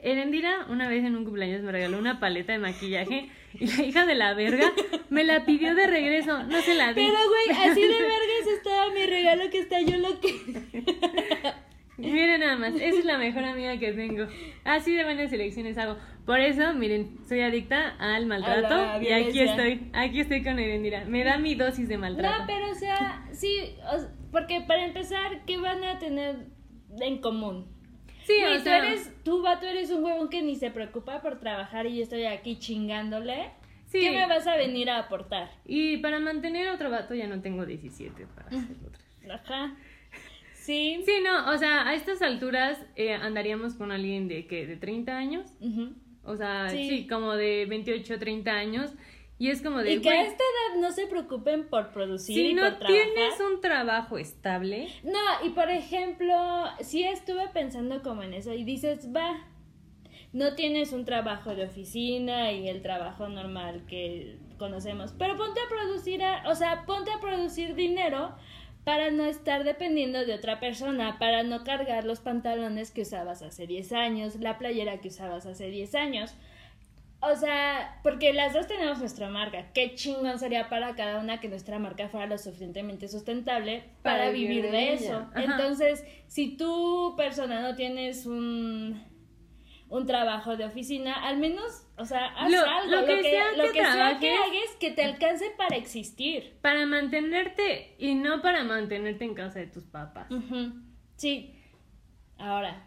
Erendira 0.03 0.65
una 0.69 0.87
vez 0.87 1.03
en 1.03 1.15
un 1.15 1.23
cumpleaños 1.23 1.61
me 1.61 1.71
regaló 1.71 1.97
una 1.97 2.19
paleta 2.19 2.53
de 2.53 2.59
maquillaje 2.59 3.29
y 3.53 3.67
la 3.67 3.83
hija 3.83 4.05
de 4.05 4.15
la 4.15 4.33
verga 4.33 4.71
me 5.09 5.23
la 5.23 5.45
pidió 5.45 5.73
de 5.73 5.87
regreso, 5.87 6.43
no 6.43 6.61
se 6.61 6.75
la 6.75 6.93
di. 6.93 7.01
Pero, 7.01 7.17
güey, 7.27 7.57
así 7.69 7.81
de 7.81 7.87
vergas 7.87 8.47
estaba 8.57 8.91
mi 8.91 9.05
regalo 9.05 9.49
que 9.49 9.59
está 9.59 9.81
yo 9.81 9.97
lo 9.97 10.19
que. 10.19 10.35
Miren 11.97 12.39
nada 12.39 12.57
más, 12.57 12.73
esa 12.75 12.99
es 12.99 13.05
la 13.05 13.17
mejor 13.17 13.43
amiga 13.43 13.77
que 13.77 13.93
tengo. 13.93 14.25
Así 14.63 14.95
de 14.95 15.03
buenas 15.03 15.31
elecciones 15.31 15.77
hago. 15.77 15.97
Por 16.25 16.39
eso, 16.39 16.73
miren, 16.73 17.17
soy 17.27 17.41
adicta 17.41 17.95
al 17.99 18.25
maltrato 18.25 19.01
y 19.03 19.11
aquí 19.11 19.39
estoy, 19.39 19.89
aquí 19.93 20.21
estoy 20.21 20.43
con 20.43 20.57
Erendira. 20.57 21.05
Me 21.05 21.23
da 21.23 21.37
mi 21.37 21.53
dosis 21.53 21.87
de 21.87 21.95
No, 21.95 22.01
maltrato. 22.01 22.43
pero, 22.47 22.71
o 22.71 22.75
sea, 22.75 23.27
sí, 23.33 23.75
porque 24.31 24.61
para 24.61 24.85
empezar, 24.85 25.45
¿qué 25.45 25.57
van 25.57 25.83
a 25.83 25.99
tener 25.99 26.47
en 27.01 27.19
común? 27.19 27.67
Sí, 28.25 28.33
o 28.43 28.61
tú 28.63 28.69
eres, 28.69 29.13
tú, 29.23 29.41
vato, 29.41 29.65
eres 29.65 29.89
un 29.91 30.03
huevón 30.03 30.29
que 30.29 30.41
ni 30.41 30.55
se 30.55 30.69
preocupa 30.71 31.21
por 31.21 31.39
trabajar 31.39 31.85
y 31.87 31.97
yo 31.97 32.03
estoy 32.03 32.25
aquí 32.25 32.57
chingándole. 32.59 33.51
Sí. 33.87 33.99
¿Qué 33.99 34.11
me 34.11 34.25
vas 34.27 34.47
a 34.47 34.55
venir 34.55 34.89
a 34.89 34.99
aportar? 34.99 35.49
y 35.65 35.97
para 35.97 36.19
mantener 36.19 36.69
otro 36.69 36.89
vato 36.89 37.13
ya 37.13 37.27
no 37.27 37.41
tengo 37.41 37.65
17 37.65 38.25
para 38.35 38.47
hacer 38.47 38.77
otro. 38.87 39.33
Ajá. 39.33 39.75
Sí. 40.53 41.01
Sí, 41.05 41.11
no, 41.23 41.51
o 41.51 41.57
sea, 41.57 41.87
a 41.87 41.93
estas 41.95 42.21
alturas 42.21 42.85
eh, 42.95 43.13
andaríamos 43.13 43.73
con 43.73 43.91
alguien 43.91 44.27
de 44.27 44.45
que 44.47 44.67
de 44.67 44.77
30 44.77 45.17
años. 45.17 45.47
O 46.23 46.37
sea, 46.37 46.69
Sí. 46.69 46.87
sí. 46.87 47.07
como 47.07 47.33
de 47.33 47.65
28, 47.67 48.19
30 48.19 48.51
años. 48.51 48.93
Y 49.41 49.49
es 49.49 49.63
como 49.63 49.79
de, 49.79 49.93
Y 49.93 50.01
que 50.01 50.09
a 50.11 50.21
esta 50.21 50.43
edad 50.43 50.81
no 50.81 50.91
se 50.91 51.07
preocupen 51.07 51.67
por 51.67 51.91
producir 51.91 52.35
si 52.35 52.47
y 52.49 52.53
no 52.53 52.61
por 52.61 52.77
trabajar. 52.77 53.03
tienes 53.15 53.39
un 53.39 53.59
trabajo 53.59 54.17
estable, 54.19 54.87
No, 55.03 55.19
y 55.43 55.49
por 55.49 55.71
ejemplo, 55.71 56.35
sí 56.81 57.03
estuve 57.03 57.47
pensando 57.47 58.03
como 58.03 58.21
en 58.21 58.35
eso 58.35 58.53
y 58.53 58.63
dices, 58.63 59.09
va, 59.11 59.47
no 60.31 60.53
tienes 60.53 60.93
un 60.93 61.05
trabajo 61.05 61.55
de 61.55 61.63
oficina 61.65 62.51
y 62.51 62.69
el 62.69 62.83
trabajo 62.83 63.29
normal 63.29 63.83
que 63.87 64.37
conocemos, 64.59 65.15
pero 65.17 65.35
ponte 65.37 65.59
a 65.59 65.67
producir, 65.67 66.21
a- 66.23 66.43
o 66.47 66.53
sea, 66.53 66.85
ponte 66.85 67.09
a 67.11 67.19
producir 67.19 67.73
dinero 67.73 68.35
para 68.83 69.09
no 69.09 69.25
estar 69.25 69.63
dependiendo 69.63 70.23
de 70.23 70.35
otra 70.35 70.59
persona, 70.59 71.17
para 71.17 71.41
no 71.41 71.63
cargar 71.63 72.03
los 72.05 72.19
pantalones 72.19 72.91
que 72.91 73.01
usabas 73.01 73.41
hace 73.41 73.65
10 73.65 73.91
años, 73.91 74.35
la 74.35 74.59
playera 74.59 75.01
que 75.01 75.07
usabas 75.07 75.47
hace 75.47 75.71
10 75.71 75.95
años. 75.95 76.35
O 77.23 77.35
sea, 77.35 77.99
porque 78.01 78.33
las 78.33 78.53
dos 78.53 78.65
tenemos 78.67 78.97
nuestra 78.99 79.29
marca. 79.29 79.71
Qué 79.73 79.93
chingón 79.93 80.39
sería 80.39 80.69
para 80.69 80.95
cada 80.95 81.19
una 81.19 81.39
que 81.39 81.49
nuestra 81.49 81.77
marca 81.77 82.09
fuera 82.09 82.25
lo 82.25 82.37
suficientemente 82.39 83.07
sustentable 83.07 83.83
para, 84.01 84.17
Para 84.17 84.29
vivir 84.31 84.63
vivir 84.63 84.71
de, 84.71 84.93
eso. 84.93 85.17
Ajá. 85.33 85.43
Entonces, 85.43 86.03
si 86.27 86.57
tú, 86.57 87.13
persona, 87.15 87.61
no 87.61 87.75
tienes 87.75 88.25
un, 88.25 89.03
un 89.89 90.05
trabajo 90.07 90.57
de 90.57 90.65
oficina, 90.65 91.13
al 91.27 91.37
menos, 91.37 91.85
o 91.95 92.05
sea, 92.05 92.25
haz 92.35 92.51
Lo- 92.51 92.65
algo. 92.67 92.91
lo 92.95 93.05
que 93.05 93.21
sea 93.21 93.51
lo 93.55 93.63
que 93.65 93.71
que 93.73 93.85
sea 93.85 94.17
que 94.19 94.31
hagas 94.33 94.75
que 94.79 94.89
te 94.91 95.03
alcance 95.03 95.45
para 95.57 95.75
existir. 95.75 96.57
para 96.61 96.87
mantenerte 96.87 97.93
y 97.99 98.15
no 98.15 98.41
para 98.41 98.63
mantenerte 98.63 99.25
en 99.25 99.35
casa 99.35 99.59
de 99.59 99.67
tus 99.67 99.83
papás. 99.85 100.27
Sí. 101.17 101.53
Ahora, 102.39 102.83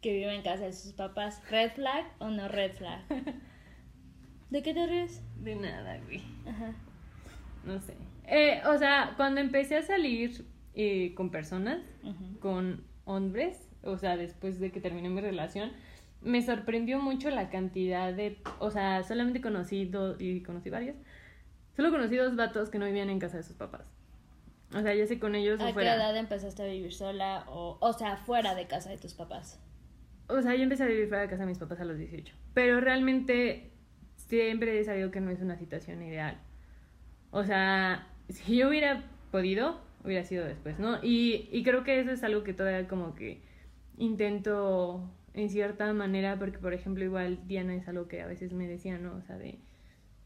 que 0.00 0.12
vive 0.12 0.32
en 0.34 0.42
casa 0.42 0.66
de 0.66 0.72
sus 0.72 0.92
papás, 0.92 1.42
¿red 1.50 1.72
flag 1.72 2.06
o 2.20 2.28
no 2.28 2.46
red 2.46 2.72
flag? 2.74 3.00
¿De 4.52 4.62
qué 4.62 4.74
te 4.74 4.86
ríes? 4.86 5.22
De 5.42 5.56
nada, 5.56 5.98
güey. 6.04 6.22
Ajá. 6.46 6.74
No 7.64 7.80
sé. 7.80 7.94
Eh, 8.26 8.60
o 8.66 8.76
sea, 8.76 9.14
cuando 9.16 9.40
empecé 9.40 9.78
a 9.78 9.82
salir 9.82 10.44
eh, 10.74 11.14
con 11.14 11.30
personas, 11.30 11.80
con 12.38 12.84
hombres, 13.06 13.66
o 13.82 13.96
sea, 13.96 14.18
después 14.18 14.60
de 14.60 14.70
que 14.70 14.78
terminé 14.78 15.08
mi 15.08 15.22
relación, 15.22 15.72
me 16.20 16.42
sorprendió 16.42 16.98
mucho 16.98 17.30
la 17.30 17.48
cantidad 17.48 18.12
de, 18.12 18.36
o 18.58 18.70
sea, 18.70 19.02
solamente 19.04 19.40
conocí 19.40 19.86
dos, 19.86 20.20
y 20.20 20.42
conocí 20.42 20.68
varios, 20.68 20.96
solo 21.74 21.90
conocí 21.90 22.16
dos 22.16 22.36
vatos 22.36 22.68
que 22.68 22.78
no 22.78 22.84
vivían 22.84 23.08
en 23.08 23.20
casa 23.20 23.38
de 23.38 23.44
sus 23.44 23.56
papás. 23.56 23.86
O 24.74 24.82
sea, 24.82 24.94
ya 24.94 25.06
sé 25.06 25.18
con 25.18 25.34
ellos 25.34 25.60
o 25.60 25.64
¿A 25.64 25.68
qué 25.68 25.72
fuera. 25.72 25.94
edad 25.94 26.14
empezaste 26.14 26.62
a 26.62 26.66
vivir 26.66 26.92
sola 26.92 27.46
o, 27.48 27.78
o 27.80 27.92
sea, 27.94 28.18
fuera 28.18 28.54
de 28.54 28.66
casa 28.66 28.90
de 28.90 28.98
tus 28.98 29.14
papás? 29.14 29.58
O 30.28 30.42
sea, 30.42 30.54
yo 30.54 30.62
empecé 30.62 30.82
a 30.82 30.86
vivir 30.88 31.08
fuera 31.08 31.22
de 31.22 31.30
casa 31.30 31.44
de 31.44 31.48
mis 31.48 31.58
papás 31.58 31.80
a 31.80 31.84
los 31.86 31.96
18. 31.96 32.34
Pero 32.52 32.80
realmente 32.82 33.71
siempre 34.40 34.78
he 34.78 34.84
sabido 34.84 35.10
que 35.10 35.20
no 35.20 35.30
es 35.30 35.40
una 35.40 35.58
situación 35.58 36.02
ideal. 36.02 36.38
O 37.30 37.44
sea, 37.44 38.06
si 38.28 38.56
yo 38.56 38.68
hubiera 38.68 39.04
podido, 39.30 39.80
hubiera 40.04 40.24
sido 40.24 40.44
después, 40.44 40.78
¿no? 40.78 40.98
Y, 41.02 41.48
y 41.52 41.62
creo 41.62 41.84
que 41.84 42.00
eso 42.00 42.10
es 42.12 42.22
algo 42.24 42.42
que 42.42 42.54
todavía 42.54 42.88
como 42.88 43.14
que 43.14 43.42
intento 43.98 45.10
en 45.34 45.50
cierta 45.50 45.92
manera, 45.92 46.38
porque 46.38 46.58
por 46.58 46.72
ejemplo 46.74 47.04
igual 47.04 47.40
Diana 47.46 47.74
es 47.74 47.88
algo 47.88 48.08
que 48.08 48.22
a 48.22 48.26
veces 48.26 48.52
me 48.52 48.66
decía, 48.66 48.98
¿no? 48.98 49.16
O 49.16 49.22
sea, 49.22 49.36
de, 49.36 49.58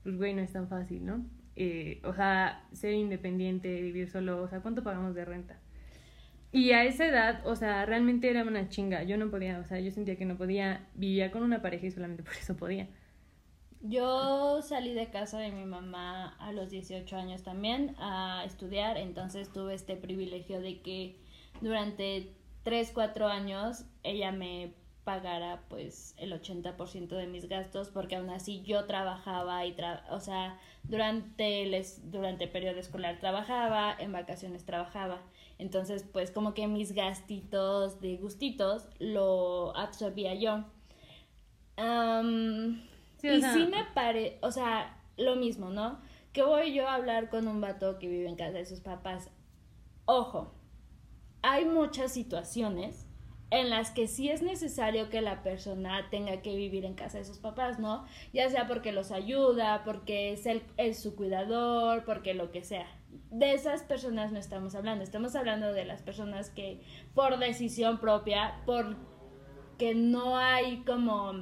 pues 0.03 0.16
güey, 0.16 0.35
no 0.35 0.43
es 0.43 0.53
tan 0.53 0.69
fácil, 0.69 1.05
¿no? 1.05 1.24
Eh, 1.57 2.01
o 2.05 2.15
sea, 2.15 2.65
ser 2.73 2.95
independiente, 2.95 3.81
vivir 3.81 4.09
solo, 4.09 4.43
o 4.43 4.49
sea, 4.49 4.61
¿cuánto 4.61 4.83
pagamos 4.83 5.15
de 5.15 5.24
renta? 5.24 5.59
Y 6.53 6.70
a 6.73 6.85
esa 6.85 7.07
edad, 7.07 7.43
o 7.45 7.57
sea, 7.57 7.87
realmente 7.87 8.31
era 8.31 8.45
una 8.45 8.69
chinga, 8.69 9.03
yo 9.03 9.16
no 9.16 9.31
podía, 9.31 9.59
o 9.59 9.65
sea, 9.65 9.81
yo 9.81 9.91
sentía 9.91 10.16
que 10.16 10.24
no 10.24 10.37
podía, 10.37 10.87
vivía 10.95 11.31
con 11.33 11.43
una 11.43 11.61
pareja 11.61 11.87
y 11.87 11.91
solamente 11.91 12.23
por 12.23 12.35
eso 12.35 12.57
podía. 12.57 12.89
Yo 13.82 14.62
salí 14.62 14.94
de 14.94 15.11
casa 15.11 15.39
de 15.39 15.53
mi 15.53 15.65
mamá 15.65 16.35
a 16.39 16.53
los 16.53 16.70
18 16.70 17.16
años 17.16 17.43
también 17.43 17.94
a 17.98 18.43
estudiar, 18.44 18.97
entonces 18.97 19.53
tuve 19.53 19.74
este 19.74 19.97
privilegio 19.97 20.61
de 20.61 20.81
que 20.81 21.16
durante 21.61 22.32
3, 22.65 22.90
4 22.93 23.28
años 23.28 23.85
ella 24.03 24.32
me 24.32 24.73
pagara 25.05 25.62
pues 25.69 26.16
el 26.19 26.32
80% 26.32 27.09
de 27.11 27.28
mis 27.28 27.48
gastos 27.48 27.90
porque 27.90 28.16
aún 28.16 28.28
así 28.28 28.62
yo 28.62 28.86
trabajaba 28.86 29.65
y 29.65 29.77
o 30.11 30.19
sea 30.19 30.59
durante 30.82 31.62
el 31.62 31.86
durante 32.11 32.44
el 32.44 32.51
periodo 32.51 32.81
escolar 32.81 33.20
trabajaba 33.20 33.94
en 33.97 34.11
vacaciones 34.11 34.65
trabajaba. 34.65 35.23
Entonces 35.59 36.05
pues 36.12 36.32
como 36.32 36.55
que 36.55 36.66
mis 36.66 36.93
gastitos 36.93 38.01
de 38.01 38.16
gustitos 38.16 38.89
lo 38.98 39.77
absorbía 39.77 40.35
yo 40.35 40.65
y 43.22 43.43
sí 43.43 43.66
me 43.66 43.84
pare, 43.94 44.38
o 44.43 44.51
sea, 44.51 44.97
lo 45.16 45.36
mismo, 45.36 45.70
¿no? 45.70 46.01
Que 46.32 46.43
voy 46.43 46.74
yo 46.74 46.88
a 46.88 46.94
hablar 46.94 47.30
con 47.30 47.48
un 47.48 47.60
vato 47.60 47.98
que 47.98 48.09
vive 48.09 48.28
en 48.28 48.36
casa 48.36 48.59
de 48.59 48.66
sus 48.66 48.80
papás. 48.80 49.30
Ojo, 50.05 50.52
hay 51.43 51.64
muchas 51.64 52.12
situaciones 52.12 53.06
en 53.51 53.70
las 53.70 53.90
que 53.90 54.09
sí 54.09 54.28
es 54.28 54.43
necesario 54.43 55.09
que 55.09 55.20
la 55.20 55.43
persona 55.43 56.09
tenga 56.10 56.43
que 56.43 56.56
vivir 56.56 56.84
en 56.84 56.94
casa 56.94 57.18
de 57.18 57.24
sus 57.24 57.38
papás, 57.38 57.78
¿no? 57.78 58.05
Ya 58.32 58.51
sea 58.51 58.66
porque 58.66 58.93
los 58.93 59.12
ayuda, 59.12 59.82
porque 59.84 60.32
es, 60.32 60.47
el, 60.47 60.62
es 60.76 61.01
su 61.01 61.14
cuidador, 61.14 62.05
porque 62.05 62.34
lo 62.34 62.51
que 62.51 62.64
sea. 62.64 62.86
De 63.30 63.52
esas 63.52 63.82
personas 63.82 64.32
no 64.32 64.38
estamos 64.38 64.74
hablando, 64.74 65.05
estamos 65.05 65.36
hablando 65.36 65.72
de 65.72 65.84
las 65.84 66.02
personas 66.02 66.51
que 66.51 66.80
por 67.14 67.38
decisión 67.38 67.98
propia, 68.01 68.60
porque 68.66 69.94
no 69.94 70.36
hay 70.36 70.82
como 70.82 71.32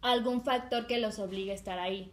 algún 0.00 0.42
factor 0.42 0.86
que 0.86 0.98
los 0.98 1.18
obligue 1.18 1.52
a 1.52 1.54
estar 1.54 1.78
ahí. 1.78 2.12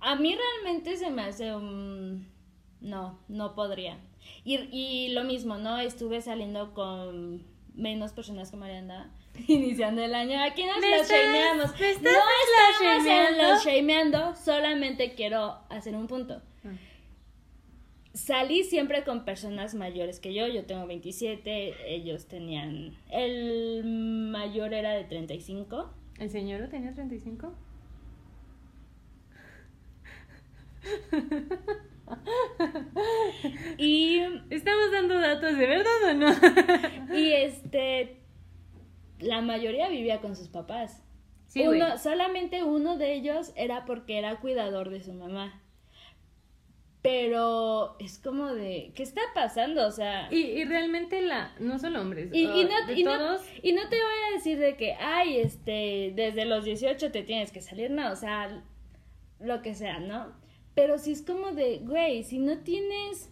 A 0.00 0.16
mí 0.16 0.36
realmente 0.36 0.96
se 0.96 1.10
me 1.10 1.22
hace 1.22 1.54
un... 1.54 2.32
No, 2.80 3.18
no 3.28 3.54
podría. 3.54 3.98
Y, 4.44 4.56
y 4.70 5.08
lo 5.08 5.24
mismo, 5.24 5.56
¿no? 5.56 5.78
Estuve 5.78 6.20
saliendo 6.20 6.74
con 6.74 7.44
menos 7.74 8.12
personas 8.12 8.50
que 8.50 8.56
Mariana 8.56 9.12
iniciando 9.48 10.02
el 10.02 10.14
año. 10.14 10.42
Aquí 10.42 10.64
nos 10.64 10.76
lo 10.76 11.04
shameamos. 11.04 11.70
no 11.70 11.78
estamos 11.78 13.06
en 13.06 13.38
los 13.38 13.64
shameando, 13.64 14.36
solamente 14.36 15.14
quiero 15.14 15.58
hacer 15.68 15.94
un 15.94 16.06
punto. 16.06 16.40
Ah. 16.64 16.72
Salí 18.12 18.62
siempre 18.62 19.02
con 19.02 19.24
personas 19.24 19.74
mayores 19.74 20.20
que 20.20 20.32
yo, 20.32 20.46
yo 20.46 20.64
tengo 20.66 20.86
27, 20.86 21.92
ellos 21.92 22.26
tenían, 22.26 22.96
el 23.10 23.82
mayor 23.84 24.72
era 24.72 24.92
de 24.92 25.02
35 25.02 25.90
¿El 26.18 26.30
señor 26.30 26.68
tenía 26.68 26.92
35? 26.94 27.52
y 33.78 34.20
estamos 34.50 34.92
dando 34.92 35.18
datos 35.18 35.56
de 35.56 35.66
verdad 35.66 36.10
o 36.10 36.14
no 36.14 37.16
y 37.16 37.32
este 37.32 38.20
la 39.18 39.40
mayoría 39.40 39.88
vivía 39.88 40.20
con 40.20 40.36
sus 40.36 40.48
papás. 40.48 41.02
Sí, 41.46 41.64
solamente 42.02 42.62
uno 42.62 42.98
de 42.98 43.14
ellos 43.14 43.52
era 43.56 43.86
porque 43.86 44.18
era 44.18 44.40
cuidador 44.40 44.90
de 44.90 45.02
su 45.02 45.14
mamá 45.14 45.63
pero 47.04 47.96
es 47.98 48.18
como 48.18 48.54
de, 48.54 48.90
¿qué 48.94 49.02
está 49.02 49.20
pasando? 49.34 49.86
O 49.86 49.90
sea... 49.90 50.26
Y, 50.30 50.38
y 50.38 50.64
realmente 50.64 51.20
la, 51.20 51.54
no 51.60 51.78
son 51.78 51.96
hombres, 51.96 52.30
y, 52.32 52.44
y, 52.44 52.64
no, 52.64 52.92
y, 52.94 53.04
no, 53.04 53.36
y 53.62 53.72
no 53.74 53.88
te 53.90 53.96
voy 53.96 54.14
a 54.30 54.34
decir 54.34 54.58
de 54.58 54.74
que, 54.78 54.94
ay, 54.94 55.36
este, 55.36 56.14
desde 56.16 56.46
los 56.46 56.64
18 56.64 57.12
te 57.12 57.22
tienes 57.22 57.52
que 57.52 57.60
salir, 57.60 57.90
no, 57.90 58.10
o 58.10 58.16
sea, 58.16 58.64
lo 59.38 59.60
que 59.60 59.74
sea, 59.74 59.98
¿no? 59.98 60.32
Pero 60.74 60.96
si 60.96 61.12
es 61.12 61.20
como 61.20 61.52
de, 61.52 61.80
güey, 61.80 62.24
si 62.24 62.38
no 62.38 62.60
tienes 62.60 63.28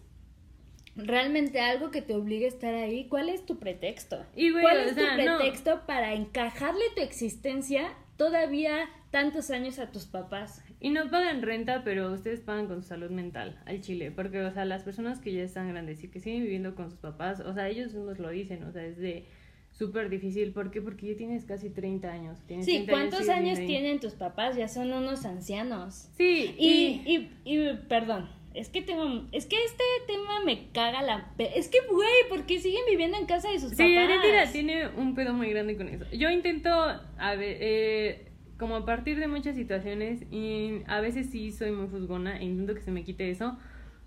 realmente 0.95 1.59
algo 1.59 1.89
que 1.89 2.03
te 2.03 2.13
obligue 2.13 2.45
a 2.45 2.49
estar 2.49 2.75
ahí, 2.75 3.07
¿cuál 3.07 3.27
es 3.29 3.43
tu 3.43 3.57
pretexto? 3.57 4.23
Y 4.35 4.51
¿Cuál 4.51 4.81
es 4.81 4.95
tu 4.95 5.03
pretexto 5.15 5.81
para 5.87 6.13
encajarle 6.13 6.83
tu 6.95 7.01
existencia 7.01 7.97
todavía 8.17 8.87
tantos 9.09 9.49
años 9.49 9.79
a 9.79 9.89
tus 9.89 10.05
papás? 10.05 10.61
Y 10.83 10.89
no 10.89 11.09
pagan 11.09 11.41
renta, 11.41 11.81
pero 11.85 12.11
ustedes 12.11 12.41
pagan 12.41 12.67
con 12.67 12.83
su 12.83 12.89
salud 12.89 13.09
mental 13.09 13.57
al 13.65 13.79
Chile, 13.79 14.11
porque, 14.11 14.41
o 14.41 14.51
sea, 14.51 14.65
las 14.65 14.83
personas 14.83 15.21
que 15.21 15.31
ya 15.31 15.41
están 15.41 15.69
grandes 15.69 16.03
y 16.03 16.09
que 16.09 16.19
siguen 16.19 16.43
viviendo 16.43 16.75
con 16.75 16.89
sus 16.89 16.99
papás, 16.99 17.39
o 17.39 17.53
sea, 17.53 17.69
ellos 17.69 17.93
nos 17.93 18.19
lo 18.19 18.29
dicen, 18.29 18.63
o 18.65 18.71
sea, 18.73 18.83
es 18.83 18.97
de 18.97 19.25
súper 19.71 20.09
difícil. 20.09 20.51
¿Por 20.51 20.71
qué? 20.71 20.81
Porque 20.81 21.07
ya 21.07 21.15
tienes 21.15 21.45
casi 21.45 21.69
30 21.69 22.11
años. 22.11 22.37
sí, 22.63 22.85
¿cuántos 22.85 23.29
años, 23.29 23.59
tienen 23.59 24.01
tus 24.01 24.13
papás? 24.15 24.57
Ya 24.57 24.67
son 24.67 24.91
unos 24.91 25.23
ancianos. 25.23 26.09
Sí. 26.17 26.53
Y, 26.59 27.01
y, 27.05 27.31
y, 27.45 27.73
perdón, 27.87 28.29
es 28.53 28.67
que 28.67 28.81
tengo, 28.81 29.25
es 29.31 29.45
que 29.45 29.55
este 29.63 29.83
tema 30.05 30.43
me 30.43 30.67
caga 30.73 31.01
la... 31.01 31.31
Es 31.37 31.69
que, 31.69 31.77
güey, 31.89 32.27
¿por 32.27 32.45
qué 32.45 32.59
siguen 32.59 32.81
viviendo 32.89 33.17
en 33.17 33.25
casa 33.25 33.49
de 33.49 33.59
sus 33.59 33.71
papás? 33.71 34.47
Sí, 34.47 34.51
tiene 34.51 34.89
un 34.89 35.15
pedo 35.15 35.33
muy 35.33 35.49
grande 35.49 35.77
con 35.77 35.87
eso. 35.87 36.03
Yo 36.11 36.29
intento, 36.29 36.69
a 36.69 37.35
ver, 37.35 37.57
eh 37.61 38.32
como 38.63 38.77
a 38.77 38.85
partir 38.85 39.19
de 39.19 39.27
muchas 39.27 39.57
situaciones 39.57 40.21
y 40.31 40.83
a 40.87 41.01
veces 41.01 41.29
sí 41.29 41.51
soy 41.51 41.71
muy 41.71 41.87
fusgona 41.87 42.37
e 42.37 42.45
intento 42.45 42.73
que 42.73 42.79
se 42.79 42.91
me 42.91 43.03
quite 43.03 43.29
eso 43.29 43.57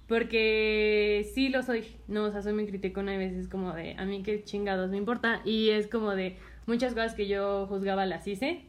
porque 0.06 1.30
sí 1.34 1.50
lo 1.50 1.62
soy, 1.62 1.84
no, 2.08 2.24
o 2.24 2.32
sea, 2.32 2.40
soy 2.40 2.54
muy 2.54 2.66
criticona 2.66 3.12
y 3.12 3.16
a 3.16 3.18
veces 3.18 3.48
como 3.48 3.74
de 3.74 3.96
a 3.98 4.06
mí 4.06 4.22
qué 4.22 4.42
chingados 4.44 4.90
me 4.90 4.96
importa 4.96 5.42
y 5.44 5.68
es 5.68 5.88
como 5.88 6.14
de 6.14 6.38
muchas 6.64 6.94
cosas 6.94 7.12
que 7.12 7.28
yo 7.28 7.66
juzgaba 7.66 8.06
las 8.06 8.26
hice 8.26 8.62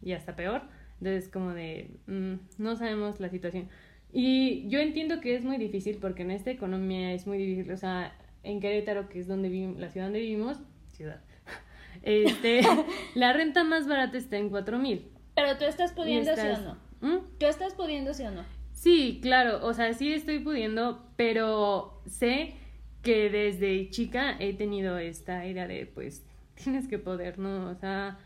y 0.00 0.12
hasta 0.12 0.36
peor, 0.36 0.62
entonces 1.00 1.28
como 1.28 1.52
de 1.52 1.90
mm, 2.06 2.36
no 2.56 2.76
sabemos 2.76 3.20
la 3.20 3.28
situación. 3.28 3.68
Y 4.14 4.66
yo 4.70 4.78
entiendo 4.78 5.20
que 5.20 5.36
es 5.36 5.44
muy 5.44 5.58
difícil 5.58 5.98
porque 6.00 6.22
en 6.22 6.30
esta 6.30 6.50
economía 6.50 7.12
es 7.12 7.26
muy 7.26 7.36
difícil, 7.36 7.70
o 7.72 7.76
sea, 7.76 8.16
en 8.42 8.60
Querétaro, 8.60 9.10
que 9.10 9.20
es 9.20 9.28
donde 9.28 9.50
vivimos, 9.50 9.78
la 9.78 9.90
ciudad 9.90 10.06
donde 10.06 10.20
vivimos, 10.20 10.62
ciudad, 10.86 11.20
este, 12.02 12.62
la 13.14 13.34
renta 13.34 13.64
más 13.64 13.86
barata 13.86 14.16
está 14.16 14.38
en 14.38 14.48
cuatro 14.48 14.78
mil. 14.78 15.10
Pero 15.36 15.58
tú 15.58 15.66
estás 15.66 15.92
pudiendo, 15.92 16.34
sí 16.34 16.40
o 16.40 16.58
no. 16.58 16.76
¿Mm? 17.02 17.38
¿Tú 17.38 17.46
estás 17.46 17.74
pudiendo, 17.74 18.14
sí 18.14 18.24
o 18.24 18.30
no? 18.32 18.42
Sí, 18.72 19.20
claro, 19.22 19.64
o 19.64 19.74
sea, 19.74 19.92
sí 19.92 20.12
estoy 20.12 20.40
pudiendo, 20.40 21.06
pero 21.16 22.02
sé 22.06 22.54
que 23.02 23.30
desde 23.30 23.90
chica 23.90 24.34
he 24.40 24.54
tenido 24.54 24.98
esta 24.98 25.46
idea 25.46 25.68
de, 25.68 25.86
pues, 25.86 26.26
tienes 26.64 26.88
que 26.88 26.98
poder, 26.98 27.38
¿no? 27.38 27.70
O 27.70 27.74
sea, 27.74 28.18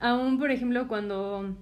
aún, 0.00 0.38
por 0.38 0.50
ejemplo, 0.50 0.88
cuando 0.88 1.56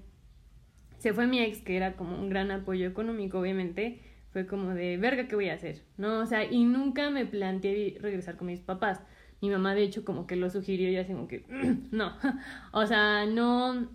se 0.98 1.12
fue 1.12 1.26
mi 1.26 1.40
ex, 1.40 1.60
que 1.60 1.76
era 1.76 1.92
como 1.92 2.18
un 2.18 2.30
gran 2.30 2.50
apoyo 2.50 2.88
económico, 2.88 3.38
obviamente, 3.38 4.00
fue 4.32 4.46
como 4.46 4.74
de, 4.74 4.96
verga, 4.96 5.28
¿qué 5.28 5.34
voy 5.34 5.50
a 5.50 5.54
hacer? 5.54 5.82
¿No? 5.98 6.20
O 6.20 6.26
sea, 6.26 6.44
y 6.44 6.64
nunca 6.64 7.10
me 7.10 7.26
planteé 7.26 7.98
regresar 8.00 8.36
con 8.36 8.46
mis 8.46 8.60
papás. 8.60 9.00
Mi 9.42 9.50
mamá, 9.50 9.74
de 9.74 9.82
hecho, 9.82 10.04
como 10.04 10.26
que 10.26 10.36
lo 10.36 10.48
sugirió 10.48 10.90
y 10.90 10.96
así 10.96 11.12
como 11.12 11.28
que, 11.28 11.44
no, 11.90 12.16
o 12.72 12.86
sea, 12.86 13.26
no, 13.26 13.88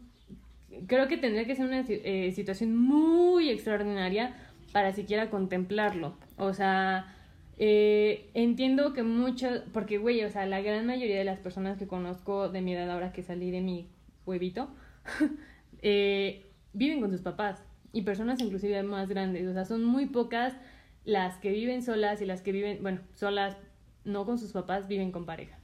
creo 0.88 1.08
que 1.08 1.18
tendría 1.18 1.46
que 1.46 1.56
ser 1.56 1.66
una 1.66 1.84
eh, 1.88 2.32
situación 2.34 2.76
muy 2.76 3.50
extraordinaria 3.50 4.36
para 4.72 4.94
siquiera 4.94 5.30
contemplarlo. 5.30 6.16
O 6.38 6.54
sea, 6.54 7.16
eh, 7.58 8.30
entiendo 8.34 8.94
que 8.94 9.04
mucho, 9.04 9.48
porque 9.74 9.98
güey, 9.98 10.24
o 10.24 10.30
sea, 10.30 10.46
la 10.46 10.62
gran 10.62 10.86
mayoría 10.86 11.18
de 11.18 11.24
las 11.24 11.40
personas 11.40 11.78
que 11.78 11.88
conozco 11.88 12.50
de 12.50 12.62
mi 12.62 12.74
edad 12.74 12.90
ahora 12.90 13.12
que 13.12 13.24
salí 13.24 13.52
de 13.52 13.62
mi 13.62 13.88
huevito, 14.26 14.70
eh, 15.82 16.50
viven 16.74 17.02
con 17.02 17.12
sus 17.12 17.22
papás 17.22 17.64
y 17.94 18.04
personas 18.04 18.40
inclusive 18.42 18.82
más 18.84 19.10
grandes. 19.10 19.48
O 19.48 19.54
sea, 19.54 19.66
son 19.66 19.84
muy 19.84 20.08
pocas 20.08 20.56
las 21.04 21.38
que 21.38 21.52
viven 21.52 21.84
solas 21.84 22.22
y 22.22 22.26
las 22.26 22.42
que 22.42 22.52
viven, 22.52 22.80
bueno, 22.82 23.02
solas, 23.16 23.58
no 24.06 24.26
con 24.26 24.38
sus 24.40 24.52
papás, 24.52 24.88
viven 24.88 25.12
con 25.12 25.26
pareja. 25.26 25.58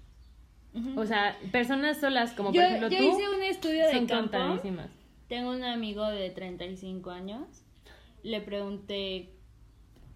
O 0.96 1.08
sea, 1.08 1.36
personas 1.52 1.98
solas 1.98 2.34
como 2.34 2.52
por 2.52 2.62
ejemplo 2.62 2.90
yo 2.90 2.98
hice 3.00 3.28
un 3.36 3.42
estudio 3.42 3.88
de 3.88 4.06
campo. 4.06 4.60
Tengo 5.28 5.52
un 5.52 5.64
amigo 5.64 6.06
de 6.06 6.30
35 6.30 7.10
años. 7.10 7.66
Le 8.24 8.40
pregunté, 8.40 9.36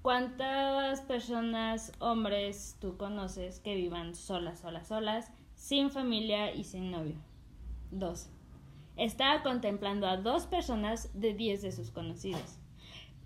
¿cuántas 0.01 1.01
personas, 1.01 1.91
hombres, 1.99 2.77
tú 2.79 2.95
conoces 2.95 3.59
que 3.59 3.75
vivan 3.75 4.15
solas, 4.15 4.59
solas, 4.61 4.87
solas, 4.87 5.31
sin 5.55 5.91
familia 5.91 6.53
y 6.55 6.63
sin 6.63 6.91
novio? 6.91 7.17
Dos. 7.91 8.29
Estaba 8.95 9.43
contemplando 9.43 10.07
a 10.07 10.15
dos 10.15 10.45
personas 10.45 11.09
de 11.13 11.33
10 11.33 11.61
de 11.61 11.71
sus 11.73 11.91
conocidos. 11.91 12.60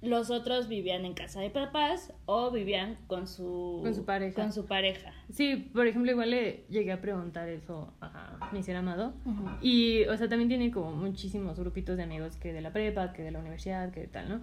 Los 0.05 0.29
otros 0.29 0.67
vivían 0.67 1.05
en 1.05 1.13
casa 1.13 1.41
de 1.41 1.49
papás 1.49 2.13
o 2.25 2.51
vivían 2.51 2.97
con 3.07 3.27
su, 3.27 3.79
Con 3.83 3.93
su 3.93 4.05
pareja. 4.05 4.41
Con 4.41 4.53
su 4.53 4.65
pareja. 4.65 5.11
Sí, 5.31 5.69
por 5.73 5.87
ejemplo, 5.87 6.11
igual 6.11 6.31
le 6.31 6.65
llegué 6.69 6.91
a 6.91 7.01
preguntar 7.01 7.49
eso 7.49 7.93
a 8.01 8.49
mi 8.51 8.63
ser 8.63 8.75
amado. 8.75 9.13
Y, 9.61 10.05
o 10.05 10.17
sea, 10.17 10.29
también 10.29 10.49
tiene 10.49 10.71
como 10.71 10.91
muchísimos 10.91 11.59
grupitos 11.59 11.97
de 11.97 12.03
amigos 12.03 12.37
que 12.37 12.53
de 12.53 12.61
la 12.61 12.71
prepa, 12.71 13.13
que 13.13 13.23
de 13.23 13.31
la 13.31 13.39
universidad, 13.39 13.91
que 13.91 14.01
de 14.01 14.07
tal, 14.07 14.29
¿no? 14.29 14.41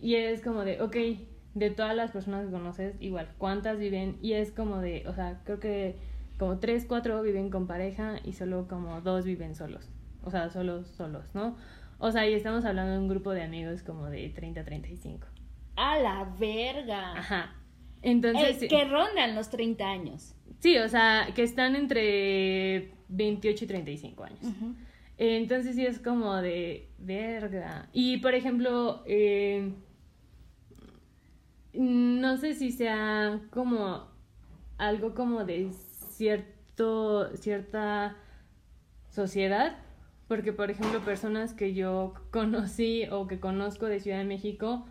Y 0.00 0.16
es 0.16 0.40
como 0.42 0.64
de, 0.64 0.80
ok, 0.80 0.96
de 1.54 1.70
todas 1.70 1.94
las 1.94 2.10
personas 2.10 2.46
que 2.46 2.52
conoces, 2.52 2.96
igual, 3.00 3.28
¿cuántas 3.38 3.78
viven? 3.78 4.16
Y 4.22 4.32
es 4.32 4.50
como 4.50 4.78
de, 4.78 5.04
o 5.06 5.14
sea, 5.14 5.40
creo 5.44 5.60
que 5.60 5.96
como 6.38 6.58
tres, 6.58 6.86
cuatro 6.86 7.22
viven 7.22 7.50
con 7.50 7.66
pareja 7.66 8.16
y 8.24 8.32
solo 8.32 8.66
como 8.68 9.00
dos 9.00 9.24
viven 9.24 9.54
solos. 9.54 9.88
O 10.24 10.30
sea, 10.30 10.50
solos, 10.50 10.86
solos, 10.88 11.24
¿no? 11.34 11.56
O 12.04 12.10
sea, 12.10 12.28
y 12.28 12.34
estamos 12.34 12.64
hablando 12.64 12.94
de 12.94 12.98
un 12.98 13.06
grupo 13.06 13.30
de 13.30 13.44
amigos 13.44 13.84
como 13.84 14.10
de 14.10 14.28
30, 14.28 14.64
35. 14.64 15.24
¡A 15.76 15.98
la 15.98 16.34
verga! 16.36 17.12
Ajá. 17.12 17.54
Entonces... 18.02 18.58
Que 18.68 18.84
rondan 18.86 19.36
los 19.36 19.50
30 19.50 19.88
años. 19.88 20.34
Sí, 20.58 20.76
o 20.78 20.88
sea, 20.88 21.28
que 21.32 21.44
están 21.44 21.76
entre 21.76 22.90
28 23.06 23.64
y 23.64 23.68
35 23.68 24.24
años. 24.24 24.40
Entonces 25.16 25.76
sí 25.76 25.86
es 25.86 26.00
como 26.00 26.34
de 26.34 26.90
verga. 26.98 27.88
Y 27.92 28.16
por 28.16 28.34
ejemplo, 28.34 29.04
eh, 29.06 29.72
no 31.72 32.36
sé 32.36 32.54
si 32.54 32.72
sea 32.72 33.42
como 33.50 34.08
algo 34.76 35.14
como 35.14 35.44
de 35.44 35.70
cierto, 35.70 37.36
cierta 37.36 38.16
sociedad, 39.08 39.78
porque 40.32 40.54
por 40.54 40.70
ejemplo 40.70 40.98
personas 41.00 41.52
que 41.52 41.74
yo 41.74 42.14
conocí 42.30 43.04
o 43.10 43.26
que 43.26 43.38
conozco 43.38 43.84
de 43.84 44.00
Ciudad 44.00 44.16
de 44.16 44.24
México 44.24 44.86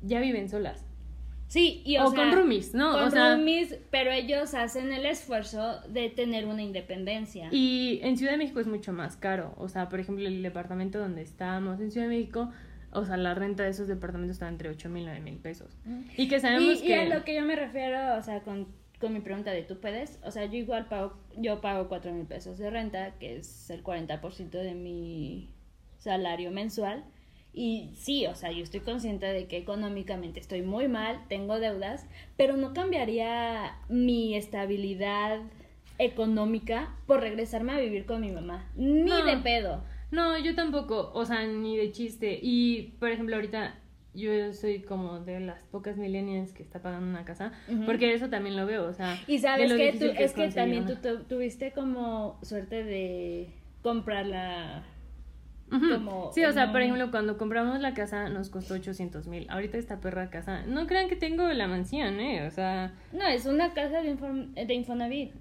ya 0.00 0.20
viven 0.20 0.48
solas. 0.48 0.86
Sí, 1.48 1.82
y 1.84 1.98
o, 1.98 2.06
con 2.06 2.32
roomies, 2.32 2.72
¿no? 2.72 2.92
Con 2.92 3.02
o 3.02 3.10
sea, 3.10 3.34
roomies, 3.34 3.76
pero 3.90 4.10
ellos 4.10 4.54
hacen 4.54 4.90
el 4.90 5.04
esfuerzo 5.04 5.80
de 5.86 6.08
tener 6.08 6.46
una 6.46 6.62
independencia. 6.62 7.50
Y 7.52 8.00
en 8.02 8.16
Ciudad 8.16 8.32
de 8.32 8.38
México 8.38 8.58
es 8.58 8.68
mucho 8.68 8.94
más 8.94 9.18
caro. 9.18 9.52
O 9.58 9.68
sea, 9.68 9.90
por 9.90 10.00
ejemplo, 10.00 10.26
el 10.26 10.42
departamento 10.42 10.98
donde 10.98 11.20
estábamos 11.20 11.78
en 11.78 11.90
Ciudad 11.90 12.08
de 12.08 12.16
México, 12.16 12.50
o 12.90 13.04
sea, 13.04 13.18
la 13.18 13.34
renta 13.34 13.64
de 13.64 13.68
esos 13.68 13.86
departamentos 13.86 14.36
está 14.36 14.48
entre 14.48 14.70
8 14.70 14.88
mil 14.88 15.02
y 15.02 15.06
9 15.08 15.20
mil 15.20 15.36
pesos. 15.36 15.76
Y 16.16 16.26
que 16.26 16.40
sabemos 16.40 16.78
y, 16.78 16.86
que... 16.86 16.88
Y 16.88 16.92
a 16.94 17.04
lo 17.18 17.22
que 17.22 17.34
yo 17.34 17.42
me 17.42 17.54
refiero, 17.54 18.16
o 18.16 18.22
sea, 18.22 18.40
con, 18.40 18.66
con 19.00 19.14
mi 19.14 19.20
pregunta 19.20 19.50
de 19.50 19.62
tú 19.62 19.80
puedes, 19.80 20.18
o 20.24 20.30
sea, 20.30 20.44
yo 20.44 20.56
igual 20.56 20.86
pago, 20.86 21.14
yo 21.36 21.60
pago 21.60 21.88
4 21.88 22.12
mil 22.12 22.26
pesos 22.26 22.58
de 22.58 22.70
renta, 22.70 23.14
que 23.18 23.36
es 23.36 23.70
el 23.70 23.82
40% 23.82 24.50
de 24.50 24.74
mi 24.74 25.48
salario 25.98 26.50
mensual. 26.50 27.04
Y 27.52 27.90
sí, 27.96 28.26
o 28.26 28.34
sea, 28.36 28.52
yo 28.52 28.62
estoy 28.62 28.80
consciente 28.80 29.26
de 29.26 29.46
que 29.48 29.56
económicamente 29.56 30.38
estoy 30.38 30.62
muy 30.62 30.86
mal, 30.86 31.26
tengo 31.28 31.58
deudas, 31.58 32.06
pero 32.36 32.56
no 32.56 32.72
cambiaría 32.74 33.76
mi 33.88 34.36
estabilidad 34.36 35.40
económica 35.98 36.94
por 37.06 37.20
regresarme 37.20 37.72
a 37.72 37.80
vivir 37.80 38.06
con 38.06 38.20
mi 38.20 38.30
mamá. 38.30 38.70
Ni 38.76 39.02
No. 39.02 39.24
de 39.24 39.36
pedo. 39.38 39.82
No, 40.10 40.38
yo 40.38 40.54
tampoco, 40.54 41.10
o 41.14 41.24
sea, 41.24 41.44
ni 41.46 41.76
de 41.76 41.92
chiste. 41.92 42.38
Y, 42.42 42.94
por 42.98 43.10
ejemplo, 43.10 43.36
ahorita 43.36 43.79
yo 44.14 44.52
soy 44.52 44.82
como 44.82 45.20
de 45.20 45.38
las 45.40 45.62
pocas 45.64 45.96
millennials 45.96 46.52
que 46.52 46.62
está 46.62 46.80
pagando 46.82 47.08
una 47.08 47.24
casa, 47.24 47.52
porque 47.86 48.12
eso 48.12 48.28
también 48.28 48.56
lo 48.56 48.66
veo, 48.66 48.86
o 48.88 48.92
sea... 48.92 49.16
Y 49.26 49.38
sabes 49.38 49.72
que, 49.72 49.92
tú, 49.92 50.06
es 50.18 50.32
que 50.32 50.48
también 50.48 50.84
una. 50.84 51.00
tú 51.00 51.16
tu- 51.18 51.24
tuviste 51.24 51.72
como 51.72 52.38
suerte 52.42 52.82
de 52.84 53.50
comprarla. 53.82 54.82
Ujú. 55.72 55.88
como 55.94 56.32
Sí, 56.32 56.44
o 56.44 56.52
sea, 56.52 56.72
por 56.72 56.80
ejemplo, 56.82 57.12
cuando 57.12 57.38
compramos 57.38 57.78
la 57.80 57.94
casa 57.94 58.28
nos 58.28 58.50
costó 58.50 58.74
800 58.74 59.28
mil. 59.28 59.46
Ahorita 59.50 59.78
esta 59.78 60.00
perra 60.00 60.28
casa, 60.28 60.64
no 60.66 60.86
crean 60.88 61.08
que 61.08 61.14
tengo 61.14 61.46
la 61.48 61.68
mansión, 61.68 62.18
¿eh? 62.18 62.44
O 62.46 62.50
sea... 62.50 62.92
No, 63.12 63.24
es 63.28 63.46
una 63.46 63.72
casa 63.72 64.02
de, 64.02 64.16
inform- 64.16 64.52
de 64.54 64.74
Infonavit. 64.74 65.32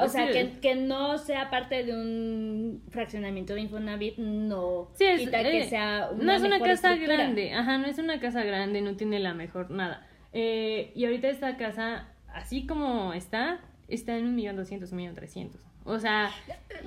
O 0.00 0.08
sea, 0.08 0.26
sí, 0.28 0.32
que, 0.32 0.60
que 0.60 0.74
no 0.76 1.18
sea 1.18 1.50
parte 1.50 1.82
de 1.84 1.92
un 1.92 2.82
fraccionamiento 2.90 3.54
de 3.54 3.62
Infonavit, 3.62 4.18
no 4.18 4.88
Sí, 4.94 5.04
es, 5.04 5.20
quita 5.20 5.42
que 5.42 5.62
eh, 5.62 5.68
sea 5.68 6.10
una 6.12 6.24
no 6.24 6.32
es 6.32 6.42
una 6.42 6.58
casa 6.60 6.92
estructura. 6.92 7.16
grande, 7.16 7.52
ajá, 7.52 7.78
no 7.78 7.86
es 7.86 7.98
una 7.98 8.20
casa 8.20 8.44
grande, 8.44 8.80
no 8.82 8.94
tiene 8.96 9.18
la 9.18 9.34
mejor 9.34 9.70
nada. 9.70 10.06
Eh, 10.32 10.92
y 10.94 11.04
ahorita 11.04 11.28
esta 11.28 11.56
casa, 11.56 12.08
así 12.28 12.66
como 12.66 13.14
está, 13.14 13.60
está 13.88 14.16
en 14.16 14.26
un 14.26 14.36
millón 14.36 14.56
doscientos, 14.56 14.92
un 14.92 14.98
millón 14.98 15.16
trescientos. 15.16 15.60
O 15.84 15.98
sea, 15.98 16.30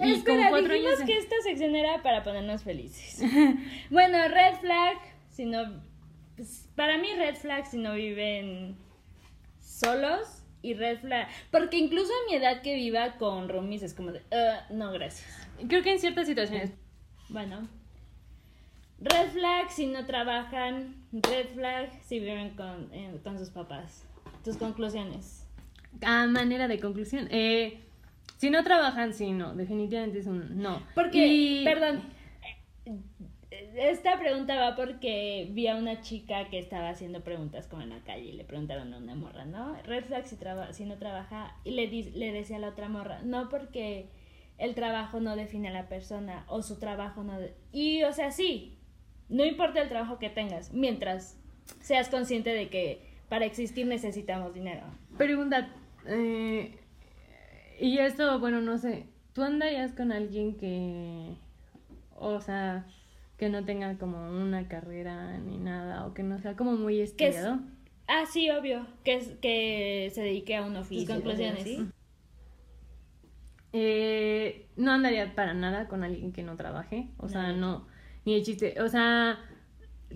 y 0.02 0.14
Espera, 0.14 0.44
con 0.44 0.50
cuatro 0.52 0.74
dijimos 0.74 0.96
años. 0.96 1.08
que 1.08 1.18
esta 1.18 1.36
sección 1.44 1.76
era 1.76 2.02
para 2.02 2.24
ponernos 2.24 2.64
felices. 2.64 3.22
bueno, 3.92 4.18
red 4.30 4.56
flag, 4.62 4.98
si 5.30 5.46
no... 5.46 5.82
pues, 6.36 6.70
para 6.76 6.98
mí 6.98 7.10
red 7.18 7.36
flag 7.36 7.68
si 7.68 7.78
no 7.78 7.94
viven 7.94 8.76
solos 9.60 10.37
y 10.68 10.73
red 10.73 10.99
flag... 10.99 11.27
Porque 11.52 11.77
incluso 11.77 12.11
a 12.11 12.30
mi 12.30 12.35
edad 12.38 12.61
que 12.61 12.76
viva 12.76 13.18
con 13.18 13.49
roomies 13.49 13.84
es 13.84 13.94
como 13.94 14.11
de... 14.11 14.19
"Uh, 14.31 14.73
no, 14.73 14.91
gracias. 14.91 15.27
Creo 15.68 15.81
que 15.84 15.91
en 15.94 15.99
ciertas 15.99 16.27
situaciones. 16.27 16.72
Bueno. 17.30 17.68
Red 18.99 19.30
flag 19.31 19.72
si 19.72 19.85
no 19.88 20.06
trabajan. 20.06 20.95
Red 21.11 21.48
flag 21.53 21.89
si 22.03 22.19
viven 22.19 22.52
con, 22.56 22.89
eh, 22.94 23.19
con 23.23 23.38
sus 23.38 23.49
papás. 23.49 24.03
Tus 24.44 24.57
conclusiones. 24.57 25.45
A 26.02 26.26
manera 26.27 26.68
de 26.68 26.80
conclusión, 26.80 27.27
eh, 27.31 27.81
si 28.38 28.49
no 28.49 28.64
trabajan, 28.64 29.14
sí, 29.14 29.31
no, 29.31 29.56
definitivamente 29.56 30.19
es 30.19 30.27
un 30.27 30.61
no. 30.61 30.81
Porque, 30.94 31.27
Y- 31.27 31.64
perdón, 31.64 32.02
esta 33.49 34.19
pregunta 34.19 34.56
va 34.60 34.76
porque 34.76 35.48
vi 35.52 35.68
a 35.68 35.76
una 35.76 36.02
chica 36.02 36.49
que 36.49 36.60
estaba 36.60 36.90
haciendo 36.90 37.24
preguntas 37.24 37.68
como 37.68 37.82
en 37.82 37.90
la 37.90 37.99
calle 38.03 38.26
y 38.26 38.34
le 38.34 38.44
preguntaron 38.44 38.94
a 38.94 38.98
una 38.98 39.15
morra, 39.15 39.45
¿no? 39.45 39.76
Red 39.84 40.06
flag 40.06 40.26
si, 40.26 40.38
si 40.72 40.86
no 40.86 40.98
trabaja 40.98 41.56
y 41.64 41.72
le, 41.72 41.88
di- 41.88 42.11
le 42.11 42.32
decía 42.34 42.57
a 42.57 42.60
la 42.60 42.69
otra 42.69 42.90
morra, 42.90 43.22
no 43.24 43.48
porque 43.49 44.10
el 44.57 44.76
trabajo 44.76 45.19
no 45.19 45.36
define 45.36 45.69
a 45.69 45.72
la 45.72 45.88
persona 45.88 46.44
o 46.48 46.61
su 46.61 46.78
trabajo 46.80 47.24
no... 47.24 47.38
Y, 47.72 48.03
o 48.03 48.11
sea, 48.11 48.32
sí, 48.32 48.78
no 49.30 49.45
importa 49.45 49.82
el 49.82 49.88
trabajo 49.90 50.19
que 50.19 50.30
tengas, 50.30 50.74
mientras 50.74 51.40
seas 51.80 52.10
consciente 52.10 52.49
de 52.49 52.69
que 52.69 53.02
para 53.30 53.45
existir 53.45 53.86
necesitamos 53.88 54.53
dinero. 54.53 54.82
Pregunta, 55.18 55.69
eh, 56.06 56.78
y 57.80 57.99
esto, 57.99 58.40
bueno, 58.40 58.61
no 58.61 58.78
sé, 58.78 59.06
¿tú 59.34 59.44
andarías 59.44 59.94
con 59.94 60.11
alguien 60.11 60.57
que, 60.57 61.36
o 62.15 62.41
sea, 62.41 62.86
que 63.38 63.50
no 63.50 63.64
tenga 63.66 63.98
como 63.98 64.30
una 64.30 64.68
carrera 64.68 65.38
ni 65.38 65.58
nada, 65.58 66.06
o 66.06 66.14
que 66.14 66.24
no 66.24 66.40
sea 66.40 66.56
como 66.56 66.74
muy 66.74 66.96
Que 66.98 67.04
es- 67.04 67.10
estudiado? 67.36 67.60
Ah, 68.08 68.24
sí, 68.26 68.50
obvio, 68.50 68.88
que, 69.04 69.16
es, 69.16 69.28
que 69.42 70.10
se 70.14 70.22
dedique 70.22 70.56
a 70.56 70.64
un 70.64 70.76
oficio. 70.78 71.14
conclusiones. 71.16 71.64
¿sí? 71.64 71.86
Eh, 73.74 74.68
no 74.78 74.92
andaría 74.92 75.36
para 75.36 75.54
nada 75.54 75.88
con 75.88 76.04
alguien 76.04 76.32
que 76.32 76.42
no 76.42 76.56
trabaje, 76.56 77.10
o 77.18 77.28
sea, 77.28 77.52
No. 77.52 77.86
ni 78.26 78.36
de 78.36 78.42
chiste, 78.44 78.82
o 78.82 78.88
sea, 78.88 79.38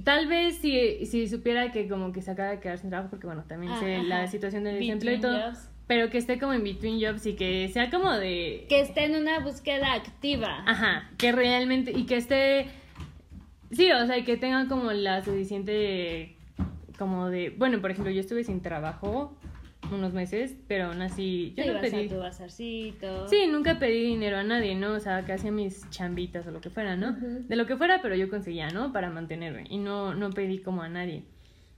tal 0.06 0.28
vez 0.28 0.56
si, 0.58 1.06
si 1.06 1.28
supiera 1.28 1.72
que 1.72 1.88
como 1.88 2.12
que 2.14 2.22
se 2.22 2.32
acaba 2.32 2.50
de 2.52 2.60
quedar 2.60 2.78
sin 2.80 2.90
trabajo, 2.90 3.10
porque 3.10 3.28
bueno, 3.28 3.44
también 3.48 3.74
Ah, 3.74 3.80
sé 3.80 4.04
la 4.04 4.20
ajá. 4.24 4.28
situación 4.32 4.64
del 4.64 4.80
desempleo 4.80 5.16
y 5.16 5.20
todo, 5.20 5.40
jobs. 5.50 5.70
pero 5.86 6.10
que 6.10 6.18
esté 6.18 6.40
como 6.40 6.54
en 6.54 6.64
between 6.64 7.00
jobs 7.06 7.26
y 7.26 7.34
que 7.36 7.68
sea 7.74 7.90
como 7.92 8.12
de... 8.14 8.66
Que 8.70 8.80
esté 8.82 9.04
en 9.04 9.16
una 9.16 9.40
búsqueda 9.40 9.94
activa. 9.94 10.64
Ajá, 10.66 11.12
que 11.18 11.34
realmente, 11.34 11.92
y 11.92 12.06
que 12.06 12.16
esté, 12.16 12.68
sí, 13.72 13.92
o 13.92 14.06
sea, 14.06 14.18
y 14.18 14.24
que 14.24 14.38
tenga 14.38 14.68
como 14.68 14.92
la 14.92 15.24
suficiente, 15.24 16.36
como 16.98 17.30
de, 17.30 17.50
bueno, 17.58 17.82
por 17.82 17.92
ejemplo, 17.92 18.12
yo 18.12 18.20
estuve 18.22 18.44
sin 18.44 18.62
trabajo 18.62 19.36
unos 19.92 20.14
meses, 20.14 20.56
pero 20.68 20.86
aún 20.86 21.02
así, 21.02 21.54
yo 21.58 21.64
Te 21.64 21.72
no 21.74 21.80
ibas 21.80 21.90
pedí, 21.90 22.06
a 22.06 22.10
tu 22.10 22.18
bazarcito. 22.20 23.28
sí, 23.28 23.48
nunca 23.52 23.78
pedí 23.80 24.04
dinero 24.04 24.38
a 24.38 24.44
nadie, 24.44 24.76
¿no? 24.76 24.94
O 24.94 25.00
sea, 25.00 25.26
que 25.26 25.34
hacía 25.34 25.52
mis 25.52 25.90
chambitas 25.90 26.48
o 26.48 26.52
lo 26.52 26.62
que 26.62 26.70
fuera, 26.70 26.96
¿no? 26.96 27.14
De 27.14 27.56
lo 27.56 27.66
que 27.66 27.76
fuera, 27.76 28.02
pero 28.02 28.16
yo 28.16 28.30
conseguía, 28.30 28.70
¿no? 28.70 28.94
Para 28.94 29.10
mantenerme, 29.10 29.66
y 29.70 29.80
no, 29.80 30.14
no 30.14 30.30
pedí 30.30 30.60
como 30.60 30.82
a 30.82 30.88
nadie. 30.90 31.24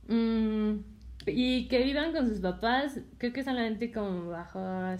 Mm, 0.07 0.79
y 1.25 1.67
que 1.69 1.83
vivan 1.83 2.11
con 2.11 2.27
sus 2.27 2.39
papás, 2.39 2.99
creo 3.17 3.33
que 3.33 3.43
solamente 3.43 3.91
como 3.91 4.29
bajo 4.29 4.59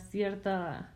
cierta 0.09 0.89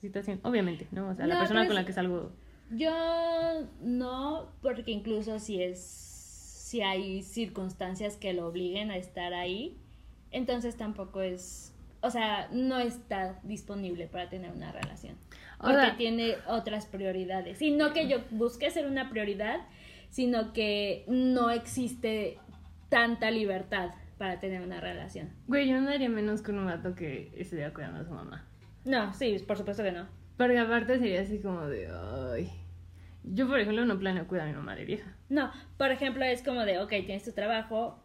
situación, 0.00 0.40
obviamente, 0.42 0.88
¿no? 0.90 1.08
O 1.10 1.14
sea, 1.14 1.26
la 1.26 1.38
persona 1.38 1.66
con 1.66 1.76
la 1.76 1.86
que 1.86 1.92
salgo 1.92 2.32
Yo 2.74 3.68
no, 3.80 4.50
porque 4.62 4.90
incluso 4.90 5.38
si 5.38 5.62
es, 5.62 5.78
si 5.78 6.80
hay 6.80 7.22
circunstancias 7.22 8.16
que 8.16 8.32
lo 8.32 8.46
obliguen 8.46 8.90
a 8.90 8.96
estar 8.96 9.34
ahí, 9.34 9.78
entonces 10.30 10.76
tampoco 10.76 11.20
es, 11.20 11.74
o 12.00 12.10
sea, 12.10 12.48
no 12.50 12.78
está 12.78 13.38
disponible 13.42 14.06
para 14.06 14.30
tener 14.30 14.50
una 14.52 14.72
relación. 14.72 15.16
Porque 15.60 15.92
tiene 15.96 16.34
otras 16.48 16.86
prioridades. 16.86 17.60
Y 17.62 17.70
no 17.70 17.92
que 17.92 18.08
yo 18.08 18.18
busque 18.30 18.70
ser 18.70 18.86
una 18.86 19.10
prioridad, 19.10 19.60
sino 20.10 20.52
que 20.52 21.04
no 21.06 21.50
existe 21.50 22.38
tanta 22.88 23.30
libertad 23.30 23.90
para 24.18 24.40
tener 24.40 24.62
una 24.62 24.80
relación. 24.80 25.30
Güey, 25.46 25.68
yo 25.68 25.80
no 25.80 25.88
daría 25.88 26.08
menos 26.08 26.42
con 26.42 26.58
un 26.58 26.66
gato 26.66 26.94
que 26.94 27.32
estuviera 27.36 27.72
cuidando 27.72 28.00
a 28.00 28.04
su 28.04 28.10
mamá. 28.10 28.48
No, 28.84 29.12
sí, 29.14 29.36
por 29.46 29.56
supuesto 29.56 29.82
que 29.82 29.92
no. 29.92 30.08
Porque 30.36 30.58
aparte 30.58 30.98
sería 30.98 31.20
así 31.20 31.40
como 31.40 31.66
de, 31.66 31.88
ay. 31.88 32.61
Yo, 33.24 33.46
por 33.46 33.58
ejemplo, 33.60 33.84
no 33.84 33.98
planeo 33.98 34.26
cuidar 34.26 34.48
a 34.48 34.50
mi 34.50 34.56
mamá 34.56 34.74
de 34.74 34.84
vieja. 34.84 35.16
No, 35.28 35.52
por 35.78 35.90
ejemplo, 35.90 36.24
es 36.24 36.42
como 36.42 36.64
de, 36.64 36.80
ok, 36.80 36.90
tienes 36.90 37.24
tu 37.24 37.32
trabajo, 37.32 38.02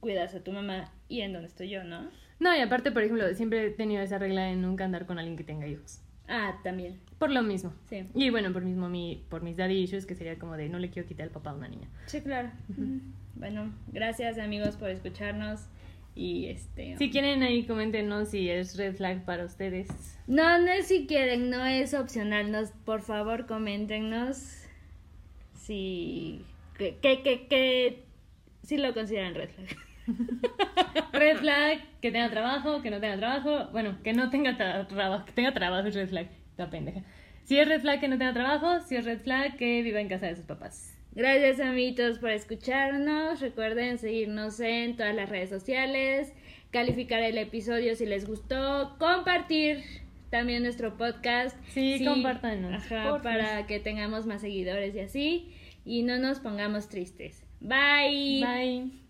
cuidas 0.00 0.34
a 0.34 0.42
tu 0.42 0.52
mamá 0.52 0.92
y 1.08 1.20
en 1.22 1.32
dónde 1.32 1.48
estoy 1.48 1.68
yo, 1.68 1.84
¿no? 1.84 2.08
No, 2.38 2.56
y 2.56 2.60
aparte, 2.60 2.92
por 2.92 3.02
ejemplo, 3.02 3.32
siempre 3.34 3.66
he 3.66 3.70
tenido 3.70 4.02
esa 4.02 4.18
regla 4.18 4.42
de 4.44 4.56
nunca 4.56 4.84
andar 4.84 5.06
con 5.06 5.18
alguien 5.18 5.36
que 5.36 5.44
tenga 5.44 5.66
hijos. 5.66 6.00
Ah, 6.28 6.58
también. 6.62 7.00
Por 7.18 7.30
lo 7.30 7.42
mismo. 7.42 7.72
Sí. 7.88 8.08
Y 8.14 8.30
bueno, 8.30 8.52
por 8.52 8.62
mismo 8.62 8.88
mi, 8.88 9.24
por 9.28 9.42
mis 9.42 9.56
daddy 9.56 9.74
issues, 9.82 10.06
que 10.06 10.14
sería 10.14 10.38
como 10.38 10.56
de 10.56 10.68
no 10.68 10.78
le 10.78 10.90
quiero 10.90 11.06
quitar 11.06 11.26
el 11.26 11.32
papá 11.32 11.50
a 11.50 11.54
una 11.54 11.68
niña. 11.68 11.88
Sí, 12.06 12.20
claro. 12.22 12.50
Bueno, 13.34 13.72
gracias 13.88 14.38
amigos 14.38 14.76
por 14.76 14.90
escucharnos 14.90 15.68
y 16.14 16.46
este... 16.46 16.96
Si 16.96 17.10
quieren 17.10 17.42
ahí 17.42 17.64
coméntenos 17.66 18.28
si 18.30 18.48
es 18.48 18.76
red 18.76 18.94
flag 18.96 19.24
para 19.24 19.44
ustedes. 19.44 19.88
No, 20.26 20.58
no 20.58 20.70
es 20.70 20.86
si 20.86 21.06
quieren, 21.06 21.50
no 21.50 21.64
es 21.64 21.92
opcional. 21.94 22.50
Nos, 22.52 22.70
por 22.70 23.02
favor, 23.02 23.46
coméntenos 23.46 24.66
si... 25.54 26.44
que, 26.78 26.96
que, 26.98 27.22
que, 27.22 27.46
que 27.48 28.04
si 28.62 28.76
lo 28.78 28.94
consideran 28.94 29.34
red 29.34 29.50
flag. 29.50 29.76
Red 31.12 31.38
flag, 31.38 31.78
que 32.02 32.10
tenga 32.12 32.28
trabajo, 32.28 32.82
que 32.82 32.90
no 32.90 33.00
tenga 33.00 33.16
trabajo. 33.16 33.70
Bueno, 33.72 33.96
que 34.02 34.12
no 34.12 34.28
tenga 34.30 34.58
tra- 34.58 34.86
trabajo, 34.86 35.24
que 35.24 35.32
tenga 35.32 35.54
trabajo 35.54 35.88
es 35.88 35.94
red 35.94 36.08
flag. 36.08 36.28
La 36.58 36.68
pendeja. 36.68 37.00
Si 37.44 37.58
es 37.58 37.66
red 37.68 37.80
flag 37.80 38.00
que 38.00 38.08
no 38.08 38.18
tenga 38.18 38.32
trabajo, 38.34 38.80
si 38.86 38.96
es 38.96 39.04
red 39.04 39.20
flag 39.20 39.56
que 39.56 39.82
viva 39.82 40.00
en 40.00 40.08
casa 40.08 40.26
de 40.26 40.36
sus 40.36 40.44
papás. 40.44 40.93
Gracias 41.14 41.60
amiguitos 41.60 42.18
por 42.18 42.30
escucharnos. 42.30 43.40
Recuerden 43.40 43.98
seguirnos 43.98 44.58
en 44.60 44.96
todas 44.96 45.14
las 45.14 45.28
redes 45.28 45.50
sociales, 45.50 46.32
calificar 46.70 47.22
el 47.22 47.38
episodio 47.38 47.94
si 47.94 48.04
les 48.06 48.26
gustó, 48.26 48.96
compartir 48.98 49.84
también 50.30 50.64
nuestro 50.64 50.96
podcast. 50.96 51.56
Sí, 51.68 52.04
compártanos, 52.04 52.74
Ajá, 52.90 53.20
para 53.22 53.66
que 53.66 53.78
tengamos 53.78 54.26
más 54.26 54.40
seguidores 54.40 54.94
y 54.96 55.00
así 55.00 55.52
y 55.84 56.02
no 56.02 56.18
nos 56.18 56.40
pongamos 56.40 56.88
tristes. 56.88 57.44
Bye. 57.60 58.44
Bye. 58.44 59.03